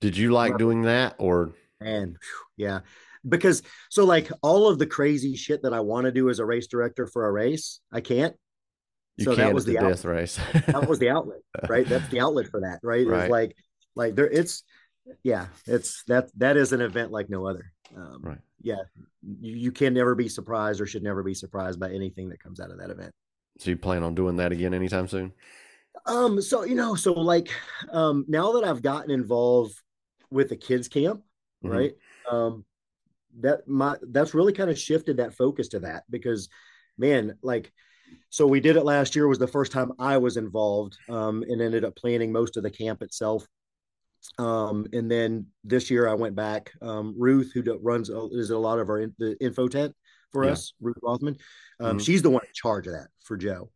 Did 0.01 0.17
you 0.17 0.33
like 0.33 0.57
doing 0.57 0.83
that 0.83 1.17
or? 1.19 1.53
And 1.81 2.17
yeah, 2.57 2.81
because 3.29 3.63
so 3.91 4.05
like 4.05 4.31
all 4.43 4.69
of 4.69 4.79
the 4.79 4.87
crazy 4.87 5.37
shit 5.37 5.63
that 5.63 5.75
I 5.75 5.81
want 5.81 6.07
to 6.07 6.13
do 6.13 6.31
as 6.31 6.39
a 6.39 6.45
race 6.45 6.67
director 6.67 7.07
for 7.07 7.27
a 7.27 7.33
race, 7.33 7.81
I 7.93 8.01
can't. 8.01 8.35
You 9.17 9.25
so 9.25 9.35
that 9.35 9.53
was 9.53 9.65
the 9.65 9.75
death 9.75 10.05
race. 10.05 10.39
that 10.67 10.89
was 10.89 10.99
the 10.99 11.11
outlet, 11.11 11.41
right? 11.69 11.87
That's 11.87 12.09
the 12.09 12.21
outlet 12.21 12.47
for 12.49 12.61
that, 12.61 12.81
right? 12.83 13.07
Right. 13.07 13.23
It's 13.23 13.31
like 13.31 13.57
like 13.95 14.15
there 14.15 14.29
it's 14.31 14.63
yeah, 15.23 15.47
it's 15.67 16.05
that 16.05 16.31
that 16.39 16.57
is 16.57 16.73
an 16.73 16.81
event 16.81 17.11
like 17.11 17.29
no 17.29 17.47
other. 17.47 17.73
Um, 17.97 18.21
Right. 18.23 18.39
Yeah, 18.63 18.83
you, 19.41 19.55
you 19.57 19.73
can 19.73 19.95
never 19.95 20.15
be 20.15 20.29
surprised 20.29 20.81
or 20.81 20.87
should 20.87 21.03
never 21.03 21.23
be 21.23 21.35
surprised 21.35 21.81
by 21.81 21.91
anything 21.91 22.29
that 22.29 22.43
comes 22.43 22.61
out 22.61 22.71
of 22.71 22.79
that 22.79 22.91
event. 22.91 23.13
so 23.59 23.71
you 23.71 23.77
plan 23.77 24.03
on 24.03 24.15
doing 24.15 24.37
that 24.37 24.53
again 24.53 24.75
anytime 24.75 25.09
soon? 25.09 25.33
Um, 26.07 26.41
so 26.41 26.65
you 26.65 26.75
know, 26.75 26.95
so 26.95 27.13
like 27.13 27.51
um 27.91 28.25
now 28.29 28.53
that 28.53 28.65
I've 28.65 28.83
gotten 28.83 29.11
involved 29.11 29.75
with 30.31 30.49
the 30.49 30.57
kids 30.57 30.89
camp, 30.89 31.23
Mhm. 31.65 31.71
right? 31.71 31.93
Um 32.31 32.65
that 33.41 33.67
my 33.69 33.97
that's 34.11 34.35
really 34.35 34.53
kind 34.53 34.71
of 34.71 34.79
shifted 34.79 35.19
that 35.19 35.35
focus 35.35 35.69
to 35.69 35.81
that 35.81 36.05
because 36.11 36.49
man, 36.99 37.37
like 37.43 37.73
so 38.29 38.47
we 38.47 38.61
did 38.61 38.77
it 38.77 38.85
last 38.85 39.17
year 39.17 39.27
was 39.29 39.39
the 39.39 39.47
first 39.47 39.73
time 39.73 39.93
I 39.99 40.19
was 40.19 40.37
involved 40.37 40.97
um 41.09 41.43
and 41.43 41.61
ended 41.61 41.85
up 41.85 41.97
planning 41.97 42.33
most 42.33 42.57
of 42.57 42.63
the 42.63 42.71
camp 42.71 43.03
itself. 43.03 43.47
Um 44.39 44.87
and 44.93 45.11
then 45.11 45.47
this 45.65 45.91
year 45.91 46.09
I 46.09 46.15
went 46.15 46.37
back 46.37 46.73
um 46.83 47.15
Ruth 47.19 47.53
who 47.53 47.63
runs 47.81 48.09
is 48.11 48.51
a 48.51 48.59
lot 48.59 48.79
of 48.79 48.89
our 48.89 49.01
in, 49.01 49.15
the 49.19 49.37
info 49.41 49.69
tent 49.69 49.95
for 50.33 50.45
Yeah. 50.45 50.53
us, 50.53 50.75
Ruth 50.81 50.99
Rothman. 51.03 51.37
Um 51.81 51.99
Mhm. 51.99 52.05
she's 52.05 52.23
the 52.23 52.31
one 52.31 52.43
in 52.43 52.53
charge 52.55 52.87
of 52.87 52.93
that 52.93 53.09
for 53.25 53.37
Joe. 53.37 53.71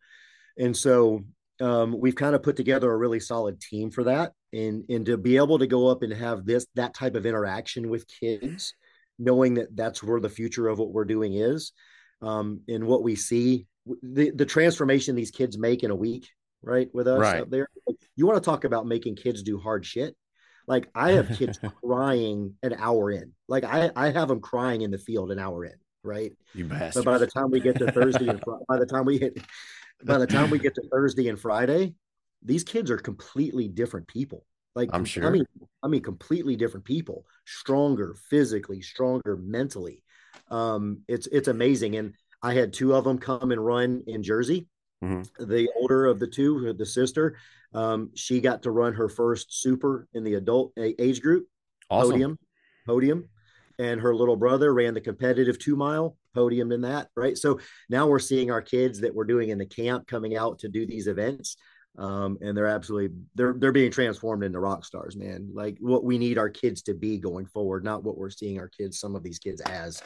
And 0.58 0.76
so 0.76 1.24
um, 1.60 1.98
we've 1.98 2.16
kind 2.16 2.34
of 2.34 2.42
put 2.42 2.56
together 2.56 2.90
a 2.90 2.96
really 2.96 3.20
solid 3.20 3.60
team 3.60 3.90
for 3.90 4.04
that 4.04 4.32
and 4.52 4.84
and 4.88 5.06
to 5.06 5.16
be 5.16 5.36
able 5.36 5.58
to 5.60 5.66
go 5.68 5.86
up 5.86 6.02
and 6.02 6.12
have 6.12 6.44
this 6.44 6.66
that 6.74 6.94
type 6.94 7.14
of 7.14 7.26
interaction 7.26 7.88
with 7.88 8.06
kids 8.08 8.74
knowing 9.18 9.54
that 9.54 9.74
that's 9.76 10.02
where 10.02 10.20
the 10.20 10.28
future 10.28 10.66
of 10.68 10.78
what 10.80 10.90
we're 10.92 11.04
doing 11.04 11.34
is 11.34 11.72
um, 12.22 12.60
and 12.68 12.84
what 12.84 13.04
we 13.04 13.14
see 13.14 13.66
the, 14.02 14.30
the 14.30 14.46
transformation 14.46 15.14
these 15.14 15.30
kids 15.30 15.58
make 15.58 15.82
in 15.82 15.90
a 15.90 15.94
week 15.96 16.28
right 16.62 16.88
with 16.94 17.06
us 17.06 17.20
Right. 17.20 17.42
up 17.42 17.50
there 17.50 17.68
you 18.16 18.26
want 18.26 18.42
to 18.42 18.48
talk 18.50 18.64
about 18.64 18.86
making 18.86 19.16
kids 19.16 19.42
do 19.42 19.58
hard 19.58 19.84
shit 19.84 20.16
like 20.66 20.88
i 20.94 21.12
have 21.12 21.28
kids 21.38 21.58
crying 21.84 22.54
an 22.62 22.74
hour 22.78 23.10
in 23.10 23.32
like 23.48 23.64
i 23.64 23.90
i 23.96 24.10
have 24.10 24.28
them 24.28 24.40
crying 24.40 24.80
in 24.82 24.90
the 24.90 24.98
field 24.98 25.30
an 25.30 25.38
hour 25.38 25.64
in 25.64 25.74
right 26.02 26.32
You 26.54 26.64
but 26.66 27.04
by 27.04 27.18
the 27.18 27.26
time 27.26 27.50
we 27.50 27.60
get 27.60 27.78
to 27.78 27.90
Thursday 27.92 28.28
and 28.28 28.40
Fri- 28.42 28.64
by 28.68 28.78
the 28.78 28.86
time 28.86 29.04
we 29.04 29.18
hit 29.18 29.38
by 30.04 30.18
the 30.18 30.26
time 30.26 30.50
we 30.50 30.58
get 30.58 30.74
to 30.74 30.82
Thursday 30.92 31.28
and 31.28 31.38
Friday, 31.40 31.94
these 32.42 32.62
kids 32.64 32.90
are 32.90 32.98
completely 32.98 33.68
different 33.68 34.06
people. 34.06 34.44
Like 34.74 34.90
I'm 34.92 35.04
sure. 35.06 35.26
I 35.26 35.30
mean, 35.30 35.46
I 35.82 35.88
mean, 35.88 36.02
completely 36.02 36.56
different 36.56 36.84
people, 36.84 37.24
stronger 37.46 38.14
physically, 38.28 38.82
stronger 38.82 39.38
mentally. 39.38 40.02
Um, 40.50 41.02
it's 41.08 41.26
it's 41.28 41.48
amazing. 41.48 41.96
And 41.96 42.12
I 42.44 42.52
had 42.52 42.74
two 42.74 42.94
of 42.94 43.04
them 43.04 43.18
come 43.18 43.52
and 43.52 43.64
run 43.64 44.04
in 44.06 44.22
Jersey. 44.22 44.68
Mhm. 45.02 45.26
The 45.38 45.68
older 45.76 46.04
of 46.04 46.20
the 46.20 46.26
two, 46.26 46.72
the 46.74 46.86
sister, 46.86 47.36
um, 47.72 48.10
she 48.14 48.40
got 48.40 48.62
to 48.62 48.70
run 48.70 48.92
her 48.94 49.08
first 49.08 49.60
super 49.60 50.06
in 50.12 50.24
the 50.24 50.34
adult 50.34 50.72
age 50.76 51.22
group 51.22 51.48
awesome. 51.90 52.10
podium, 52.10 52.38
podium, 52.86 53.28
and 53.78 54.00
her 54.00 54.14
little 54.14 54.36
brother 54.36 54.72
ran 54.72 54.94
the 54.94 55.00
competitive 55.00 55.58
two 55.58 55.74
mile 55.74 56.16
podium 56.34 56.70
in 56.70 56.82
that. 56.82 57.08
Right. 57.16 57.36
So 57.36 57.60
now 57.88 58.06
we're 58.06 58.18
seeing 58.18 58.50
our 58.50 58.62
kids 58.62 59.00
that 59.00 59.14
we're 59.14 59.24
doing 59.24 59.48
in 59.48 59.58
the 59.58 59.66
camp 59.66 60.06
coming 60.06 60.36
out 60.36 60.58
to 60.60 60.68
do 60.68 60.86
these 60.86 61.06
events. 61.06 61.56
Um, 61.96 62.38
and 62.40 62.56
they're 62.56 62.66
absolutely 62.66 63.16
they're 63.36 63.54
they're 63.54 63.72
being 63.72 63.90
transformed 63.90 64.42
into 64.42 64.58
rock 64.58 64.84
stars, 64.84 65.16
man. 65.16 65.50
Like 65.54 65.78
what 65.80 66.04
we 66.04 66.18
need 66.18 66.38
our 66.38 66.50
kids 66.50 66.82
to 66.82 66.94
be 66.94 67.18
going 67.18 67.46
forward, 67.46 67.84
not 67.84 68.02
what 68.02 68.18
we're 68.18 68.30
seeing 68.30 68.58
our 68.58 68.68
kids, 68.68 68.98
some 68.98 69.14
of 69.14 69.22
these 69.22 69.38
kids 69.38 69.60
as. 69.62 70.02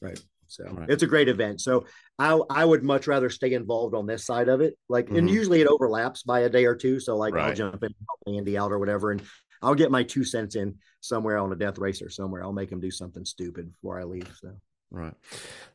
Right. 0.00 0.20
So 0.48 0.64
Right. 0.64 0.90
it's 0.90 1.02
a 1.02 1.06
great 1.06 1.28
event. 1.28 1.60
So 1.60 1.86
I 2.18 2.40
I 2.50 2.64
would 2.64 2.82
much 2.82 3.06
rather 3.06 3.30
stay 3.30 3.52
involved 3.54 3.94
on 3.94 4.06
this 4.06 4.24
side 4.24 4.48
of 4.48 4.60
it. 4.60 4.76
Like, 4.88 5.08
and 5.10 5.28
Mhm. 5.28 5.32
usually 5.32 5.60
it 5.60 5.66
overlaps 5.68 6.22
by 6.22 6.40
a 6.40 6.48
day 6.48 6.64
or 6.64 6.74
two. 6.74 6.98
So 7.00 7.16
like 7.16 7.34
I'll 7.34 7.54
jump 7.54 7.82
in, 7.82 7.86
and 7.88 7.94
help 8.08 8.36
Andy 8.38 8.58
out 8.58 8.72
or 8.72 8.78
whatever, 8.78 9.12
and 9.12 9.22
I'll 9.62 9.74
get 9.74 9.90
my 9.90 10.02
two 10.02 10.24
cents 10.24 10.56
in 10.56 10.78
somewhere 11.00 11.38
on 11.38 11.52
a 11.52 11.56
death 11.56 11.78
race 11.78 12.00
or 12.02 12.10
somewhere. 12.10 12.42
I'll 12.42 12.52
make 12.52 12.70
him 12.72 12.80
do 12.80 12.90
something 12.90 13.24
stupid 13.24 13.72
before 13.72 14.00
I 14.00 14.04
leave. 14.04 14.30
So 14.40 14.58
Right. 14.90 15.14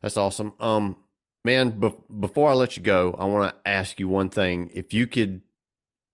That's 0.02 0.18
awesome. 0.18 0.54
Um, 0.60 0.98
man, 1.46 1.80
be- 1.80 1.96
before 2.20 2.50
I 2.50 2.54
let 2.54 2.78
you 2.78 2.82
go, 2.84 3.14
I 3.20 3.26
want 3.26 3.54
to 3.54 3.70
ask 3.70 4.00
you 4.00 4.08
one 4.08 4.30
thing. 4.30 4.72
If 4.74 4.92
you 4.94 5.06
could, 5.06 5.42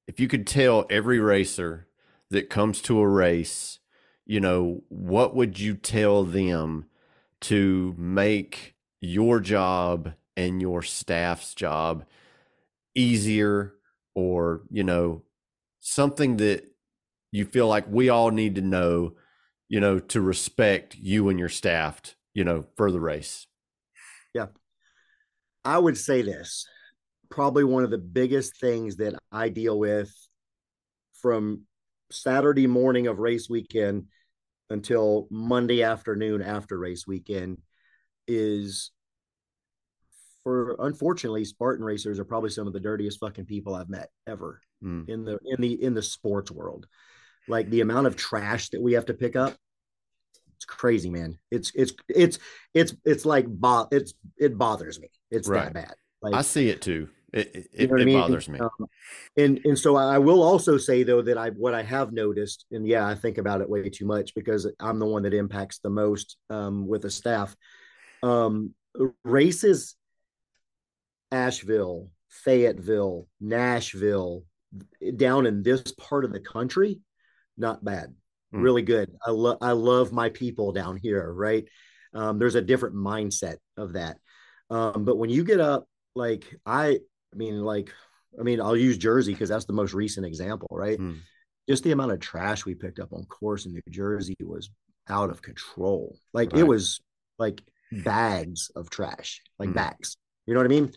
if 0.05 0.19
you 0.19 0.27
could 0.27 0.45
tell 0.45 0.85
every 0.89 1.19
racer 1.19 1.87
that 2.29 2.49
comes 2.49 2.81
to 2.81 2.99
a 2.99 3.07
race, 3.07 3.79
you 4.25 4.41
know, 4.41 4.83
what 4.89 5.33
would 5.33 5.59
you 5.59 5.75
tell 5.75 6.23
them 6.25 6.88
to 7.41 7.95
make 7.97 8.75
your 9.01 9.39
job 9.39 10.13
and 10.35 10.61
your 10.61 10.81
staff's 10.81 11.53
job 11.53 12.05
easier 12.95 13.73
or, 14.15 14.61
you 14.69 14.83
know, 14.83 15.23
something 15.79 16.37
that 16.37 16.65
you 17.31 17.45
feel 17.45 17.67
like 17.67 17.85
we 17.89 18.09
all 18.09 18.31
need 18.31 18.55
to 18.55 18.61
know, 18.61 19.13
you 19.67 19.79
know, 19.79 19.99
to 19.99 20.21
respect 20.21 20.95
you 20.95 21.29
and 21.29 21.39
your 21.39 21.49
staff, 21.49 22.15
you 22.33 22.43
know, 22.43 22.65
for 22.75 22.91
the 22.91 22.99
race? 22.99 23.47
Yeah. 24.33 24.47
I 25.63 25.77
would 25.77 25.97
say 25.97 26.21
this 26.21 26.65
probably 27.29 27.63
one 27.63 27.83
of 27.83 27.91
the 27.91 27.97
biggest 27.97 28.59
things 28.59 28.97
that 28.97 29.13
I 29.31 29.49
deal 29.49 29.77
with 29.77 30.11
from 31.21 31.61
Saturday 32.11 32.67
morning 32.67 33.07
of 33.07 33.19
race 33.19 33.49
weekend 33.49 34.05
until 34.69 35.27
Monday 35.31 35.83
afternoon 35.83 36.41
after 36.41 36.77
race 36.77 37.05
weekend 37.07 37.57
is 38.27 38.91
for 40.43 40.75
unfortunately 40.79 41.43
Spartan 41.45 41.83
racers 41.85 42.19
are 42.19 42.25
probably 42.25 42.49
some 42.49 42.67
of 42.67 42.73
the 42.73 42.79
dirtiest 42.79 43.19
fucking 43.19 43.45
people 43.45 43.75
I've 43.75 43.89
met 43.89 44.09
ever 44.27 44.61
Mm. 44.81 45.09
in 45.09 45.25
the 45.25 45.37
in 45.43 45.59
the 45.59 45.83
in 45.83 45.93
the 45.93 46.01
sports 46.01 46.49
world. 46.49 46.87
Like 47.49 47.69
the 47.69 47.81
amount 47.81 48.07
of 48.07 48.15
trash 48.15 48.69
that 48.69 48.81
we 48.81 48.93
have 48.93 49.07
to 49.07 49.13
pick 49.13 49.35
up 49.35 49.53
it's 50.55 50.63
crazy, 50.65 51.09
man. 51.09 51.37
It's 51.51 51.71
it's 51.75 51.91
it's 52.07 52.39
it's 52.73 52.93
it's 53.05 53.25
like 53.25 53.45
bo- 53.47 53.87
it's 53.91 54.13
it 54.37 54.57
bothers 54.57 54.97
me. 54.99 55.09
It's 55.31 55.49
Right. 55.49 55.65
that 55.65 55.73
bad. 55.73 55.95
Like 56.21 56.33
I 56.33 56.41
see 56.43 56.69
it 56.69 56.81
too. 56.81 57.09
It 57.31 57.51
it, 57.53 57.67
you 57.73 57.87
know 57.87 57.93
what 57.93 58.01
I 58.01 58.05
mean? 58.05 58.19
bothers 58.19 58.49
me. 58.49 58.59
Um, 58.59 58.69
and 59.37 59.59
and 59.63 59.77
so 59.77 59.95
I 59.95 60.17
will 60.17 60.41
also 60.41 60.77
say 60.77 61.03
though 61.03 61.21
that 61.21 61.37
I 61.37 61.49
what 61.51 61.73
I 61.73 61.83
have 61.83 62.11
noticed, 62.11 62.65
and 62.71 62.87
yeah, 62.87 63.07
I 63.07 63.15
think 63.15 63.37
about 63.37 63.61
it 63.61 63.69
way 63.69 63.89
too 63.89 64.05
much 64.05 64.33
because 64.33 64.69
I'm 64.79 64.99
the 64.99 65.05
one 65.05 65.23
that 65.23 65.33
impacts 65.33 65.79
the 65.79 65.89
most 65.89 66.37
um, 66.49 66.87
with 66.87 67.03
the 67.03 67.11
staff. 67.11 67.55
Um, 68.23 68.73
races, 69.23 69.95
Asheville, 71.31 72.09
Fayetteville, 72.29 73.27
Nashville, 73.39 74.43
down 75.15 75.45
in 75.45 75.63
this 75.63 75.91
part 75.93 76.25
of 76.25 76.33
the 76.33 76.39
country, 76.39 76.99
not 77.57 77.83
bad, 77.83 78.13
Hmm. 78.51 78.61
really 78.61 78.81
good. 78.81 79.11
I 79.25 79.31
love 79.31 79.57
I 79.61 79.71
love 79.73 80.11
my 80.11 80.29
people 80.29 80.71
down 80.71 80.97
here, 80.97 81.31
right? 81.31 81.65
Um, 82.13 82.39
there's 82.39 82.55
a 82.55 82.61
different 82.61 82.95
mindset 82.95 83.57
of 83.77 83.93
that. 83.93 84.17
Um, 84.71 85.05
but 85.05 85.17
when 85.17 85.29
you 85.29 85.43
get 85.43 85.59
up, 85.59 85.87
like 86.15 86.43
I, 86.65 86.99
I 87.33 87.37
mean, 87.37 87.63
like, 87.63 87.91
I 88.39 88.43
mean, 88.43 88.61
I'll 88.61 88.77
use 88.77 88.97
Jersey 88.97 89.33
because 89.33 89.49
that's 89.49 89.65
the 89.65 89.73
most 89.73 89.93
recent 89.93 90.25
example, 90.25 90.67
right? 90.71 90.97
Hmm. 90.97 91.15
Just 91.67 91.83
the 91.83 91.91
amount 91.91 92.11
of 92.11 92.19
trash 92.19 92.65
we 92.65 92.75
picked 92.75 92.99
up 92.99 93.13
on 93.13 93.25
course 93.25 93.65
in 93.65 93.73
New 93.73 93.81
Jersey 93.89 94.35
was 94.41 94.69
out 95.07 95.29
of 95.29 95.41
control. 95.41 96.17
Like 96.33 96.51
Right. 96.53 96.61
it 96.61 96.63
was 96.63 96.99
like 97.37 97.61
bags 97.91 98.71
of 98.75 98.89
trash, 98.89 99.41
like 99.59 99.69
Hmm. 99.69 99.75
bags. 99.75 100.17
You 100.45 100.53
know 100.53 100.59
what 100.59 100.65
I 100.65 100.69
mean? 100.69 100.91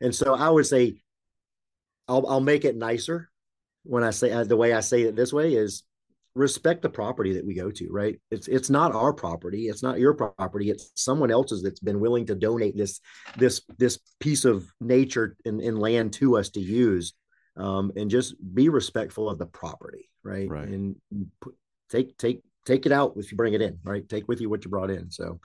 And 0.00 0.14
so 0.14 0.34
I 0.34 0.48
would 0.48 0.66
say, 0.66 1.00
I'll 2.08 2.26
I'll 2.26 2.40
make 2.40 2.64
it 2.64 2.76
nicer 2.76 3.30
when 3.82 4.04
I 4.04 4.10
say 4.10 4.30
uh, 4.30 4.44
the 4.44 4.56
way 4.56 4.72
I 4.72 4.80
say 4.80 5.02
it 5.02 5.16
this 5.16 5.32
way 5.32 5.54
is 5.54 5.82
respect 6.36 6.82
the 6.82 6.90
property 6.90 7.32
that 7.32 7.46
we 7.46 7.54
go 7.54 7.70
to 7.70 7.88
right? 7.90 8.20
It's 8.30 8.46
it's 8.46 8.70
not 8.70 8.94
our 8.94 9.12
property 9.12 9.68
it's 9.68 9.82
not 9.82 9.98
your 9.98 10.14
property 10.14 10.70
it's 10.70 10.92
someone 10.94 11.30
else's 11.30 11.62
that's 11.62 11.80
been 11.80 11.98
willing 11.98 12.26
to 12.26 12.34
donate 12.34 12.76
this 12.76 13.00
this 13.36 13.62
this 13.78 13.98
piece 14.20 14.44
of 14.44 14.70
nature 14.80 15.36
and, 15.44 15.60
and 15.60 15.78
land 15.78 16.12
to 16.14 16.36
us 16.36 16.50
to 16.50 16.60
use 16.60 17.14
um, 17.56 17.90
and 17.96 18.10
just 18.10 18.34
be 18.54 18.68
respectful 18.68 19.28
of 19.30 19.38
the 19.38 19.46
property 19.46 20.10
right, 20.22 20.48
Right. 20.48 20.68
and 20.68 20.96
put, 21.40 21.54
take 21.90 22.16
take 22.18 22.42
take 22.66 22.84
it 22.84 22.92
out 22.92 23.14
if 23.16 23.30
you 23.32 23.36
bring 23.36 23.54
it 23.54 23.62
in 23.62 23.78
right? 23.82 24.06
Take 24.06 24.28
with 24.28 24.40
you 24.40 24.50
what 24.50 24.64
you 24.64 24.70
brought 24.70 24.90
in 24.90 25.10
so 25.10 25.40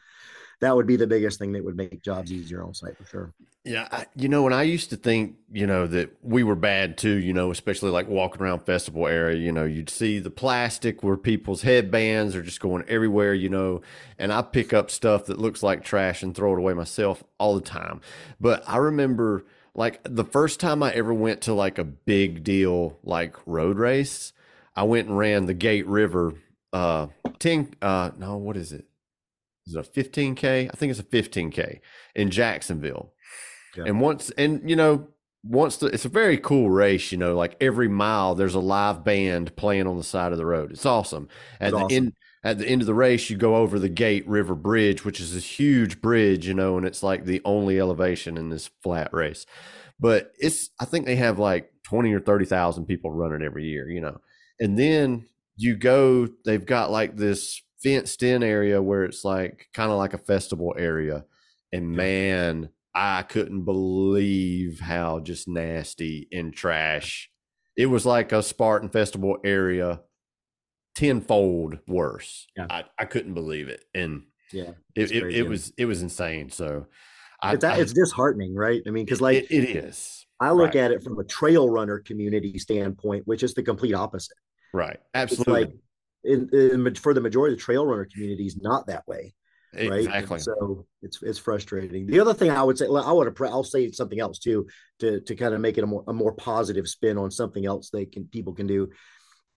that 0.62 0.76
would 0.76 0.88
be 0.88 0.96
the 0.96 1.08
biggest 1.08 1.40
thing 1.40 1.52
that 1.52 1.64
would 1.64 1.76
make 1.76 2.02
jobs 2.02 2.32
easier 2.32 2.64
on 2.64 2.74
site 2.74 2.98
for 2.98 3.06
sure 3.06 3.34
Yeah, 3.66 3.88
I, 3.92 4.06
you 4.16 4.30
know, 4.30 4.46
and 4.46 4.56
I 4.56 4.64
used 4.64 4.90
to 4.92 4.96
think, 4.96 5.36
you 5.52 5.68
know, 5.68 5.86
that 5.88 6.16
we 6.24 6.44
were 6.44 6.56
bad 6.56 6.98
too, 6.98 7.16
you 7.16 7.34
know, 7.34 7.52
especially 7.52 7.92
like 7.92 8.08
walking 8.08 8.42
around 8.42 8.62
festival 8.62 9.08
area, 9.08 9.38
you 9.38 9.52
know, 9.52 9.66
you'd 9.66 9.90
see 9.90 10.20
the 10.20 10.32
plastic 10.32 11.04
where 11.04 11.18
people's 11.18 11.64
headbands 11.64 12.36
are 12.36 12.42
just 12.42 12.60
going 12.60 12.84
everywhere, 12.88 13.34
you 13.34 13.50
know, 13.50 13.82
and 14.18 14.32
I 14.32 14.42
pick 14.42 14.74
up 14.74 14.90
stuff 14.90 15.26
that 15.26 15.40
looks 15.40 15.62
like 15.62 15.84
trash 15.84 16.24
and 16.24 16.34
throw 16.34 16.54
it 16.54 16.60
away 16.60 16.74
myself 16.74 17.24
all 17.38 17.56
the 17.56 17.62
time. 17.62 18.02
But 18.40 18.64
I 18.68 18.78
remember 18.78 19.46
like 19.74 20.00
the 20.04 20.26
first 20.26 20.60
time 20.60 20.84
I 20.84 20.92
ever 20.94 21.14
went 21.14 21.42
to 21.42 21.54
like 21.54 21.78
a 21.78 21.84
big 21.84 22.44
deal 22.44 22.98
like 23.04 23.36
road 23.46 23.78
race, 23.78 24.34
I 24.76 24.84
went 24.84 25.08
and 25.08 25.18
ran 25.18 25.46
the 25.46 25.54
Gate 25.54 25.88
River 25.88 26.36
uh 26.74 27.08
10 27.40 27.76
uh 27.82 28.12
no, 28.18 28.38
what 28.38 28.56
is 28.58 28.72
it? 28.72 28.86
Is 29.68 29.76
it 29.76 29.88
a 29.88 29.90
15k? 29.90 30.70
I 30.72 30.76
think 30.76 30.92
it's 30.92 31.00
a 31.00 31.04
15k 31.04 31.80
in 32.16 32.30
Jacksonville. 32.30 33.14
Yeah. 33.76 33.86
And 33.88 34.02
once 34.02 34.30
and 34.32 34.70
you 34.70 34.76
know 34.76 35.08
once 35.44 35.78
the 35.78 35.88
it's 35.88 36.06
a 36.06 36.10
very 36.10 36.38
cool 36.38 36.70
race, 36.70 37.12
you 37.12 37.18
know, 37.18 37.36
like 37.36 37.56
every 37.62 37.88
mile 37.88 38.36
there's 38.36 38.56
a 38.56 38.60
live 38.60 39.04
band 39.04 39.56
playing 39.56 39.88
on 39.88 39.98
the 39.98 40.04
side 40.04 40.32
of 40.32 40.38
the 40.38 40.46
road. 40.46 40.72
It's 40.72 40.86
awesome. 40.86 41.30
At 41.60 41.70
It's 41.70 41.78
the 41.78 41.78
awesome. 41.78 41.96
end 41.96 42.14
at 42.44 42.58
the 42.58 42.68
end 42.68 42.82
of 42.82 42.88
the 42.88 42.94
race, 42.96 43.30
you 43.30 43.38
go 43.38 43.56
over 43.58 43.78
the 43.78 43.90
Gate 43.90 44.28
River 44.28 44.56
Bridge, 44.56 45.06
which 45.06 45.20
is 45.20 45.34
this 45.34 45.46
huge 45.60 46.02
bridge, 46.02 46.48
you 46.48 46.56
know, 46.56 46.76
and 46.78 46.88
it's 46.88 47.04
like 47.04 47.26
the 47.26 47.42
only 47.46 47.80
elevation 47.80 48.36
in 48.38 48.50
this 48.50 48.70
flat 48.82 49.14
race. 49.14 49.46
But 50.00 50.32
it's 50.40 50.70
I 50.80 50.86
think 50.86 51.06
they 51.06 51.18
have 51.18 51.38
like 51.40 51.72
twenty 51.84 52.14
or 52.14 52.20
thirty 52.20 52.46
thousand 52.46 52.86
people 52.86 53.12
running 53.12 53.44
every 53.44 53.66
year, 53.66 53.90
you 53.90 54.02
know. 54.02 54.20
And 54.60 54.78
then 54.78 55.28
you 55.56 55.76
go, 55.76 56.28
they've 56.46 56.66
got 56.66 56.92
like 56.92 57.16
this 57.16 57.62
fenced 57.82 58.24
in 58.24 58.44
area 58.44 58.82
where 58.82 59.04
it's 59.04 59.24
like 59.26 59.68
kind 59.74 59.92
of 59.92 59.98
like 59.98 60.14
a 60.14 60.18
festival 60.20 60.76
area. 60.78 61.26
And 61.72 61.92
man, 61.92 62.70
I 62.94 63.24
couldn't 63.24 63.64
believe 63.64 64.80
how 64.80 65.20
just 65.20 65.48
nasty 65.48 66.28
and 66.32 66.54
trash. 66.54 67.30
It 67.78 67.86
was 67.86 68.06
like 68.06 68.32
a 68.32 68.44
Spartan 68.44 68.90
festival 68.90 69.38
area 69.44 70.02
tenfold 70.96 71.80
worse. 71.88 72.48
Yeah. 72.58 72.68
I, 72.70 72.84
I 73.00 73.06
couldn't 73.06 73.34
believe 73.34 73.70
it. 73.70 73.84
And 73.96 74.24
Yeah. 74.52 74.72
it, 74.96 75.12
it, 75.12 75.36
it 75.36 75.44
was 75.48 75.72
it 75.78 75.86
was 75.86 76.02
insane. 76.02 76.50
So 76.50 76.88
I, 77.42 77.54
It's, 77.54 77.64
I- 77.64 77.78
it's 77.78 77.94
disheartening, 77.94 78.54
right? 78.54 78.82
I 78.86 78.92
mean, 78.92 79.06
because 79.06 79.22
like 79.22 79.38
it, 79.38 79.52
it 79.52 79.76
is. 79.76 80.26
I 80.40 80.52
look 80.52 80.74
right. 80.74 80.76
at 80.78 80.92
it 80.92 81.04
from 81.04 81.20
a 81.20 81.24
trail 81.24 81.70
runner 81.70 82.00
community 82.00 82.58
standpoint, 82.58 83.28
which 83.28 83.44
is 83.44 83.54
the 83.54 83.62
complete 83.64 83.94
opposite. 83.94 84.38
Right. 84.74 84.98
It's 84.98 85.04
Absolutely. 85.14 85.66
like 85.66 85.74
in, 86.24 86.50
in 86.54 86.96
for 86.96 87.14
the 87.14 87.22
majority 87.22 87.54
of 87.54 87.60
the 87.60 87.64
trail 87.64 87.86
runner 87.86 88.08
community 88.12 88.46
is 88.46 88.58
not 88.58 88.88
that 88.88 89.08
way, 89.08 89.34
right? 89.74 89.86
And 89.86 89.96
exactly. 89.96 90.40
So 90.40 90.86
it's 91.02 91.22
it's 91.22 91.40
frustrating. 91.40 92.08
The 92.08 92.20
other 92.20 92.34
thing 92.34 92.52
I 92.52 92.64
would 92.64 92.78
say, 92.78 92.86
I 92.86 93.12
would 93.12 93.42
I'll 93.42 93.64
say 93.64 93.92
something 93.92 94.20
else 94.20 94.40
too 94.40 94.68
to 95.00 95.22
to 95.22 95.36
kind 95.36 95.54
of 95.54 95.62
make 95.62 95.78
it 95.78 95.84
a 95.84 95.88
more 95.88 96.04
a 96.08 96.14
more 96.14 96.34
positive 96.34 96.88
spin 96.88 97.18
on 97.18 97.32
something 97.32 97.66
else 97.66 97.90
they 97.90 98.06
can 98.06 98.26
people 98.26 98.54
can 98.54 98.68
do. 98.68 98.90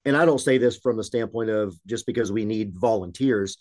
And 0.05 0.17
I 0.17 0.25
don't 0.25 0.41
say 0.41 0.59
this 0.59 0.79
from 0.79 0.97
the 0.97 1.05
standpoint 1.05 1.51
of 1.51 1.75
just 1.87 2.07
because 2.07 2.31
we 2.31 2.45
need 2.45 2.75
volunteers, 2.75 3.57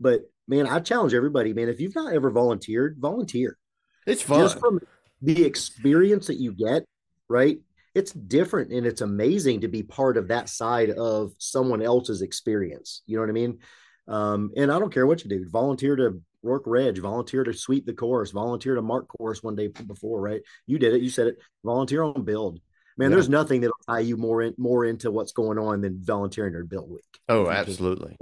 but 0.00 0.22
man, 0.48 0.66
I 0.66 0.80
challenge 0.80 1.14
everybody, 1.14 1.52
man. 1.52 1.68
If 1.68 1.80
you've 1.80 1.94
not 1.94 2.14
ever 2.14 2.30
volunteered, 2.30 2.96
volunteer 2.98 3.58
it's 4.06 4.22
fun. 4.22 4.40
just 4.40 4.58
from 4.58 4.80
the 5.20 5.44
experience 5.44 6.26
that 6.26 6.40
you 6.40 6.52
get, 6.52 6.84
right? 7.28 7.58
It's 7.94 8.12
different 8.12 8.72
and 8.72 8.86
it's 8.86 9.00
amazing 9.02 9.60
to 9.62 9.68
be 9.68 9.82
part 9.82 10.16
of 10.16 10.28
that 10.28 10.48
side 10.48 10.90
of 10.90 11.32
someone 11.38 11.82
else's 11.82 12.22
experience. 12.22 13.02
You 13.06 13.16
know 13.16 13.22
what 13.22 13.28
I 13.30 13.32
mean? 13.32 13.58
Um, 14.08 14.50
and 14.56 14.72
I 14.72 14.78
don't 14.78 14.92
care 14.92 15.06
what 15.06 15.22
you 15.22 15.28
do, 15.30 15.48
volunteer 15.48 15.94
to 15.96 16.20
work 16.42 16.62
reg, 16.66 16.98
volunteer 16.98 17.44
to 17.44 17.52
sweep 17.52 17.86
the 17.86 17.92
course, 17.92 18.30
volunteer 18.30 18.74
to 18.74 18.82
mark 18.82 19.06
course 19.08 19.42
one 19.42 19.54
day 19.54 19.68
before, 19.68 20.20
right? 20.20 20.40
You 20.66 20.78
did 20.78 20.94
it, 20.94 21.02
you 21.02 21.10
said 21.10 21.28
it, 21.28 21.36
volunteer 21.64 22.02
on 22.02 22.24
build. 22.24 22.60
Man, 22.98 23.10
Yeah. 23.10 23.16
there's 23.16 23.28
nothing 23.28 23.60
that'll 23.60 23.76
tie 23.88 24.00
you 24.00 24.16
more 24.16 24.42
in 24.42 24.54
more 24.58 24.84
into 24.84 25.10
what's 25.10 25.32
going 25.32 25.58
on 25.58 25.80
than 25.80 26.02
volunteering 26.02 26.54
or 26.54 26.64
build 26.64 26.90
week. 26.90 27.04
oh, 27.28 27.48
absolutely. 27.48 28.16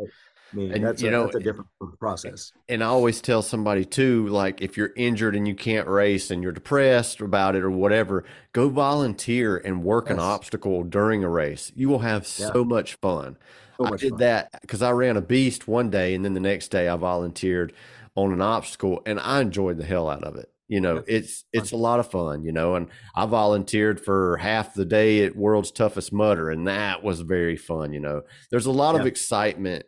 I 0.53 0.57
mean, 0.57 0.73
And, 0.73 0.85
that's, 0.85 1.01
you 1.03 1.09
a, 1.09 1.11
know, 1.11 1.25
that's 1.25 1.37
a 1.37 1.41
different 1.41 1.69
process. 1.99 2.53
and 2.69 2.83
I 2.83 2.87
always 2.87 3.21
tell 3.21 3.43
somebody 3.43 3.85
too, 3.85 4.27
like 4.29 4.61
if 4.61 4.77
you're 4.77 4.93
injured 4.97 5.37
and 5.37 5.47
you 5.47 5.55
can't 5.55 5.87
race 5.87 6.31
and 6.31 6.43
you're 6.43 6.53
depressed 6.53 7.21
about 7.21 7.55
it 7.57 7.63
or 7.63 7.71
whatever, 7.71 8.25
go 8.53 8.69
volunteer 8.69 9.57
and 9.57 9.85
work 9.85 10.11
an 10.11 10.19
obstacle 10.19 10.83
during 10.83 11.23
a 11.25 11.29
race. 11.29 11.71
You 11.77 11.89
will 11.89 12.01
have 12.01 12.23
Yeah. 12.39 12.51
so 12.53 12.65
much 12.65 12.95
fun. 12.97 13.37
So 13.79 13.87
I 13.87 13.97
did 13.97 14.11
fun. 14.11 14.19
that 14.19 14.61
because 14.61 14.83
I 14.83 14.91
ran 14.91 15.17
a 15.17 15.23
beast 15.23 15.69
one 15.69 15.89
day 15.89 16.15
and 16.15 16.25
then 16.25 16.35
the 16.35 16.41
next 16.41 16.69
day 16.69 16.89
I 16.89 16.97
volunteered 16.97 17.73
on 18.17 18.33
an 18.33 18.41
obstacle 18.43 19.03
and 19.07 19.19
I 19.21 19.41
enjoyed 19.41 19.79
the 19.79 19.85
hell 19.85 20.11
out 20.11 20.25
of 20.25 20.37
it. 20.37 20.51
You 20.69 20.81
know, 20.81 21.03
it's 21.09 21.45
it's 21.53 21.73
a 21.73 21.77
lot 21.77 21.99
of 21.99 22.09
fun, 22.11 22.45
you 22.45 22.53
know, 22.53 22.77
and 22.77 22.89
I 23.17 23.27
volunteered 23.27 23.99
for 24.01 24.37
half 24.37 24.75
the 24.75 24.85
day 24.85 25.25
at 25.25 25.35
World's 25.35 25.73
Toughest 25.73 26.13
Mudder 26.13 26.49
and 26.51 26.69
that 26.69 27.03
was 27.03 27.21
very 27.23 27.57
fun, 27.57 27.93
you 27.93 27.99
know. 28.01 28.23
There's 28.51 28.67
a 28.67 28.71
lot 28.71 28.95
of 28.95 29.05
excitement 29.07 29.85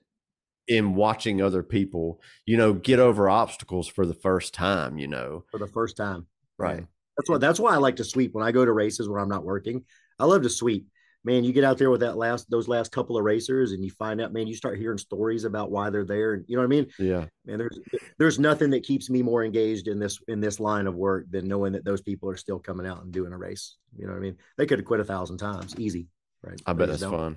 in 0.68 0.94
watching 0.94 1.42
other 1.42 1.62
people, 1.62 2.20
you 2.46 2.56
know, 2.56 2.72
get 2.72 2.98
over 2.98 3.28
obstacles 3.28 3.88
for 3.88 4.06
the 4.06 4.14
first 4.14 4.54
time, 4.54 4.98
you 4.98 5.08
know. 5.08 5.44
for 5.50 5.58
the 5.58 5.66
first 5.66 5.96
time. 5.96 6.26
Right. 6.58 6.84
That's 7.16 7.28
why 7.28 7.38
that's 7.38 7.60
why 7.60 7.74
I 7.74 7.78
like 7.78 7.96
to 7.96 8.04
sweep 8.04 8.34
when 8.34 8.44
I 8.44 8.52
go 8.52 8.64
to 8.64 8.72
races 8.72 9.08
where 9.08 9.18
I'm 9.18 9.28
not 9.28 9.44
working. 9.44 9.84
I 10.18 10.24
love 10.24 10.42
to 10.42 10.48
sweep. 10.48 10.86
Man, 11.24 11.44
you 11.44 11.52
get 11.52 11.62
out 11.62 11.78
there 11.78 11.90
with 11.90 12.00
that 12.00 12.16
last 12.16 12.50
those 12.50 12.68
last 12.68 12.90
couple 12.90 13.16
of 13.16 13.24
racers 13.24 13.72
and 13.72 13.84
you 13.84 13.90
find 13.90 14.20
out, 14.20 14.32
man, 14.32 14.46
you 14.46 14.54
start 14.54 14.78
hearing 14.78 14.98
stories 14.98 15.44
about 15.44 15.70
why 15.70 15.90
they're 15.90 16.04
there. 16.04 16.34
And 16.34 16.44
you 16.48 16.56
know 16.56 16.62
what 16.62 16.66
I 16.66 16.68
mean? 16.68 16.86
Yeah. 16.98 17.26
Man, 17.44 17.58
there's 17.58 17.78
there's 18.18 18.38
nothing 18.38 18.70
that 18.70 18.82
keeps 18.82 19.08
me 19.10 19.22
more 19.22 19.44
engaged 19.44 19.88
in 19.88 19.98
this 19.98 20.18
in 20.26 20.40
this 20.40 20.58
line 20.58 20.86
of 20.86 20.94
work 20.94 21.26
than 21.30 21.46
knowing 21.46 21.74
that 21.74 21.84
those 21.84 22.00
people 22.00 22.28
are 22.28 22.36
still 22.36 22.58
coming 22.58 22.86
out 22.86 23.02
and 23.02 23.12
doing 23.12 23.32
a 23.32 23.38
race. 23.38 23.76
You 23.96 24.06
know 24.06 24.12
what 24.12 24.18
I 24.18 24.22
mean? 24.22 24.36
They 24.56 24.66
could 24.66 24.78
have 24.78 24.86
quit 24.86 25.00
a 25.00 25.04
thousand 25.04 25.38
times, 25.38 25.74
easy. 25.78 26.08
Right. 26.42 26.60
I 26.66 26.72
bet 26.72 26.88
that's 26.88 27.00
don't. 27.02 27.12
fun. 27.12 27.36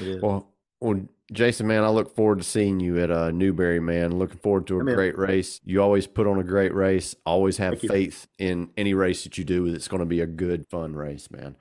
It 0.00 0.08
is. 0.08 0.22
Well, 0.22 0.55
well, 0.86 1.00
Jason, 1.32 1.66
man, 1.66 1.82
I 1.82 1.88
look 1.88 2.14
forward 2.14 2.38
to 2.38 2.44
seeing 2.44 2.78
you 2.78 3.00
at 3.00 3.10
uh, 3.10 3.32
Newberry, 3.32 3.80
man. 3.80 4.16
Looking 4.16 4.38
forward 4.38 4.68
to 4.68 4.76
a 4.76 4.80
in. 4.80 4.94
great 4.94 5.18
race. 5.18 5.60
You 5.64 5.82
always 5.82 6.06
put 6.06 6.28
on 6.28 6.38
a 6.38 6.44
great 6.44 6.72
race. 6.72 7.16
Always 7.26 7.56
have 7.56 7.72
Thank 7.72 7.82
you. 7.82 7.88
faith 7.88 8.28
in 8.38 8.70
any 8.76 8.94
race 8.94 9.24
that 9.24 9.36
you 9.36 9.42
do. 9.42 9.66
It's 9.66 9.88
going 9.88 10.00
to 10.00 10.06
be 10.06 10.20
a 10.20 10.26
good, 10.26 10.66
fun 10.70 10.94
race, 10.94 11.28
man. 11.28 11.56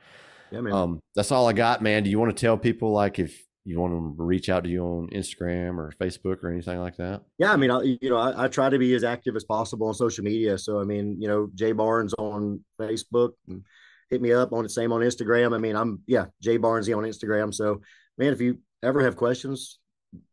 yeah, 0.51 0.61
man. 0.61 0.73
Um, 0.73 0.99
that's 1.15 1.31
all 1.31 1.47
I 1.47 1.53
got, 1.53 1.81
man. 1.81 2.03
Do 2.03 2.11
you 2.11 2.19
want 2.19 2.35
to 2.35 2.39
tell 2.39 2.55
people 2.55 2.91
like 2.91 3.17
if 3.17 3.43
you 3.63 3.79
want 3.79 3.93
them 3.93 4.15
to 4.15 4.23
reach 4.23 4.49
out 4.49 4.65
to 4.65 4.69
you 4.69 4.83
on 4.83 5.09
Instagram 5.09 5.79
or 5.79 5.91
Facebook 5.99 6.43
or 6.43 6.51
anything 6.51 6.79
like 6.79 6.97
that? 6.97 7.23
Yeah, 7.39 7.51
I 7.51 7.57
mean, 7.57 7.71
I, 7.71 7.81
you 7.81 8.09
know, 8.11 8.17
I, 8.17 8.43
I 8.43 8.47
try 8.47 8.69
to 8.69 8.77
be 8.77 8.93
as 8.93 9.03
active 9.03 9.35
as 9.35 9.45
possible 9.45 9.87
on 9.87 9.95
social 9.95 10.23
media. 10.23 10.59
So, 10.59 10.79
I 10.79 10.83
mean, 10.83 11.19
you 11.19 11.27
know, 11.27 11.49
Jay 11.55 11.71
Barnes 11.71 12.13
on 12.19 12.63
Facebook, 12.79 13.31
hit 14.11 14.21
me 14.21 14.31
up 14.31 14.53
on 14.53 14.61
the 14.61 14.69
same 14.69 14.91
on 14.91 15.01
Instagram. 15.01 15.55
I 15.55 15.57
mean, 15.57 15.75
I'm 15.75 16.03
yeah, 16.05 16.25
Jay 16.39 16.59
Barnesy 16.59 16.95
on 16.95 17.03
Instagram. 17.03 17.51
So, 17.51 17.81
man, 18.19 18.31
if 18.31 18.39
you 18.39 18.59
ever 18.85 19.03
have 19.03 19.15
questions, 19.15 19.79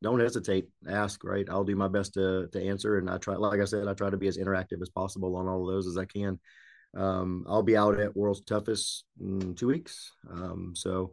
don't 0.03 0.21
hesitate, 0.21 0.69
ask. 0.89 1.25
Right, 1.25 1.49
I'll 1.51 1.65
do 1.65 1.77
my 1.77 1.89
best 1.89 2.15
to 2.15 2.49
to 2.53 2.63
answer. 2.63 2.99
And 2.99 3.11
I 3.11 3.19
try, 3.19 3.35
like 3.35 3.61
I 3.61 3.65
said, 3.65 3.89
I 3.89 3.95
try 3.95 4.11
to 4.11 4.17
be 4.17 4.29
as 4.29 4.39
interactive 4.39 4.81
as 4.83 4.91
possible 4.91 5.37
on 5.37 5.49
all 5.49 5.69
of 5.69 5.75
those 5.75 5.87
as 5.87 5.99
I 5.99 6.05
can. 6.05 6.39
Um, 6.95 7.45
I'll 7.49 7.63
be 7.63 7.77
out 7.77 7.99
at 7.99 8.17
World's 8.17 8.45
Toughest 8.45 9.05
in 9.21 9.55
two 9.55 9.69
weeks. 9.69 10.13
Um, 10.31 10.73
so 10.77 11.13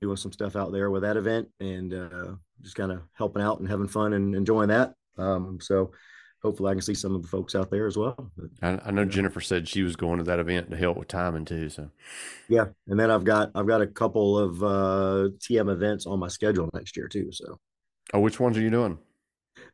doing 0.00 0.16
some 0.16 0.32
stuff 0.32 0.56
out 0.56 0.72
there 0.72 0.90
with 0.90 1.02
that 1.02 1.16
event 1.16 1.48
and 1.58 1.92
uh, 1.92 2.32
just 2.62 2.76
kind 2.76 2.92
of 2.92 3.02
helping 3.14 3.42
out 3.42 3.60
and 3.60 3.68
having 3.68 3.88
fun 3.88 4.12
and 4.12 4.34
enjoying 4.34 4.68
that. 4.68 4.94
Um, 5.18 5.58
so 5.60 5.92
hopefully 6.42 6.70
I 6.70 6.74
can 6.74 6.82
see 6.82 6.94
some 6.94 7.14
of 7.14 7.22
the 7.22 7.28
folks 7.28 7.54
out 7.54 7.70
there 7.70 7.86
as 7.86 7.96
well. 7.96 8.30
I, 8.62 8.78
I 8.84 8.90
know 8.90 9.04
Jennifer 9.04 9.40
said 9.40 9.68
she 9.68 9.82
was 9.82 9.96
going 9.96 10.18
to 10.18 10.24
that 10.24 10.38
event 10.38 10.70
to 10.70 10.76
help 10.76 10.96
with 10.96 11.08
timing 11.08 11.44
too. 11.44 11.68
So 11.68 11.90
yeah, 12.48 12.66
and 12.88 12.98
then 12.98 13.10
I've 13.10 13.24
got 13.24 13.50
I've 13.54 13.66
got 13.66 13.82
a 13.82 13.86
couple 13.86 14.38
of 14.38 14.62
uh, 14.62 15.28
TM 15.38 15.70
events 15.70 16.06
on 16.06 16.18
my 16.18 16.28
schedule 16.28 16.70
next 16.72 16.96
year 16.96 17.08
too. 17.08 17.30
So 17.32 17.58
oh, 18.14 18.20
which 18.20 18.40
ones 18.40 18.56
are 18.56 18.62
you 18.62 18.70
doing? 18.70 18.98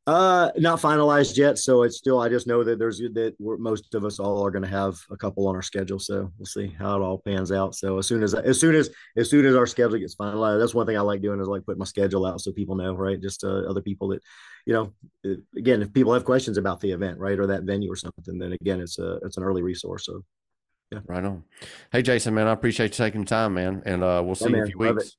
Uh, 0.06 0.50
not 0.56 0.80
finalized 0.80 1.36
yet. 1.36 1.58
So 1.58 1.82
it's 1.82 1.96
still 1.96 2.20
I 2.20 2.28
just 2.28 2.46
know 2.46 2.62
that 2.62 2.78
there's 2.78 2.98
that 2.98 3.34
we're, 3.40 3.56
most 3.56 3.94
of 3.94 4.04
us 4.04 4.20
all 4.20 4.44
are 4.44 4.52
going 4.52 4.62
to 4.62 4.68
have 4.68 4.96
a 5.10 5.16
couple 5.16 5.48
on 5.48 5.56
our 5.56 5.62
schedule. 5.62 5.98
So 5.98 6.30
we'll 6.38 6.46
see 6.46 6.68
how 6.68 6.96
it 6.96 7.02
all 7.02 7.18
pans 7.18 7.50
out. 7.50 7.74
So 7.74 7.98
as 7.98 8.06
soon 8.06 8.22
as 8.22 8.32
as 8.34 8.60
soon 8.60 8.74
as 8.76 8.90
as 9.16 9.28
soon 9.28 9.44
as 9.44 9.56
our 9.56 9.66
schedule 9.66 9.98
gets 9.98 10.14
finalized, 10.14 10.60
that's 10.60 10.74
one 10.74 10.86
thing 10.86 10.96
I 10.96 11.00
like 11.00 11.22
doing 11.22 11.40
is 11.40 11.48
like 11.48 11.66
put 11.66 11.78
my 11.78 11.84
schedule 11.84 12.24
out 12.24 12.40
so 12.40 12.52
people 12.52 12.76
know, 12.76 12.94
right? 12.94 13.20
Just 13.20 13.42
uh, 13.42 13.68
other 13.68 13.82
people 13.82 14.08
that 14.08 14.22
you 14.64 14.72
know, 14.72 14.92
again, 15.56 15.82
if 15.82 15.92
people 15.92 16.12
have 16.12 16.24
questions 16.24 16.56
about 16.56 16.80
the 16.80 16.90
event, 16.92 17.18
right, 17.18 17.38
or 17.38 17.46
that 17.48 17.62
venue 17.62 17.90
or 17.90 17.96
something, 17.96 18.38
then 18.38 18.52
again, 18.52 18.80
it's 18.80 18.98
a 18.98 19.16
it's 19.24 19.36
an 19.36 19.42
early 19.42 19.62
resource. 19.62 20.06
So 20.06 20.22
yeah, 20.92 21.00
Right 21.06 21.24
on. 21.24 21.42
Hey, 21.90 22.02
Jason, 22.02 22.34
man, 22.34 22.46
I 22.46 22.52
appreciate 22.52 22.96
you 22.96 23.04
taking 23.04 23.22
the 23.22 23.26
time, 23.26 23.54
man. 23.54 23.82
And 23.84 24.04
uh, 24.04 24.22
we'll 24.24 24.36
see 24.36 24.50
you 24.50 24.54
in 24.54 24.62
a 24.62 24.66
few 24.66 24.78
weeks. 24.78 25.16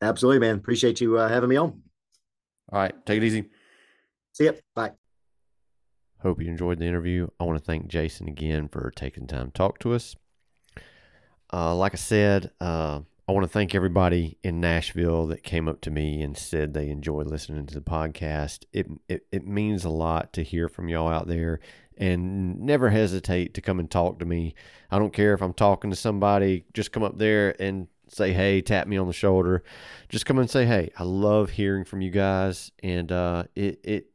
absolutely, 0.00 0.38
man, 0.38 0.56
appreciate 0.56 1.00
you 1.00 1.18
uh, 1.18 1.28
having 1.28 1.48
me 1.48 1.56
on. 1.56 1.82
All 2.70 2.78
right. 2.78 2.94
Take 3.06 3.18
it 3.18 3.24
easy. 3.24 3.50
See 4.38 4.44
ya. 4.44 4.52
Bye. 4.72 4.92
Hope 6.22 6.40
you 6.40 6.46
enjoyed 6.46 6.78
the 6.78 6.86
interview. 6.86 7.26
I 7.40 7.44
want 7.44 7.58
to 7.58 7.64
thank 7.64 7.88
Jason 7.88 8.28
again 8.28 8.68
for 8.68 8.92
taking 8.94 9.26
time 9.26 9.46
to 9.46 9.52
talk 9.52 9.80
to 9.80 9.94
us. 9.94 10.14
Uh, 11.52 11.74
like 11.74 11.92
I 11.92 11.96
said, 11.96 12.52
uh, 12.60 13.00
I 13.28 13.32
want 13.32 13.42
to 13.42 13.52
thank 13.52 13.74
everybody 13.74 14.38
in 14.44 14.60
Nashville 14.60 15.26
that 15.26 15.42
came 15.42 15.66
up 15.66 15.80
to 15.80 15.90
me 15.90 16.22
and 16.22 16.38
said 16.38 16.72
they 16.72 16.88
enjoy 16.88 17.22
listening 17.22 17.66
to 17.66 17.74
the 17.74 17.80
podcast. 17.80 18.64
It, 18.72 18.86
it 19.08 19.26
it 19.32 19.44
means 19.44 19.84
a 19.84 19.90
lot 19.90 20.32
to 20.34 20.44
hear 20.44 20.68
from 20.68 20.88
y'all 20.88 21.08
out 21.08 21.26
there, 21.26 21.58
and 21.96 22.60
never 22.60 22.90
hesitate 22.90 23.54
to 23.54 23.60
come 23.60 23.80
and 23.80 23.90
talk 23.90 24.20
to 24.20 24.24
me. 24.24 24.54
I 24.88 25.00
don't 25.00 25.12
care 25.12 25.34
if 25.34 25.42
I'm 25.42 25.52
talking 25.52 25.90
to 25.90 25.96
somebody. 25.96 26.64
Just 26.74 26.92
come 26.92 27.02
up 27.02 27.18
there 27.18 27.60
and 27.60 27.88
say 28.06 28.32
hey, 28.32 28.60
tap 28.60 28.86
me 28.86 28.96
on 28.98 29.08
the 29.08 29.12
shoulder. 29.12 29.64
Just 30.08 30.26
come 30.26 30.38
and 30.38 30.48
say 30.48 30.64
hey. 30.64 30.92
I 30.96 31.02
love 31.02 31.50
hearing 31.50 31.84
from 31.84 32.02
you 32.02 32.10
guys, 32.12 32.70
and 32.84 33.10
uh, 33.10 33.44
it 33.56 33.80
it 33.82 34.06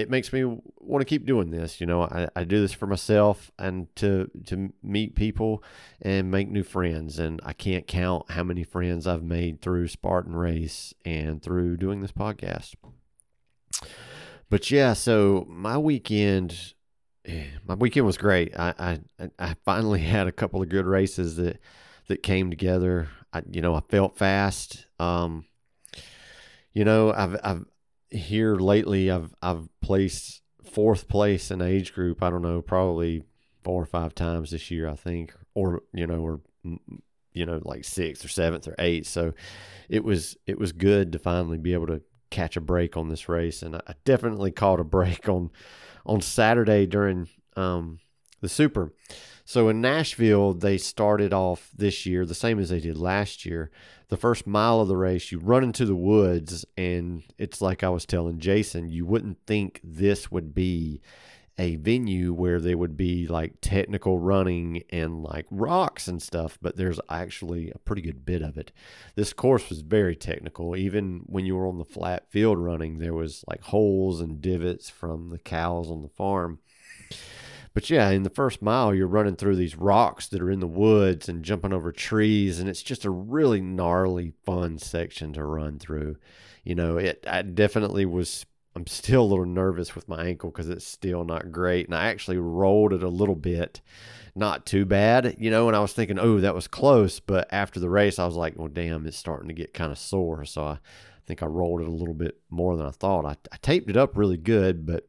it 0.00 0.10
makes 0.10 0.32
me 0.32 0.44
want 0.44 1.02
to 1.02 1.04
keep 1.04 1.26
doing 1.26 1.50
this. 1.50 1.80
You 1.80 1.86
know, 1.86 2.02
I, 2.02 2.28
I 2.34 2.44
do 2.44 2.60
this 2.60 2.72
for 2.72 2.86
myself 2.86 3.50
and 3.58 3.94
to 3.96 4.30
to 4.46 4.72
meet 4.82 5.14
people 5.14 5.62
and 6.00 6.30
make 6.30 6.48
new 6.48 6.62
friends. 6.62 7.18
And 7.18 7.40
I 7.44 7.52
can't 7.52 7.86
count 7.86 8.30
how 8.30 8.42
many 8.42 8.64
friends 8.64 9.06
I've 9.06 9.22
made 9.22 9.60
through 9.60 9.88
Spartan 9.88 10.34
Race 10.34 10.94
and 11.04 11.42
through 11.42 11.76
doing 11.76 12.00
this 12.00 12.12
podcast. 12.12 12.74
but 14.48 14.70
yeah, 14.70 14.94
so 14.94 15.46
my 15.48 15.76
weekend, 15.76 16.74
eh, 17.26 17.44
my 17.66 17.74
weekend 17.74 18.06
was 18.06 18.16
great. 18.16 18.58
I, 18.58 18.74
I 19.18 19.28
I 19.38 19.56
finally 19.64 20.00
had 20.14 20.26
a 20.26 20.32
couple 20.32 20.62
of 20.62 20.68
good 20.68 20.86
races 20.86 21.36
that 21.36 21.58
that 22.08 22.22
came 22.22 22.50
together. 22.50 23.08
I 23.32 23.42
you 23.50 23.60
know 23.60 23.74
I 23.74 23.80
felt 23.88 24.16
fast. 24.16 24.86
Um, 24.98 25.44
you 26.72 26.84
know 26.84 27.12
I've 27.12 27.36
I've 27.44 27.64
here 28.10 28.56
lately 28.56 29.10
I've 29.10 29.34
I've 29.42 29.68
placed 29.80 30.42
fourth 30.64 31.08
place 31.08 31.50
in 31.50 31.62
age 31.62 31.92
group. 31.92 32.22
I 32.22 32.30
don't 32.30 32.42
know, 32.42 32.62
probably 32.62 33.24
four 33.62 33.82
or 33.82 33.86
five 33.86 34.14
times 34.14 34.50
this 34.50 34.70
year, 34.70 34.88
I 34.88 34.94
think, 34.94 35.34
or 35.54 35.82
you 35.92 36.06
know, 36.06 36.20
or 36.20 36.40
you 37.32 37.46
know, 37.46 37.60
like 37.64 37.84
sixth 37.84 38.24
or 38.24 38.28
seventh 38.28 38.66
or 38.66 38.74
eighth. 38.78 39.06
So 39.06 39.32
it 39.88 40.04
was 40.04 40.36
it 40.46 40.58
was 40.58 40.72
good 40.72 41.12
to 41.12 41.18
finally 41.18 41.58
be 41.58 41.72
able 41.72 41.86
to 41.88 42.02
catch 42.30 42.56
a 42.56 42.60
break 42.60 42.96
on 42.96 43.08
this 43.08 43.28
race, 43.28 43.62
and 43.62 43.76
I 43.76 43.94
definitely 44.04 44.52
caught 44.52 44.80
a 44.80 44.84
break 44.84 45.28
on 45.28 45.50
on 46.06 46.20
Saturday 46.20 46.86
during 46.86 47.28
um, 47.56 47.98
the 48.40 48.48
Super. 48.48 48.92
So 49.50 49.68
in 49.68 49.80
Nashville, 49.80 50.54
they 50.54 50.78
started 50.78 51.32
off 51.32 51.72
this 51.76 52.06
year 52.06 52.24
the 52.24 52.36
same 52.36 52.60
as 52.60 52.68
they 52.68 52.78
did 52.78 52.96
last 52.96 53.44
year. 53.44 53.68
The 54.06 54.16
first 54.16 54.46
mile 54.46 54.80
of 54.80 54.86
the 54.86 54.96
race, 54.96 55.32
you 55.32 55.40
run 55.40 55.64
into 55.64 55.84
the 55.84 55.96
woods, 55.96 56.64
and 56.76 57.24
it's 57.36 57.60
like 57.60 57.82
I 57.82 57.88
was 57.88 58.06
telling 58.06 58.38
Jason, 58.38 58.90
you 58.90 59.04
wouldn't 59.04 59.44
think 59.48 59.80
this 59.82 60.30
would 60.30 60.54
be 60.54 61.00
a 61.58 61.74
venue 61.74 62.32
where 62.32 62.60
there 62.60 62.78
would 62.78 62.96
be 62.96 63.26
like 63.26 63.54
technical 63.60 64.20
running 64.20 64.84
and 64.90 65.20
like 65.24 65.46
rocks 65.50 66.06
and 66.06 66.22
stuff, 66.22 66.56
but 66.62 66.76
there's 66.76 67.00
actually 67.08 67.72
a 67.72 67.78
pretty 67.78 68.02
good 68.02 68.24
bit 68.24 68.42
of 68.42 68.56
it. 68.56 68.70
This 69.16 69.32
course 69.32 69.68
was 69.68 69.80
very 69.80 70.14
technical. 70.14 70.76
Even 70.76 71.22
when 71.26 71.44
you 71.44 71.56
were 71.56 71.66
on 71.66 71.78
the 71.78 71.84
flat 71.84 72.30
field 72.30 72.58
running, 72.58 72.98
there 72.98 73.14
was 73.14 73.44
like 73.48 73.62
holes 73.62 74.20
and 74.20 74.40
divots 74.40 74.88
from 74.88 75.30
the 75.30 75.40
cows 75.40 75.90
on 75.90 76.02
the 76.02 76.08
farm. 76.08 76.60
But 77.72 77.88
yeah, 77.88 78.10
in 78.10 78.24
the 78.24 78.30
first 78.30 78.62
mile, 78.62 78.94
you're 78.94 79.06
running 79.06 79.36
through 79.36 79.56
these 79.56 79.76
rocks 79.76 80.26
that 80.28 80.42
are 80.42 80.50
in 80.50 80.60
the 80.60 80.66
woods 80.66 81.28
and 81.28 81.44
jumping 81.44 81.72
over 81.72 81.92
trees, 81.92 82.58
and 82.58 82.68
it's 82.68 82.82
just 82.82 83.04
a 83.04 83.10
really 83.10 83.60
gnarly, 83.60 84.32
fun 84.44 84.78
section 84.78 85.32
to 85.34 85.44
run 85.44 85.78
through. 85.78 86.16
You 86.64 86.74
know, 86.74 86.96
it 86.96 87.24
I 87.28 87.42
definitely 87.42 88.06
was 88.06 88.44
I'm 88.76 88.86
still 88.86 89.22
a 89.22 89.24
little 89.24 89.46
nervous 89.46 89.94
with 89.94 90.08
my 90.08 90.26
ankle 90.26 90.50
because 90.50 90.68
it's 90.68 90.86
still 90.86 91.24
not 91.24 91.50
great. 91.50 91.86
And 91.86 91.94
I 91.94 92.06
actually 92.06 92.38
rolled 92.38 92.92
it 92.92 93.02
a 93.02 93.08
little 93.08 93.34
bit, 93.34 93.80
not 94.34 94.64
too 94.64 94.84
bad, 94.84 95.36
you 95.38 95.50
know. 95.50 95.66
And 95.66 95.76
I 95.76 95.80
was 95.80 95.92
thinking, 95.92 96.18
oh, 96.18 96.40
that 96.40 96.54
was 96.54 96.68
close. 96.68 97.18
But 97.18 97.48
after 97.52 97.80
the 97.80 97.90
race, 97.90 98.18
I 98.18 98.26
was 98.26 98.36
like, 98.36 98.56
well, 98.56 98.68
damn, 98.68 99.06
it's 99.06 99.16
starting 99.16 99.48
to 99.48 99.54
get 99.54 99.74
kind 99.74 99.90
of 99.90 99.98
sore. 99.98 100.44
So 100.44 100.64
I 100.64 100.78
think 101.26 101.42
I 101.42 101.46
rolled 101.46 101.80
it 101.80 101.88
a 101.88 101.92
little 101.92 102.14
bit 102.14 102.40
more 102.48 102.76
than 102.76 102.86
I 102.86 102.90
thought. 102.90 103.26
I, 103.26 103.36
I 103.52 103.56
taped 103.60 103.90
it 103.90 103.96
up 103.96 104.16
really 104.16 104.36
good, 104.36 104.86
but 104.86 105.08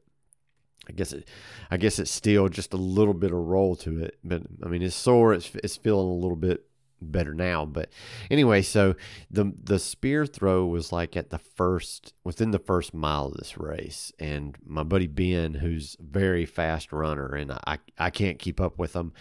I 0.91 0.93
guess 0.93 1.13
it, 1.13 1.27
I 1.69 1.77
guess 1.77 1.99
it's 1.99 2.11
still 2.11 2.49
just 2.49 2.73
a 2.73 2.77
little 2.77 3.13
bit 3.13 3.31
of 3.31 3.37
roll 3.37 3.75
to 3.77 4.03
it. 4.03 4.17
But 4.23 4.43
I 4.63 4.67
mean, 4.67 4.81
it's 4.81 4.95
sore. 4.95 5.33
It's 5.33 5.49
it's 5.63 5.77
feeling 5.77 6.09
a 6.09 6.13
little 6.13 6.35
bit 6.35 6.65
better 7.01 7.33
now. 7.33 7.65
But 7.65 7.89
anyway, 8.29 8.61
so 8.61 8.95
the 9.29 9.53
the 9.63 9.79
spear 9.79 10.25
throw 10.25 10.65
was 10.65 10.91
like 10.91 11.15
at 11.15 11.29
the 11.29 11.39
first 11.39 12.13
within 12.23 12.51
the 12.51 12.59
first 12.59 12.93
mile 12.93 13.27
of 13.27 13.37
this 13.37 13.57
race, 13.57 14.11
and 14.19 14.57
my 14.65 14.83
buddy 14.83 15.07
Ben, 15.07 15.55
who's 15.55 15.95
very 15.99 16.45
fast 16.45 16.91
runner, 16.91 17.33
and 17.33 17.53
I 17.65 17.79
I 17.97 18.09
can't 18.09 18.39
keep 18.39 18.59
up 18.59 18.77
with 18.77 18.93
him. 18.93 19.13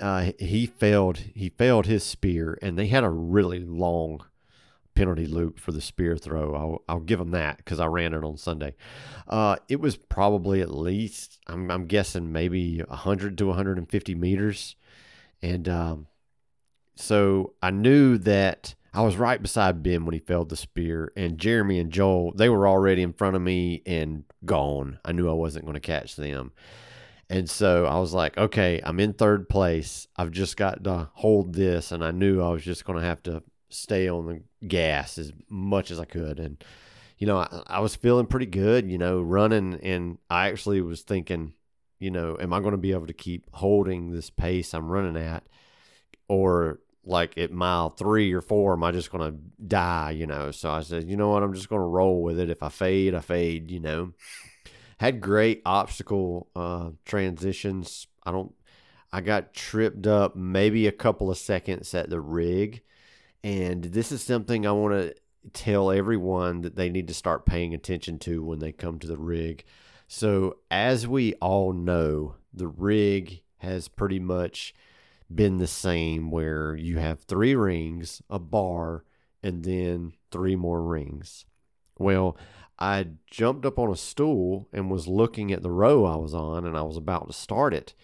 Uh, 0.00 0.32
he 0.38 0.66
failed 0.66 1.18
he 1.34 1.48
failed 1.48 1.86
his 1.86 2.04
spear, 2.04 2.58
and 2.60 2.78
they 2.78 2.86
had 2.86 3.04
a 3.04 3.10
really 3.10 3.60
long 3.60 4.20
penalty 4.98 5.26
loop 5.28 5.60
for 5.60 5.70
the 5.70 5.80
spear 5.80 6.16
throw. 6.16 6.56
I'll, 6.56 6.82
I'll 6.88 7.00
give 7.00 7.20
him 7.20 7.30
that 7.30 7.58
because 7.58 7.78
I 7.78 7.86
ran 7.86 8.14
it 8.14 8.24
on 8.24 8.36
Sunday. 8.36 8.74
Uh, 9.28 9.54
it 9.68 9.80
was 9.80 9.96
probably 9.96 10.60
at 10.60 10.74
least 10.74 11.38
I'm, 11.46 11.70
I'm 11.70 11.86
guessing 11.86 12.32
maybe 12.32 12.80
100 12.80 13.38
to 13.38 13.46
150 13.46 14.14
meters, 14.16 14.74
and 15.40 15.68
um, 15.68 16.08
so 16.96 17.54
I 17.62 17.70
knew 17.70 18.18
that 18.18 18.74
I 18.92 19.02
was 19.02 19.16
right 19.16 19.40
beside 19.40 19.84
Ben 19.84 20.04
when 20.04 20.14
he 20.14 20.18
failed 20.18 20.48
the 20.48 20.56
spear, 20.56 21.12
and 21.16 21.38
Jeremy 21.38 21.78
and 21.78 21.92
Joel, 21.92 22.32
they 22.32 22.48
were 22.48 22.66
already 22.66 23.02
in 23.02 23.12
front 23.12 23.36
of 23.36 23.42
me 23.42 23.82
and 23.86 24.24
gone. 24.44 24.98
I 25.04 25.12
knew 25.12 25.30
I 25.30 25.34
wasn't 25.34 25.64
going 25.64 25.74
to 25.74 25.80
catch 25.80 26.16
them. 26.16 26.50
And 27.30 27.48
so 27.48 27.84
I 27.84 28.00
was 28.00 28.12
like, 28.14 28.36
okay, 28.36 28.80
I'm 28.82 28.98
in 28.98 29.12
third 29.12 29.48
place. 29.48 30.08
I've 30.16 30.32
just 30.32 30.56
got 30.56 30.82
to 30.84 31.10
hold 31.12 31.52
this. 31.52 31.92
And 31.92 32.02
I 32.02 32.10
knew 32.10 32.40
I 32.40 32.48
was 32.48 32.64
just 32.64 32.86
going 32.86 32.98
to 32.98 33.04
have 33.04 33.22
to 33.24 33.42
stay 33.68 34.08
on 34.08 34.26
the 34.26 34.66
gas 34.66 35.18
as 35.18 35.32
much 35.48 35.90
as 35.90 36.00
I 36.00 36.04
could. 36.04 36.38
And, 36.40 36.62
you 37.18 37.26
know, 37.26 37.38
I, 37.38 37.62
I 37.66 37.80
was 37.80 37.96
feeling 37.96 38.26
pretty 38.26 38.46
good, 38.46 38.90
you 38.90 38.98
know, 38.98 39.20
running. 39.20 39.80
And 39.82 40.18
I 40.30 40.48
actually 40.48 40.80
was 40.80 41.02
thinking, 41.02 41.52
you 41.98 42.10
know, 42.10 42.36
am 42.40 42.52
I 42.52 42.60
going 42.60 42.72
to 42.72 42.78
be 42.78 42.92
able 42.92 43.06
to 43.06 43.12
keep 43.12 43.46
holding 43.52 44.12
this 44.12 44.30
pace 44.30 44.72
I'm 44.74 44.88
running 44.88 45.16
at? 45.16 45.44
Or 46.28 46.80
like 47.04 47.38
at 47.38 47.50
mile 47.50 47.88
three 47.90 48.32
or 48.32 48.42
four, 48.42 48.74
am 48.74 48.84
I 48.84 48.92
just 48.92 49.10
going 49.10 49.32
to 49.32 49.38
die, 49.66 50.10
you 50.10 50.26
know? 50.26 50.50
So 50.50 50.70
I 50.70 50.82
said, 50.82 51.08
you 51.08 51.16
know 51.16 51.30
what? 51.30 51.42
I'm 51.42 51.54
just 51.54 51.68
going 51.68 51.80
to 51.80 51.86
roll 51.86 52.22
with 52.22 52.38
it. 52.38 52.50
If 52.50 52.62
I 52.62 52.68
fade, 52.68 53.14
I 53.14 53.20
fade, 53.20 53.70
you 53.70 53.80
know? 53.80 54.12
Had 54.98 55.20
great 55.20 55.62
obstacle 55.64 56.48
uh, 56.56 56.90
transitions. 57.04 58.08
I 58.24 58.32
don't, 58.32 58.52
I 59.12 59.22
got 59.22 59.54
tripped 59.54 60.06
up 60.06 60.36
maybe 60.36 60.86
a 60.86 60.92
couple 60.92 61.30
of 61.30 61.38
seconds 61.38 61.94
at 61.94 62.10
the 62.10 62.20
rig. 62.20 62.82
And 63.42 63.84
this 63.84 64.12
is 64.12 64.22
something 64.22 64.66
I 64.66 64.72
want 64.72 64.94
to 64.94 65.14
tell 65.52 65.90
everyone 65.90 66.62
that 66.62 66.76
they 66.76 66.88
need 66.90 67.08
to 67.08 67.14
start 67.14 67.46
paying 67.46 67.74
attention 67.74 68.18
to 68.20 68.42
when 68.42 68.58
they 68.58 68.72
come 68.72 68.98
to 68.98 69.06
the 69.06 69.18
rig. 69.18 69.64
So, 70.06 70.58
as 70.70 71.06
we 71.06 71.34
all 71.34 71.72
know, 71.72 72.36
the 72.52 72.66
rig 72.66 73.42
has 73.58 73.88
pretty 73.88 74.18
much 74.18 74.74
been 75.32 75.58
the 75.58 75.66
same 75.66 76.30
where 76.30 76.74
you 76.74 76.98
have 76.98 77.20
three 77.20 77.54
rings, 77.54 78.22
a 78.30 78.38
bar, 78.38 79.04
and 79.42 79.64
then 79.64 80.14
three 80.30 80.56
more 80.56 80.82
rings. 80.82 81.44
Well, 81.98 82.36
I 82.78 83.08
jumped 83.30 83.66
up 83.66 83.78
on 83.78 83.90
a 83.90 83.96
stool 83.96 84.68
and 84.72 84.90
was 84.90 85.08
looking 85.08 85.52
at 85.52 85.62
the 85.62 85.70
row 85.70 86.04
I 86.04 86.16
was 86.16 86.34
on, 86.34 86.64
and 86.64 86.76
I 86.76 86.82
was 86.82 86.96
about 86.96 87.26
to 87.26 87.32
start 87.32 87.74
it. 87.74 87.94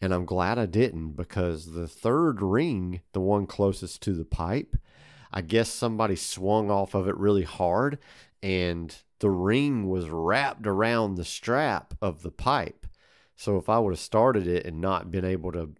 And 0.00 0.12
I'm 0.12 0.26
glad 0.26 0.58
I 0.58 0.66
didn't 0.66 1.12
because 1.12 1.72
the 1.72 1.88
third 1.88 2.42
ring, 2.42 3.00
the 3.12 3.20
one 3.20 3.46
closest 3.46 4.02
to 4.02 4.12
the 4.12 4.24
pipe, 4.24 4.76
I 5.36 5.42
guess 5.42 5.68
somebody 5.68 6.14
swung 6.14 6.70
off 6.70 6.94
of 6.94 7.08
it 7.08 7.16
really 7.16 7.42
hard, 7.42 7.98
and 8.40 8.96
the 9.18 9.30
ring 9.30 9.88
was 9.90 10.08
wrapped 10.08 10.64
around 10.64 11.16
the 11.16 11.24
strap 11.24 11.92
of 12.00 12.22
the 12.22 12.30
pipe. 12.30 12.86
So 13.34 13.56
if 13.56 13.68
I 13.68 13.80
would 13.80 13.92
have 13.92 13.98
started 13.98 14.46
it 14.46 14.64
and 14.64 14.80
not 14.80 15.10
been 15.10 15.24
able 15.24 15.50
to 15.52 15.70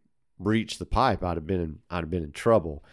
reach 0.40 0.78
the 0.78 0.86
pipe, 0.86 1.22
I'd 1.22 1.36
have 1.36 1.47
been 1.47 1.60
in, 1.60 1.78
I'd 1.89 2.01
have 2.01 2.10
been 2.10 2.24
in 2.24 2.32
trouble. 2.32 2.85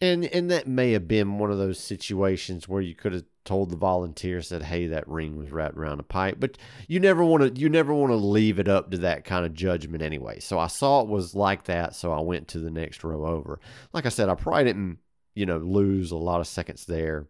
And 0.00 0.24
and 0.24 0.50
that 0.50 0.66
may 0.66 0.90
have 0.92 1.06
been 1.06 1.38
one 1.38 1.52
of 1.52 1.58
those 1.58 1.78
situations 1.78 2.68
where 2.68 2.82
you 2.82 2.96
could 2.96 3.12
have 3.12 3.24
told 3.44 3.70
the 3.70 3.76
volunteers 3.76 4.48
that 4.48 4.64
hey 4.64 4.88
that 4.88 5.06
ring 5.06 5.36
was 5.36 5.52
wrapped 5.52 5.76
around 5.76 6.00
a 6.00 6.02
pipe, 6.02 6.38
but 6.40 6.58
you 6.88 6.98
never 6.98 7.24
want 7.24 7.54
to 7.54 7.60
you 7.60 7.68
never 7.68 7.94
want 7.94 8.10
to 8.10 8.16
leave 8.16 8.58
it 8.58 8.66
up 8.66 8.90
to 8.90 8.98
that 8.98 9.24
kind 9.24 9.46
of 9.46 9.54
judgment 9.54 10.02
anyway. 10.02 10.40
So 10.40 10.58
I 10.58 10.66
saw 10.66 11.02
it 11.02 11.08
was 11.08 11.36
like 11.36 11.64
that, 11.64 11.94
so 11.94 12.12
I 12.12 12.20
went 12.20 12.48
to 12.48 12.58
the 12.58 12.70
next 12.70 13.04
row 13.04 13.24
over. 13.24 13.60
Like 13.92 14.06
I 14.06 14.08
said, 14.08 14.28
I 14.28 14.34
probably 14.34 14.64
didn't 14.64 14.98
you 15.34 15.46
know 15.46 15.58
lose 15.58 16.10
a 16.10 16.16
lot 16.16 16.40
of 16.40 16.46
seconds 16.46 16.86
there 16.86 17.26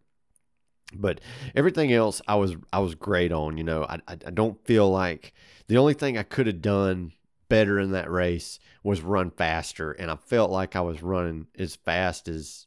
but 0.95 1.21
everything 1.55 1.93
else 1.93 2.21
i 2.29 2.35
was 2.35 2.55
i 2.73 2.79
was 2.79 2.95
great 2.95 3.33
on 3.33 3.57
you 3.57 3.65
know 3.65 3.85
I, 3.85 3.99
I, 4.07 4.31
don't 4.31 4.63
feel 4.65 4.91
like 4.91 5.33
the 5.67 5.79
only 5.79 5.95
thing 5.95 6.17
i 6.17 6.23
could 6.23 6.47
have 6.47 6.63
done 6.63 7.13
better 7.49 7.79
in 7.79 7.93
that 7.93 8.11
race 8.11 8.59
was 8.83 9.01
run 9.01 9.31
faster, 9.31 9.93
and 9.93 10.11
I 10.11 10.17
felt 10.17 10.51
like 10.51 10.77
I 10.77 10.81
was 10.81 11.03
running 11.03 11.47
as 11.59 11.77
fast 11.77 12.29
as 12.29 12.67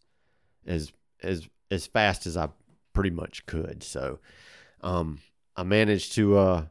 as 0.65 0.91
as 1.22 1.47
as 1.69 1.88
fast 1.88 2.26
as 2.26 2.38
I 2.38 2.49
pretty 2.93 3.09
much 3.09 3.45
could. 3.45 3.84
So 3.84 4.19
um, 4.81 5.19
I 5.55 5.64
managed 5.64 6.14
to 6.14 6.38
uh, 6.38 6.65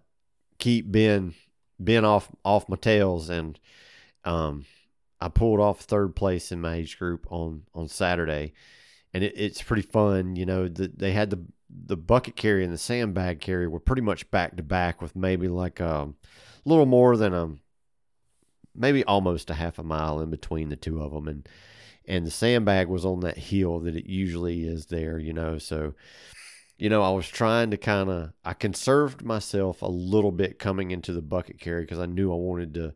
keep 0.58 0.90
Ben 0.90 1.34
Ben 1.78 2.04
off 2.04 2.28
off 2.44 2.68
my 2.68 2.76
tails, 2.76 3.28
and 3.28 3.58
um, 4.24 4.66
I 5.20 5.28
pulled 5.28 5.60
off 5.60 5.80
third 5.80 6.14
place 6.14 6.52
in 6.52 6.60
my 6.60 6.76
age 6.76 6.98
group 6.98 7.26
on 7.30 7.62
on 7.74 7.88
Saturday, 7.88 8.52
and 9.14 9.24
it, 9.24 9.34
it's 9.36 9.62
pretty 9.62 9.82
fun. 9.82 10.36
You 10.36 10.46
know, 10.46 10.68
the, 10.68 10.88
they 10.88 11.12
had 11.12 11.30
the 11.30 11.44
the 11.68 11.96
bucket 11.96 12.36
carry 12.36 12.64
and 12.64 12.72
the 12.72 12.78
sandbag 12.78 13.40
carry 13.40 13.66
were 13.66 13.80
pretty 13.80 14.02
much 14.02 14.30
back 14.30 14.56
to 14.56 14.62
back 14.62 15.02
with 15.02 15.16
maybe 15.16 15.48
like 15.48 15.80
a 15.80 15.96
um, 15.96 16.16
little 16.64 16.86
more 16.86 17.16
than 17.16 17.34
a 17.34 17.50
maybe 18.74 19.04
almost 19.04 19.50
a 19.50 19.54
half 19.54 19.78
a 19.78 19.82
mile 19.82 20.20
in 20.20 20.30
between 20.30 20.68
the 20.68 20.76
two 20.76 21.00
of 21.00 21.12
them, 21.12 21.28
and 21.28 21.48
and 22.06 22.26
the 22.26 22.30
sandbag 22.30 22.88
was 22.88 23.04
on 23.04 23.20
that 23.20 23.38
hill 23.38 23.80
that 23.80 23.96
it 23.96 24.06
usually 24.06 24.64
is 24.66 24.86
there, 24.86 25.18
you 25.18 25.32
know. 25.32 25.58
So, 25.58 25.94
you 26.78 26.88
know, 26.88 27.02
I 27.02 27.10
was 27.10 27.26
trying 27.26 27.70
to 27.70 27.76
kind 27.76 28.10
of 28.10 28.32
I 28.44 28.52
conserved 28.52 29.24
myself 29.24 29.82
a 29.82 29.86
little 29.86 30.32
bit 30.32 30.58
coming 30.58 30.90
into 30.90 31.12
the 31.12 31.22
bucket 31.22 31.58
carry 31.58 31.82
because 31.82 31.98
I 31.98 32.06
knew 32.06 32.32
I 32.32 32.36
wanted 32.36 32.74
to 32.74 32.94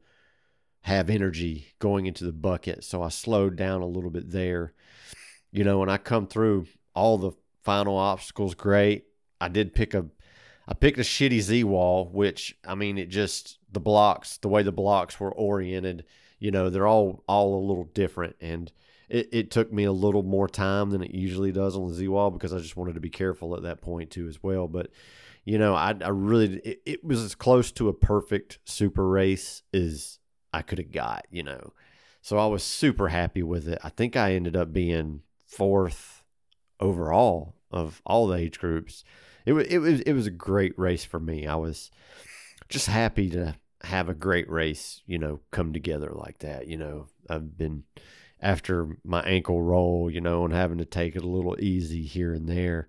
have 0.82 1.10
energy 1.10 1.74
going 1.78 2.06
into 2.06 2.24
the 2.24 2.32
bucket, 2.32 2.84
so 2.84 3.02
I 3.02 3.08
slowed 3.08 3.56
down 3.56 3.82
a 3.82 3.86
little 3.86 4.10
bit 4.10 4.30
there. 4.30 4.72
You 5.52 5.64
know, 5.64 5.78
when 5.78 5.90
I 5.90 5.98
come 5.98 6.26
through 6.26 6.66
all 6.94 7.18
the 7.18 7.32
final 7.62 7.96
obstacles 7.96 8.54
great. 8.54 9.06
I 9.40 9.48
did 9.48 9.74
pick 9.74 9.94
a 9.94 10.06
I 10.68 10.74
picked 10.74 10.98
a 10.98 11.02
shitty 11.02 11.40
Z 11.40 11.64
wall, 11.64 12.08
which 12.12 12.56
I 12.66 12.74
mean, 12.74 12.98
it 12.98 13.08
just 13.08 13.58
the 13.72 13.80
blocks, 13.80 14.36
the 14.38 14.48
way 14.48 14.62
the 14.62 14.72
blocks 14.72 15.18
were 15.18 15.32
oriented, 15.32 16.04
you 16.38 16.50
know, 16.50 16.70
they're 16.70 16.86
all 16.86 17.24
all 17.26 17.58
a 17.58 17.66
little 17.66 17.84
different, 17.84 18.36
and 18.40 18.70
it, 19.08 19.28
it 19.32 19.50
took 19.50 19.72
me 19.72 19.84
a 19.84 19.92
little 19.92 20.22
more 20.22 20.48
time 20.48 20.90
than 20.90 21.02
it 21.02 21.12
usually 21.12 21.52
does 21.52 21.76
on 21.76 21.88
the 21.88 21.94
Z 21.94 22.06
wall 22.08 22.30
because 22.30 22.52
I 22.52 22.58
just 22.58 22.76
wanted 22.76 22.94
to 22.94 23.00
be 23.00 23.10
careful 23.10 23.56
at 23.56 23.62
that 23.62 23.80
point 23.80 24.10
too 24.10 24.28
as 24.28 24.42
well. 24.42 24.68
But 24.68 24.90
you 25.44 25.58
know, 25.58 25.74
I 25.74 25.94
I 26.00 26.08
really 26.08 26.58
it, 26.58 26.82
it 26.86 27.04
was 27.04 27.22
as 27.22 27.34
close 27.34 27.72
to 27.72 27.88
a 27.88 27.94
perfect 27.94 28.58
super 28.64 29.08
race 29.08 29.62
as 29.74 30.19
I 30.52 30.62
could 30.62 30.78
have 30.78 30.92
got, 30.92 31.26
you 31.30 31.42
know. 31.42 31.72
So 32.22 32.38
I 32.38 32.46
was 32.46 32.62
super 32.62 33.08
happy 33.08 33.42
with 33.42 33.68
it. 33.68 33.78
I 33.82 33.88
think 33.88 34.16
I 34.16 34.34
ended 34.34 34.56
up 34.56 34.72
being 34.72 35.22
fourth 35.46 36.22
overall 36.78 37.54
of 37.70 38.02
all 38.04 38.26
the 38.26 38.36
age 38.36 38.58
groups. 38.58 39.04
It 39.46 39.52
was 39.52 39.66
it 39.68 39.78
was 39.78 40.00
it 40.02 40.12
was 40.12 40.26
a 40.26 40.32
great 40.32 40.78
race 40.78 41.04
for 41.04 41.18
me. 41.18 41.46
I 41.46 41.56
was 41.56 41.90
just 42.68 42.86
happy 42.86 43.30
to 43.30 43.56
have 43.82 44.08
a 44.08 44.14
great 44.14 44.50
race, 44.50 45.02
you 45.06 45.18
know, 45.18 45.40
come 45.50 45.72
together 45.72 46.12
like 46.14 46.38
that. 46.40 46.66
You 46.66 46.76
know, 46.76 47.06
I've 47.28 47.56
been 47.56 47.84
after 48.40 48.96
my 49.04 49.20
ankle 49.22 49.62
roll, 49.62 50.10
you 50.10 50.20
know, 50.20 50.44
and 50.44 50.52
having 50.52 50.78
to 50.78 50.84
take 50.84 51.16
it 51.16 51.22
a 51.22 51.28
little 51.28 51.56
easy 51.58 52.02
here 52.02 52.32
and 52.32 52.48
there, 52.48 52.88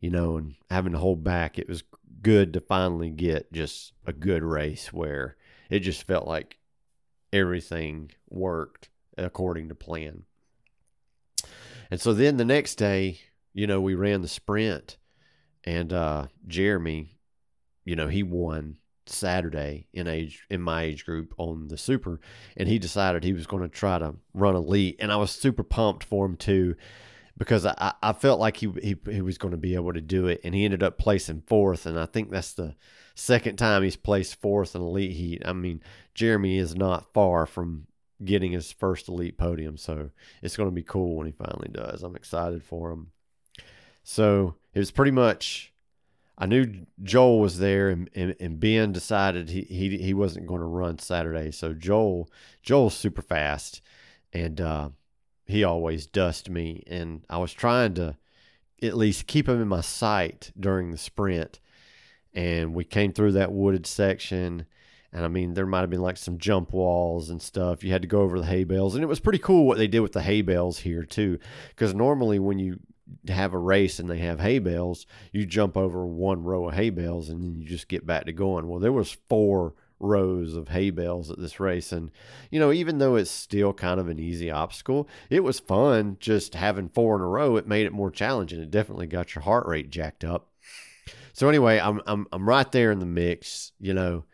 you 0.00 0.10
know, 0.10 0.36
and 0.36 0.54
having 0.70 0.92
to 0.92 0.98
hold 0.98 1.22
back. 1.22 1.58
It 1.58 1.68
was 1.68 1.82
good 2.22 2.52
to 2.54 2.60
finally 2.60 3.10
get 3.10 3.52
just 3.52 3.92
a 4.06 4.12
good 4.12 4.42
race 4.42 4.92
where 4.92 5.36
it 5.70 5.80
just 5.80 6.06
felt 6.06 6.26
like 6.26 6.58
everything 7.32 8.10
worked 8.28 8.88
according 9.16 9.68
to 9.68 9.74
plan. 9.74 10.24
And 11.90 12.00
so 12.00 12.14
then 12.14 12.36
the 12.36 12.44
next 12.44 12.76
day, 12.76 13.20
you 13.52 13.66
know, 13.66 13.80
we 13.80 13.94
ran 13.94 14.22
the 14.22 14.28
sprint 14.28 14.96
and 15.64 15.92
uh 15.92 16.26
Jeremy, 16.46 17.18
you 17.84 17.96
know, 17.96 18.08
he 18.08 18.22
won 18.22 18.76
Saturday 19.06 19.86
in 19.92 20.06
age 20.06 20.44
in 20.50 20.60
my 20.60 20.82
age 20.82 21.04
group 21.04 21.34
on 21.36 21.68
the 21.68 21.76
super 21.76 22.20
and 22.56 22.68
he 22.68 22.78
decided 22.78 23.24
he 23.24 23.32
was 23.32 23.46
going 23.46 23.62
to 23.62 23.68
try 23.68 23.98
to 23.98 24.14
run 24.34 24.54
elite 24.54 24.96
and 25.00 25.12
I 25.12 25.16
was 25.16 25.30
super 25.30 25.64
pumped 25.64 26.04
for 26.04 26.24
him 26.26 26.36
too 26.36 26.76
because 27.36 27.66
I, 27.66 27.94
I 28.02 28.12
felt 28.12 28.38
like 28.38 28.58
he, 28.58 28.70
he 28.82 28.96
he 29.10 29.22
was 29.22 29.38
going 29.38 29.52
to 29.52 29.58
be 29.58 29.74
able 29.74 29.92
to 29.92 30.00
do 30.00 30.26
it 30.26 30.40
and 30.44 30.54
he 30.54 30.64
ended 30.64 30.82
up 30.82 30.98
placing 30.98 31.42
fourth 31.46 31.86
and 31.86 31.98
I 31.98 32.06
think 32.06 32.30
that's 32.30 32.52
the 32.52 32.74
second 33.20 33.56
time 33.56 33.82
he's 33.82 33.96
placed 33.96 34.40
fourth 34.40 34.74
in 34.74 34.82
elite 34.82 35.12
heat. 35.12 35.42
I 35.44 35.52
mean, 35.52 35.82
Jeremy 36.14 36.58
is 36.58 36.74
not 36.74 37.12
far 37.12 37.46
from 37.46 37.86
getting 38.24 38.52
his 38.52 38.72
first 38.72 39.08
elite 39.08 39.38
podium, 39.38 39.76
so 39.76 40.10
it's 40.42 40.56
going 40.56 40.68
to 40.68 40.74
be 40.74 40.82
cool 40.82 41.16
when 41.16 41.26
he 41.26 41.32
finally 41.32 41.68
does. 41.70 42.02
I'm 42.02 42.16
excited 42.16 42.62
for 42.62 42.90
him. 42.90 43.12
So 44.02 44.56
it 44.74 44.78
was 44.78 44.90
pretty 44.90 45.12
much. 45.12 45.72
I 46.38 46.46
knew 46.46 46.86
Joel 47.02 47.38
was 47.38 47.58
there, 47.58 47.90
and, 47.90 48.08
and, 48.14 48.34
and 48.40 48.58
Ben 48.58 48.92
decided 48.92 49.50
he, 49.50 49.62
he 49.62 49.98
he 49.98 50.14
wasn't 50.14 50.46
going 50.46 50.62
to 50.62 50.66
run 50.66 50.98
Saturday. 50.98 51.50
So 51.50 51.74
Joel 51.74 52.30
Joel's 52.62 52.96
super 52.96 53.20
fast, 53.20 53.82
and 54.32 54.58
uh, 54.58 54.88
he 55.44 55.64
always 55.64 56.06
dust 56.06 56.48
me. 56.48 56.82
And 56.86 57.24
I 57.28 57.36
was 57.36 57.52
trying 57.52 57.92
to 57.94 58.16
at 58.82 58.96
least 58.96 59.26
keep 59.26 59.48
him 59.48 59.60
in 59.60 59.68
my 59.68 59.82
sight 59.82 60.52
during 60.58 60.90
the 60.90 60.98
sprint. 60.98 61.60
And 62.34 62.74
we 62.74 62.84
came 62.84 63.12
through 63.12 63.32
that 63.32 63.52
wooded 63.52 63.86
section, 63.86 64.66
and 65.12 65.24
I 65.24 65.28
mean 65.28 65.54
there 65.54 65.66
might 65.66 65.80
have 65.80 65.90
been 65.90 66.00
like 66.00 66.16
some 66.16 66.38
jump 66.38 66.72
walls 66.72 67.28
and 67.28 67.42
stuff. 67.42 67.82
You 67.82 67.90
had 67.90 68.02
to 68.02 68.08
go 68.08 68.20
over 68.20 68.38
the 68.38 68.46
hay 68.46 68.64
bales, 68.64 68.94
and 68.94 69.02
it 69.02 69.08
was 69.08 69.20
pretty 69.20 69.40
cool 69.40 69.66
what 69.66 69.78
they 69.78 69.88
did 69.88 70.00
with 70.00 70.12
the 70.12 70.22
hay 70.22 70.42
bales 70.42 70.78
here 70.80 71.02
too. 71.02 71.38
Because 71.70 71.94
normally 71.94 72.38
when 72.38 72.58
you 72.58 72.78
have 73.28 73.52
a 73.52 73.58
race 73.58 73.98
and 73.98 74.08
they 74.08 74.18
have 74.18 74.40
hay 74.40 74.58
bales, 74.58 75.06
you 75.32 75.44
jump 75.44 75.76
over 75.76 76.06
one 76.06 76.44
row 76.44 76.68
of 76.68 76.74
hay 76.74 76.90
bales 76.90 77.28
and 77.28 77.42
then 77.42 77.54
you 77.56 77.64
just 77.64 77.88
get 77.88 78.06
back 78.06 78.26
to 78.26 78.32
going. 78.32 78.68
Well, 78.68 78.80
there 78.80 78.92
was 78.92 79.16
four 79.28 79.74
rows 80.00 80.56
of 80.56 80.68
hay 80.68 80.88
bales 80.88 81.30
at 81.30 81.38
this 81.38 81.60
race 81.60 81.92
and 81.92 82.10
you 82.50 82.58
know 82.58 82.72
even 82.72 82.96
though 82.96 83.16
it's 83.16 83.30
still 83.30 83.74
kind 83.74 84.00
of 84.00 84.08
an 84.08 84.18
easy 84.18 84.50
obstacle 84.50 85.06
it 85.28 85.40
was 85.40 85.60
fun 85.60 86.16
just 86.18 86.54
having 86.54 86.88
four 86.88 87.14
in 87.14 87.20
a 87.20 87.26
row 87.26 87.56
it 87.56 87.68
made 87.68 87.84
it 87.84 87.92
more 87.92 88.10
challenging 88.10 88.58
it 88.60 88.70
definitely 88.70 89.06
got 89.06 89.34
your 89.34 89.42
heart 89.42 89.66
rate 89.66 89.90
jacked 89.90 90.24
up 90.24 90.48
so 91.32 91.48
anyway 91.48 91.78
i'm 91.78 92.00
i'm, 92.06 92.26
I'm 92.32 92.48
right 92.48 92.70
there 92.72 92.90
in 92.92 92.98
the 92.98 93.06
mix 93.06 93.72
you 93.78 93.94
know 93.94 94.24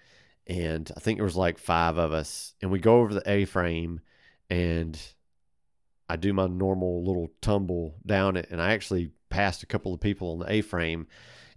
and 0.47 0.91
i 0.97 1.01
think 1.01 1.19
there 1.19 1.25
was 1.25 1.37
like 1.37 1.59
five 1.59 1.99
of 1.99 2.13
us 2.13 2.55
and 2.63 2.71
we 2.71 2.79
go 2.79 3.01
over 3.01 3.15
the 3.15 3.31
a 3.31 3.45
frame 3.45 4.01
and 4.49 4.99
I 6.09 6.17
do 6.17 6.33
my 6.33 6.47
normal 6.47 7.05
little 7.05 7.29
tumble 7.41 7.97
down 8.05 8.37
it, 8.37 8.49
and 8.51 8.61
I 8.61 8.73
actually 8.73 9.11
passed 9.29 9.63
a 9.63 9.67
couple 9.67 9.93
of 9.93 10.01
people 10.01 10.33
on 10.33 10.39
the 10.41 10.51
A 10.51 10.61
frame. 10.61 11.07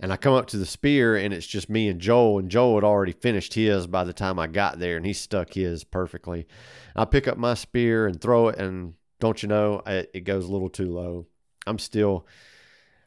And 0.02 0.14
I 0.14 0.18
come 0.18 0.34
up 0.34 0.48
to 0.48 0.57
the 0.57 0.66
spear, 0.66 1.18
and 1.18 1.34
it's 1.34 1.45
just 1.45 1.70
me 1.70 1.90
and 1.90 1.99
Joel. 1.99 2.40
And 2.40 2.49
Joel 2.49 2.76
had 2.76 2.84
already 2.86 3.11
finished 3.11 3.53
his 3.53 3.86
by 3.86 4.06
the 4.06 4.14
time 4.14 4.40
I 4.40 4.48
got 4.48 4.80
there, 4.80 4.95
and 4.95 5.06
he 5.06 5.11
stuck 5.11 5.53
his 5.53 5.84
perfectly. 5.84 6.48
I 6.95 7.03
pick 7.06 7.28
up 7.28 7.38
my 7.38 7.53
spear 7.53 8.07
and 8.07 8.20
throw 8.20 8.48
it, 8.48 8.57
and 8.57 8.94
don't 9.20 9.44
you 9.44 9.49
know, 9.49 9.82
it, 9.86 10.10
it 10.14 10.22
goes 10.22 10.45
a 10.45 10.52
little 10.52 10.70
too 10.70 10.91
low. 10.91 11.28
I'm 11.68 11.78
still, 11.78 12.26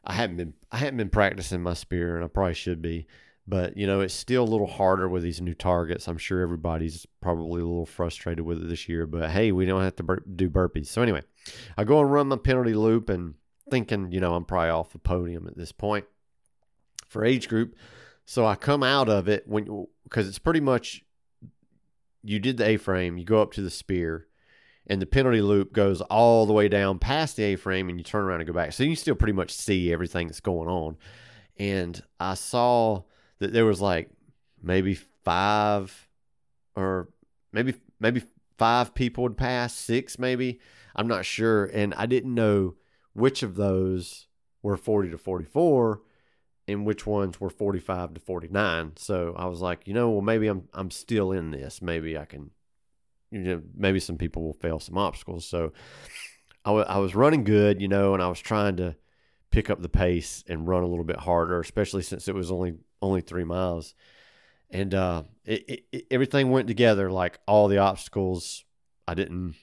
I 0.03 0.13
haven't 0.13 0.37
been, 0.37 0.53
I 0.71 0.77
haven't 0.77 0.97
been 0.97 1.09
practicing 1.09 1.61
my 1.61 1.73
spear, 1.73 2.15
and 2.15 2.25
I 2.25 2.27
probably 2.27 2.55
should 2.55 2.81
be 2.81 3.07
but 3.47 3.75
you 3.75 3.85
know 3.85 3.99
it's 4.01 4.13
still 4.13 4.43
a 4.43 4.45
little 4.45 4.67
harder 4.67 5.09
with 5.09 5.23
these 5.23 5.41
new 5.41 5.53
targets. 5.53 6.07
I'm 6.07 6.17
sure 6.17 6.41
everybody's 6.41 7.05
probably 7.21 7.61
a 7.61 7.65
little 7.65 7.85
frustrated 7.85 8.45
with 8.45 8.61
it 8.61 8.69
this 8.69 8.87
year 8.87 9.05
but 9.05 9.31
hey 9.31 9.51
we 9.51 9.65
don't 9.65 9.83
have 9.83 9.95
to 9.97 10.03
bur- 10.03 10.23
do 10.35 10.49
burpees. 10.49 10.87
So 10.87 11.01
anyway 11.01 11.21
i 11.77 11.83
go 11.83 11.99
and 11.99 12.11
run 12.11 12.27
my 12.27 12.37
penalty 12.37 12.73
loop 12.73 13.09
and 13.09 13.35
thinking 13.69 14.11
you 14.11 14.19
know 14.19 14.35
i'm 14.35 14.45
probably 14.45 14.69
off 14.69 14.93
the 14.93 14.99
podium 14.99 15.47
at 15.47 15.57
this 15.57 15.71
point 15.71 16.05
for 17.07 17.25
age 17.25 17.49
group. 17.49 17.75
So 18.25 18.45
i 18.45 18.55
come 18.55 18.83
out 18.83 19.09
of 19.09 19.27
it 19.27 19.47
when 19.47 19.87
because 20.03 20.27
it's 20.27 20.39
pretty 20.39 20.61
much 20.61 21.03
you 22.23 22.39
did 22.39 22.57
the 22.57 22.65
a 22.65 22.77
frame 22.77 23.17
you 23.17 23.25
go 23.25 23.41
up 23.41 23.51
to 23.53 23.61
the 23.61 23.69
spear 23.69 24.27
and 24.87 25.01
the 25.01 25.05
penalty 25.05 25.41
loop 25.41 25.73
goes 25.73 26.01
all 26.01 26.45
the 26.45 26.53
way 26.53 26.67
down 26.67 26.99
past 26.99 27.35
the 27.37 27.43
a 27.43 27.55
frame 27.55 27.89
and 27.89 27.97
you 27.97 28.03
turn 28.03 28.23
around 28.23 28.39
and 28.39 28.47
go 28.47 28.53
back 28.53 28.73
so 28.73 28.83
you 28.83 28.95
still 28.95 29.15
pretty 29.15 29.33
much 29.33 29.51
see 29.51 29.91
everything 29.93 30.27
that's 30.27 30.39
going 30.39 30.67
on 30.67 30.97
and 31.57 32.03
i 32.19 32.33
saw 32.33 33.01
that 33.39 33.53
there 33.53 33.65
was 33.65 33.81
like 33.81 34.09
maybe 34.61 34.95
five 34.95 36.07
or 36.75 37.09
maybe 37.51 37.75
maybe 37.99 38.23
five 38.57 38.93
people 38.93 39.23
would 39.23 39.37
pass, 39.37 39.73
six 39.73 40.17
maybe. 40.19 40.59
I'm 40.95 41.07
not 41.07 41.25
sure. 41.25 41.65
And 41.65 41.93
I 41.95 42.05
didn't 42.05 42.33
know 42.33 42.75
which 43.13 43.43
of 43.43 43.55
those 43.55 44.27
were 44.61 44.77
40 44.77 45.11
to 45.11 45.17
44 45.17 46.01
and 46.67 46.85
which 46.85 47.05
ones 47.05 47.41
were 47.41 47.49
45 47.49 48.13
to 48.13 48.19
49. 48.19 48.93
So 48.95 49.33
I 49.37 49.45
was 49.47 49.59
like, 49.59 49.87
you 49.87 49.93
know, 49.93 50.09
well 50.09 50.21
maybe 50.21 50.47
I'm 50.47 50.67
I'm 50.73 50.91
still 50.91 51.31
in 51.31 51.51
this. 51.51 51.81
Maybe 51.81 52.17
I 52.17 52.25
can 52.25 52.51
you 53.33 53.39
know, 53.39 53.61
maybe 53.75 53.99
some 53.99 54.17
people 54.17 54.43
will 54.43 54.53
fail 54.53 54.79
some 54.79 54.97
obstacles. 54.97 55.45
So 55.45 55.73
I, 56.63 56.69
w- 56.69 56.85
I 56.87 56.99
was 56.99 57.15
running 57.15 57.43
good, 57.43 57.81
you 57.81 57.87
know, 57.87 58.13
and 58.13 58.21
I 58.21 58.27
was 58.27 58.39
trying 58.39 58.77
to 58.77 58.95
pick 59.49 59.69
up 59.69 59.81
the 59.81 59.89
pace 59.89 60.43
and 60.47 60.67
run 60.67 60.83
a 60.83 60.87
little 60.87 61.03
bit 61.03 61.17
harder, 61.17 61.59
especially 61.59 62.03
since 62.03 62.27
it 62.27 62.35
was 62.35 62.51
only 62.51 62.75
only 63.01 63.21
three 63.21 63.43
miles, 63.43 63.95
and 64.69 64.93
uh, 64.93 65.23
it, 65.45 65.85
it, 65.91 66.05
everything 66.09 66.51
went 66.51 66.67
together. 66.67 67.11
Like 67.11 67.39
all 67.47 67.67
the 67.67 67.79
obstacles, 67.79 68.63
I 69.07 69.13
didn't. 69.13 69.55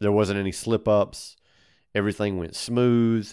There 0.00 0.12
wasn't 0.12 0.40
any 0.40 0.52
slip 0.52 0.88
ups. 0.88 1.36
Everything 1.94 2.38
went 2.38 2.56
smooth, 2.56 3.32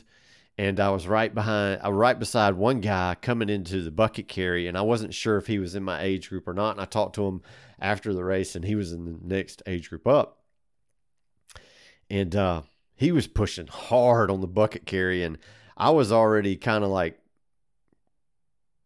and 0.59 0.77
I 0.81 0.89
was 0.89 1.07
right 1.07 1.33
behind. 1.33 1.79
I 1.81 1.87
was 1.87 1.95
right 1.95 2.19
beside 2.19 2.55
one 2.55 2.81
guy 2.81 3.15
coming 3.21 3.47
into 3.47 3.81
the 3.81 3.91
bucket 3.91 4.27
carry, 4.27 4.67
and 4.67 4.77
I 4.77 4.81
wasn't 4.81 5.13
sure 5.13 5.37
if 5.37 5.47
he 5.47 5.57
was 5.57 5.73
in 5.73 5.83
my 5.83 6.01
age 6.01 6.27
group 6.27 6.49
or 6.49 6.53
not. 6.53 6.71
And 6.71 6.81
I 6.81 6.85
talked 6.85 7.15
to 7.15 7.25
him 7.25 7.41
after 7.79 8.13
the 8.13 8.25
race, 8.25 8.57
and 8.57 8.65
he 8.65 8.75
was 8.75 8.91
in 8.91 9.05
the 9.05 9.17
next 9.23 9.63
age 9.65 9.89
group 9.89 10.05
up, 10.05 10.39
and 12.09 12.35
uh, 12.35 12.63
he 12.97 13.13
was 13.13 13.25
pushing 13.25 13.67
hard 13.67 14.29
on 14.29 14.41
the 14.41 14.47
bucket 14.47 14.85
carry, 14.85 15.23
and 15.23 15.37
I 15.77 15.91
was 15.91 16.11
already 16.11 16.57
kind 16.57 16.83
of 16.83 16.89
like 16.89 17.17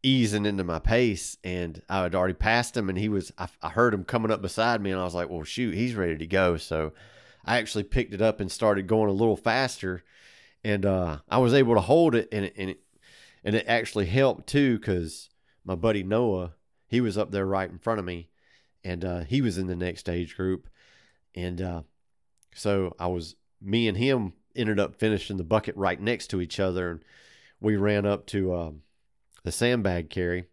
easing 0.03 0.45
into 0.45 0.63
my 0.65 0.77
pace 0.77 1.37
and 1.45 1.81
I 1.87 2.03
had 2.03 2.13
already 2.13 2.33
passed 2.33 2.75
him 2.75 2.89
and 2.89 2.97
he 2.97 3.07
was 3.07 3.31
I, 3.37 3.47
I, 3.61 3.69
heard 3.69 3.93
him 3.93 4.03
coming 4.03 4.31
up 4.31 4.41
beside 4.41 4.81
me 4.81 4.91
and 4.91 4.99
I 4.99 5.05
was 5.05 5.15
like, 5.15 5.29
"Well, 5.29 5.43
shoot, 5.43 5.73
he's 5.73 5.95
ready 5.95 6.17
to 6.17 6.27
go." 6.27 6.57
So 6.57 6.91
I 7.45 7.57
actually 7.57 7.85
picked 7.85 8.13
it 8.13 8.21
up 8.21 8.41
and 8.41 8.51
started 8.51 8.85
going 8.85 9.09
a 9.09 9.13
little 9.13 9.37
faster 9.37 10.03
and 10.63 10.85
uh, 10.85 11.19
I 11.29 11.37
was 11.39 11.53
able 11.53 11.75
to 11.75 11.81
hold 11.81 12.15
it 12.15 12.29
and 12.31 12.45
it, 12.45 12.53
and 12.57 12.69
it, 12.71 12.79
and 13.43 13.55
it 13.55 13.65
actually 13.67 14.05
helped 14.05 14.47
too 14.47 14.79
cuz 14.79 15.29
my 15.65 15.75
buddy 15.75 16.03
Noah, 16.03 16.53
he 16.87 17.01
was 17.01 17.17
up 17.17 17.31
there 17.31 17.45
right 17.45 17.69
in 17.69 17.79
front 17.79 17.99
of 17.99 18.05
me 18.05 18.29
and 18.83 19.05
uh, 19.05 19.19
he 19.21 19.41
was 19.41 19.57
in 19.57 19.67
the 19.67 19.75
next 19.75 20.09
age 20.09 20.35
group 20.35 20.69
and 21.35 21.61
uh, 21.61 21.83
so 22.53 22.95
I 22.99 23.07
was 23.07 23.35
me 23.61 23.87
and 23.87 23.97
him 23.97 24.33
ended 24.55 24.79
up 24.79 24.95
finishing 24.95 25.37
the 25.37 25.43
bucket 25.43 25.75
right 25.75 25.99
next 25.99 26.27
to 26.27 26.41
each 26.41 26.59
other 26.59 26.91
and 26.91 27.03
we 27.63 27.77
ran 27.77 28.05
up 28.05 28.25
to 28.27 28.53
um, 28.53 28.81
the 29.43 29.51
sandbag 29.51 30.09
carry. 30.09 30.45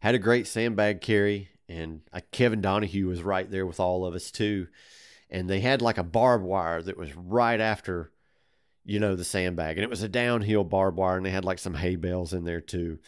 Had 0.00 0.14
a 0.14 0.18
great 0.18 0.46
sandbag 0.46 1.00
carry, 1.00 1.50
and 1.68 2.00
uh, 2.12 2.20
Kevin 2.32 2.60
Donahue 2.60 3.06
was 3.06 3.22
right 3.22 3.48
there 3.48 3.66
with 3.66 3.78
all 3.78 4.04
of 4.04 4.14
us 4.14 4.30
too. 4.30 4.66
And 5.30 5.48
they 5.48 5.60
had 5.60 5.80
like 5.82 5.98
a 5.98 6.02
barbed 6.02 6.44
wire 6.44 6.82
that 6.82 6.96
was 6.96 7.14
right 7.14 7.60
after, 7.60 8.11
you 8.84 8.98
know, 8.98 9.14
the 9.14 9.24
sandbag, 9.24 9.76
and 9.76 9.84
it 9.84 9.90
was 9.90 10.02
a 10.02 10.08
downhill 10.08 10.64
barbed 10.64 10.96
wire, 10.96 11.16
and 11.16 11.24
they 11.24 11.30
had 11.30 11.44
like 11.44 11.58
some 11.58 11.74
hay 11.74 11.96
bales 11.96 12.32
in 12.32 12.44
there 12.44 12.60
too. 12.60 12.98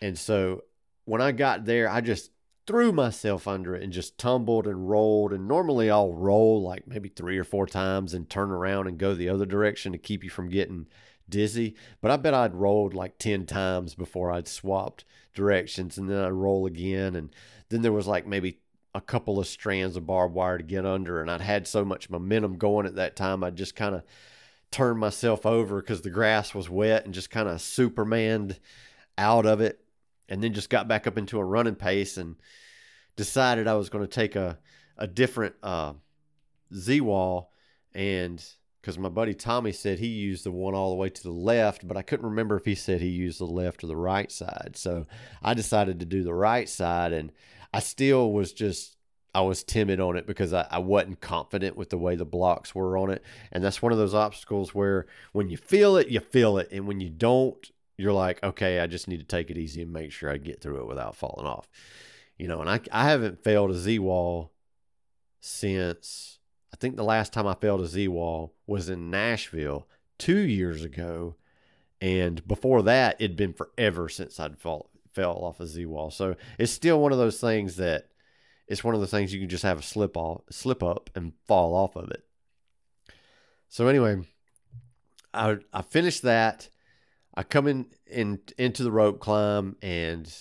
And 0.00 0.18
so 0.18 0.64
when 1.04 1.20
I 1.20 1.32
got 1.32 1.64
there, 1.64 1.88
I 1.88 2.00
just 2.00 2.30
threw 2.66 2.92
myself 2.92 3.46
under 3.46 3.74
it 3.74 3.82
and 3.82 3.92
just 3.92 4.18
tumbled 4.18 4.66
and 4.66 4.88
rolled. 4.88 5.32
And 5.32 5.46
normally 5.46 5.90
I'll 5.90 6.12
roll 6.12 6.62
like 6.62 6.86
maybe 6.86 7.08
three 7.08 7.38
or 7.38 7.44
four 7.44 7.66
times 7.66 8.14
and 8.14 8.28
turn 8.28 8.50
around 8.50 8.86
and 8.86 8.98
go 8.98 9.14
the 9.14 9.28
other 9.28 9.46
direction 9.46 9.92
to 9.92 9.98
keep 9.98 10.24
you 10.24 10.30
from 10.30 10.48
getting 10.48 10.86
dizzy. 11.28 11.74
But 12.00 12.10
I 12.10 12.16
bet 12.16 12.34
I'd 12.34 12.54
rolled 12.54 12.94
like 12.94 13.18
10 13.18 13.46
times 13.46 13.94
before 13.94 14.30
I'd 14.30 14.48
swapped 14.48 15.04
directions 15.34 15.98
and 15.98 16.08
then 16.08 16.24
I'd 16.24 16.32
roll 16.32 16.66
again. 16.66 17.16
And 17.16 17.30
then 17.68 17.82
there 17.82 17.92
was 17.92 18.06
like 18.06 18.26
maybe 18.26 18.60
a 18.94 19.00
couple 19.00 19.38
of 19.38 19.46
strands 19.46 19.96
of 19.96 20.06
barbed 20.06 20.34
wire 20.34 20.58
to 20.58 20.64
get 20.64 20.86
under. 20.86 21.20
And 21.20 21.30
I'd 21.30 21.42
had 21.42 21.66
so 21.66 21.84
much 21.84 22.08
momentum 22.08 22.56
going 22.56 22.86
at 22.86 22.96
that 22.96 23.16
time, 23.16 23.44
I 23.44 23.50
just 23.50 23.76
kind 23.76 23.94
of 23.94 24.04
turned 24.74 24.98
myself 24.98 25.46
over 25.46 25.80
because 25.80 26.02
the 26.02 26.10
grass 26.10 26.52
was 26.52 26.68
wet 26.68 27.04
and 27.04 27.14
just 27.14 27.30
kind 27.30 27.48
of 27.48 27.60
supermaned 27.60 28.58
out 29.16 29.46
of 29.46 29.60
it 29.60 29.78
and 30.28 30.42
then 30.42 30.52
just 30.52 30.68
got 30.68 30.88
back 30.88 31.06
up 31.06 31.16
into 31.16 31.38
a 31.38 31.44
running 31.44 31.76
pace 31.76 32.16
and 32.16 32.34
decided 33.14 33.68
I 33.68 33.74
was 33.74 33.88
going 33.88 34.04
to 34.04 34.10
take 34.10 34.34
a, 34.34 34.58
a 34.98 35.06
different 35.06 35.54
uh, 35.62 35.92
Z 36.74 37.00
wall. 37.02 37.52
And 37.94 38.44
because 38.80 38.98
my 38.98 39.08
buddy 39.08 39.32
Tommy 39.32 39.70
said 39.70 40.00
he 40.00 40.08
used 40.08 40.44
the 40.44 40.50
one 40.50 40.74
all 40.74 40.90
the 40.90 40.96
way 40.96 41.08
to 41.08 41.22
the 41.22 41.30
left, 41.30 41.86
but 41.86 41.96
I 41.96 42.02
couldn't 42.02 42.26
remember 42.26 42.56
if 42.56 42.64
he 42.64 42.74
said 42.74 43.00
he 43.00 43.10
used 43.10 43.38
the 43.38 43.46
left 43.46 43.84
or 43.84 43.86
the 43.86 43.96
right 43.96 44.32
side. 44.32 44.72
So 44.74 45.06
I 45.40 45.54
decided 45.54 46.00
to 46.00 46.06
do 46.06 46.24
the 46.24 46.34
right 46.34 46.68
side. 46.68 47.12
And 47.12 47.30
I 47.72 47.78
still 47.78 48.32
was 48.32 48.52
just, 48.52 48.93
I 49.34 49.40
was 49.40 49.64
timid 49.64 50.00
on 50.00 50.16
it 50.16 50.26
because 50.26 50.52
I, 50.52 50.66
I 50.70 50.78
wasn't 50.78 51.20
confident 51.20 51.76
with 51.76 51.90
the 51.90 51.98
way 51.98 52.14
the 52.14 52.24
blocks 52.24 52.74
were 52.74 52.96
on 52.96 53.10
it. 53.10 53.22
And 53.50 53.64
that's 53.64 53.82
one 53.82 53.92
of 53.92 53.98
those 53.98 54.14
obstacles 54.14 54.74
where 54.74 55.06
when 55.32 55.48
you 55.48 55.56
feel 55.56 55.96
it, 55.96 56.08
you 56.08 56.20
feel 56.20 56.58
it. 56.58 56.68
And 56.70 56.86
when 56.86 57.00
you 57.00 57.10
don't, 57.10 57.70
you're 57.96 58.12
like, 58.12 58.42
okay, 58.42 58.80
I 58.80 58.86
just 58.86 59.08
need 59.08 59.18
to 59.18 59.26
take 59.26 59.50
it 59.50 59.58
easy 59.58 59.82
and 59.82 59.92
make 59.92 60.12
sure 60.12 60.30
I 60.30 60.36
get 60.36 60.60
through 60.60 60.80
it 60.80 60.86
without 60.86 61.16
falling 61.16 61.46
off. 61.46 61.68
You 62.38 62.48
know, 62.48 62.60
and 62.60 62.70
I, 62.70 62.80
I 62.92 63.08
haven't 63.08 63.42
failed 63.42 63.70
a 63.70 63.74
Z 63.74 63.98
wall 63.98 64.52
since 65.40 66.38
I 66.72 66.76
think 66.76 66.96
the 66.96 67.04
last 67.04 67.32
time 67.32 67.46
I 67.46 67.54
failed 67.54 67.80
a 67.80 67.86
Z 67.86 68.08
wall 68.08 68.54
was 68.66 68.88
in 68.88 69.10
Nashville 69.10 69.88
two 70.18 70.38
years 70.38 70.84
ago. 70.84 71.34
And 72.00 72.46
before 72.46 72.82
that, 72.82 73.16
it'd 73.20 73.36
been 73.36 73.52
forever 73.52 74.08
since 74.08 74.38
I'd 74.38 74.58
fall, 74.58 74.90
fell 75.12 75.36
off 75.36 75.60
a 75.60 75.66
Z 75.66 75.86
wall. 75.86 76.10
So 76.10 76.36
it's 76.58 76.72
still 76.72 77.00
one 77.00 77.12
of 77.12 77.18
those 77.18 77.40
things 77.40 77.76
that 77.76 78.08
it's 78.66 78.84
one 78.84 78.94
of 78.94 79.00
the 79.00 79.06
things 79.06 79.32
you 79.32 79.40
can 79.40 79.48
just 79.48 79.62
have 79.62 79.78
a 79.78 79.82
slip 79.82 80.16
off, 80.16 80.42
slip 80.50 80.82
up 80.82 81.10
and 81.14 81.32
fall 81.46 81.74
off 81.74 81.96
of 81.96 82.10
it. 82.10 82.24
So 83.68 83.88
anyway, 83.88 84.22
I 85.32 85.58
I 85.72 85.82
finished 85.82 86.22
that 86.22 86.68
I 87.34 87.42
come 87.42 87.66
in, 87.66 87.86
in 88.06 88.40
into 88.56 88.84
the 88.84 88.92
rope 88.92 89.20
climb 89.20 89.76
and 89.82 90.32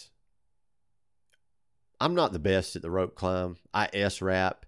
I'm 1.99 2.15
not 2.15 2.33
the 2.33 2.39
best 2.39 2.75
at 2.75 2.81
the 2.81 2.91
rope 2.91 3.15
climb. 3.15 3.57
I 3.73 3.89
S 3.93 4.21
wrap 4.21 4.65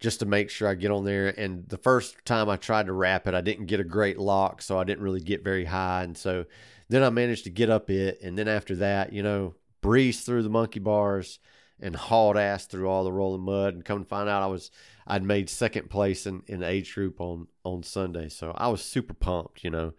just 0.00 0.20
to 0.20 0.26
make 0.26 0.50
sure 0.50 0.68
I 0.68 0.74
get 0.74 0.90
on 0.90 1.04
there. 1.04 1.28
And 1.28 1.68
the 1.68 1.78
first 1.78 2.24
time 2.24 2.48
I 2.48 2.56
tried 2.56 2.86
to 2.86 2.92
wrap 2.92 3.26
it, 3.26 3.34
I 3.34 3.40
didn't 3.40 3.66
get 3.66 3.80
a 3.80 3.84
great 3.84 4.18
lock, 4.18 4.60
so 4.60 4.78
I 4.78 4.84
didn't 4.84 5.04
really 5.04 5.20
get 5.20 5.44
very 5.44 5.64
high. 5.64 6.02
And 6.02 6.18
so 6.18 6.44
then 6.88 7.02
I 7.02 7.10
managed 7.10 7.44
to 7.44 7.50
get 7.50 7.70
up 7.70 7.88
it. 7.90 8.20
And 8.22 8.36
then 8.36 8.48
after 8.48 8.76
that, 8.76 9.12
you 9.12 9.22
know, 9.22 9.54
breeze 9.80 10.22
through 10.22 10.42
the 10.42 10.50
monkey 10.50 10.80
bars 10.80 11.38
and 11.80 11.96
hauled 11.96 12.36
ass 12.36 12.66
through 12.66 12.88
all 12.88 13.04
the 13.04 13.12
rolling 13.12 13.42
mud. 13.42 13.74
And 13.74 13.84
come 13.84 14.02
to 14.02 14.08
find 14.08 14.28
out, 14.28 14.42
I 14.42 14.46
was 14.46 14.70
I'd 15.06 15.22
made 15.22 15.50
second 15.50 15.90
place 15.90 16.26
in 16.26 16.42
in 16.46 16.62
age 16.62 16.94
group 16.94 17.20
on 17.20 17.48
on 17.64 17.82
Sunday, 17.82 18.28
so 18.28 18.52
I 18.56 18.68
was 18.68 18.82
super 18.82 19.14
pumped. 19.14 19.64
You 19.64 19.70
know, 19.70 19.94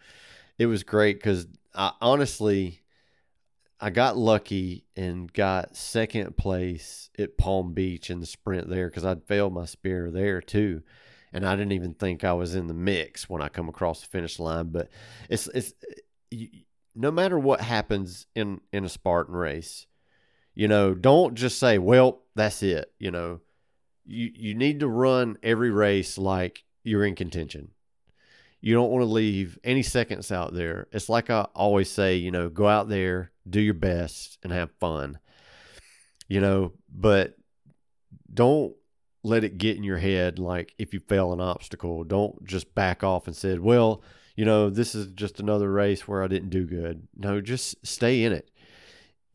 it 0.57 0.65
was 0.65 0.83
great 0.83 1.17
because 1.17 1.47
I 1.73 1.91
honestly 2.01 2.81
I 3.79 3.89
got 3.89 4.17
lucky 4.17 4.85
and 4.95 5.31
got 5.31 5.75
second 5.75 6.37
place 6.37 7.09
at 7.19 7.37
Palm 7.37 7.73
Beach 7.73 8.09
in 8.09 8.19
the 8.19 8.25
sprint 8.25 8.69
there 8.69 8.87
because 8.87 9.05
I'd 9.05 9.23
failed 9.23 9.53
my 9.53 9.65
spear 9.65 10.09
there 10.11 10.41
too, 10.41 10.81
and 11.33 11.45
I 11.45 11.55
didn't 11.55 11.73
even 11.73 11.93
think 11.93 12.23
I 12.23 12.33
was 12.33 12.55
in 12.55 12.67
the 12.67 12.73
mix 12.73 13.29
when 13.29 13.41
I 13.41 13.49
come 13.49 13.67
across 13.67 14.01
the 14.01 14.07
finish 14.07 14.39
line. 14.39 14.69
But 14.69 14.89
it's 15.29 15.47
it's 15.47 15.73
you, 16.31 16.49
no 16.95 17.11
matter 17.11 17.37
what 17.37 17.61
happens 17.61 18.27
in 18.33 18.61
in 18.71 18.85
a 18.85 18.89
Spartan 18.89 19.35
race, 19.35 19.85
you 20.55 20.67
know, 20.67 20.93
don't 20.93 21.35
just 21.35 21.59
say, 21.59 21.77
"Well, 21.77 22.23
that's 22.35 22.63
it." 22.63 22.91
You 22.97 23.11
know, 23.11 23.41
you 24.05 24.31
you 24.33 24.55
need 24.55 24.79
to 24.79 24.87
run 24.87 25.37
every 25.43 25.71
race 25.71 26.17
like 26.17 26.63
you're 26.83 27.05
in 27.05 27.15
contention 27.15 27.69
you 28.65 28.73
don't 28.73 28.89
want 28.89 29.03
to 29.03 29.11
leave 29.11 29.59
any 29.63 29.83
seconds 29.83 30.31
out 30.31 30.51
there. 30.51 30.87
It's 30.91 31.07
like 31.07 31.29
I 31.29 31.41
always 31.53 31.87
say, 31.87 32.15
you 32.15 32.31
know, 32.31 32.49
go 32.49 32.67
out 32.67 32.89
there, 32.89 33.31
do 33.47 33.61
your 33.61 33.75
best, 33.75 34.39
and 34.41 34.51
have 34.51 34.71
fun. 34.79 35.19
You 36.27 36.41
know, 36.41 36.73
but 36.89 37.35
don't 38.33 38.73
let 39.21 39.43
it 39.43 39.59
get 39.59 39.77
in 39.77 39.83
your 39.83 39.99
head 39.99 40.39
like 40.39 40.73
if 40.79 40.95
you 40.95 40.99
fail 40.99 41.31
an 41.31 41.39
obstacle, 41.39 42.03
don't 42.05 42.43
just 42.43 42.73
back 42.73 43.03
off 43.03 43.27
and 43.27 43.35
said, 43.35 43.59
well, 43.59 44.01
you 44.35 44.45
know, 44.45 44.71
this 44.71 44.95
is 44.95 45.11
just 45.11 45.39
another 45.39 45.71
race 45.71 46.07
where 46.07 46.23
I 46.23 46.27
didn't 46.27 46.49
do 46.49 46.65
good. 46.65 47.07
No, 47.15 47.41
just 47.41 47.85
stay 47.85 48.23
in 48.23 48.33
it. 48.33 48.49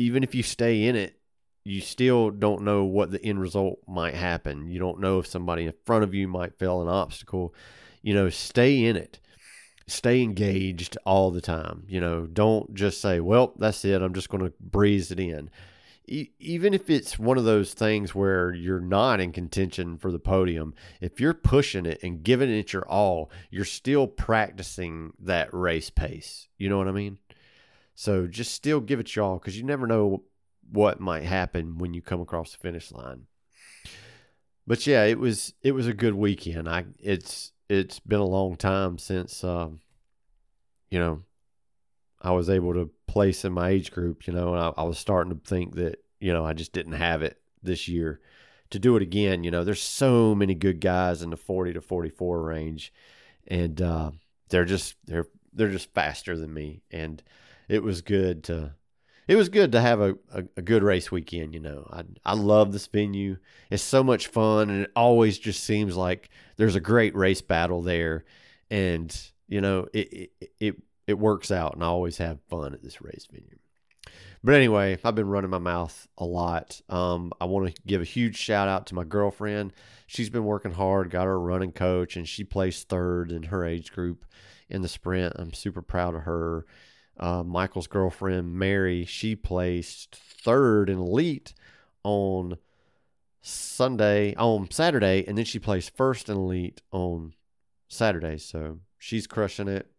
Even 0.01 0.25
if 0.25 0.35
you 0.35 0.43
stay 0.43 0.85
in 0.85 0.97
it, 0.97 1.15
you 1.65 1.81
still 1.81 2.31
don't 2.31 2.63
know 2.63 2.85
what 2.85 3.11
the 3.11 3.23
end 3.25 3.41
result 3.41 3.79
might 3.87 4.15
happen. 4.15 4.71
You 4.71 4.79
don't 4.79 5.01
know 5.01 5.19
if 5.19 5.27
somebody 5.27 5.67
in 5.67 5.75
front 5.85 6.05
of 6.05 6.15
you 6.15 6.27
might 6.27 6.59
fail 6.59 6.81
an 6.81 6.89
obstacle 6.89 7.55
you 8.03 8.15
know, 8.15 8.29
stay 8.29 8.85
in 8.85 8.97
it. 8.97 9.19
Stay 9.87 10.23
engaged 10.23 10.97
all 11.05 11.31
the 11.31 11.41
time. 11.41 11.85
You 11.89 12.01
know, 12.01 12.27
don't 12.27 12.75
just 12.75 13.01
say, 13.01 13.21
well, 13.21 13.53
that's 13.59 13.85
it. 13.85 14.03
I'm 14.03 14.15
just 14.15 14.29
going 14.29 14.45
to 14.45 14.53
breeze 14.61 15.11
it 15.11 15.19
in. 15.19 15.51
E- 16.07 16.31
even 16.39 16.75
if 16.75 16.89
it's 16.89 17.19
one 17.19 17.39
of 17.39 17.45
those 17.45 17.75
things 17.75 18.15
where 18.15 18.53
you're 18.53 18.81
not 18.81 19.21
in 19.21 19.33
contention 19.33 19.99
for 19.99 20.13
the 20.13 20.19
podium, 20.19 20.75
if 21.01 21.21
you're 21.21 21.35
pushing 21.35 21.87
it 21.87 22.01
and 22.03 22.23
giving 22.23 22.51
it 22.51 22.73
your 22.73 22.89
all, 22.89 23.31
you're 23.51 23.65
still 23.65 24.07
practicing 24.07 25.13
that 25.19 25.53
race 25.53 25.91
pace. 25.91 26.49
You 26.57 26.69
know 26.69 26.79
what 26.79 26.89
I 26.89 26.93
mean? 26.93 27.19
So 28.01 28.27
just 28.27 28.55
still 28.55 28.81
give 28.81 28.99
it 28.99 29.15
y'all 29.15 29.37
because 29.37 29.59
you 29.59 29.63
never 29.63 29.87
know 29.87 30.23
what 30.73 31.01
might 31.01 31.25
happen 31.25 31.77
when 31.77 31.93
you 31.93 32.01
come 32.01 32.23
across 32.23 32.53
the 32.53 32.57
finish 32.57 32.91
line. 32.91 33.27
But 34.67 34.87
yeah, 34.87 35.05
it 35.05 35.19
was 35.19 35.53
it 35.61 35.73
was 35.73 35.87
a 35.87 35.93
good 35.93 36.15
weekend. 36.15 36.67
I 36.67 36.87
it's 36.99 37.53
it's 37.69 38.01
been 38.01 38.21
a 38.21 38.25
long 38.25 38.57
time 38.57 38.97
since 38.97 39.45
um, 39.45 39.81
you 40.89 40.99
know 40.99 41.25
I 42.23 42.31
was 42.31 42.49
able 42.49 42.73
to 42.73 42.91
place 43.07 43.45
in 43.45 43.53
my 43.53 43.69
age 43.69 43.93
group. 43.93 44.27
You 44.27 44.33
know, 44.33 44.55
I, 44.55 44.81
I 44.81 44.85
was 44.85 44.99
starting 44.99 45.35
to 45.35 45.47
think 45.47 45.75
that 45.75 46.03
you 46.21 46.33
know 46.33 46.43
I 46.43 46.55
just 46.55 46.73
didn't 46.73 46.95
have 46.95 47.21
it 47.21 47.39
this 47.63 47.87
year 47.87 48.23
to 48.71 48.79
do 48.79 48.97
it 48.97 49.03
again. 49.03 49.45
You 49.45 49.51
know, 49.51 49.63
there's 49.63 49.83
so 49.83 50.35
many 50.35 50.55
good 50.55 50.81
guys 50.81 51.21
in 51.21 51.29
the 51.29 51.37
40 51.37 51.75
to 51.75 51.83
44 51.83 52.43
range, 52.45 52.95
and 53.47 53.83
uh, 53.83 54.13
they're 54.49 54.65
just 54.65 54.95
they're 55.05 55.27
they're 55.53 55.69
just 55.69 55.93
faster 55.93 56.39
than 56.39 56.55
me, 56.55 56.81
and 56.91 57.23
it 57.71 57.83
was 57.83 58.03
good 58.03 58.45
to 58.45 58.75
it 59.29 59.37
was 59.37 59.49
good 59.49 59.71
to 59.73 59.81
have 59.81 60.01
a, 60.01 60.17
a, 60.33 60.45
a, 60.57 60.63
good 60.63 60.83
race 60.83 61.13
weekend. 61.13 61.55
You 61.55 61.61
know, 61.61 61.87
I 61.91 62.03
I 62.25 62.35
love 62.35 62.73
this 62.73 62.89
venue. 62.89 63.37
It's 63.71 63.83
so 63.83 64.03
much 64.03 64.27
fun, 64.27 64.71
and 64.71 64.83
it 64.85 64.93
always 64.97 65.39
just 65.39 65.63
seems 65.63 65.97
like 65.97 66.31
there's 66.57 66.75
a 66.75 66.81
great 66.81 67.15
race 67.15 67.41
battle 67.41 67.81
there, 67.81 68.25
and 68.71 69.17
you 69.47 69.61
know 69.61 69.87
it 69.95 70.13
it 70.13 70.51
it, 70.59 70.77
it 71.07 71.19
works 71.19 71.53
out, 71.53 71.75
and 71.75 71.85
I 71.85 71.87
always 71.87 72.19
have 72.19 72.41
fun 72.49 72.75
at 72.75 72.83
this 72.83 73.01
race 73.01 73.29
venue. 73.31 73.59
But 74.43 74.55
anyway, 74.55 74.99
I've 75.05 75.15
been 75.15 75.29
running 75.29 75.51
my 75.51 75.59
mouth 75.59 76.09
a 76.19 76.25
lot. 76.25 76.81
Um, 76.89 77.33
I 77.41 77.45
want 77.45 77.73
to 77.73 77.83
give 77.87 78.01
a 78.01 78.05
huge 78.05 78.37
shout 78.37 78.69
out 78.69 78.87
to 78.87 78.95
my 78.95 79.05
girlfriend. 79.05 79.75
She's 80.09 80.31
been 80.31 80.45
working 80.45 80.73
hard, 80.73 81.11
got 81.11 81.27
her 81.27 81.39
running 81.39 81.73
coach, 81.73 82.17
and 82.17 82.27
she 82.27 82.43
placed 82.43 82.89
third 82.89 83.31
in 83.31 83.45
her 83.45 83.65
age 83.65 83.93
group 83.93 84.25
in 84.69 84.83
the 84.83 84.89
sprint. 84.89 85.35
I'm 85.37 85.53
super 85.53 85.83
proud 85.83 86.17
of 86.17 86.23
her 86.23 86.65
uh, 87.21 87.43
Michael's 87.45 87.87
girlfriend 87.87 88.55
Mary, 88.55 89.05
she 89.05 89.37
placed 89.37 90.17
third 90.17 90.89
in 90.89 90.99
elite 90.99 91.53
on 92.03 92.57
Sunday, 93.43 94.35
on 94.37 94.71
Saturday, 94.71 95.25
and 95.29 95.37
then 95.37 95.45
she 95.45 95.59
placed 95.59 95.97
first 95.97 96.31
in 96.31 96.37
elite 96.37 96.81
on 96.91 97.35
Saturday. 97.89 98.39
So 98.39 98.79
she's 98.99 99.27
crushing 99.27 99.69
it. 99.69 99.91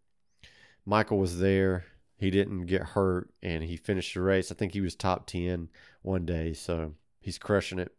Michael 0.83 1.19
was 1.19 1.39
there. 1.39 1.85
He 2.17 2.31
didn't 2.31 2.65
get 2.65 2.81
hurt 2.81 3.29
and 3.41 3.63
he 3.63 3.77
finished 3.77 4.13
the 4.15 4.21
race. 4.21 4.51
I 4.51 4.55
think 4.55 4.73
he 4.73 4.81
was 4.81 4.95
top 4.95 5.27
10 5.27 5.69
one 6.01 6.25
day. 6.25 6.53
So 6.53 6.93
he's 7.19 7.37
crushing 7.37 7.79
it. 7.79 7.93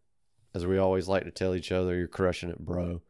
As 0.55 0.67
we 0.67 0.79
always 0.79 1.09
like 1.09 1.25
to 1.25 1.31
tell 1.31 1.55
each 1.55 1.73
other, 1.73 1.97
you're 1.97 2.09
crushing 2.09 2.51
it, 2.51 2.59
bro. 2.59 3.03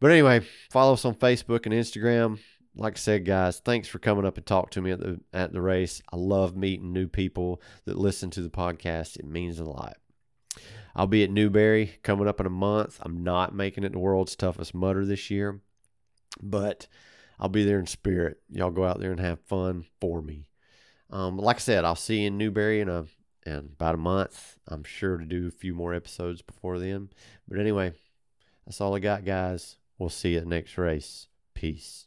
But 0.00 0.10
anyway, 0.10 0.40
follow 0.70 0.94
us 0.94 1.04
on 1.04 1.14
Facebook 1.14 1.66
and 1.66 1.74
Instagram 1.74 2.38
like 2.74 2.94
I 2.94 2.98
said, 2.98 3.24
guys, 3.24 3.60
thanks 3.60 3.88
for 3.88 3.98
coming 3.98 4.24
up 4.24 4.36
and 4.36 4.46
talk 4.46 4.70
to 4.70 4.80
me 4.80 4.92
at 4.92 5.00
the 5.00 5.20
at 5.32 5.52
the 5.52 5.60
race. 5.60 6.02
I 6.12 6.16
love 6.16 6.56
meeting 6.56 6.92
new 6.92 7.06
people 7.06 7.60
that 7.84 7.98
listen 7.98 8.30
to 8.30 8.42
the 8.42 8.50
podcast. 8.50 9.18
It 9.18 9.26
means 9.26 9.58
a 9.58 9.64
lot. 9.64 9.96
I'll 10.94 11.06
be 11.06 11.24
at 11.24 11.30
Newberry 11.30 11.98
coming 12.02 12.28
up 12.28 12.40
in 12.40 12.46
a 12.46 12.50
month. 12.50 12.98
I'm 13.00 13.22
not 13.24 13.54
making 13.54 13.84
it 13.84 13.92
the 13.92 13.98
world's 13.98 14.36
toughest 14.36 14.74
Mudder 14.74 15.06
this 15.06 15.30
year, 15.30 15.60
but 16.40 16.86
I'll 17.38 17.48
be 17.48 17.64
there 17.64 17.78
in 17.78 17.86
spirit. 17.86 18.38
Y'all 18.50 18.70
go 18.70 18.84
out 18.84 19.00
there 19.00 19.10
and 19.10 19.20
have 19.20 19.40
fun 19.40 19.84
for 20.00 20.20
me. 20.20 20.46
Um, 21.10 21.38
like 21.38 21.56
I 21.56 21.60
said, 21.60 21.84
I'll 21.84 21.94
see 21.94 22.20
you 22.20 22.28
in 22.28 22.38
Newberry 22.38 22.80
in 22.80 22.88
a 22.88 23.06
in 23.44 23.70
about 23.74 23.94
a 23.94 23.98
month. 23.98 24.58
I'm 24.68 24.84
sure 24.84 25.16
to 25.18 25.24
do 25.24 25.48
a 25.48 25.50
few 25.50 25.74
more 25.74 25.94
episodes 25.94 26.42
before 26.42 26.78
then. 26.78 27.10
But 27.48 27.58
anyway, 27.58 27.92
that's 28.64 28.80
all 28.80 28.94
I 28.94 29.00
got, 29.00 29.24
guys. 29.24 29.76
We'll 29.98 30.08
see 30.08 30.32
you 30.32 30.38
at 30.38 30.44
the 30.44 30.50
next 30.50 30.78
race. 30.78 31.26
Peace. 31.54 32.06